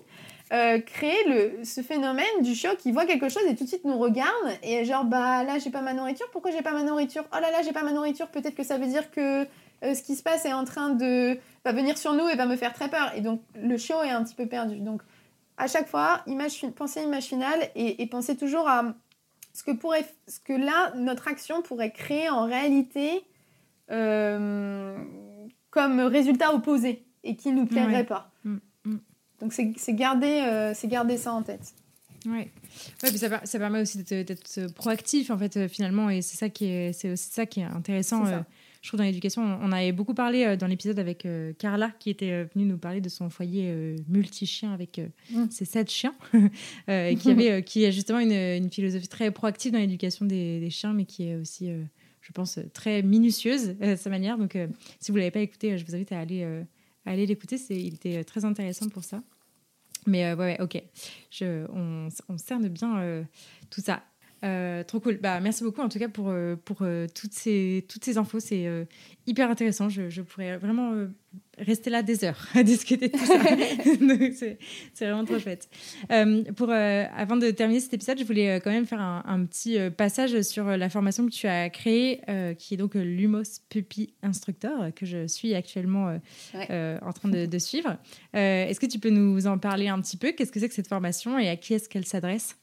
euh, 0.53 0.79
créer 0.79 1.17
le, 1.27 1.63
ce 1.65 1.81
phénomène 1.81 2.41
du 2.41 2.53
chiot 2.53 2.75
qui 2.77 2.91
voit 2.91 3.05
quelque 3.05 3.29
chose 3.29 3.43
et 3.47 3.55
tout 3.55 3.63
de 3.63 3.69
suite 3.69 3.85
nous 3.85 3.97
regarde 3.97 4.31
et 4.61 4.85
genre, 4.85 5.03
bah 5.03 5.43
là, 5.43 5.57
j'ai 5.59 5.71
pas 5.71 5.81
ma 5.81 5.93
nourriture, 5.93 6.27
pourquoi 6.31 6.51
j'ai 6.51 6.61
pas 6.61 6.73
ma 6.73 6.83
nourriture? 6.83 7.23
Oh 7.33 7.39
là 7.41 7.51
là, 7.51 7.61
j'ai 7.63 7.73
pas 7.73 7.83
ma 7.83 7.91
nourriture, 7.91 8.27
peut-être 8.27 8.55
que 8.55 8.63
ça 8.63 8.77
veut 8.77 8.87
dire 8.87 9.09
que 9.11 9.43
euh, 9.83 9.93
ce 9.95 10.03
qui 10.03 10.15
se 10.15 10.23
passe 10.23 10.45
est 10.45 10.53
en 10.53 10.63
train 10.63 10.89
de 10.89 11.37
va 11.65 11.71
venir 11.71 11.97
sur 11.97 12.13
nous 12.13 12.27
et 12.29 12.35
va 12.35 12.45
me 12.45 12.55
faire 12.55 12.73
très 12.73 12.89
peur. 12.89 13.11
Et 13.15 13.21
donc, 13.21 13.41
le 13.55 13.77
chiot 13.77 14.01
est 14.03 14.11
un 14.11 14.23
petit 14.23 14.35
peu 14.35 14.45
perdu. 14.45 14.79
Donc, 14.79 15.01
à 15.57 15.67
chaque 15.67 15.87
fois, 15.87 16.21
image, 16.27 16.63
pensez 16.75 17.01
image 17.01 17.25
finale 17.25 17.69
et, 17.75 18.01
et 18.01 18.07
pensez 18.07 18.37
toujours 18.37 18.67
à 18.67 18.93
ce 19.53 19.63
que, 19.63 19.71
pourrait, 19.71 20.05
ce 20.27 20.39
que 20.39 20.53
là, 20.53 20.93
notre 20.95 21.27
action 21.27 21.61
pourrait 21.61 21.91
créer 21.91 22.29
en 22.29 22.45
réalité 22.45 23.23
euh, 23.91 24.97
comme 25.69 25.99
résultat 25.99 26.53
opposé 26.53 27.05
et 27.23 27.35
qui 27.35 27.51
ne 27.51 27.61
nous 27.61 27.65
plairait 27.65 28.03
pas. 28.03 28.31
Mm. 28.43 28.57
Donc 29.43 29.53
c'est 29.53 29.93
garder, 29.93 30.41
euh, 30.45 30.73
garder 30.85 31.17
ça 31.17 31.33
en 31.33 31.43
tête. 31.43 31.73
Ouais. 32.25 32.31
ouais 32.31 32.51
puis 33.01 33.17
ça, 33.17 33.41
ça, 33.43 33.59
permet 33.59 33.81
aussi 33.81 34.01
d'être 34.03 34.73
proactif 34.75 35.29
en 35.29 35.37
fait 35.37 35.67
finalement 35.67 36.09
et 36.09 36.21
c'est 36.21 36.37
ça 36.37 36.47
qui 36.47 36.65
est 36.67 36.93
c'est 36.93 37.11
aussi 37.11 37.29
ça 37.29 37.45
qui 37.45 37.59
est 37.59 37.65
intéressant 37.65 38.23
je 38.83 38.89
trouve 38.89 38.97
dans 38.97 39.05
l'éducation, 39.05 39.41
on 39.61 39.71
avait 39.71 39.93
beaucoup 39.93 40.13
parlé 40.13 40.43
euh, 40.43 40.57
dans 40.57 40.67
l'épisode 40.67 40.99
avec 40.99 41.25
euh, 41.25 41.53
Carla, 41.57 41.91
qui 41.99 42.09
était 42.09 42.31
euh, 42.31 42.45
venue 42.53 42.65
nous 42.65 42.77
parler 42.77 42.99
de 42.99 43.07
son 43.07 43.29
foyer 43.29 43.95
multi-chien 44.09 44.73
avec 44.73 44.99
mm. 45.31 45.45
ses 45.49 45.63
sept 45.63 45.89
chiens, 45.89 46.13
et 46.89 47.15
qui, 47.15 47.31
avait, 47.31 47.63
qui 47.63 47.85
a 47.85 47.91
justement 47.91 48.19
une, 48.19 48.69
philosophie 48.69 49.07
très 49.07 49.31
proactive 49.31 49.71
dans 49.71 49.79
l'éducation 49.79 50.25
des, 50.25 50.69
chiens, 50.69 50.91
mais 50.91 51.05
qui 51.05 51.29
est 51.29 51.35
aussi, 51.35 51.69
je 52.21 52.31
pense, 52.33 52.59
très 52.73 53.01
minutieuse 53.01 53.75
à 53.79 53.95
sa 53.95 54.09
manière. 54.09 54.37
Donc, 54.37 54.57
si 54.99 55.11
vous 55.11 55.15
ne 55.15 55.19
l'avez 55.19 55.31
pas 55.31 55.39
écouté, 55.39 55.77
je 55.77 55.85
vous 55.85 55.95
invite 55.95 56.11
à 56.11 56.19
aller, 56.19 56.45
aller 57.05 57.25
l'écouter. 57.25 57.57
Il 57.69 57.93
était 57.93 58.23
très 58.25 58.43
intéressant 58.43 58.89
pour 58.89 59.05
ça. 59.05 59.23
Mais 60.05 60.33
ouais, 60.33 60.57
ok. 60.61 60.81
Je, 61.31 61.65
on, 61.71 62.09
on 62.29 62.37
cerne 62.37 62.67
bien 62.67 63.25
tout 63.69 63.81
ça. 63.81 64.03
Euh, 64.43 64.83
trop 64.83 64.99
cool. 64.99 65.17
Bah, 65.17 65.39
merci 65.39 65.63
beaucoup 65.63 65.81
en 65.81 65.89
tout 65.89 65.99
cas 65.99 66.09
pour, 66.09 66.29
euh, 66.29 66.55
pour 66.55 66.79
euh, 66.81 67.07
toutes, 67.13 67.33
ces, 67.33 67.85
toutes 67.87 68.03
ces 68.03 68.17
infos. 68.17 68.39
C'est 68.39 68.67
hyper 69.25 69.49
intéressant. 69.49 69.89
Je, 69.89 70.09
je, 70.09 70.21
pourrais 70.21 70.57
vraiment 70.57 70.93
rester 71.57 71.89
là 71.89 72.03
des 72.03 72.25
heures 72.25 72.47
à 72.53 72.63
discuter 72.63 73.07
de 73.07 73.17
tout 73.17 73.25
ça. 73.25 73.39
c'est 74.93 75.05
vraiment 75.05 75.23
trop 75.23 75.39
chouette. 75.39 75.69
pour, 76.55 76.69
avant 76.71 77.37
de 77.37 77.51
terminer 77.51 77.79
cet 77.79 77.93
épisode, 77.93 78.19
je 78.19 78.25
voulais 78.25 78.59
quand 78.61 78.71
même 78.71 78.85
faire 78.85 78.99
un, 78.99 79.23
un 79.25 79.45
petit 79.45 79.77
passage 79.95 80.41
sur 80.41 80.65
la 80.65 80.89
formation 80.89 81.25
que 81.25 81.31
tu 81.31 81.47
as 81.47 81.69
créée, 81.69 82.21
qui 82.57 82.73
est 82.73 82.77
donc 82.77 82.95
l'Humos 82.95 83.61
Puppy 83.69 84.13
Instructor, 84.23 84.93
que 84.95 85.05
je 85.05 85.27
suis 85.27 85.53
actuellement 85.53 86.19
en 86.69 87.13
train 87.13 87.29
de, 87.29 87.45
de 87.45 87.59
suivre. 87.59 87.97
Est-ce 88.33 88.79
que 88.79 88.87
tu 88.87 88.99
peux 88.99 89.09
nous 89.09 89.47
en 89.47 89.57
parler 89.57 89.87
un 89.87 90.01
petit 90.01 90.17
peu? 90.17 90.31
Qu'est-ce 90.33 90.51
que 90.51 90.59
c'est 90.59 90.69
que 90.69 90.75
cette 90.75 90.87
formation 90.87 91.39
et 91.39 91.49
à 91.49 91.55
qui 91.55 91.73
est-ce 91.73 91.87
qu'elle 91.87 92.05
s'adresse? 92.05 92.57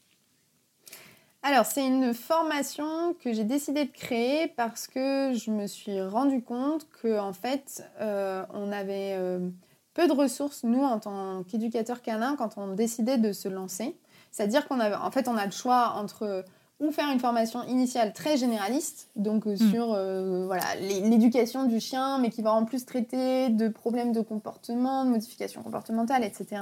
Alors, 1.43 1.65
c'est 1.65 1.85
une 1.85 2.13
formation 2.13 3.15
que 3.15 3.33
j'ai 3.33 3.43
décidé 3.43 3.85
de 3.85 3.91
créer 3.91 4.47
parce 4.47 4.85
que 4.85 5.33
je 5.33 5.49
me 5.49 5.65
suis 5.65 5.99
rendu 5.99 6.43
compte 6.43 6.85
qu'en 7.01 7.29
en 7.29 7.33
fait, 7.33 7.83
euh, 7.99 8.43
on 8.53 8.71
avait 8.71 9.15
euh, 9.17 9.49
peu 9.95 10.07
de 10.07 10.13
ressources, 10.13 10.63
nous, 10.63 10.83
en 10.83 10.99
tant 10.99 11.43
qu'éducateurs 11.43 12.03
canins, 12.03 12.35
quand 12.37 12.57
on 12.57 12.75
décidait 12.75 13.17
de 13.17 13.33
se 13.33 13.47
lancer. 13.47 13.97
C'est-à-dire 14.31 14.67
qu'on 14.67 14.79
avait, 14.79 14.95
en 14.95 15.09
fait, 15.09 15.27
on 15.27 15.35
a 15.35 15.45
le 15.45 15.51
choix 15.51 15.93
entre 15.95 16.45
ou 16.79 16.91
faire 16.91 17.11
une 17.11 17.19
formation 17.19 17.63
initiale 17.63 18.11
très 18.13 18.37
généraliste, 18.37 19.09
donc 19.15 19.45
euh, 19.45 19.53
hmm. 19.53 19.71
sur 19.71 19.87
voilà 20.45 20.75
l'éducation 20.79 21.65
du 21.65 21.79
chien, 21.79 22.19
mais 22.19 22.29
qui 22.29 22.43
va 22.43 22.53
en 22.53 22.65
plus 22.65 22.85
traiter 22.85 23.49
de 23.49 23.67
problèmes 23.67 24.13
de 24.13 24.21
comportement, 24.21 25.05
de 25.05 25.09
modifications 25.09 25.63
comportementales, 25.63 26.23
etc 26.23 26.61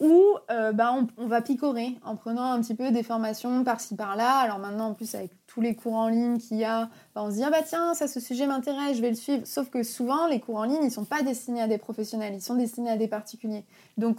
ou 0.00 0.22
euh, 0.50 0.72
bah, 0.72 0.94
on, 1.16 1.26
va 1.26 1.40
picorer 1.40 1.96
en 2.04 2.16
prenant 2.16 2.52
un 2.52 2.60
petit 2.60 2.74
peu 2.74 2.90
des 2.90 3.02
formations 3.02 3.62
par-ci 3.62 3.94
par-là. 3.94 4.38
Alors 4.38 4.58
maintenant, 4.58 4.88
en 4.88 4.94
plus, 4.94 5.14
avec 5.14 5.30
tous 5.46 5.60
les 5.60 5.74
cours 5.74 5.94
en 5.94 6.08
ligne 6.08 6.38
qu'il 6.38 6.56
y 6.56 6.64
a, 6.64 6.88
bah, 7.14 7.22
on 7.22 7.30
se 7.30 7.36
dit, 7.36 7.44
ah 7.44 7.50
bah 7.50 7.62
tiens, 7.64 7.94
ça, 7.94 8.08
ce 8.08 8.18
sujet 8.18 8.46
m'intéresse, 8.46 8.96
je 8.96 9.02
vais 9.02 9.10
le 9.10 9.14
suivre. 9.14 9.46
Sauf 9.46 9.70
que 9.70 9.82
souvent, 9.82 10.26
les 10.26 10.40
cours 10.40 10.56
en 10.56 10.64
ligne, 10.64 10.80
ils 10.82 10.86
ne 10.86 10.90
sont 10.90 11.04
pas 11.04 11.22
destinés 11.22 11.62
à 11.62 11.68
des 11.68 11.78
professionnels, 11.78 12.34
ils 12.34 12.42
sont 12.42 12.56
destinés 12.56 12.90
à 12.90 12.96
des 12.96 13.08
particuliers. 13.08 13.64
Donc, 13.96 14.18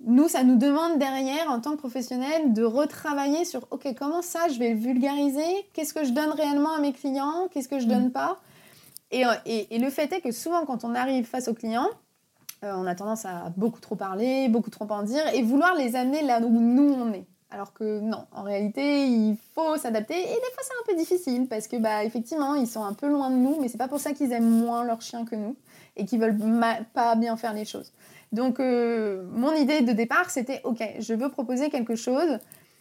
nous, 0.00 0.28
ça 0.28 0.44
nous 0.44 0.56
demande 0.56 0.98
derrière, 0.98 1.50
en 1.50 1.60
tant 1.60 1.72
que 1.72 1.78
professionnel, 1.78 2.52
de 2.52 2.62
retravailler 2.62 3.46
sur, 3.46 3.66
OK, 3.70 3.86
comment 3.96 4.20
ça, 4.20 4.48
je 4.48 4.58
vais 4.58 4.74
le 4.74 4.78
vulgariser? 4.78 5.66
Qu'est-ce 5.72 5.94
que 5.94 6.04
je 6.04 6.10
donne 6.10 6.30
réellement 6.30 6.74
à 6.74 6.80
mes 6.80 6.92
clients? 6.92 7.48
Qu'est-ce 7.50 7.68
que 7.68 7.78
je 7.78 7.86
donne 7.86 8.10
pas? 8.10 8.38
Et, 9.10 9.24
et, 9.46 9.78
le 9.78 9.90
fait 9.90 10.12
est 10.12 10.20
que 10.20 10.32
souvent, 10.32 10.66
quand 10.66 10.84
on 10.84 10.94
arrive 10.94 11.24
face 11.24 11.46
aux 11.46 11.54
clients, 11.54 11.88
on 12.64 12.86
a 12.86 12.94
tendance 12.94 13.24
à 13.24 13.52
beaucoup 13.56 13.80
trop 13.80 13.96
parler, 13.96 14.48
beaucoup 14.48 14.70
trop 14.70 14.86
en 14.90 15.02
dire, 15.02 15.26
et 15.34 15.42
vouloir 15.42 15.74
les 15.74 15.96
amener 15.96 16.22
là 16.22 16.40
où 16.40 16.48
nous, 16.48 16.92
on 16.92 17.12
est. 17.12 17.26
Alors 17.50 17.72
que 17.72 18.00
non, 18.00 18.24
en 18.32 18.42
réalité, 18.42 19.06
il 19.06 19.36
faut 19.54 19.76
s'adapter. 19.76 20.14
Et 20.14 20.26
des 20.26 20.52
fois, 20.54 20.62
c'est 20.62 20.72
un 20.72 20.92
peu 20.92 20.96
difficile 20.96 21.46
parce 21.46 21.68
que, 21.68 21.76
bah, 21.76 22.02
effectivement, 22.04 22.56
ils 22.56 22.66
sont 22.66 22.82
un 22.82 22.94
peu 22.94 23.08
loin 23.08 23.30
de 23.30 23.36
nous, 23.36 23.60
mais 23.60 23.68
c'est 23.68 23.78
pas 23.78 23.86
pour 23.86 24.00
ça 24.00 24.12
qu'ils 24.12 24.32
aiment 24.32 24.48
moins 24.48 24.84
leur 24.84 25.00
chien 25.00 25.24
que 25.24 25.36
nous 25.36 25.54
et 25.96 26.04
qu'ils 26.04 26.20
veulent 26.20 26.38
pas 26.94 27.14
bien 27.14 27.36
faire 27.36 27.52
les 27.52 27.64
choses. 27.64 27.92
Donc, 28.32 28.58
euh, 28.58 29.22
mon 29.30 29.54
idée 29.54 29.82
de 29.82 29.92
départ, 29.92 30.30
c'était 30.30 30.60
OK, 30.64 30.82
je 30.98 31.14
veux 31.14 31.28
proposer 31.28 31.70
quelque 31.70 31.94
chose 31.94 32.40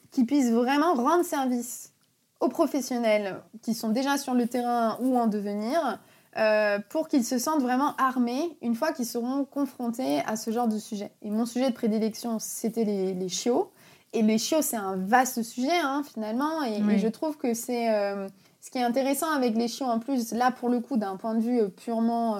qui 0.10 0.26
puisse 0.26 0.50
vraiment 0.50 0.96
rendre 0.96 1.24
service 1.24 1.92
aux 2.40 2.50
professionnels 2.50 3.36
qui 3.62 3.76
sont 3.76 3.90
déjà 3.90 4.18
sur 4.18 4.34
le 4.34 4.48
terrain 4.48 4.98
ou 5.02 5.18
en 5.18 5.28
devenir. 5.28 6.00
Euh, 6.36 6.80
pour 6.90 7.08
qu'ils 7.08 7.24
se 7.24 7.38
sentent 7.38 7.62
vraiment 7.62 7.96
armés 7.98 8.58
une 8.64 8.74
fois 8.74 8.92
qu'ils 8.92 9.06
seront 9.06 9.46
confrontés 9.46 10.22
à 10.26 10.36
ce 10.36 10.50
genre 10.50 10.68
de 10.68 10.80
sujet. 10.80 11.12
Et 11.22 11.30
mon 11.30 11.46
sujet 11.46 11.70
de 11.70 11.76
prédilection, 11.76 12.40
c'était 12.40 12.86
les, 12.86 13.14
les 13.14 13.30
chiots. 13.30 13.72
Et 14.14 14.24
les 14.24 14.40
chiots, 14.40 14.64
c'est 14.64 14.78
un 14.78 14.96
vaste 14.96 15.44
sujet, 15.44 15.80
hein, 15.84 16.02
finalement. 16.04 16.64
Et, 16.64 16.98
je 16.98 17.08
trouve 17.08 17.38
que 17.38 17.54
c'est. 17.54 17.94
Euh, 17.94 18.28
ce 18.62 18.72
qui 18.72 18.78
est 18.78 18.84
intéressant 18.84 19.30
avec 19.30 19.56
les 19.56 19.68
chiots, 19.68 19.88
en 19.88 20.00
plus, 20.00 20.32
là, 20.32 20.50
pour 20.50 20.70
le 20.70 20.80
coup, 20.80 20.98
d'un 20.98 21.18
point 21.18 21.36
de 21.36 21.42
vue 21.42 21.60
euh, 21.60 21.68
purement 21.68 22.40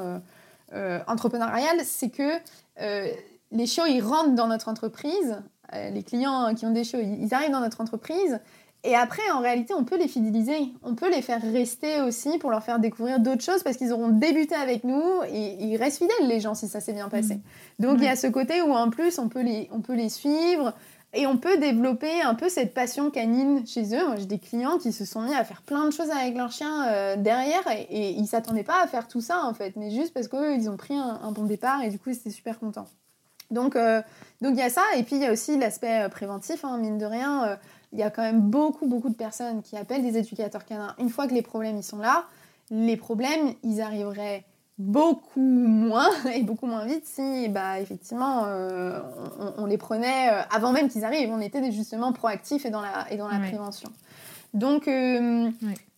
entrepreneurial, 1.08 1.78
c'est 1.84 2.10
que 2.10 2.32
les 3.52 3.68
chiots, 3.68 3.86
ils 3.86 4.02
rentrent 4.02 4.34
dans 4.34 4.48
notre 4.48 4.70
entreprise. 4.70 5.38
les 5.72 6.02
clients 6.02 6.56
qui 6.56 6.66
ont 6.66 6.72
des 6.72 6.84
chiots, 6.84 7.00
ils 7.00 7.32
arrivent 7.32 7.52
dans 7.52 7.60
notre 7.60 7.82
entreprise. 7.82 8.40
Et 8.86 8.96
après, 8.96 9.22
en 9.32 9.40
réalité, 9.40 9.74
on 9.74 9.86
peut 9.86 9.98
les 9.98 10.10
fidéliser. 10.10 10.74
On 10.84 10.94
peut 10.96 11.10
les 11.10 11.22
faire 11.22 11.42
rester 11.42 12.02
aussi 12.02 12.38
pour 12.38 12.52
leur 12.52 12.64
faire 12.64 12.80
découvrir 12.80 13.20
d'autres 13.20 13.44
choses 13.44 13.64
parce 13.64 13.78
qu'ils 13.78 13.94
auront 13.94 14.10
débuté 14.10 14.56
avec 14.56 14.84
nous 14.84 15.04
et 15.30 15.56
ils 15.64 15.78
restent 15.78 16.00
fidèles, 16.00 16.28
les 16.28 16.42
gens, 16.42 16.54
si 16.54 16.68
ça 16.68 16.82
s'est 16.82 16.92
bien 16.92 17.08
passé. 17.08 17.36
Mmh. 17.36 17.86
Donc, 17.86 17.98
il 18.00 18.04
y 18.04 18.10
a 18.10 18.18
ce 18.18 18.28
côté 18.28 18.62
où, 18.62 18.74
en 18.74 18.90
plus, 18.90 19.20
on 19.20 19.30
peut 19.30 19.42
les, 19.42 19.70
on 19.72 19.80
peut 19.80 19.96
les 19.96 20.10
suivre. 20.10 20.74
Et 21.16 21.28
on 21.28 21.38
peut 21.38 21.58
développer 21.58 22.22
un 22.22 22.34
peu 22.34 22.50
cette 22.50 22.74
passion 22.74 23.12
canine 23.12 23.66
chez 23.68 23.96
eux. 23.96 24.08
Moi, 24.08 24.16
j'ai 24.18 24.26
des 24.26 24.40
clients 24.40 24.80
qui 24.80 24.92
se 24.92 25.06
sont 25.06 25.22
mis 25.22 25.36
à 25.36 25.44
faire 25.44 25.62
plein 25.62 25.86
de 25.86 25.92
choses 25.92 26.10
avec 26.10 26.36
leur 26.36 26.52
chien 26.52 26.88
euh, 26.88 27.16
derrière 27.16 27.62
et, 27.70 27.84
et 27.84 28.10
ils 28.10 28.26
s'attendaient 28.26 28.64
pas 28.64 28.82
à 28.84 28.88
faire 28.88 29.08
tout 29.08 29.22
ça 29.22 29.44
en 29.44 29.54
fait, 29.54 29.76
mais 29.76 29.92
juste 29.92 30.12
parce 30.12 30.28
qu'ils 30.28 30.70
ont 30.72 30.78
pris 30.78 30.96
un, 30.96 31.32
bon 31.32 31.44
départ 31.44 31.84
et 31.84 31.92
du 31.92 32.00
coup, 32.00 32.10
ils 32.10 32.16
étaient 32.16 32.32
super 32.32 32.58
contents. 32.58 32.88
Donc, 33.52 33.76
euh, 33.76 34.02
donc 34.42 34.54
il 34.54 34.60
y 34.60 34.64
a 34.64 34.72
ça. 34.72 34.82
Et 34.98 35.04
puis, 35.04 35.18
il 35.18 35.22
y 35.22 35.28
a 35.28 35.32
aussi 35.32 35.56
l'aspect 35.60 36.02
euh, 36.02 36.10
préventif, 36.10 36.66
hein, 36.66 36.80
mine 36.80 36.98
de 36.98 37.06
rien. 37.06 37.60
Il 37.94 38.00
y 38.00 38.04
a 38.04 38.10
quand 38.10 38.24
même 38.24 38.42
beaucoup, 38.42 38.88
beaucoup 38.88 39.10
de 39.10 39.16
personnes 39.16 39.62
qui 39.62 39.78
appellent 39.78 40.02
des 40.02 40.18
éducateurs 40.18 40.66
canins. 40.66 40.96
Une 41.00 41.10
fois 41.10 41.28
que 41.28 41.34
les 41.34 41.44
problèmes, 41.44 41.78
ils 41.78 41.84
sont 41.84 42.00
là, 42.00 42.26
les 42.72 42.98
problèmes, 42.98 43.54
ils 43.64 43.82
arriveraient 43.82 44.44
beaucoup 44.78 45.40
moins 45.40 46.10
et 46.36 46.42
beaucoup 46.42 46.66
moins 46.66 46.86
vite 46.86 47.06
si 47.06 47.48
bah 47.50 47.80
effectivement 47.80 48.46
euh, 48.46 49.00
on, 49.58 49.66
les 49.66 49.78
prenait 49.78 50.30
euh, 50.30 50.42
avant 50.52 50.72
même 50.72 50.90
qu'ils 50.90 51.06
arrivent. 51.06 51.30
On 51.30 51.40
était 51.40 51.72
justement 51.72 52.12
proactifs 52.12 52.66
et 52.66 52.70
dans 52.70 52.82
la 52.82 53.06
et 53.12 53.18
dans 53.18 53.28
la 53.28 53.40
prévention. 53.40 53.90
Donc 54.54 54.88
euh, 54.88 55.50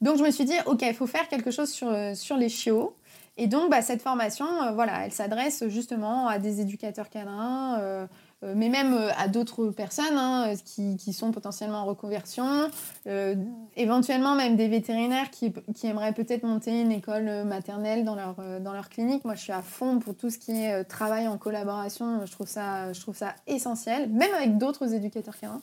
donc 0.01 0.17
je 0.17 0.23
me 0.23 0.31
suis 0.31 0.45
dit 0.45 0.55
ok 0.65 0.81
il 0.81 0.93
faut 0.93 1.07
faire 1.07 1.27
quelque 1.29 1.51
chose 1.51 1.69
sur 1.69 1.89
sur 2.15 2.37
les 2.37 2.49
chiots. 2.49 2.95
Et 3.37 3.47
donc 3.47 3.69
bah, 3.69 3.81
cette 3.81 4.01
formation 4.01 4.45
voilà 4.73 5.05
elle 5.05 5.11
s'adresse 5.11 5.67
justement 5.67 6.27
à 6.27 6.39
des 6.39 6.61
éducateurs 6.61 7.09
canins 7.09 8.07
mais 8.53 8.69
même 8.69 8.93
euh, 8.93 9.09
à 9.17 9.27
d'autres 9.27 9.67
personnes 9.67 10.17
hein, 10.17 10.53
qui, 10.63 10.97
qui, 10.97 11.13
sont 11.13 11.31
potentiellement 11.31 11.79
en 11.79 11.85
reconversion, 11.85 12.69
euh, 13.07 13.35
éventuellement 13.75 14.35
même 14.35 14.55
des 14.55 14.67
vétérinaires 14.67 15.31
qui, 15.31 15.53
qui 15.73 15.87
aimeraient 15.87 16.13
peut-être 16.13 16.43
monter 16.43 16.81
une 16.81 16.91
école 16.91 17.45
maternelle 17.45 18.03
dans 18.03 18.15
leur, 18.15 18.35
dans 18.61 18.73
leur 18.73 18.89
clinique. 18.89 19.25
Moi, 19.25 19.35
je 19.35 19.41
suis 19.41 19.53
à 19.53 19.61
fond 19.61 19.99
pour 19.99 20.15
tout 20.15 20.29
ce 20.29 20.37
qui 20.37 20.51
est 20.51 20.83
travail 20.83 21.27
en 21.27 21.37
collaboration. 21.37 22.25
Je 22.25 22.31
trouve 22.31 22.47
ça, 22.47 22.93
je 22.93 22.99
trouve 22.99 23.15
ça 23.15 23.35
essentiel, 23.47 24.09
même 24.09 24.33
avec 24.35 24.57
d'autres 24.57 24.93
éducateurs 24.93 25.37
canins. 25.39 25.61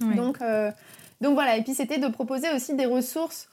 Donc, 0.00 0.38
donc 1.20 1.34
voilà, 1.34 1.56
et 1.56 1.62
puis 1.62 1.74
c'était 1.74 1.98
de 1.98 2.08
proposer 2.08 2.48
aussi 2.54 2.74
des 2.74 2.86
ressources 2.86 3.48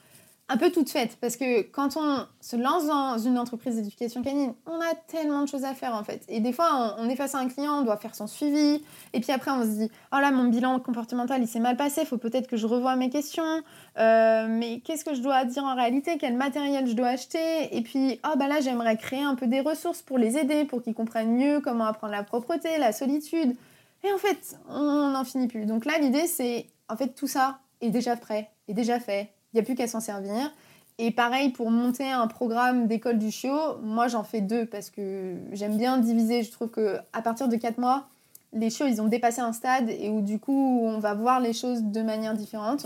un 0.54 0.58
peu 0.58 0.72
toute 0.72 0.90
faite 0.90 1.18
parce 1.20 1.36
que 1.36 1.64
quand 1.64 1.98
on 1.98 2.28
se 2.40 2.56
lance 2.56 2.86
dans 2.86 3.18
une 3.18 3.40
entreprise 3.40 3.76
d'éducation 3.76 4.22
canine, 4.22 4.54
on 4.68 4.80
a 4.80 4.94
tellement 5.08 5.42
de 5.42 5.48
choses 5.48 5.64
à 5.64 5.74
faire 5.74 5.96
en 5.96 6.04
fait. 6.04 6.24
Et 6.28 6.42
des 6.42 6.54
fois, 6.54 6.96
on, 7.00 7.10
est 7.10 7.16
face 7.16 7.34
à 7.34 7.40
un 7.40 7.48
client, 7.48 7.80
on 7.80 7.82
doit 7.82 7.98
faire 7.98 8.14
son 8.14 8.28
suivi, 8.28 8.84
et 9.14 9.20
puis 9.20 9.32
après, 9.32 9.50
on 9.50 9.64
se 9.64 9.70
dit 9.70 9.92
oh 10.14 10.18
là, 10.20 10.30
mon 10.30 10.46
bilan 10.46 10.80
comportemental 10.80 11.42
il 11.42 11.48
s'est 11.48 11.60
mal 11.60 11.76
passé, 11.76 12.06
faut 12.06 12.18
peut-être 12.18 12.48
que 12.48 12.56
je 12.56 12.68
revoie 12.68 12.96
mes 12.96 13.10
questions, 13.10 13.64
euh, 13.98 14.46
mais 14.48 14.82
qu'est-ce 14.82 15.04
que 15.04 15.16
je 15.16 15.22
dois 15.22 15.44
dire 15.46 15.64
en 15.64 15.76
réalité, 15.76 16.18
quel 16.20 16.38
matériel 16.38 16.88
je 16.88 16.94
dois 16.94 17.08
acheter, 17.08 17.76
et 17.76 17.82
puis 17.82 18.20
oh 18.24 18.38
bah 18.38 18.48
là, 18.48 18.62
j'aimerais 18.62 18.96
créer 18.98 19.24
un 19.24 19.34
peu 19.34 19.48
des 19.48 19.62
ressources 19.62 20.04
pour 20.04 20.20
les 20.20 20.38
aider, 20.38 20.66
pour 20.66 20.84
qu'ils 20.84 20.94
comprennent 20.94 21.36
mieux 21.36 21.62
comment 21.62 21.86
apprendre 21.86 22.14
la 22.14 22.24
propreté, 22.24 22.78
la 22.78 22.92
solitude. 22.92 23.56
Et 24.04 24.14
en 24.14 24.18
fait, 24.18 24.60
on 24.70 25.10
n'en 25.10 25.24
finit 25.24 25.48
plus. 25.48 25.66
Donc 25.66 25.86
là, 25.86 25.98
l'idée, 25.98 26.28
c'est 26.28 26.68
en 26.90 26.96
fait 26.96 27.16
tout 27.16 27.28
ça 27.28 27.60
est 27.82 27.90
déjà 27.90 28.16
prêt, 28.16 28.52
est 28.68 28.74
déjà 28.74 29.00
fait 29.00 29.33
n'y 29.56 29.62
a 29.62 29.64
plus 29.64 29.76
qu'à 29.76 29.88
s'en 29.88 30.00
servir. 30.00 30.52
Et 31.00 31.12
pareil, 31.12 31.50
pour 31.50 31.72
monter 31.72 32.10
un 32.10 32.28
programme 32.28 32.88
d'école 32.88 33.18
du 33.18 33.32
chiot, 33.32 33.78
moi 33.82 34.08
j'en 34.08 34.24
fais 34.24 34.42
deux 34.42 34.66
parce 34.66 34.90
que 34.90 35.36
j'aime 35.52 35.78
bien 35.78 35.98
diviser. 35.98 36.44
Je 36.44 36.52
trouve 36.52 36.70
qu'à 36.70 37.22
partir 37.22 37.48
de 37.48 37.56
4 37.56 37.80
mois, 37.80 38.08
les 38.54 38.70
chiots, 38.70 38.86
ils 38.86 39.02
ont 39.02 39.08
dépassé 39.08 39.42
un 39.42 39.54
stade 39.54 39.90
et 39.90 40.10
où 40.10 40.22
du 40.22 40.40
coup, 40.40 40.82
on 40.84 41.00
va 41.00 41.16
voir 41.16 41.40
les 41.40 41.54
choses 41.54 41.82
de 41.82 42.02
manière 42.02 42.36
différente. 42.36 42.86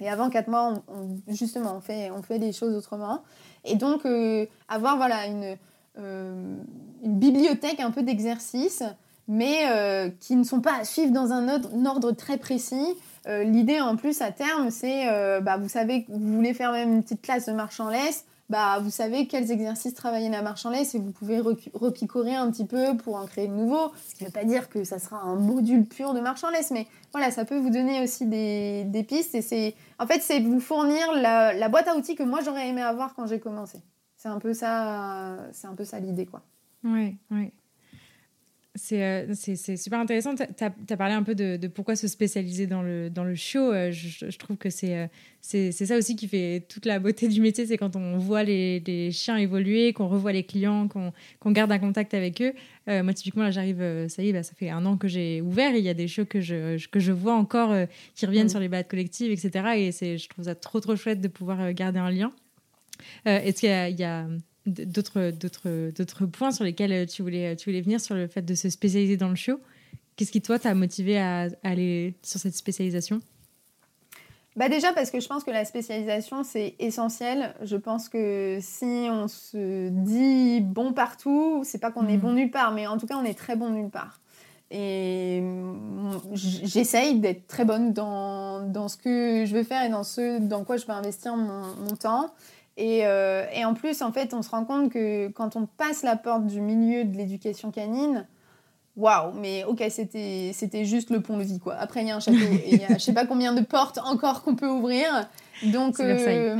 Et 0.00 0.08
avant 0.08 0.28
4 0.28 0.48
mois, 0.48 0.74
justement, 1.28 1.74
on 1.76 1.80
fait, 1.80 2.10
on 2.10 2.22
fait 2.22 2.38
les 2.38 2.52
choses 2.52 2.74
autrement. 2.76 3.22
Et 3.64 3.76
donc, 3.76 4.04
euh, 4.04 4.46
avoir 4.68 4.96
voilà, 4.96 5.26
une, 5.26 5.56
euh, 5.98 6.54
une 7.02 7.18
bibliothèque 7.18 7.80
un 7.80 7.90
peu 7.90 8.02
d'exercices, 8.02 8.84
mais 9.26 9.68
euh, 9.70 10.10
qui 10.20 10.36
ne 10.36 10.44
sont 10.44 10.60
pas 10.60 10.78
à 10.78 10.84
suivre 10.84 11.12
dans 11.12 11.32
un 11.32 11.48
ordre 11.86 12.12
très 12.12 12.36
précis, 12.36 12.94
euh, 13.26 13.44
l'idée 13.44 13.80
en 13.80 13.96
plus 13.96 14.20
à 14.22 14.30
terme, 14.32 14.70
c'est, 14.70 15.08
euh, 15.08 15.40
bah, 15.40 15.56
vous 15.56 15.68
savez, 15.68 16.06
vous 16.08 16.36
voulez 16.36 16.54
faire 16.54 16.72
même 16.72 16.92
une 16.92 17.02
petite 17.02 17.22
classe 17.22 17.46
de 17.46 17.52
marche 17.52 17.80
en 17.80 17.90
laisse, 17.90 18.24
bah, 18.48 18.78
vous 18.80 18.90
savez 18.90 19.26
quels 19.26 19.50
exercices 19.50 19.92
travailler 19.92 20.30
la 20.30 20.40
marche 20.40 20.64
en 20.64 20.70
laisse 20.70 20.94
et 20.94 20.98
vous 20.98 21.10
pouvez 21.10 21.40
repicorer 21.40 22.34
un 22.34 22.50
petit 22.50 22.64
peu 22.64 22.96
pour 22.96 23.16
en 23.16 23.26
créer 23.26 23.46
de 23.46 23.52
nouveaux. 23.52 23.92
Ce 24.08 24.14
qui 24.14 24.24
ne 24.24 24.28
veut 24.28 24.32
pas 24.32 24.44
dire 24.44 24.70
que 24.70 24.84
ça 24.84 24.98
sera 24.98 25.20
un 25.20 25.34
module 25.34 25.84
pur 25.84 26.14
de 26.14 26.20
marche 26.20 26.44
en 26.44 26.50
laisse, 26.50 26.70
mais 26.70 26.86
voilà, 27.12 27.30
ça 27.30 27.44
peut 27.44 27.58
vous 27.58 27.68
donner 27.68 28.02
aussi 28.02 28.24
des, 28.24 29.06
pistes. 29.06 29.34
Et 29.34 29.42
c'est, 29.42 29.74
en 29.98 30.06
fait, 30.06 30.20
c'est 30.20 30.40
vous 30.40 30.60
fournir 30.60 31.12
la, 31.12 31.68
boîte 31.68 31.88
à 31.88 31.96
outils 31.96 32.14
que 32.14 32.22
moi 32.22 32.40
j'aurais 32.42 32.68
aimé 32.68 32.80
avoir 32.80 33.14
quand 33.14 33.26
j'ai 33.26 33.38
commencé. 33.38 33.80
C'est 34.16 34.28
un 34.28 34.38
peu 34.38 34.54
ça, 34.54 35.36
c'est 35.52 35.66
un 35.66 35.74
peu 35.74 35.84
ça 35.84 36.00
l'idée, 36.00 36.26
quoi. 36.26 36.42
Oui, 36.84 37.18
oui. 37.30 37.52
Euh, 38.92 39.26
c'est 39.34 39.76
super 39.76 39.98
intéressant. 39.98 40.34
Tu 40.34 40.64
as, 40.64 40.96
parlé 40.96 41.14
un 41.14 41.22
peu 41.22 41.34
de, 41.34 41.66
pourquoi 41.68 41.96
se 41.96 42.06
spécialiser 42.06 42.66
dans 42.66 42.82
le, 42.82 43.10
dans 43.10 43.24
le 43.24 43.34
show. 43.34 43.72
Euh, 43.72 43.90
je, 43.90 44.36
trouve 44.38 44.56
que 44.56 44.68
euh, 44.68 45.06
c'est 45.40 45.72
c'est 45.72 45.86
ça 45.86 45.96
aussi 45.96 46.16
qui 46.16 46.28
fait 46.28 46.64
toute 46.68 46.86
la 46.86 46.98
beauté 46.98 47.28
du 47.28 47.40
métier. 47.40 47.66
C'est 47.66 47.76
quand 47.76 47.96
on 47.96 48.18
voit 48.18 48.42
les, 48.44 48.80
les 48.80 49.10
chiens 49.10 49.36
évoluer, 49.36 49.92
qu'on 49.92 50.08
revoit 50.08 50.32
les 50.32 50.44
clients, 50.44 50.88
qu'on 50.88 51.50
garde 51.50 51.72
un 51.72 51.78
contact 51.78 52.14
avec 52.14 52.40
eux. 52.42 52.52
moi, 52.86 53.12
typiquement, 53.14 53.42
là, 53.42 53.50
j'arrive, 53.50 54.06
ça 54.08 54.22
y 54.22 54.28
est, 54.28 54.32
bah, 54.32 54.42
ça 54.42 54.54
fait 54.54 54.70
un 54.70 54.84
an 54.86 54.96
que 54.96 55.08
j'ai 55.08 55.40
ouvert 55.40 55.74
et 55.74 55.78
il 55.78 55.84
y 55.84 55.90
a 55.90 55.94
des 55.94 56.08
shows 56.08 56.26
que 56.26 56.40
je, 56.40 56.86
que 56.88 57.00
je 57.00 57.12
vois 57.12 57.34
encore 57.34 57.74
qui 58.14 58.26
reviennent 58.26 58.46
mmh. 58.46 58.50
sur 58.50 58.60
les 58.60 58.68
balades 58.68 58.88
collectives, 58.88 59.32
etc. 59.32 59.92
Et 60.02 60.18
je 60.18 60.28
trouve 60.28 60.44
ça 60.44 60.54
trop, 60.54 60.80
trop 60.80 60.96
chouette 60.96 61.20
de 61.20 61.28
pouvoir 61.28 61.72
garder 61.72 61.98
un 61.98 62.10
lien. 62.10 62.32
Est-ce 63.24 63.60
qu'il 63.60 63.98
y 63.98 64.04
a 64.04 64.26
d'autres, 64.68 65.30
d'autres, 65.30 65.90
d'autres 65.90 66.26
points 66.26 66.52
sur 66.52 66.64
lesquels 66.64 66.92
euh, 66.92 67.06
tu 67.06 67.22
voulais, 67.22 67.56
tu 67.56 67.70
voulais 67.70 67.80
venir 67.80 68.00
sur 68.00 68.14
le 68.14 68.26
fait 68.26 68.42
de 68.42 68.54
se 68.54 68.70
spécialiser 68.70 69.16
dans 69.16 69.28
le 69.28 69.36
show 69.36 69.60
Qu'est-ce 70.18 70.32
qui, 70.32 70.42
toi, 70.42 70.58
t'a 70.58 70.74
motivé 70.74 71.16
à, 71.16 71.46
aller 71.62 72.14
sur 72.24 72.40
cette 72.40 72.56
spécialisation? 72.56 73.20
Bah 74.56 74.68
déjà 74.68 74.92
parce 74.92 75.12
que 75.12 75.20
je 75.20 75.28
pense 75.28 75.44
que 75.44 75.52
la 75.52 75.64
spécialisation 75.64 76.42
c'est 76.42 76.74
essentiel. 76.80 77.54
Je 77.62 77.76
pense 77.76 78.08
que 78.08 78.58
si 78.60 79.06
on 79.08 79.28
se 79.28 79.88
dit 79.90 80.60
bon 80.60 80.92
partout, 80.92 81.62
c'est 81.62 81.78
pas 81.78 81.92
qu'on 81.92 82.08
est 82.08 82.16
mhm. 82.16 82.20
bon 82.20 82.32
nulle 82.32 82.50
part, 82.50 82.74
mais 82.74 82.88
en 82.88 82.98
tout 82.98 83.06
cas 83.06 83.14
on 83.16 83.24
est 83.24 83.38
très 83.38 83.54
bon 83.54 83.70
nulle 83.70 83.90
part. 83.90 84.18
Et 84.72 85.44
j'essaye 86.32 87.20
d'être 87.20 87.46
très 87.46 87.64
bonne 87.64 87.92
dans, 87.92 88.62
dans, 88.62 88.88
ce 88.88 88.96
que 88.96 89.44
je 89.46 89.54
veux 89.54 89.62
faire 89.62 89.84
et 89.84 89.88
dans 89.88 90.02
ce 90.02 90.40
dans 90.40 90.64
quoi 90.64 90.76
je 90.76 90.84
veux 90.86 90.92
investir 90.92 91.36
mon, 91.36 91.62
mon 91.76 91.94
temps. 91.94 92.34
Euh, 92.78 93.44
et, 93.52 93.64
en 93.64 93.74
plus, 93.74 94.02
en 94.02 94.12
fait, 94.12 94.34
on 94.34 94.42
se 94.42 94.50
rend 94.50 94.64
compte 94.64 94.90
que 94.90 95.28
quand 95.28 95.56
on 95.56 95.66
passe 95.66 96.02
la 96.02 96.16
porte 96.16 96.46
du 96.46 96.60
milieu 96.60 97.04
de 97.04 97.16
l'éducation 97.16 97.70
canine, 97.70 98.26
waouh, 98.96 99.32
mais 99.34 99.64
ok, 99.64 99.84
c'était, 99.90 100.52
c'était 100.54 100.84
juste 100.84 101.10
le 101.10 101.20
pont-levis, 101.20 101.58
quoi. 101.58 101.74
Après, 101.74 102.02
il 102.02 102.08
y 102.08 102.10
a 102.10 102.16
un 102.16 102.20
château 102.20 102.38
et 102.38 102.74
il 102.74 102.80
y 102.80 102.84
a 102.84 102.94
je 102.94 102.98
sais 102.98 103.12
pas 103.12 103.26
combien 103.26 103.52
de 103.52 103.62
portes 103.62 103.98
encore 104.04 104.42
qu'on 104.42 104.54
peut 104.54 104.68
ouvrir. 104.68 105.28
Donc, 105.64 105.98
euh, 105.98 106.56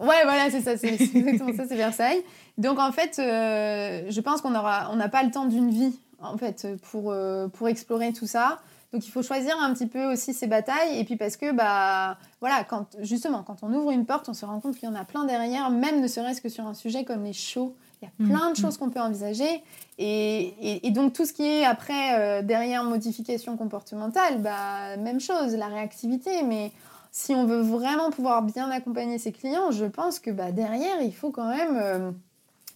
ouais, 0.00 0.22
voilà, 0.24 0.50
c'est 0.50 0.62
ça, 0.62 0.76
c'est 0.76 0.94
exactement 0.94 1.52
ça, 1.56 1.64
c'est 1.68 1.76
Versailles. 1.76 2.22
Donc, 2.58 2.78
en 2.78 2.90
fait, 2.90 3.18
euh, 3.18 4.02
je 4.08 4.20
pense 4.20 4.40
qu'on 4.40 4.54
aura, 4.54 4.90
on 4.92 4.96
n'a 4.96 5.08
pas 5.08 5.22
le 5.22 5.30
temps 5.30 5.44
d'une 5.44 5.70
vie, 5.70 5.96
en 6.20 6.36
fait, 6.38 6.66
pour, 6.90 7.14
pour 7.52 7.68
explorer 7.68 8.12
tout 8.12 8.26
ça. 8.26 8.58
Donc 8.96 9.06
il 9.06 9.10
faut 9.10 9.22
choisir 9.22 9.54
un 9.60 9.74
petit 9.74 9.86
peu 9.86 10.10
aussi 10.10 10.32
ses 10.32 10.46
batailles. 10.46 10.98
Et 10.98 11.04
puis 11.04 11.16
parce 11.16 11.36
que, 11.36 11.52
bah, 11.52 12.16
voilà, 12.40 12.64
quand, 12.64 12.96
justement, 13.00 13.42
quand 13.42 13.58
on 13.60 13.70
ouvre 13.74 13.90
une 13.90 14.06
porte, 14.06 14.26
on 14.30 14.32
se 14.32 14.46
rend 14.46 14.58
compte 14.58 14.74
qu'il 14.76 14.88
y 14.88 14.90
en 14.90 14.94
a 14.94 15.04
plein 15.04 15.26
derrière, 15.26 15.68
même 15.68 16.00
ne 16.00 16.08
serait-ce 16.08 16.40
que 16.40 16.48
sur 16.48 16.66
un 16.66 16.72
sujet 16.72 17.04
comme 17.04 17.22
les 17.22 17.34
shows. 17.34 17.76
Il 18.00 18.06
y 18.06 18.08
a 18.08 18.10
mm, 18.18 18.30
plein 18.30 18.46
de 18.46 18.52
mm. 18.52 18.56
choses 18.56 18.78
qu'on 18.78 18.88
peut 18.88 19.00
envisager. 19.00 19.62
Et, 19.98 20.86
et, 20.86 20.90
donc 20.92 21.12
tout 21.12 21.26
ce 21.26 21.34
qui 21.34 21.42
est 21.42 21.66
après, 21.66 22.18
euh, 22.18 22.40
derrière 22.40 22.84
modification 22.84 23.58
comportementale, 23.58 24.40
bah, 24.40 24.96
même 24.96 25.20
chose, 25.20 25.54
la 25.54 25.66
réactivité. 25.66 26.42
Mais 26.42 26.72
si 27.12 27.34
on 27.34 27.44
veut 27.44 27.60
vraiment 27.60 28.10
pouvoir 28.10 28.40
bien 28.40 28.70
accompagner 28.70 29.18
ses 29.18 29.32
clients, 29.32 29.72
je 29.72 29.84
pense 29.84 30.20
que 30.20 30.30
bah, 30.30 30.52
derrière, 30.52 31.02
il 31.02 31.14
faut 31.14 31.30
quand 31.30 31.54
même 31.54 31.76
euh, 31.76 32.10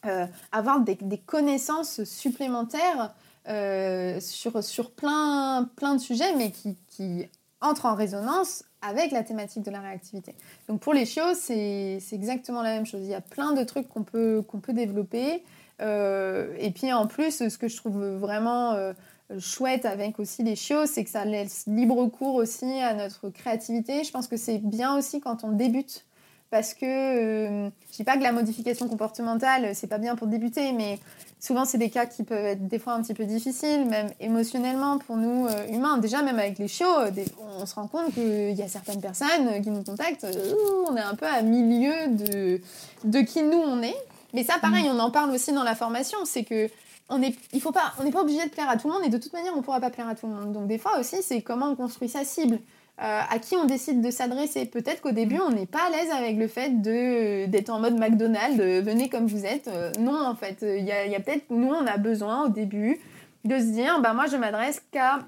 euh, 0.05 0.27
avoir 0.53 0.81
des, 0.81 0.99
des, 1.01 1.19
connaissances 1.19 2.05
supplémentaires 2.05 3.15
euh, 3.49 4.21
sur, 4.21 4.63
sur 4.63 4.91
plein, 4.91 5.69
plein 5.77 5.95
de 5.95 6.01
sujets, 6.01 6.35
mais 6.37 6.51
qui, 6.51 6.77
qui 6.89 7.27
entrent 7.61 7.87
en 7.87 7.95
résonance 7.95 8.65
avec 8.83 9.13
la 9.13 9.23
thématique 9.23 9.63
de 9.63 9.71
la 9.71 9.81
réactivité. 9.81 10.35
Donc 10.69 10.81
pour 10.81 10.95
les 10.95 11.05
chiots, 11.05 11.35
c'est 11.35 12.01
exactement 12.13 12.63
la 12.63 12.71
même 12.71 12.87
chose. 12.87 13.01
Il 13.03 13.11
y 13.11 13.15
a 13.15 13.21
plein 13.21 13.53
de 13.53 13.63
trucs 13.65 13.89
qu'on 13.89 14.05
peut, 14.05 14.43
peut 14.63 14.73
développer. 14.73 15.43
Euh, 15.81 16.55
et 16.59 16.71
puis 16.71 16.93
en 16.93 17.07
plus, 17.07 17.49
ce 17.49 17.59
que 17.59 17.69
je 17.69 17.77
trouve 17.77 18.03
vraiment 18.17 18.73
euh, 18.73 18.93
chouette 19.39 19.85
avec 19.85 20.19
aussi 20.19 20.43
les 20.43 20.57
chiots, 20.57 20.87
c'est 20.87 21.05
que 21.05 21.11
ça 21.11 21.25
laisse 21.25 21.65
libre 21.67 22.07
cours 22.07 22.35
aussi 22.37 22.81
à 22.81 22.95
notre 22.95 23.29
créativité. 23.29 24.05
Je 24.05 24.11
pense 24.11 24.29
que 24.29 24.37
c'est 24.37 24.59
bien 24.59 24.97
aussi 24.97 25.21
quand 25.21 25.45
on 25.45 25.53
débute. 25.53 26.05
Parce 26.51 26.75
que 26.75 26.87
je 26.87 27.71
je 27.93 27.97
dis 27.97 28.05
pas 28.05 28.17
que 28.17 28.23
la 28.23 28.33
modification 28.33 28.89
comportementale, 28.89 29.75
c'est 29.75 29.87
pas 29.87 29.99
bien 29.99 30.17
pour 30.17 30.27
débuter, 30.27 30.73
mais 30.73 30.99
souvent, 31.39 31.65
c'est 31.65 31.79
des 31.79 31.91
cas 31.91 32.07
qui 32.07 32.23
peuvent 32.23 32.45
être 32.45 32.67
des 32.67 32.79
fois 32.79 32.95
un 32.95 33.03
petit 33.03 33.15
peu 33.15 33.25
difficiles, 33.25 33.85
même 33.87 34.09
émotionnellement 34.21 34.99
pour 34.99 35.17
nous 35.17 35.47
euh, 35.47 35.67
humains. 35.69 35.99
Déjà, 35.99 36.23
même 36.23 36.39
avec 36.39 36.59
les 36.59 36.69
chiots, 36.69 36.87
euh, 37.01 37.11
on 37.59 37.67
se 37.67 37.75
rend 37.75 37.87
compte 37.87 38.13
qu'il 38.15 38.53
y 38.53 38.63
a 38.63 38.69
certaines 38.69 39.01
personnes 39.01 39.63
qui 39.63 39.71
nous 39.71 39.83
contactent, 39.83 40.25
euh, 40.25 40.55
on 40.89 40.97
est 40.97 41.01
un 41.01 41.15
peu 41.15 41.27
à 41.27 41.43
milieu 41.43 42.09
de, 42.09 42.61
de 43.05 43.21
qui 43.21 43.43
nous 43.43 43.59
on 43.59 43.83
est. 43.83 43.97
Mais 44.35 44.45
ça, 44.45 44.55
pareil, 44.61 44.89
mm. 44.89 44.93
on 44.95 44.99
en 44.99 45.11
parle 45.11 45.31
aussi 45.31 45.53
dans 45.53 45.65
la 45.65 45.75
formation, 45.75 46.19
c'est 46.25 46.45
que 46.45 46.69
on 47.09 47.21
est, 47.23 47.35
il 47.53 47.61
faut 47.61 47.73
pas, 47.73 47.93
on 47.99 48.05
n'est 48.05 48.13
pas 48.13 48.23
obligé 48.23 48.45
de 48.45 48.51
plaire 48.51 48.69
à 48.69 48.77
tout 48.77 48.87
le 48.87 48.95
monde 48.95 49.03
et 49.05 49.09
de 49.09 49.19
toute 49.19 49.33
manière, 49.33 49.53
on 49.55 49.59
ne 49.59 49.63
pourra 49.63 49.81
pas 49.81 49.91
plaire 49.91 50.09
à 50.09 50.15
tout 50.15 50.27
le 50.27 50.33
monde. 50.33 50.53
Donc 50.53 50.69
des 50.69 50.79
fois 50.79 50.99
aussi, 50.99 51.23
c'est 51.23 51.43
comment 51.43 51.67
on 51.71 51.77
construit 51.77 52.09
sa 52.09 52.25
cible. 52.25 52.61
Euh, 53.03 53.21
à 53.31 53.39
qui 53.39 53.57
on 53.57 53.65
décide 53.65 54.03
de 54.03 54.11
s'adresser. 54.11 54.67
Peut-être 54.67 55.01
qu'au 55.01 55.13
début, 55.13 55.41
on 55.41 55.51
n'est 55.51 55.65
pas 55.65 55.87
à 55.87 55.91
l'aise 55.91 56.11
avec 56.11 56.37
le 56.37 56.49
fait 56.49 56.83
d'être 56.83 57.71
en 57.71 57.81
mode 57.81 57.99
McDonald's, 57.99 58.59
venez 58.59 59.09
comme 59.09 59.27
vous 59.27 59.47
êtes. 59.47 59.69
Euh, 59.69 59.91
non, 59.99 60.23
en 60.23 60.35
fait, 60.35 60.59
il 60.61 60.85
y 60.85 60.93
a, 60.93 61.21
peut-être, 61.21 61.47
nous, 61.49 61.71
on 61.71 61.87
a 61.87 61.97
besoin 61.97 62.45
au 62.45 62.49
début 62.51 63.01
de 63.45 63.59
se 63.59 63.73
dire, 63.73 64.03
bah, 64.03 64.13
moi, 64.13 64.27
je 64.27 64.37
m'adresse 64.37 64.83
qu'à 64.93 65.21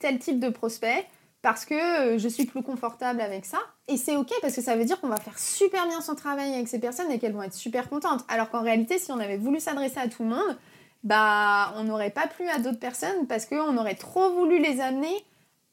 tel 0.00 0.18
type 0.18 0.38
de 0.38 0.50
prospect 0.50 1.06
parce 1.40 1.64
que 1.64 1.74
euh, 1.74 2.18
je 2.18 2.28
suis 2.28 2.44
plus 2.44 2.62
confortable 2.62 3.22
avec 3.22 3.46
ça. 3.46 3.58
Et 3.86 3.96
c'est 3.96 4.16
ok 4.16 4.30
parce 4.42 4.54
que 4.54 4.60
ça 4.60 4.76
veut 4.76 4.84
dire 4.84 5.00
qu'on 5.00 5.08
va 5.08 5.16
faire 5.16 5.38
super 5.38 5.86
bien 5.86 6.02
son 6.02 6.14
travail 6.14 6.52
avec 6.52 6.68
ces 6.68 6.78
personnes 6.78 7.10
et 7.10 7.18
qu'elles 7.18 7.32
vont 7.32 7.42
être 7.42 7.54
super 7.54 7.88
contentes. 7.88 8.22
Alors 8.28 8.50
qu'en 8.50 8.62
réalité, 8.62 8.98
si 8.98 9.12
on 9.12 9.18
avait 9.18 9.38
voulu 9.38 9.60
s'adresser 9.60 9.98
à 9.98 10.08
tout 10.08 10.24
le 10.24 10.28
monde, 10.28 10.58
bah 11.04 11.72
on 11.76 11.84
n'aurait 11.84 12.10
pas 12.10 12.26
plu 12.26 12.46
à 12.50 12.58
d'autres 12.58 12.80
personnes 12.80 13.26
parce 13.28 13.46
qu'on 13.46 13.78
aurait 13.78 13.94
trop 13.94 14.30
voulu 14.32 14.60
les 14.60 14.82
amener 14.82 15.24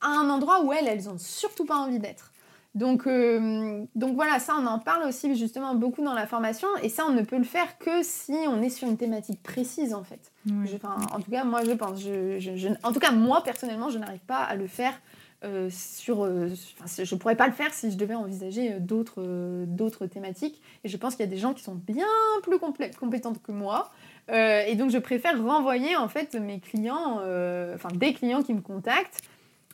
à 0.05 0.09
un 0.09 0.29
endroit 0.29 0.63
où 0.63 0.71
elles, 0.71 0.87
elles 0.87 1.09
ont 1.09 1.17
surtout 1.17 1.65
pas 1.65 1.77
envie 1.77 1.99
d'être. 1.99 2.31
Donc, 2.75 3.07
euh, 3.07 3.85
donc 3.95 4.15
voilà, 4.15 4.37
ça 4.37 4.53
on 4.59 4.65
en 4.65 4.79
parle 4.79 5.07
aussi 5.07 5.33
justement 5.37 5.75
beaucoup 5.75 6.03
dans 6.03 6.13
la 6.13 6.27
formation 6.27 6.67
et 6.83 6.89
ça 6.89 7.05
on 7.07 7.13
ne 7.13 7.21
peut 7.21 7.37
le 7.37 7.45
faire 7.45 7.77
que 7.77 8.03
si 8.03 8.35
on 8.49 8.61
est 8.61 8.69
sur 8.69 8.89
une 8.89 8.97
thématique 8.97 9.41
précise 9.41 9.93
en 9.93 10.03
fait. 10.03 10.33
en 11.13 11.21
tout 11.21 11.31
cas, 11.31 11.45
moi 11.45 11.63
je 11.63 11.71
pense, 11.71 12.01
je, 12.01 12.67
en 12.83 12.91
tout 12.91 12.99
cas 12.99 13.11
moi 13.11 13.41
personnellement 13.45 13.89
je 13.89 13.97
n'arrive 13.97 14.19
pas 14.27 14.43
à 14.43 14.55
le 14.55 14.67
faire 14.67 14.93
euh, 15.45 15.69
sur, 15.71 16.25
euh, 16.25 16.49
je 17.01 17.15
pourrais 17.15 17.37
pas 17.37 17.47
le 17.47 17.53
faire 17.53 17.73
si 17.73 17.91
je 17.91 17.97
devais 17.97 18.15
envisager 18.15 18.71
d'autres 18.81 19.23
d'autres 19.67 20.05
thématiques 20.05 20.61
et 20.83 20.89
je 20.89 20.97
pense 20.97 21.15
qu'il 21.15 21.23
y 21.25 21.29
a 21.29 21.31
des 21.31 21.37
gens 21.37 21.53
qui 21.53 21.63
sont 21.63 21.75
bien 21.75 22.05
plus 22.43 22.59
compétentes 22.59 23.41
que 23.41 23.53
moi 23.53 23.89
et 24.29 24.75
donc 24.75 24.89
je 24.89 24.97
préfère 24.97 25.41
renvoyer 25.41 25.95
en 25.95 26.09
fait 26.09 26.35
mes 26.35 26.59
clients, 26.59 27.21
enfin 27.73 27.89
des 27.93 28.13
clients 28.13 28.43
qui 28.43 28.53
me 28.53 28.61
contactent 28.61 29.21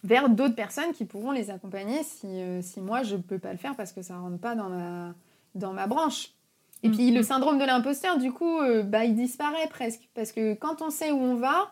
vers 0.03 0.29
d'autres 0.29 0.55
personnes 0.55 0.91
qui 0.93 1.05
pourront 1.05 1.31
les 1.31 1.49
accompagner 1.49 2.03
si, 2.03 2.27
euh, 2.27 2.61
si 2.61 2.81
moi 2.81 3.03
je 3.03 3.15
ne 3.15 3.21
peux 3.21 3.39
pas 3.39 3.51
le 3.51 3.57
faire 3.57 3.75
parce 3.75 3.91
que 3.91 4.01
ça 4.01 4.15
ne 4.15 4.19
rentre 4.19 4.39
pas 4.39 4.55
dans 4.55 4.69
ma, 4.69 5.13
dans 5.55 5.73
ma 5.73 5.87
branche. 5.87 6.29
Et 6.83 6.89
puis 6.89 7.11
le 7.11 7.19
mhm. 7.19 7.25
syndrome 7.25 7.59
de 7.59 7.65
l'imposteur, 7.65 8.17
du 8.17 8.31
coup, 8.31 8.59
euh, 8.59 8.81
bah, 8.81 9.05
il 9.05 9.15
disparaît 9.15 9.67
presque. 9.69 10.09
Parce 10.15 10.31
que 10.31 10.55
quand 10.55 10.81
on 10.81 10.89
sait 10.89 11.11
où 11.11 11.19
on 11.19 11.35
va, 11.35 11.71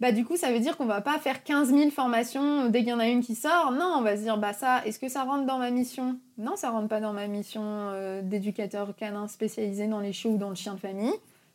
bah, 0.00 0.12
du 0.12 0.24
coup, 0.24 0.36
ça 0.36 0.50
veut 0.50 0.58
dire 0.58 0.76
qu'on 0.76 0.86
va 0.86 1.00
pas 1.00 1.18
faire 1.18 1.44
15 1.44 1.68
000 1.68 1.90
formations 1.90 2.68
dès 2.68 2.80
qu'il 2.80 2.88
y 2.88 2.92
en 2.92 2.98
a 2.98 3.06
une 3.06 3.22
qui 3.22 3.34
sort. 3.34 3.70
Non, 3.70 3.94
on 3.98 4.02
va 4.02 4.16
se 4.16 4.22
dire, 4.22 4.38
bah 4.38 4.52
ça, 4.52 4.84
est-ce 4.86 4.98
que 4.98 5.08
ça 5.08 5.22
rentre 5.22 5.46
dans 5.46 5.58
ma 5.58 5.70
mission? 5.70 6.18
Non, 6.38 6.56
ça 6.56 6.70
rentre 6.70 6.88
pas 6.88 7.00
dans 7.00 7.12
ma 7.12 7.28
mission 7.28 7.62
euh, 7.62 8.22
d'éducateur 8.22 8.96
canin 8.96 9.28
spécialisé 9.28 9.86
dans 9.86 10.00
les 10.00 10.12
chiots 10.12 10.32
ou 10.32 10.38
dans 10.38 10.48
le 10.48 10.56
chien 10.56 10.74
de 10.74 10.80
famille 10.80 11.12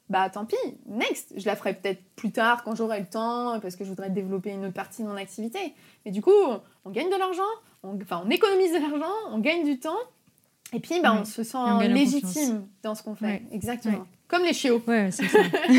bah 0.10 0.30
tant 0.30 0.46
pis, 0.46 0.56
next. 0.86 1.34
Je 1.38 1.46
la 1.46 1.56
ferai 1.56 1.74
peut-être 1.74 2.02
plus 2.16 2.32
tard 2.32 2.64
quand 2.64 2.76
j'aurai 2.76 3.00
le 3.00 3.08
temps 3.08 3.60
parce 3.60 3.76
que 3.76 3.84
je 3.84 3.90
voudrais 3.90 4.10
développer 4.10 4.52
une 4.52 4.66
autre 4.66 4.74
partie 4.74 5.02
de 5.04 5.08
mon 5.08 5.16
activité. 5.16 5.74
Mais 6.06 6.12
du 6.12 6.22
coup, 6.22 6.32
on 6.86 6.90
gagne 6.90 7.10
de 7.10 7.18
l'argent, 7.18 7.42
on, 7.84 7.96
enfin 8.02 8.22
on 8.26 8.30
économise 8.30 8.74
de 8.74 8.80
l'argent, 8.80 9.14
on 9.32 9.40
gagne 9.40 9.64
du 9.64 9.80
temps 9.80 9.98
et 10.74 10.80
puis 10.80 11.00
bah, 11.02 11.18
on 11.20 11.26
se 11.26 11.44
sent 11.44 11.58
légitime 11.88 12.68
dans 12.84 12.96
ce 12.96 13.04
qu'on 13.04 13.16
fait. 13.16 13.44
Exactement. 13.52 14.06
Comme 14.28 14.44
les 14.44 14.54
chiots. 14.54 14.82
Ouais, 14.88 15.10
c'est 15.12 15.28
ça. 15.28 15.40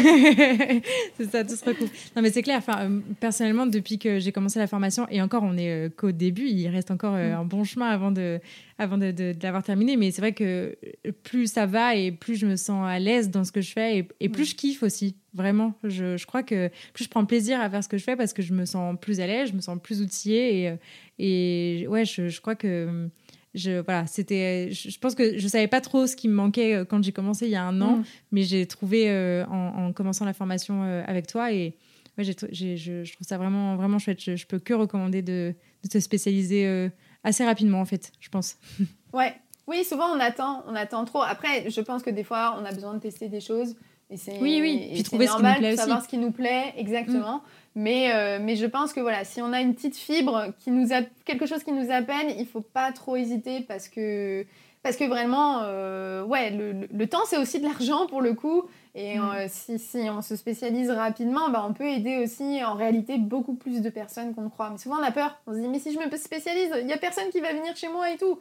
c'est 1.16 1.30
ça, 1.30 1.44
tout 1.44 1.56
se 1.56 1.64
recoupe. 1.64 1.90
Non, 2.14 2.22
mais 2.22 2.30
c'est 2.30 2.42
clair. 2.42 2.58
Enfin, 2.58 2.88
euh, 2.88 3.00
personnellement, 3.18 3.66
depuis 3.66 3.98
que 3.98 4.20
j'ai 4.20 4.30
commencé 4.30 4.60
la 4.60 4.68
formation, 4.68 5.06
et 5.10 5.20
encore, 5.20 5.42
on 5.42 5.56
est 5.56 5.70
euh, 5.70 5.88
qu'au 5.88 6.12
début, 6.12 6.46
il 6.46 6.68
reste 6.68 6.92
encore 6.92 7.14
euh, 7.14 7.32
mm. 7.32 7.40
un 7.40 7.44
bon 7.44 7.64
chemin 7.64 7.88
avant 7.88 8.12
de, 8.12 8.38
avant 8.78 8.98
de, 8.98 9.10
de, 9.10 9.34
l'avoir 9.42 9.64
terminé. 9.64 9.96
Mais 9.96 10.12
c'est 10.12 10.22
vrai 10.22 10.32
que 10.32 10.76
plus 11.24 11.50
ça 11.50 11.66
va 11.66 11.96
et 11.96 12.12
plus 12.12 12.36
je 12.36 12.46
me 12.46 12.54
sens 12.54 12.86
à 12.86 13.00
l'aise 13.00 13.30
dans 13.30 13.42
ce 13.42 13.50
que 13.50 13.60
je 13.60 13.72
fais 13.72 14.06
et, 14.20 14.28
plus 14.28 14.44
mm. 14.44 14.46
je 14.46 14.54
kiffe 14.54 14.82
aussi. 14.84 15.16
Vraiment, 15.34 15.74
je, 15.84 16.16
je, 16.16 16.24
crois 16.24 16.42
que 16.42 16.70
plus 16.94 17.04
je 17.04 17.10
prends 17.10 17.26
plaisir 17.26 17.60
à 17.60 17.68
faire 17.68 17.84
ce 17.84 17.88
que 17.88 17.98
je 17.98 18.04
fais 18.04 18.16
parce 18.16 18.32
que 18.32 18.40
je 18.40 18.54
me 18.54 18.64
sens 18.64 18.96
plus 18.98 19.20
à 19.20 19.26
l'aise, 19.26 19.50
je 19.50 19.54
me 19.54 19.60
sens 19.60 19.76
plus 19.82 20.00
outillée 20.00 20.78
et, 21.18 21.82
et 21.82 21.86
ouais, 21.88 22.06
je, 22.06 22.28
je 22.28 22.40
crois 22.40 22.54
que 22.54 23.08
je 23.56 23.80
voilà 23.80 24.06
c'était 24.06 24.70
je, 24.70 24.98
pense 24.98 25.14
que 25.14 25.38
je 25.38 25.48
savais 25.48 25.66
pas 25.66 25.80
trop 25.80 26.06
ce 26.06 26.14
qui 26.14 26.28
me 26.28 26.34
manquait 26.34 26.74
euh, 26.74 26.84
quand 26.84 27.02
j'ai 27.02 27.12
commencé 27.12 27.46
il 27.46 27.50
y 27.50 27.56
a 27.56 27.64
un 27.64 27.80
an 27.80 27.96
mm. 27.96 28.04
mais 28.32 28.42
j'ai 28.42 28.66
trouvé 28.66 29.10
euh, 29.10 29.44
en, 29.46 29.92
commençant 29.92 30.24
la 30.24 30.34
formation 30.34 30.84
euh, 30.84 31.02
avec 31.06 31.26
toi 31.26 31.52
et 31.52 31.74
ouais, 32.18 32.24
j'ai, 32.24 32.76
je, 32.76 33.04
je, 33.04 33.12
trouve 33.12 33.26
ça 33.26 33.38
vraiment 33.38 33.76
vraiment 33.76 33.98
chouette. 33.98 34.22
Je, 34.22 34.36
je 34.36 34.46
peux 34.46 34.58
que 34.58 34.74
recommander 34.74 35.22
de, 35.22 35.54
de 35.82 35.88
te 35.88 35.98
spécialiser 35.98 36.90
assez 37.24 37.44
rapidement 37.44 37.80
en 37.80 37.86
fait 37.86 38.12
je 38.20 38.28
pense. 38.28 38.56
Ouais. 39.12 39.34
Oui 39.66 39.84
souvent 39.84 40.14
on 40.14 40.20
attend 40.20 40.62
on 40.68 40.74
attend 40.74 41.04
trop. 41.04 41.22
Après 41.22 41.70
je 41.70 41.80
pense 41.80 42.02
que 42.02 42.10
des 42.10 42.24
fois 42.24 42.56
on 42.60 42.64
a 42.64 42.72
besoin 42.72 42.94
de 42.94 43.00
tester 43.00 43.28
des 43.28 43.40
choses 43.40 43.74
et 44.10 44.16
c'est, 44.16 44.38
oui 44.40 44.58
oui. 44.60 44.90
puis 44.92 45.02
trouver 45.02 45.26
normal 45.26 45.54
ce 45.54 45.58
qui 45.58 45.64
nous 45.64 45.68
plaît 45.68 45.76
savoir 45.76 46.02
ce 46.04 46.08
qui 46.08 46.18
nous 46.18 46.30
plaît 46.30 46.74
exactement. 46.76 47.38
Mm. 47.38 47.42
Mais, 47.76 48.10
euh, 48.10 48.38
mais 48.40 48.56
je 48.56 48.64
pense 48.64 48.94
que 48.94 49.00
voilà, 49.00 49.24
si 49.24 49.42
on 49.42 49.52
a 49.52 49.60
une 49.60 49.74
petite 49.74 49.96
fibre, 49.96 50.46
qui 50.58 50.70
nous 50.70 50.94
a, 50.94 51.02
quelque 51.26 51.44
chose 51.44 51.62
qui 51.62 51.72
nous 51.72 51.90
appelle, 51.90 52.34
il 52.38 52.46
faut 52.46 52.62
pas 52.62 52.90
trop 52.90 53.16
hésiter 53.16 53.60
parce 53.60 53.88
que, 53.88 54.46
parce 54.82 54.96
que 54.96 55.04
vraiment, 55.04 55.60
euh, 55.62 56.24
ouais, 56.24 56.50
le, 56.50 56.88
le, 56.90 57.06
temps 57.06 57.26
c'est 57.26 57.36
aussi 57.36 57.60
de 57.60 57.64
l'argent 57.66 58.06
pour 58.06 58.22
le 58.22 58.32
coup. 58.32 58.62
Et 58.94 59.18
mm. 59.18 59.22
euh, 59.22 59.46
si, 59.48 59.78
si, 59.78 59.98
on 60.08 60.22
se 60.22 60.36
spécialise 60.36 60.90
rapidement, 60.90 61.50
bah, 61.50 61.66
on 61.68 61.74
peut 61.74 61.86
aider 61.86 62.16
aussi 62.16 62.64
en 62.64 62.76
réalité 62.76 63.18
beaucoup 63.18 63.54
plus 63.54 63.82
de 63.82 63.90
personnes 63.90 64.34
qu'on 64.34 64.42
ne 64.42 64.48
croit. 64.48 64.70
Mais 64.70 64.78
souvent 64.78 64.96
on 64.98 65.04
a 65.04 65.12
peur. 65.12 65.38
On 65.46 65.52
se 65.52 65.58
dit, 65.58 65.68
mais 65.68 65.78
si 65.78 65.92
je 65.92 65.98
me 65.98 66.16
spécialise, 66.16 66.70
il 66.80 66.86
n'y 66.86 66.94
a 66.94 66.98
personne 66.98 67.28
qui 67.28 67.40
va 67.40 67.52
venir 67.52 67.76
chez 67.76 67.88
moi 67.88 68.10
et 68.10 68.16
tout. 68.16 68.38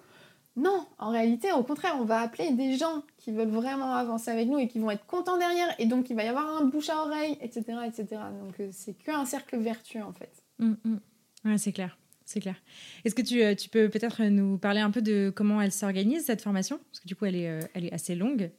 Non, 0.57 0.85
en 0.99 1.09
réalité, 1.11 1.51
au 1.51 1.63
contraire, 1.63 1.97
on 1.99 2.05
va 2.05 2.19
appeler 2.19 2.51
des 2.51 2.77
gens 2.77 3.03
qui 3.17 3.31
veulent 3.31 3.49
vraiment 3.49 3.93
avancer 3.93 4.31
avec 4.31 4.47
nous 4.47 4.57
et 4.57 4.67
qui 4.67 4.79
vont 4.79 4.89
être 4.89 5.05
contents 5.05 5.37
derrière, 5.37 5.75
et 5.79 5.85
donc 5.85 6.09
il 6.09 6.15
va 6.15 6.23
y 6.23 6.27
avoir 6.27 6.61
un 6.61 6.65
bouche 6.65 6.89
à 6.89 7.01
oreille, 7.01 7.37
etc. 7.41 7.63
etc. 7.85 8.21
Donc 8.41 8.59
euh, 8.59 8.69
c'est 8.71 8.93
qu'un 8.93 9.25
cercle 9.25 9.57
vertueux 9.57 10.03
en 10.03 10.13
fait. 10.13 10.31
Mm, 10.59 10.75
mm. 10.83 10.99
Ouais, 11.45 11.57
c'est 11.57 11.73
clair. 11.73 11.97
C'est 12.25 12.39
clair. 12.39 12.55
Est-ce 13.03 13.13
que 13.13 13.21
tu, 13.21 13.43
euh, 13.43 13.53
tu 13.53 13.69
peux 13.69 13.87
peut-être 13.89 14.23
nous 14.23 14.57
parler 14.57 14.79
un 14.79 14.89
peu 14.89 15.01
de 15.01 15.31
comment 15.35 15.61
elle 15.61 15.71
s'organise, 15.71 16.25
cette 16.25 16.41
formation? 16.41 16.79
Parce 16.91 17.01
que 17.01 17.07
du 17.07 17.15
coup, 17.15 17.25
elle 17.25 17.35
est, 17.35 17.49
euh, 17.49 17.59
elle 17.75 17.85
est 17.85 17.93
assez 17.93 18.15
longue. 18.15 18.49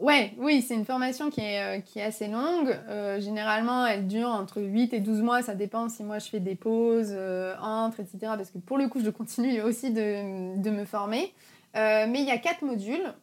Ouais, 0.00 0.34
oui, 0.38 0.60
c'est 0.60 0.74
une 0.74 0.84
formation 0.84 1.30
qui 1.30 1.40
est, 1.40 1.78
euh, 1.78 1.80
qui 1.80 2.00
est 2.00 2.02
assez 2.02 2.26
longue. 2.26 2.76
Euh, 2.88 3.20
généralement, 3.20 3.86
elle 3.86 4.08
dure 4.08 4.28
entre 4.28 4.60
8 4.60 4.92
et 4.92 4.98
12 5.00 5.22
mois. 5.22 5.42
Ça 5.42 5.54
dépend 5.54 5.88
si 5.88 6.02
moi 6.02 6.18
je 6.18 6.28
fais 6.28 6.40
des 6.40 6.56
pauses 6.56 7.12
euh, 7.12 7.54
entre, 7.62 8.00
etc. 8.00 8.18
Parce 8.36 8.50
que 8.50 8.58
pour 8.58 8.76
le 8.76 8.88
coup, 8.88 9.00
je 9.00 9.10
continue 9.10 9.60
aussi 9.62 9.92
de, 9.92 10.60
de 10.60 10.70
me 10.70 10.84
former. 10.84 11.32
mais 11.74 12.20
il 12.20 12.24
y 12.24 12.32
a 12.32 12.38
quatre 12.38 12.62
modules. 12.62 13.14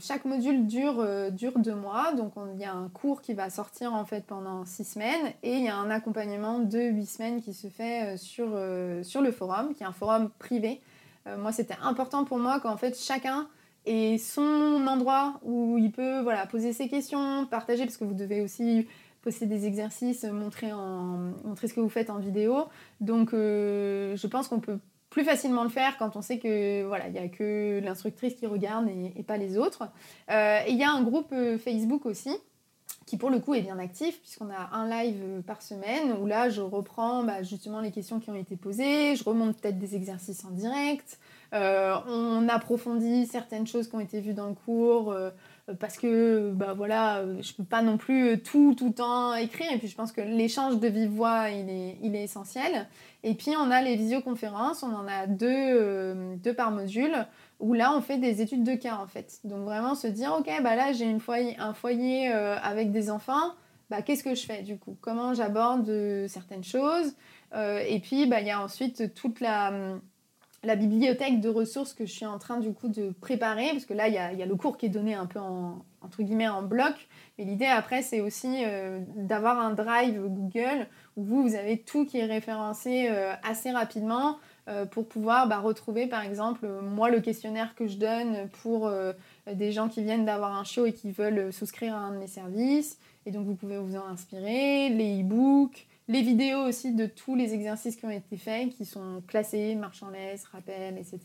chaque 0.00 0.24
module 0.24 0.66
dure, 0.66 1.06
dure 1.30 1.58
deux 1.58 1.74
mois. 1.74 2.12
Donc, 2.14 2.32
il 2.54 2.60
y 2.60 2.64
a 2.64 2.72
un 2.72 2.88
cours 2.88 3.22
qui 3.22 3.32
va 3.34 3.48
sortir 3.48 3.94
en 3.94 4.04
fait 4.04 4.24
pendant 4.26 4.64
six 4.64 4.84
semaines. 4.84 5.32
Et 5.44 5.54
il 5.54 5.64
y 5.64 5.68
a 5.68 5.76
un 5.76 5.90
accompagnement 5.90 6.58
de 6.58 6.80
huit 6.80 7.06
semaines 7.06 7.40
qui 7.40 7.54
se 7.54 7.68
fait 7.68 8.16
sur, 8.16 8.48
sur 9.04 9.20
le 9.20 9.30
forum, 9.30 9.72
qui 9.74 9.84
est 9.84 9.86
un 9.86 9.92
forum 9.92 10.30
privé. 10.40 10.80
moi, 11.38 11.52
c'était 11.52 11.78
important 11.80 12.24
pour 12.24 12.38
moi 12.38 12.58
qu'en 12.58 12.76
fait, 12.76 12.98
chacun 12.98 13.46
et 13.86 14.18
son 14.18 14.86
endroit 14.86 15.40
où 15.42 15.76
il 15.78 15.90
peut 15.90 16.20
voilà, 16.20 16.46
poser 16.46 16.72
ses 16.72 16.88
questions, 16.88 17.46
partager, 17.46 17.84
parce 17.84 17.96
que 17.96 18.04
vous 18.04 18.14
devez 18.14 18.40
aussi 18.40 18.86
poster 19.22 19.46
des 19.46 19.66
exercices, 19.66 20.24
montrer, 20.24 20.72
montrer 21.44 21.68
ce 21.68 21.74
que 21.74 21.80
vous 21.80 21.88
faites 21.88 22.10
en 22.10 22.18
vidéo. 22.18 22.64
Donc 23.00 23.30
je 23.32 24.26
pense 24.26 24.48
qu'on 24.48 24.60
peut 24.60 24.78
plus 25.10 25.24
facilement 25.24 25.62
le 25.62 25.68
faire 25.68 25.96
quand 25.98 26.16
on 26.16 26.22
sait 26.22 26.38
que 26.38 26.84
voilà 26.84 27.06
il 27.08 27.14
y 27.14 27.18
a 27.18 27.28
que 27.28 27.80
l'instructrice 27.84 28.34
qui 28.34 28.46
regarde 28.46 28.88
et, 28.88 29.22
pas 29.22 29.36
les 29.36 29.58
autres. 29.58 29.84
et 30.28 30.70
il 30.70 30.76
y 30.76 30.82
a 30.82 30.90
un 30.90 31.02
groupe 31.02 31.32
Facebook 31.58 32.06
aussi 32.06 32.30
qui 33.06 33.16
pour 33.16 33.30
le 33.30 33.40
coup 33.40 33.54
est 33.54 33.62
bien 33.62 33.78
actif 33.78 34.20
puisqu'on 34.20 34.50
a 34.50 34.70
un 34.72 34.88
live 34.88 35.20
euh, 35.22 35.40
par 35.42 35.62
semaine 35.62 36.16
où 36.20 36.26
là 36.26 36.48
je 36.48 36.60
reprends 36.60 37.24
bah, 37.24 37.42
justement 37.42 37.80
les 37.80 37.90
questions 37.90 38.20
qui 38.20 38.30
ont 38.30 38.34
été 38.34 38.56
posées, 38.56 39.16
je 39.16 39.24
remonte 39.24 39.56
peut-être 39.58 39.78
des 39.78 39.96
exercices 39.96 40.44
en 40.44 40.50
direct, 40.50 41.18
euh, 41.18 41.31
on 41.52 42.48
approfondit 42.48 43.26
certaines 43.26 43.66
choses 43.66 43.88
qui 43.88 43.94
ont 43.94 44.00
été 44.00 44.20
vues 44.20 44.34
dans 44.34 44.48
le 44.48 44.54
cours 44.54 45.12
euh, 45.12 45.30
parce 45.78 45.96
que 45.96 46.50
bah 46.50 46.74
voilà 46.74 47.22
je 47.40 47.52
peux 47.52 47.62
pas 47.62 47.82
non 47.82 47.96
plus 47.96 48.40
tout 48.42 48.74
tout 48.74 48.88
le 48.88 48.94
temps 48.94 49.34
écrire. 49.34 49.70
Et 49.72 49.78
puis 49.78 49.88
je 49.88 49.94
pense 49.94 50.12
que 50.12 50.20
l'échange 50.20 50.78
de 50.78 50.88
vive 50.88 51.10
voix 51.10 51.50
il 51.50 51.68
est, 51.70 51.98
il 52.02 52.16
est 52.16 52.24
essentiel. 52.24 52.88
Et 53.22 53.34
puis 53.34 53.52
on 53.58 53.70
a 53.70 53.82
les 53.82 53.96
visioconférences. 53.96 54.82
On 54.82 54.94
en 54.94 55.06
a 55.06 55.26
deux, 55.26 56.14
deux 56.36 56.54
par 56.54 56.70
module 56.70 57.26
où 57.62 57.74
là, 57.74 57.96
on 57.96 58.02
fait 58.02 58.18
des 58.18 58.42
études 58.42 58.64
de 58.64 58.74
cas, 58.74 58.96
en 58.96 59.06
fait. 59.06 59.38
Donc 59.44 59.60
vraiment 59.64 59.94
se 59.94 60.08
dire, 60.08 60.34
ok, 60.36 60.50
bah 60.62 60.74
là, 60.74 60.92
j'ai 60.92 61.16
foyer, 61.20 61.56
un 61.58 61.72
foyer 61.72 62.30
euh, 62.32 62.56
avec 62.60 62.90
des 62.90 63.08
enfants, 63.08 63.54
bah, 63.88 64.02
qu'est-ce 64.02 64.24
que 64.24 64.34
je 64.34 64.44
fais 64.44 64.62
du 64.62 64.78
coup? 64.78 64.96
Comment 65.00 65.32
j'aborde 65.32 65.88
euh, 65.88 66.26
certaines 66.26 66.64
choses? 66.64 67.14
Euh, 67.54 67.80
Et 67.88 68.00
puis, 68.00 68.26
bah, 68.26 68.40
il 68.40 68.48
y 68.48 68.50
a 68.50 68.60
ensuite 68.60 69.14
toute 69.14 69.40
la, 69.40 69.72
la, 70.62 70.76
bibliothèque 70.76 71.40
de 71.40 71.48
ressources 71.48 71.94
que 71.94 72.06
je 72.06 72.12
suis 72.12 72.26
en 72.26 72.38
train 72.38 72.58
du 72.58 72.72
coup 72.72 72.88
de 72.88 73.10
préparer, 73.20 73.68
parce 73.70 73.84
que 73.84 73.94
là, 73.94 74.08
il 74.08 74.14
y 74.14 74.18
a, 74.18 74.46
le 74.46 74.56
cours 74.56 74.76
qui 74.76 74.86
est 74.86 74.90
donné 74.90 75.14
un 75.14 75.26
peu 75.26 75.38
en, 75.38 75.84
bloc. 76.62 76.94
Mais 77.38 77.44
l'idée 77.44 77.66
après, 77.66 78.02
c'est 78.02 78.20
aussi 78.20 78.64
d'avoir 79.16 79.60
un 79.60 79.72
drive 79.72 80.20
Google 80.20 80.88
où 81.16 81.22
vous, 81.22 81.42
vous 81.42 81.54
avez 81.54 81.78
tout 81.78 82.04
qui 82.04 82.18
est 82.18 82.26
référencé 82.26 83.08
assez 83.42 83.70
rapidement. 83.70 84.36
Euh, 84.68 84.86
pour 84.86 85.08
pouvoir 85.08 85.48
bah, 85.48 85.58
retrouver 85.58 86.06
par 86.06 86.22
exemple 86.22 86.68
moi 86.82 87.10
le 87.10 87.20
questionnaire 87.20 87.74
que 87.74 87.88
je 87.88 87.96
donne 87.96 88.48
pour 88.62 88.86
euh, 88.86 89.12
des 89.52 89.72
gens 89.72 89.88
qui 89.88 90.04
viennent 90.04 90.24
d'avoir 90.24 90.56
un 90.56 90.62
chiot 90.62 90.86
et 90.86 90.92
qui 90.92 91.10
veulent 91.10 91.52
souscrire 91.52 91.96
à 91.96 91.98
un 91.98 92.12
de 92.12 92.18
mes 92.18 92.28
services. 92.28 92.96
Et 93.26 93.32
donc 93.32 93.44
vous 93.44 93.56
pouvez 93.56 93.78
vous 93.78 93.96
en 93.96 94.06
inspirer, 94.06 94.88
les 94.88 95.20
e-books, 95.22 95.88
les 96.12 96.22
vidéos 96.22 96.60
aussi 96.60 96.94
de 96.94 97.06
tous 97.06 97.34
les 97.34 97.54
exercices 97.54 97.96
qui 97.96 98.04
ont 98.04 98.10
été 98.10 98.36
faits, 98.36 98.70
qui 98.70 98.84
sont 98.84 99.22
classés, 99.26 99.74
marche 99.74 100.02
en 100.02 100.10
laisse, 100.10 100.44
rappel, 100.44 100.96
etc. 100.98 101.18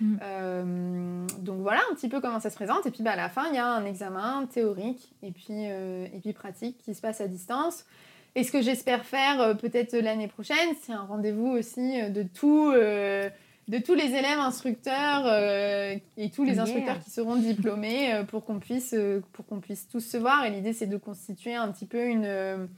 Mm. 0.00 0.16
Euh, 0.22 1.26
donc 1.40 1.60
voilà 1.60 1.80
un 1.90 1.94
petit 1.94 2.08
peu 2.08 2.20
comment 2.20 2.40
ça 2.40 2.50
se 2.50 2.56
présente. 2.56 2.86
Et 2.86 2.90
puis 2.90 3.02
bah, 3.02 3.12
à 3.12 3.16
la 3.16 3.28
fin, 3.28 3.48
il 3.48 3.54
y 3.56 3.58
a 3.58 3.66
un 3.66 3.84
examen 3.84 4.46
théorique 4.52 5.12
et 5.22 5.30
puis, 5.30 5.64
et 5.64 6.20
puis 6.22 6.32
pratique 6.32 6.78
qui 6.78 6.94
se 6.94 7.00
passe 7.00 7.20
à 7.20 7.28
distance. 7.28 7.84
Et 8.34 8.44
ce 8.44 8.52
que 8.52 8.62
j'espère 8.62 9.04
faire 9.04 9.40
euh, 9.40 9.54
peut-être 9.54 9.96
l'année 9.96 10.28
prochaine, 10.28 10.74
c'est 10.82 10.92
un 10.92 11.02
rendez-vous 11.02 11.48
aussi 11.48 12.00
euh, 12.00 12.08
de, 12.08 12.22
tout, 12.22 12.72
euh, 12.74 13.28
de 13.68 13.78
tous 13.78 13.94
les 13.94 14.06
élèves 14.06 14.38
instructeurs 14.38 15.26
et 16.16 16.30
tous 16.30 16.44
les 16.44 16.58
instructeurs 16.58 16.98
qui 17.00 17.10
seront 17.10 17.36
diplômés 17.36 18.22
pour 18.28 18.44
qu'on 18.44 18.58
puisse, 18.58 18.94
pour 19.32 19.44
qu'on 19.46 19.60
puisse 19.60 19.86
tous 19.88 20.00
se 20.00 20.16
voir. 20.16 20.44
Et 20.46 20.50
l'idée, 20.50 20.72
c'est 20.72 20.86
de 20.86 20.96
constituer 20.96 21.54
un 21.54 21.70
petit 21.70 21.86
peu 21.86 22.06
une, 22.06 22.68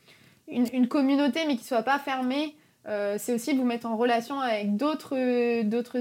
une, 0.49 0.89
communauté, 0.89 1.41
mais 1.47 1.57
qui 1.57 1.65
soit 1.65 1.83
pas 1.83 1.99
fermée. 1.99 2.55
c'est 3.17 3.33
aussi 3.33 3.55
vous 3.55 3.65
mettre 3.65 3.87
en 3.87 3.97
relation 3.97 4.41
avec 4.41 4.77
d'autres, 4.77 5.17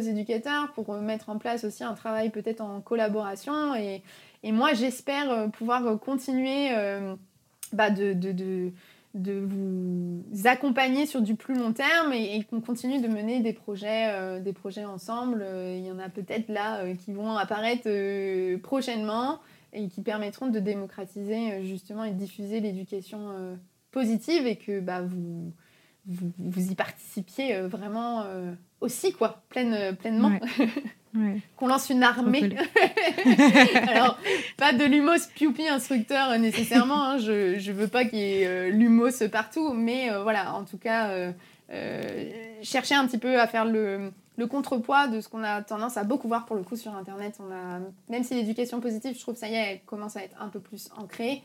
éducateurs 0.07 0.71
pour 0.73 0.93
mettre 0.95 1.29
en 1.29 1.37
place 1.37 1.63
aussi 1.63 1.83
un 1.83 1.93
travail 1.93 2.29
peut-être 2.29 2.61
en 2.61 2.81
collaboration. 2.81 3.75
Et, 3.75 4.01
et 4.43 4.51
moi, 4.51 4.73
j'espère 4.73 5.49
pouvoir 5.51 5.99
continuer 5.99 6.69
bah 7.73 7.89
de, 7.89 8.13
de, 9.13 9.39
vous 9.39 10.23
accompagner 10.45 11.05
sur 11.05 11.21
du 11.21 11.35
plus 11.35 11.55
long 11.55 11.73
terme 11.73 12.13
et, 12.13 12.43
qu'on 12.43 12.61
continue 12.61 13.01
de 13.01 13.07
mener 13.07 13.41
des 13.41 13.53
projets, 13.53 14.11
euh, 14.11 14.39
des 14.39 14.53
projets 14.53 14.85
ensemble. 14.85 15.41
Euh, 15.43 15.75
il 15.77 15.85
y 15.85 15.91
en 15.91 15.99
a 15.99 16.09
peut-être 16.09 16.49
là 16.49 16.79
euh, 16.79 16.95
qui 16.95 17.11
vont 17.11 17.35
apparaître 17.35 17.89
prochainement 18.59 19.39
et 19.73 19.87
qui 19.87 20.01
permettront 20.01 20.47
de 20.47 20.59
démocratiser 20.59 21.63
justement 21.63 22.03
et 22.03 22.11
de 22.11 22.17
diffuser 22.17 22.59
l'éducation 22.59 23.57
positive 23.93 24.45
et 24.45 24.57
que 24.57 24.81
bah, 24.81 25.01
vous, 25.01 25.53
vous, 26.05 26.71
y 26.71 26.75
participiez 26.75 27.61
vraiment 27.61 28.25
aussi, 28.81 29.13
quoi, 29.13 29.43
pleine, 29.49 29.95
pleinement. 29.95 30.31
Qu'on 31.57 31.67
lance 31.67 31.89
une 31.89 32.01
armée. 32.01 32.55
Alors, 33.87 34.17
pas 34.57 34.73
de 34.73 34.83
lumos 34.83 35.27
pioupi 35.35 35.67
instructeur 35.67 36.31
euh, 36.31 36.37
nécessairement. 36.37 37.03
Hein. 37.03 37.17
Je, 37.19 37.59
je 37.59 37.71
veux 37.71 37.87
pas 37.87 38.05
qu'il 38.05 38.17
y 38.17 38.41
ait 38.41 38.47
euh, 38.47 38.69
lumos 38.69 39.27
partout. 39.31 39.73
Mais 39.73 40.11
euh, 40.11 40.23
voilà, 40.23 40.55
en 40.55 40.63
tout 40.63 40.77
cas, 40.77 41.31
chercher 42.63 42.95
un 42.95 43.05
petit 43.05 43.19
peu 43.19 43.39
à 43.39 43.45
faire 43.45 43.65
le, 43.65 44.11
le 44.37 44.47
contrepoids 44.47 45.07
de 45.07 45.21
ce 45.21 45.29
qu'on 45.29 45.43
a 45.43 45.61
tendance 45.61 45.97
à 45.97 46.03
beaucoup 46.03 46.27
voir 46.27 46.45
pour 46.45 46.55
le 46.55 46.63
coup 46.63 46.75
sur 46.75 46.95
Internet. 46.95 47.37
On 47.39 47.51
a, 47.51 47.79
même 48.09 48.23
si 48.23 48.33
l'éducation 48.33 48.79
positive, 48.79 49.15
je 49.15 49.21
trouve 49.21 49.35
ça 49.35 49.47
y 49.47 49.53
est, 49.53 49.71
elle 49.71 49.81
commence 49.85 50.17
à 50.17 50.23
être 50.23 50.35
un 50.41 50.47
peu 50.47 50.59
plus 50.59 50.89
ancrée. 50.97 51.43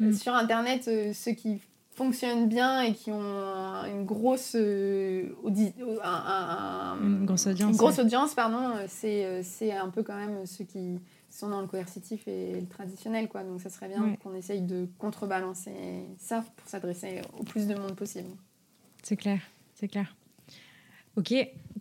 Mm. 0.00 0.12
Sur 0.12 0.34
Internet, 0.34 0.90
ceux 1.14 1.32
qui 1.32 1.60
fonctionnent 1.94 2.48
bien 2.48 2.82
et 2.82 2.92
qui 2.92 3.10
ont 3.10 3.84
une 3.86 4.04
grosse, 4.04 4.56
euh, 4.56 5.28
une 5.44 7.24
grosse 7.24 7.46
audience, 7.46 7.70
une 7.70 7.76
grosse 7.76 7.98
audience 7.98 8.34
pardon, 8.34 8.74
c'est, 8.88 9.24
euh, 9.24 9.40
c'est 9.42 9.72
un 9.72 9.88
peu 9.88 10.02
quand 10.02 10.16
même 10.16 10.44
ceux 10.46 10.64
qui 10.64 10.98
sont 11.30 11.48
dans 11.48 11.60
le 11.60 11.66
coercitif 11.66 12.26
et 12.28 12.60
le 12.60 12.66
traditionnel. 12.66 13.28
Quoi. 13.28 13.44
Donc 13.44 13.60
ça 13.60 13.70
serait 13.70 13.88
bien 13.88 14.16
qu'on 14.22 14.34
essaye 14.34 14.62
de 14.62 14.88
contrebalancer 14.98 16.06
ça 16.18 16.44
pour 16.56 16.68
s'adresser 16.68 17.22
au 17.38 17.44
plus 17.44 17.66
de 17.66 17.74
monde 17.74 17.94
possible. 17.94 18.28
C'est 19.02 19.16
clair, 19.16 19.40
c'est 19.74 19.88
clair. 19.88 20.14
Ok, 21.16 21.32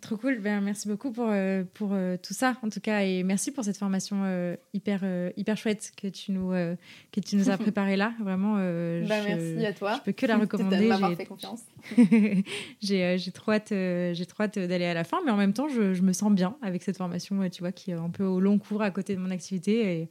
trop 0.03 0.17
cool. 0.17 0.39
Ben, 0.39 0.61
merci 0.61 0.87
beaucoup 0.87 1.11
pour, 1.11 1.27
euh, 1.29 1.63
pour 1.73 1.91
euh, 1.93 2.17
tout 2.21 2.33
ça, 2.33 2.57
en 2.61 2.69
tout 2.69 2.79
cas. 2.79 3.01
Et 3.01 3.23
merci 3.23 3.51
pour 3.51 3.63
cette 3.63 3.77
formation 3.77 4.21
euh, 4.23 4.55
hyper, 4.73 5.03
hyper 5.37 5.57
chouette 5.57 5.91
que 5.99 6.07
tu 6.07 6.31
nous, 6.31 6.51
que 6.51 7.19
tu 7.19 7.35
nous 7.35 7.49
as 7.49 7.57
préparée 7.59 7.95
là. 7.95 8.13
Vraiment, 8.19 8.55
ben, 8.55 9.07
merci 9.07 9.65
à 9.65 9.73
toi. 9.73 9.95
Je 9.97 10.01
peux 10.01 10.11
que 10.11 10.25
la 10.25 10.37
recommander. 10.37 11.15
fait 11.15 11.25
confiance. 11.25 11.61
j'ai 12.81 13.31
trop 13.33 13.53
hâte, 13.53 13.69
j'ai 13.71 14.25
trop 14.25 14.43
hâte 14.43 14.59
d'aller 14.59 14.85
à 14.85 14.93
la 14.93 15.03
fin, 15.03 15.17
mais 15.25 15.31
en 15.31 15.37
même 15.37 15.53
temps, 15.53 15.67
je, 15.67 15.93
je, 15.93 16.01
me 16.01 16.13
sens 16.13 16.31
bien 16.31 16.55
avec 16.61 16.83
cette 16.83 16.97
formation, 16.97 17.49
tu 17.49 17.61
vois, 17.61 17.71
qui 17.71 17.91
est 17.91 17.95
un 17.95 18.09
peu 18.09 18.25
au 18.25 18.39
long 18.39 18.59
cours 18.59 18.81
à 18.81 18.91
côté 18.91 19.15
de 19.15 19.19
mon 19.19 19.31
activité. 19.31 20.01
Et, 20.01 20.09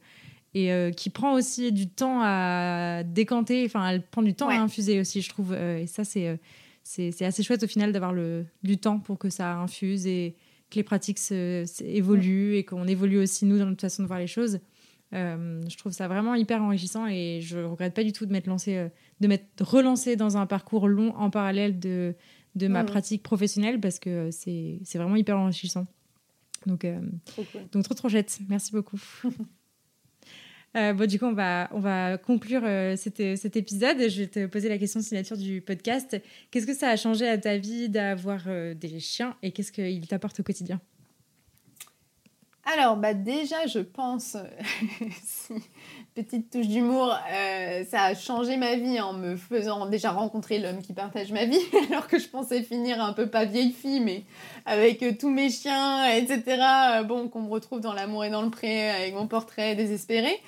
et 0.55 0.91
qui 0.91 1.09
prend 1.09 1.33
aussi 1.33 1.71
du 1.71 1.87
temps 1.87 2.19
à 2.21 3.01
décanter, 3.03 3.63
enfin, 3.65 3.89
elle 3.89 4.03
prend 4.03 4.21
du 4.21 4.35
temps 4.35 4.49
à 4.49 4.55
infuser 4.55 4.99
aussi, 4.99 5.21
je 5.21 5.29
trouve. 5.29 5.53
et 5.53 5.87
ça, 5.87 6.03
c'est 6.03 6.37
c'est 6.83 7.25
assez 7.25 7.43
chouette 7.43 7.63
au 7.63 7.67
final 7.67 7.91
d'avoir 7.91 8.13
du 8.63 8.77
temps 8.77 8.99
pour 8.99 9.17
que 9.17 9.29
ça 9.29 9.55
infuse 9.55 10.05
et 10.05 10.35
que 10.69 10.75
les 10.75 10.83
pratiques 10.83 11.19
évoluent 11.81 12.55
et 12.55 12.65
qu'on 12.65 12.87
évolue 12.87 13.19
aussi 13.19 13.45
nous 13.45 13.57
dans 13.57 13.65
notre 13.65 13.81
façon 13.81 14.03
de 14.03 14.07
voir 14.07 14.19
les 14.19 14.27
choses. 14.27 14.59
Euh, 15.13 15.61
je 15.69 15.77
trouve 15.77 15.91
ça 15.91 16.07
vraiment 16.07 16.33
hyper 16.33 16.63
enrichissant 16.63 17.05
et 17.07 17.39
je 17.41 17.59
regrette 17.59 17.93
pas 17.93 18.03
du 18.03 18.13
tout 18.13 18.25
de 18.25 18.31
m'être 18.31 18.47
lancé, 18.47 18.77
euh, 18.77 18.89
de 19.19 19.27
m'être 19.27 19.63
relancé 19.63 20.15
dans 20.15 20.37
un 20.37 20.47
parcours 20.47 20.87
long 20.87 21.15
en 21.15 21.29
parallèle 21.29 21.79
de, 21.79 22.15
de 22.55 22.67
ma 22.67 22.83
pratique 22.83 23.21
professionnelle 23.21 23.79
parce 23.79 23.99
que 23.99 24.29
c'est 24.31 24.79
vraiment 24.95 25.15
hyper 25.15 25.37
enrichissant. 25.37 25.85
Donc, 26.65 26.85
euh, 26.85 26.99
donc 27.71 27.83
trop 27.83 27.93
trop 27.93 28.09
chouette. 28.09 28.39
Merci 28.49 28.71
beaucoup. 28.71 28.99
Euh, 30.75 30.93
bon, 30.93 31.07
du 31.07 31.19
coup, 31.19 31.25
on 31.25 31.33
va, 31.33 31.69
on 31.71 31.79
va 31.79 32.17
conclure 32.17 32.61
euh, 32.63 32.95
cet, 32.95 33.17
cet, 33.37 33.55
épisode. 33.55 33.97
Je 34.09 34.21
vais 34.21 34.27
te 34.27 34.45
poser 34.47 34.69
la 34.69 34.77
question 34.77 35.01
signature 35.01 35.37
du 35.37 35.61
podcast. 35.61 36.19
Qu'est-ce 36.49 36.65
que 36.65 36.73
ça 36.73 36.89
a 36.89 36.95
changé 36.95 37.27
à 37.27 37.37
ta 37.37 37.57
vie 37.57 37.89
d'avoir 37.89 38.41
euh, 38.47 38.73
des 38.73 38.99
chiens 38.99 39.35
et 39.43 39.51
qu'est-ce 39.51 39.71
qu'ils 39.71 40.07
t'apportent 40.07 40.39
au 40.39 40.43
quotidien? 40.43 40.81
Alors, 42.65 42.97
bah 42.97 43.13
déjà, 43.13 43.67
je 43.67 43.79
pense, 43.79 44.37
petite 46.13 46.51
touche 46.51 46.67
d'humour, 46.67 47.15
euh, 47.31 47.83
ça 47.89 48.03
a 48.03 48.15
changé 48.15 48.55
ma 48.57 48.75
vie 48.75 49.01
en 49.01 49.13
me 49.13 49.35
faisant 49.35 49.87
déjà 49.87 50.11
rencontrer 50.11 50.59
l'homme 50.59 50.81
qui 50.81 50.93
partage 50.93 51.31
ma 51.31 51.45
vie, 51.45 51.59
alors 51.89 52.07
que 52.07 52.19
je 52.19 52.27
pensais 52.27 52.61
finir 52.61 53.03
un 53.03 53.13
peu 53.13 53.27
pas 53.27 53.45
vieille 53.45 53.71
fille, 53.71 53.99
mais 53.99 54.23
avec 54.65 55.01
euh, 55.01 55.13
tous 55.19 55.29
mes 55.29 55.49
chiens, 55.49 56.05
etc. 56.05 56.43
Euh, 56.97 57.03
bon, 57.03 57.29
qu'on 57.29 57.41
me 57.41 57.49
retrouve 57.49 57.79
dans 57.79 57.93
l'amour 57.93 58.25
et 58.25 58.29
dans 58.29 58.43
le 58.43 58.51
pré 58.51 58.91
avec 58.91 59.15
mon 59.15 59.27
portrait 59.27 59.75
désespéré. 59.75 60.39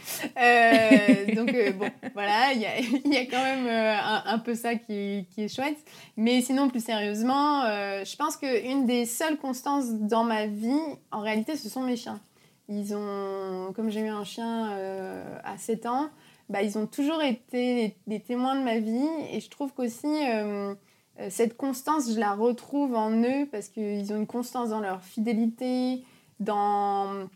donc 1.36 1.56
bon, 1.78 1.90
voilà, 2.14 2.54
il 2.54 2.62
y 2.62 2.66
a, 2.66 2.80
y 2.80 3.18
a, 3.18 3.26
quand 3.26 3.44
même 3.44 3.68
un, 3.68 4.40
peu 4.40 4.54
ça 4.54 4.76
qui, 4.76 5.26
qui, 5.34 5.44
est 5.44 5.54
chouette. 5.54 5.78
Mais 6.16 6.42
sinon, 6.42 6.70
plus 6.70 6.84
sérieusement, 6.84 7.64
je 7.64 8.16
pense 8.16 8.38
qu'une 8.38 8.86
des 8.86 9.06
seules 9.06 9.38
constances 9.38 9.92
dans 9.94 10.24
ma 10.24 10.46
vie, 10.46 10.74
en 11.12 11.22
réalité, 11.22 11.56
ce 11.56 11.70
sont 11.70 11.82
mes 11.82 11.98
chiens. 11.98 12.20
Ils 12.68 12.96
ont, 12.96 13.74
comme 13.76 13.90
j'ai 13.90 14.02
eu 14.02 14.08
un 14.08 14.24
chien 14.24 14.72
euh, 14.72 15.40
à 15.44 15.58
7 15.58 15.86
ans, 15.86 16.10
bah, 16.50 16.64
ils 16.64 16.78
ont 16.78 16.88
toujours 16.88 17.22
été 17.22 17.96
des, 18.08 18.20
témoins 18.20 18.56
de 18.56 18.64
ma 18.64 18.80
vie. 18.80 19.08
Et 19.32 19.40
je 19.40 19.50
trouve 19.50 19.74
qu'aussi, 19.74 20.08
euh, 20.08 20.74
euh, 21.20 21.28
cette 21.30 21.58
constance, 21.58 22.12
je 22.12 22.20
la 22.20 22.34
retrouve 22.34 22.96
en 22.96 23.12
eux 23.12 23.48
parce 23.52 23.70
qu'ils 23.70 24.12
ont 24.14 24.18
une 24.18 24.28
constance 24.28 24.70
dans 24.70 24.80
leur 24.80 25.02
fidélité, 25.02 26.04
dans 26.40 27.28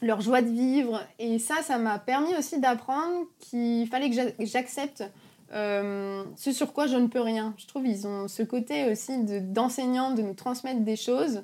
leur 0.00 0.20
joie 0.22 0.40
de 0.40 0.48
vivre. 0.48 1.02
Et 1.18 1.38
ça, 1.38 1.56
ça 1.62 1.78
m'a 1.78 1.98
permis 1.98 2.34
aussi 2.36 2.58
d'apprendre 2.58 3.26
qu'il 3.40 3.86
fallait 3.88 4.10
que 4.10 4.44
j'accepte 4.44 5.04
ce 5.50 6.52
sur 6.52 6.72
quoi 6.72 6.86
je 6.86 6.96
ne 6.96 7.08
peux 7.08 7.20
rien. 7.20 7.54
Je 7.56 7.66
trouve 7.66 7.84
qu'ils 7.84 8.06
ont 8.06 8.28
ce 8.28 8.42
côté 8.42 8.90
aussi 8.90 9.18
d'enseignants, 9.24 10.12
de, 10.12 10.22
nous 10.22 10.34
transmettre 10.34 10.80
des 10.80 10.96
choses. 10.96 11.42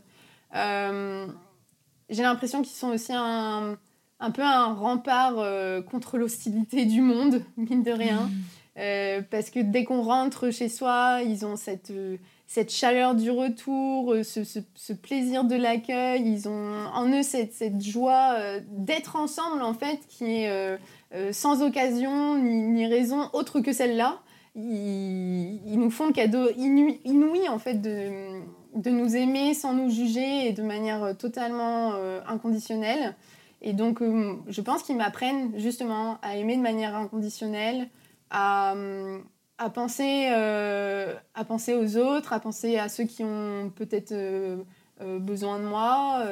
J'ai 2.10 2.22
l'impression 2.22 2.62
qu'ils 2.62 2.76
sont 2.76 2.88
aussi 2.88 3.12
un, 3.12 3.76
un, 4.20 4.30
peu 4.30 4.42
un 4.42 4.72
rempart 4.74 5.36
contre 5.90 6.18
l'hostilité 6.18 6.84
du 6.84 7.00
monde, 7.00 7.42
mine 7.56 7.82
de 7.82 7.92
rien. 7.92 8.30
Mmh. 8.76 9.24
parce 9.30 9.50
que 9.50 9.60
dès 9.60 9.84
qu'on 9.84 10.02
rentre 10.02 10.50
chez 10.50 10.68
soi, 10.68 11.20
ils 11.24 11.46
ont 11.46 11.56
cette 11.56 11.92
cette 12.46 12.70
chaleur 12.70 13.14
du 13.14 13.30
retour, 13.30 14.12
euh, 14.12 14.22
ce, 14.22 14.92
plaisir 14.92 15.44
de 15.44 15.56
l'accueil. 15.56 16.22
Ils 16.24 16.48
ont 16.48 16.86
en 16.94 17.08
eux 17.08 17.22
cette, 17.22 17.82
joie 17.82 18.34
euh, 18.36 18.60
d'être 18.68 19.16
ensemble, 19.16 19.62
en 19.62 19.74
fait, 19.74 19.98
qui 20.08 20.24
est 20.24 20.48
euh, 20.48 21.32
sans 21.32 21.62
occasion 21.62 22.36
ni, 22.38 22.86
raison 22.86 23.28
autre 23.32 23.60
que 23.60 23.72
celle-là. 23.72 24.20
Ils, 24.54 25.78
nous 25.78 25.90
font 25.90 26.06
le 26.06 26.12
cadeau 26.12 26.48
inouï, 26.56 27.48
en 27.48 27.58
fait, 27.58 27.74
de, 27.74 28.40
de, 28.74 28.90
nous 28.90 29.16
aimer 29.16 29.54
sans 29.54 29.72
nous 29.72 29.90
juger 29.90 30.48
et 30.48 30.52
de 30.52 30.62
manière 30.62 31.16
totalement 31.16 31.94
inconditionnelle. 32.26 33.14
Et 33.62 33.72
donc, 33.72 34.02
je 34.48 34.60
pense 34.60 34.82
qu'ils 34.82 34.96
m'apprennent 34.96 35.58
justement 35.58 36.18
à 36.22 36.36
aimer 36.36 36.56
de 36.56 36.62
manière 36.62 36.94
inconditionnelle, 36.94 37.88
à 38.30 38.74
à 39.58 39.70
penser, 39.70 40.28
euh, 40.32 41.14
à 41.34 41.44
penser 41.44 41.74
aux 41.74 41.96
autres, 41.96 42.32
à 42.32 42.40
penser 42.40 42.78
à 42.78 42.88
ceux 42.88 43.04
qui 43.04 43.22
ont 43.22 43.70
peut-être 43.74 44.12
euh, 44.12 44.62
euh, 45.00 45.18
besoin 45.18 45.58
de 45.58 45.64
moi. 45.64 46.24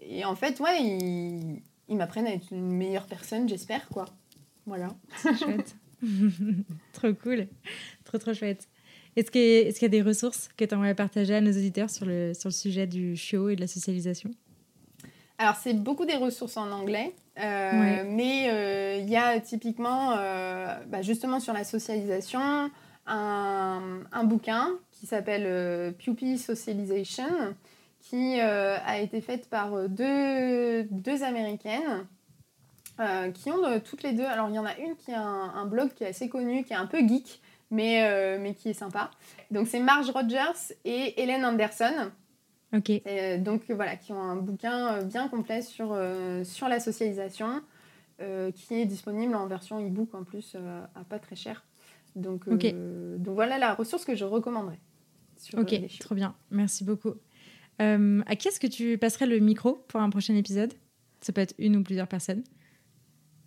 et 0.00 0.24
en 0.24 0.34
fait, 0.34 0.60
ouais, 0.60 0.82
ils, 0.82 1.62
ils 1.88 1.96
m'apprennent 1.96 2.26
à 2.26 2.32
être 2.32 2.52
une 2.52 2.72
meilleure 2.72 3.06
personne, 3.06 3.48
j'espère, 3.48 3.88
quoi. 3.88 4.06
Voilà. 4.66 4.88
C'est 5.16 5.36
chouette. 5.36 5.76
trop 6.92 7.12
cool. 7.14 7.46
Trop, 8.04 8.18
trop 8.18 8.34
chouette. 8.34 8.68
Est-ce 9.16 9.30
qu'il 9.30 9.82
y, 9.82 9.84
a 9.84 9.88
des 9.88 10.02
ressources 10.02 10.50
que 10.58 10.64
tu 10.66 10.74
aimerais 10.74 10.94
partager 10.94 11.34
à 11.34 11.40
nos 11.40 11.50
auditeurs 11.50 11.88
sur 11.88 12.04
le, 12.04 12.34
sur 12.34 12.50
le 12.50 12.54
sujet 12.54 12.86
du 12.86 13.16
chiot 13.16 13.48
et 13.48 13.56
de 13.56 13.62
la 13.62 13.66
socialisation? 13.66 14.30
Alors, 15.38 15.56
c'est 15.56 15.72
beaucoup 15.72 16.04
des 16.04 16.16
ressources 16.16 16.58
en 16.58 16.70
anglais, 16.70 17.14
euh, 17.38 18.04
mais 18.06 18.48
euh, 18.50 18.98
il 19.00 19.08
y 19.08 19.16
a 19.16 19.40
typiquement, 19.40 20.12
euh, 20.12 20.76
bah, 20.86 21.00
justement 21.00 21.40
sur 21.40 21.54
la 21.54 21.64
socialisation, 21.64 22.70
un, 23.06 23.80
un 24.12 24.24
bouquin 24.24 24.70
qui 24.92 25.06
s'appelle 25.06 25.94
Pupil 25.94 26.38
Socialization, 26.38 27.54
qui 28.00 28.40
a 28.40 29.00
été 29.00 29.20
fait 29.20 29.48
par 29.48 29.88
deux, 29.88 30.84
deux 30.84 31.22
Américaines. 31.22 32.06
qui 33.34 33.50
ont 33.50 33.80
toutes 33.84 34.02
les 34.02 34.12
deux. 34.12 34.24
Alors, 34.24 34.48
il 34.48 34.54
y 34.54 34.58
en 34.58 34.66
a 34.66 34.76
une 34.78 34.96
qui 34.96 35.12
a 35.12 35.20
un, 35.20 35.54
un, 35.54 35.66
blog 35.66 35.90
qui 35.94 36.04
est 36.04 36.08
assez 36.08 36.28
connu, 36.28 36.64
qui 36.64 36.72
est 36.72 36.76
un 36.76 36.86
peu 36.86 36.98
geek, 36.98 37.40
mais, 37.70 38.38
mais 38.38 38.54
qui 38.54 38.70
est 38.70 38.74
sympa. 38.74 39.10
Donc, 39.50 39.68
c'est 39.68 39.80
Marge 39.80 40.10
Rogers 40.10 40.74
et 40.84 41.20
Hélène 41.20 41.44
Anderson. 41.44 42.10
Euh, 42.88 43.38
donc 43.38 43.70
voilà, 43.70 43.96
qui 43.96 44.12
ont 44.12 44.20
un 44.20 44.36
bouquin 44.36 44.94
euh, 44.94 45.02
bien 45.02 45.28
complet 45.28 45.62
sur, 45.62 45.92
euh, 45.92 46.44
sur 46.44 46.68
la 46.68 46.80
socialisation, 46.80 47.62
qui 48.54 48.74
est 48.74 48.86
disponible 48.86 49.34
en 49.34 49.46
version 49.46 49.78
e-book 49.86 50.14
en 50.14 50.24
plus 50.24 50.56
à 50.94 51.04
pas 51.04 51.18
très 51.18 51.36
cher. 51.36 51.66
Donc, 52.14 52.48
donc 52.48 53.34
voilà 53.34 53.58
la 53.58 53.74
ressource 53.74 54.06
que 54.06 54.14
je 54.14 54.24
recommanderais. 54.24 54.80
ok, 55.54 55.74
trop 56.00 56.14
bien. 56.14 56.34
Merci 56.50 56.82
beaucoup. 56.82 57.12
à 57.78 58.36
qui 58.36 58.48
est-ce 58.48 58.58
que 58.58 58.66
tu 58.66 58.96
passerais 58.96 59.26
le 59.26 59.38
micro 59.38 59.84
pour 59.88 60.00
un 60.00 60.08
prochain 60.08 60.34
épisode? 60.34 60.72
Ça 61.20 61.34
peut 61.34 61.42
être 61.42 61.54
une 61.58 61.76
ou 61.76 61.82
plusieurs 61.82 62.08
personnes. 62.08 62.42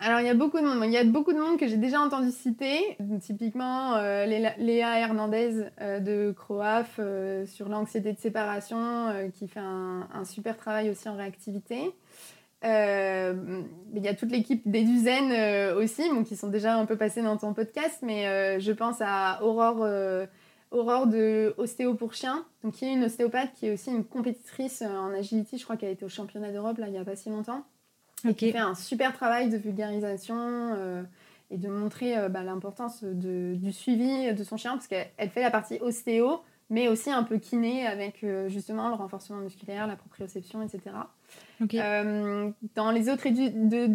Alors, 0.01 0.21
il 0.21 0.27
y 0.27 0.29
a 0.29 0.33
beaucoup 0.33 0.59
de 0.59 0.65
monde. 0.65 0.81
Il 0.85 0.91
y 0.91 0.97
a 0.97 1.03
beaucoup 1.03 1.33
de 1.33 1.39
monde 1.39 1.59
que 1.59 1.67
j'ai 1.67 1.75
déjà 1.75 1.99
entendu 1.99 2.31
citer. 2.31 2.97
Typiquement, 3.21 3.95
euh, 3.95 4.25
Léa 4.25 4.99
Hernandez 4.99 5.65
euh, 5.81 5.99
de 5.99 6.31
Croaf 6.31 6.95
euh, 6.99 7.45
sur 7.45 7.67
l'anxiété 7.67 8.13
de 8.13 8.17
séparation, 8.17 9.29
qui 9.33 9.49
fait 9.49 9.59
un, 9.59 10.23
super 10.23 10.55
travail 10.55 10.89
aussi 10.89 11.09
en 11.09 11.17
réactivité. 11.17 11.93
il 12.63 14.01
y 14.01 14.07
a 14.07 14.13
toute 14.13 14.31
l'équipe 14.31 14.61
des 14.65 14.83
Duzaines 14.83 15.75
aussi, 15.75 16.03
qui 16.25 16.37
sont 16.37 16.47
déjà 16.47 16.75
un 16.77 16.85
peu 16.85 16.95
passés 16.95 17.21
dans 17.21 17.35
ton 17.35 17.53
podcast, 17.53 17.99
mais 18.01 18.59
je 18.59 18.71
pense 18.71 19.01
à 19.01 19.43
Aurore, 19.43 21.07
de 21.07 21.53
Ostéo 21.57 21.95
pour 21.95 22.13
Chiens, 22.13 22.45
donc 22.63 22.75
qui 22.75 22.85
est 22.85 22.93
une 22.93 23.03
ostéopathe 23.03 23.51
qui 23.53 23.67
est 23.67 23.73
aussi 23.73 23.91
une 23.91 24.05
compétitrice 24.05 24.81
en 24.81 25.13
agility. 25.13 25.57
Je 25.57 25.63
crois 25.65 25.75
qu'elle 25.75 25.89
a 25.89 25.93
été 25.93 26.05
au 26.05 26.09
championnat 26.09 26.53
d'Europe 26.53 26.79
il 26.85 26.91
n'y 26.91 26.97
a 26.97 27.03
pas 27.03 27.17
si 27.17 27.29
longtemps 27.29 27.65
et 28.27 28.33
qui 28.33 28.51
fait 28.51 28.57
un 28.57 28.75
super 28.75 29.13
travail 29.13 29.49
de 29.49 29.57
vulgarisation 29.57 30.35
euh, 30.37 31.03
et 31.51 31.57
de 31.57 31.67
montrer 31.69 32.17
euh, 32.17 32.29
bah, 32.29 32.43
l'importance 32.43 33.03
du 33.03 33.71
suivi 33.71 34.33
de 34.33 34.43
son 34.43 34.57
chien 34.57 34.73
parce 34.73 34.87
qu'elle 34.87 35.29
fait 35.29 35.41
la 35.41 35.51
partie 35.51 35.79
ostéo 35.81 36.41
mais 36.71 36.87
aussi 36.87 37.09
un 37.09 37.23
peu 37.23 37.39
kiné 37.39 37.87
avec 37.87 38.23
euh, 38.23 38.47
justement 38.47 38.89
le 38.89 38.93
renforcement 38.93 39.39
musculaire, 39.39 39.87
la 39.87 39.95
proprioception, 39.95 40.61
etc. 40.61 40.95
dans 41.59 42.91
les 42.91 43.09
autres 43.09 43.27
de, 43.27 43.87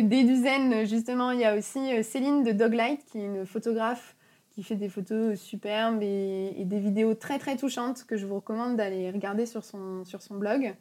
des 0.00 0.24
douzaines, 0.24 0.86
justement, 0.86 1.32
il 1.32 1.40
y 1.40 1.44
a 1.44 1.54
aussi 1.54 2.02
Céline 2.02 2.44
de 2.44 2.52
Doglight, 2.52 3.04
qui 3.04 3.18
est 3.18 3.26
une 3.26 3.44
photographe 3.44 4.16
qui 4.52 4.62
fait 4.62 4.74
des 4.74 4.88
photos 4.88 5.38
superbes 5.38 6.02
et, 6.02 6.54
et, 6.56 6.64
des 6.64 6.80
vidéos 6.80 7.14
très 7.14 7.38
très 7.38 7.56
touchantes 7.56 8.04
que 8.04 8.16
je 8.16 8.26
vous 8.26 8.36
recommande 8.36 8.76
d'aller 8.76 9.10
regarder 9.10 9.46
sur 9.46 9.62
son, 9.62 10.04
sur 10.04 10.20
son 10.20 10.34
blog. 10.34 10.74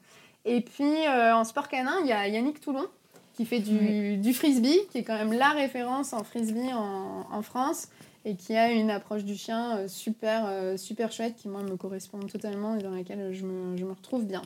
Et 0.48 0.61
puis 0.61 1.06
euh, 1.06 1.36
en 1.36 1.44
sport 1.44 1.68
canin, 1.68 1.98
il 2.02 2.07
y 2.07 2.14
a 2.14 2.28
Yannick 2.28 2.61
Toulon 2.61 2.88
qui 3.36 3.45
fait 3.45 3.60
du, 3.60 4.34
frisbee, 4.34 4.80
qui 4.90 4.99
est 4.99 5.03
quand 5.03 5.18
même 5.18 5.34
la 5.34 5.49
référence 5.49 6.14
en 6.14 6.24
frisbee 6.24 6.74
en, 6.74 7.41
France 7.44 7.90
et 8.26 8.36
qui 8.36 8.56
a 8.56 8.72
une 8.72 8.90
approche 8.90 9.26
du 9.26 9.36
chien 9.36 9.78
euh, 9.78 9.88
super, 9.88 10.45
euh, 10.48 10.76
super 10.76 11.11
chouette 11.11 11.36
qui, 11.36 11.48
moi, 11.48 11.61
me 11.61 11.76
correspond 11.76 12.19
totalement 12.19 12.76
et 12.76 12.82
dans 12.82 12.90
laquelle 12.90 13.34
je 13.34 13.45
me, 13.45 13.78
je 13.78 13.86
me 13.86 13.91
retrouve 13.91 14.26
bien. 14.26 14.41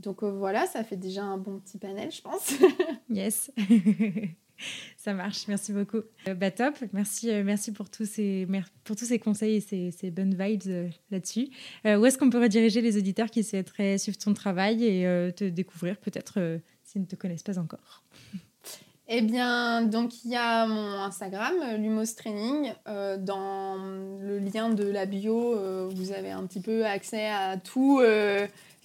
Donc 0.00 0.24
voilà, 0.24 0.66
ça 0.66 0.82
fait 0.82 0.96
déjà 0.96 1.22
un 1.22 1.36
bon 1.36 1.58
petit 1.58 1.78
panel, 1.78 2.10
je 2.10 2.22
pense. 2.22 2.54
yes. 3.10 3.52
Ça 4.96 5.14
marche, 5.14 5.46
merci 5.48 5.72
beaucoup. 5.72 6.02
Euh, 6.28 6.34
bah 6.34 6.50
top, 6.50 6.74
merci, 6.92 7.30
euh, 7.30 7.42
merci 7.44 7.72
pour 7.72 7.90
tous 7.90 8.08
ces, 8.08 8.46
pour 8.84 8.96
tous 8.96 9.06
ces 9.06 9.18
conseils 9.18 9.56
et 9.56 9.60
ces, 9.60 9.90
ces 9.90 10.10
bonnes 10.10 10.34
vibes 10.34 10.62
euh, 10.66 10.88
là-dessus. 11.10 11.48
où 11.84 12.04
est-ce 12.04 12.18
qu'on 12.18 12.30
peut 12.30 12.40
rediriger 12.40 12.80
les 12.80 12.96
auditeurs 12.96 13.30
qui 13.30 13.44
souhaiteraient 13.44 13.98
suivre 13.98 14.18
ton 14.18 14.34
travail 14.34 14.84
et 14.84 15.32
te 15.34 15.44
découvrir 15.48 15.96
peut-être 15.98 16.60
s'ils 16.82 17.02
ne 17.02 17.06
te 17.06 17.16
connaissent 17.16 17.42
pas 17.42 17.58
encore? 17.58 18.02
Eh 19.12 19.22
bien, 19.22 19.82
donc 19.82 20.24
il 20.24 20.30
y 20.30 20.36
a 20.36 20.68
mon 20.68 20.92
Instagram, 21.02 21.52
Lumos 21.78 22.14
Training. 22.16 22.72
dans 22.86 23.74
le 24.20 24.38
lien 24.38 24.70
de 24.70 24.84
la 24.84 25.04
bio, 25.04 25.88
vous 25.88 26.12
avez 26.12 26.30
un 26.30 26.46
petit 26.46 26.60
peu 26.60 26.86
accès 26.86 27.26
à 27.26 27.56
tout, 27.56 28.00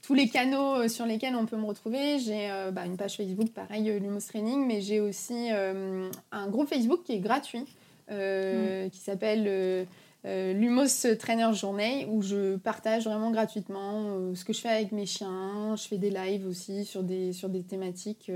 tous 0.05 0.13
les 0.13 0.29
canaux 0.29 0.75
euh, 0.75 0.87
sur 0.87 1.05
lesquels 1.05 1.35
on 1.35 1.45
peut 1.45 1.57
me 1.57 1.65
retrouver. 1.65 2.19
J'ai 2.19 2.51
euh, 2.51 2.71
bah, 2.71 2.85
une 2.85 2.95
page 2.95 3.17
Facebook, 3.17 3.49
pareil, 3.49 3.89
euh, 3.89 3.99
Lumos 3.99 4.21
Training, 4.27 4.65
mais 4.65 4.81
j'ai 4.81 4.99
aussi 4.99 5.49
un 5.49 6.47
groupe 6.47 6.67
Facebook 6.67 7.01
qui 7.03 7.13
est 7.13 7.19
gratuit, 7.19 7.65
qui 8.07 8.99
s'appelle 8.99 9.87
Lumos 10.23 11.15
Trainer 11.19 11.53
Journée, 11.53 12.07
où 12.09 12.21
je 12.21 12.55
partage 12.57 13.05
vraiment 13.05 13.31
gratuitement 13.31 14.33
ce 14.35 14.45
que 14.45 14.53
je 14.53 14.61
fais 14.61 14.69
avec 14.69 14.91
mes 14.91 15.05
chiens. 15.05 15.75
Je 15.75 15.87
fais 15.87 15.97
des 15.97 16.11
lives 16.11 16.47
aussi 16.47 16.85
sur 16.85 17.03
des, 17.03 17.31
thématiques 17.67 18.31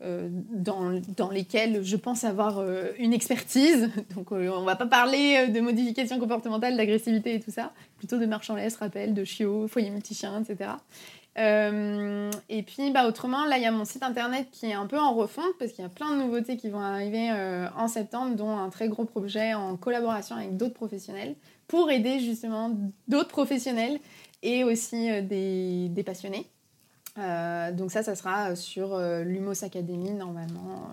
dans, 0.00 1.00
dans, 1.16 1.30
lesquels 1.30 1.82
je 1.82 1.96
pense 1.96 2.24
avoir 2.24 2.58
euh, 2.58 2.88
une 2.98 3.12
expertise. 3.12 3.90
Donc 4.14 4.32
euh, 4.32 4.50
on 4.50 4.64
va 4.64 4.76
pas 4.76 4.86
parler 4.86 5.48
de 5.48 5.60
modification 5.60 6.18
comportementale, 6.18 6.76
d'agressivité 6.76 7.34
et 7.34 7.40
tout 7.40 7.50
ça, 7.50 7.72
plutôt 7.98 8.18
de 8.18 8.26
marche 8.26 8.50
en 8.50 8.56
laisse, 8.56 8.76
rappel, 8.76 9.14
de 9.14 9.24
chiot, 9.24 9.68
foyer 9.68 9.90
multi-chien, 9.90 10.42
etc. 10.42 10.70
et 11.36 12.62
puis 12.62 12.90
bah, 12.92 13.08
autrement, 13.08 13.44
là 13.46 13.56
il 13.56 13.62
y 13.62 13.66
a 13.66 13.72
mon 13.72 13.84
site 13.84 14.02
internet 14.02 14.48
qui 14.52 14.66
est 14.66 14.74
un 14.74 14.86
peu 14.86 14.98
en 14.98 15.14
refonte 15.14 15.52
parce 15.58 15.72
qu'il 15.72 15.82
y 15.82 15.86
a 15.86 15.90
plein 15.90 16.16
de 16.16 16.22
nouveautés 16.22 16.56
qui 16.56 16.68
vont 16.70 16.80
arriver 16.80 17.30
en 17.76 17.88
septembre, 17.88 18.36
dont 18.36 18.56
un 18.56 18.70
très 18.70 18.88
gros 18.88 19.04
projet 19.04 19.54
en 19.54 19.76
collaboration 19.76 20.36
avec 20.36 20.56
d'autres 20.56 20.74
professionnels 20.74 21.34
pour 21.66 21.90
aider 21.90 22.20
justement 22.20 22.76
d'autres 23.08 23.28
professionnels 23.28 23.98
et 24.42 24.64
aussi 24.64 25.08
des 25.22 26.02
passionnés. 26.04 26.46
Euh, 27.18 27.72
donc 27.72 27.92
ça, 27.92 28.02
ça 28.02 28.14
sera 28.14 28.56
sur 28.56 28.94
euh, 28.94 29.22
l'Humos 29.22 29.64
Academy 29.64 30.10
normalement. 30.12 30.90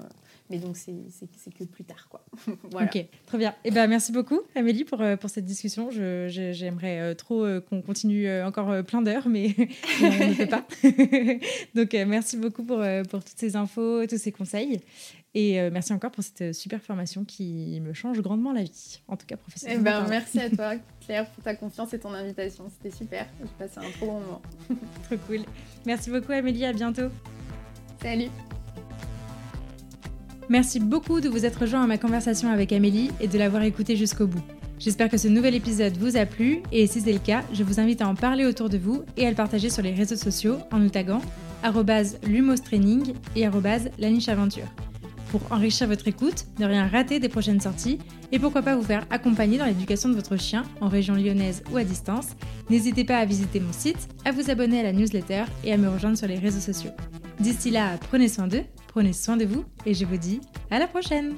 Euh, 0.51 0.57
mais 0.57 0.57
donc 0.57 0.77
c'est 0.77 1.53
que 1.57 1.63
plus 1.63 1.83
tard. 1.83 2.07
Quoi. 2.09 2.23
voilà. 2.71 2.87
Ok, 2.87 3.05
très 3.25 3.37
bien. 3.37 3.51
Et 3.63 3.69
eh 3.69 3.71
ben, 3.71 3.87
merci 3.87 4.11
beaucoup 4.11 4.41
Amélie 4.55 4.83
pour, 4.83 5.03
pour 5.19 5.29
cette 5.29 5.45
discussion. 5.45 5.89
J'aimerais 5.91 7.15
trop 7.15 7.45
qu'on 7.69 7.81
continue 7.81 8.29
encore 8.41 8.83
plein 8.83 9.01
d'heures, 9.01 9.27
mais 9.27 9.55
on 10.01 10.05
ne 10.05 10.35
peut 10.35 10.47
pas. 10.47 10.65
donc 11.75 11.93
merci 12.07 12.37
beaucoup 12.37 12.63
pour, 12.63 12.83
pour 13.09 13.23
toutes 13.23 13.37
ces 13.37 13.55
infos, 13.55 14.05
tous 14.07 14.17
ces 14.17 14.31
conseils. 14.31 14.79
Et 15.33 15.69
merci 15.69 15.93
encore 15.93 16.11
pour 16.11 16.23
cette 16.23 16.53
super 16.53 16.81
formation 16.81 17.23
qui 17.23 17.79
me 17.81 17.93
change 17.93 18.19
grandement 18.21 18.51
la 18.51 18.63
vie, 18.63 19.01
en 19.07 19.15
tout 19.15 19.25
cas 19.25 19.37
professionnellement. 19.37 19.89
Eh 19.89 20.01
ben, 20.01 20.07
merci 20.09 20.39
à 20.41 20.49
toi 20.49 20.73
Claire 21.05 21.29
pour 21.29 21.43
ta 21.43 21.55
confiance 21.55 21.93
et 21.93 21.99
ton 21.99 22.13
invitation. 22.13 22.69
C'était 22.69 22.95
super. 22.95 23.27
J'ai 23.39 23.47
passé 23.57 23.79
un 23.79 23.89
trop 23.91 24.07
bon 24.07 24.19
moment. 24.19 24.41
trop 25.03 25.17
cool. 25.27 25.39
Merci 25.85 26.09
beaucoup 26.09 26.33
Amélie, 26.33 26.65
à 26.65 26.73
bientôt. 26.73 27.09
Salut. 28.01 28.29
Merci 30.51 30.81
beaucoup 30.81 31.21
de 31.21 31.29
vous 31.29 31.45
être 31.45 31.61
rejoint 31.61 31.81
à 31.81 31.87
ma 31.87 31.97
conversation 31.97 32.51
avec 32.51 32.73
Amélie 32.73 33.09
et 33.21 33.29
de 33.29 33.37
l'avoir 33.37 33.63
écouté 33.63 33.95
jusqu'au 33.95 34.27
bout. 34.27 34.43
J'espère 34.79 35.07
que 35.07 35.15
ce 35.15 35.29
nouvel 35.29 35.55
épisode 35.55 35.95
vous 35.95 36.17
a 36.17 36.25
plu 36.25 36.61
et 36.73 36.87
si 36.87 36.99
c'est 36.99 37.13
le 37.13 37.19
cas, 37.19 37.41
je 37.53 37.63
vous 37.63 37.79
invite 37.79 38.01
à 38.01 38.07
en 38.09 38.15
parler 38.15 38.43
autour 38.43 38.67
de 38.67 38.77
vous 38.77 39.03
et 39.15 39.25
à 39.25 39.29
le 39.29 39.35
partager 39.37 39.69
sur 39.69 39.81
les 39.81 39.93
réseaux 39.93 40.17
sociaux 40.17 40.57
en 40.73 40.79
nous 40.79 40.89
taguant 40.89 41.21
lumostraining 42.27 43.13
et 43.37 43.47
lanicheaventure 43.97 44.67
pour 45.31 45.41
enrichir 45.49 45.87
votre 45.87 46.09
écoute, 46.09 46.45
ne 46.59 46.65
rien 46.65 46.87
rater 46.87 47.21
des 47.21 47.29
prochaines 47.29 47.61
sorties 47.61 47.99
et 48.33 48.37
pourquoi 48.37 48.61
pas 48.61 48.75
vous 48.75 48.83
faire 48.83 49.05
accompagner 49.09 49.57
dans 49.57 49.65
l'éducation 49.65 50.09
de 50.09 50.15
votre 50.15 50.35
chien 50.35 50.63
en 50.81 50.89
région 50.89 51.15
lyonnaise 51.15 51.63
ou 51.71 51.77
à 51.77 51.85
distance, 51.85 52.35
n'hésitez 52.69 53.05
pas 53.05 53.17
à 53.17 53.23
visiter 53.23 53.61
mon 53.61 53.71
site, 53.71 54.09
à 54.25 54.33
vous 54.33 54.51
abonner 54.51 54.81
à 54.81 54.83
la 54.83 54.91
newsletter 54.91 55.45
et 55.63 55.71
à 55.71 55.77
me 55.77 55.87
rejoindre 55.87 56.17
sur 56.17 56.27
les 56.27 56.37
réseaux 56.37 56.59
sociaux. 56.59 56.91
D'ici 57.39 57.71
là, 57.71 57.97
prenez 58.09 58.27
soin 58.27 58.47
d'eux, 58.47 58.63
prenez 58.91 59.13
soin 59.13 59.37
de 59.37 59.45
vous 59.45 59.63
et 59.85 59.93
je 59.93 60.03
vous 60.03 60.17
dis 60.17 60.41
à 60.69 60.77
la 60.77 60.85
prochaine 60.85 61.35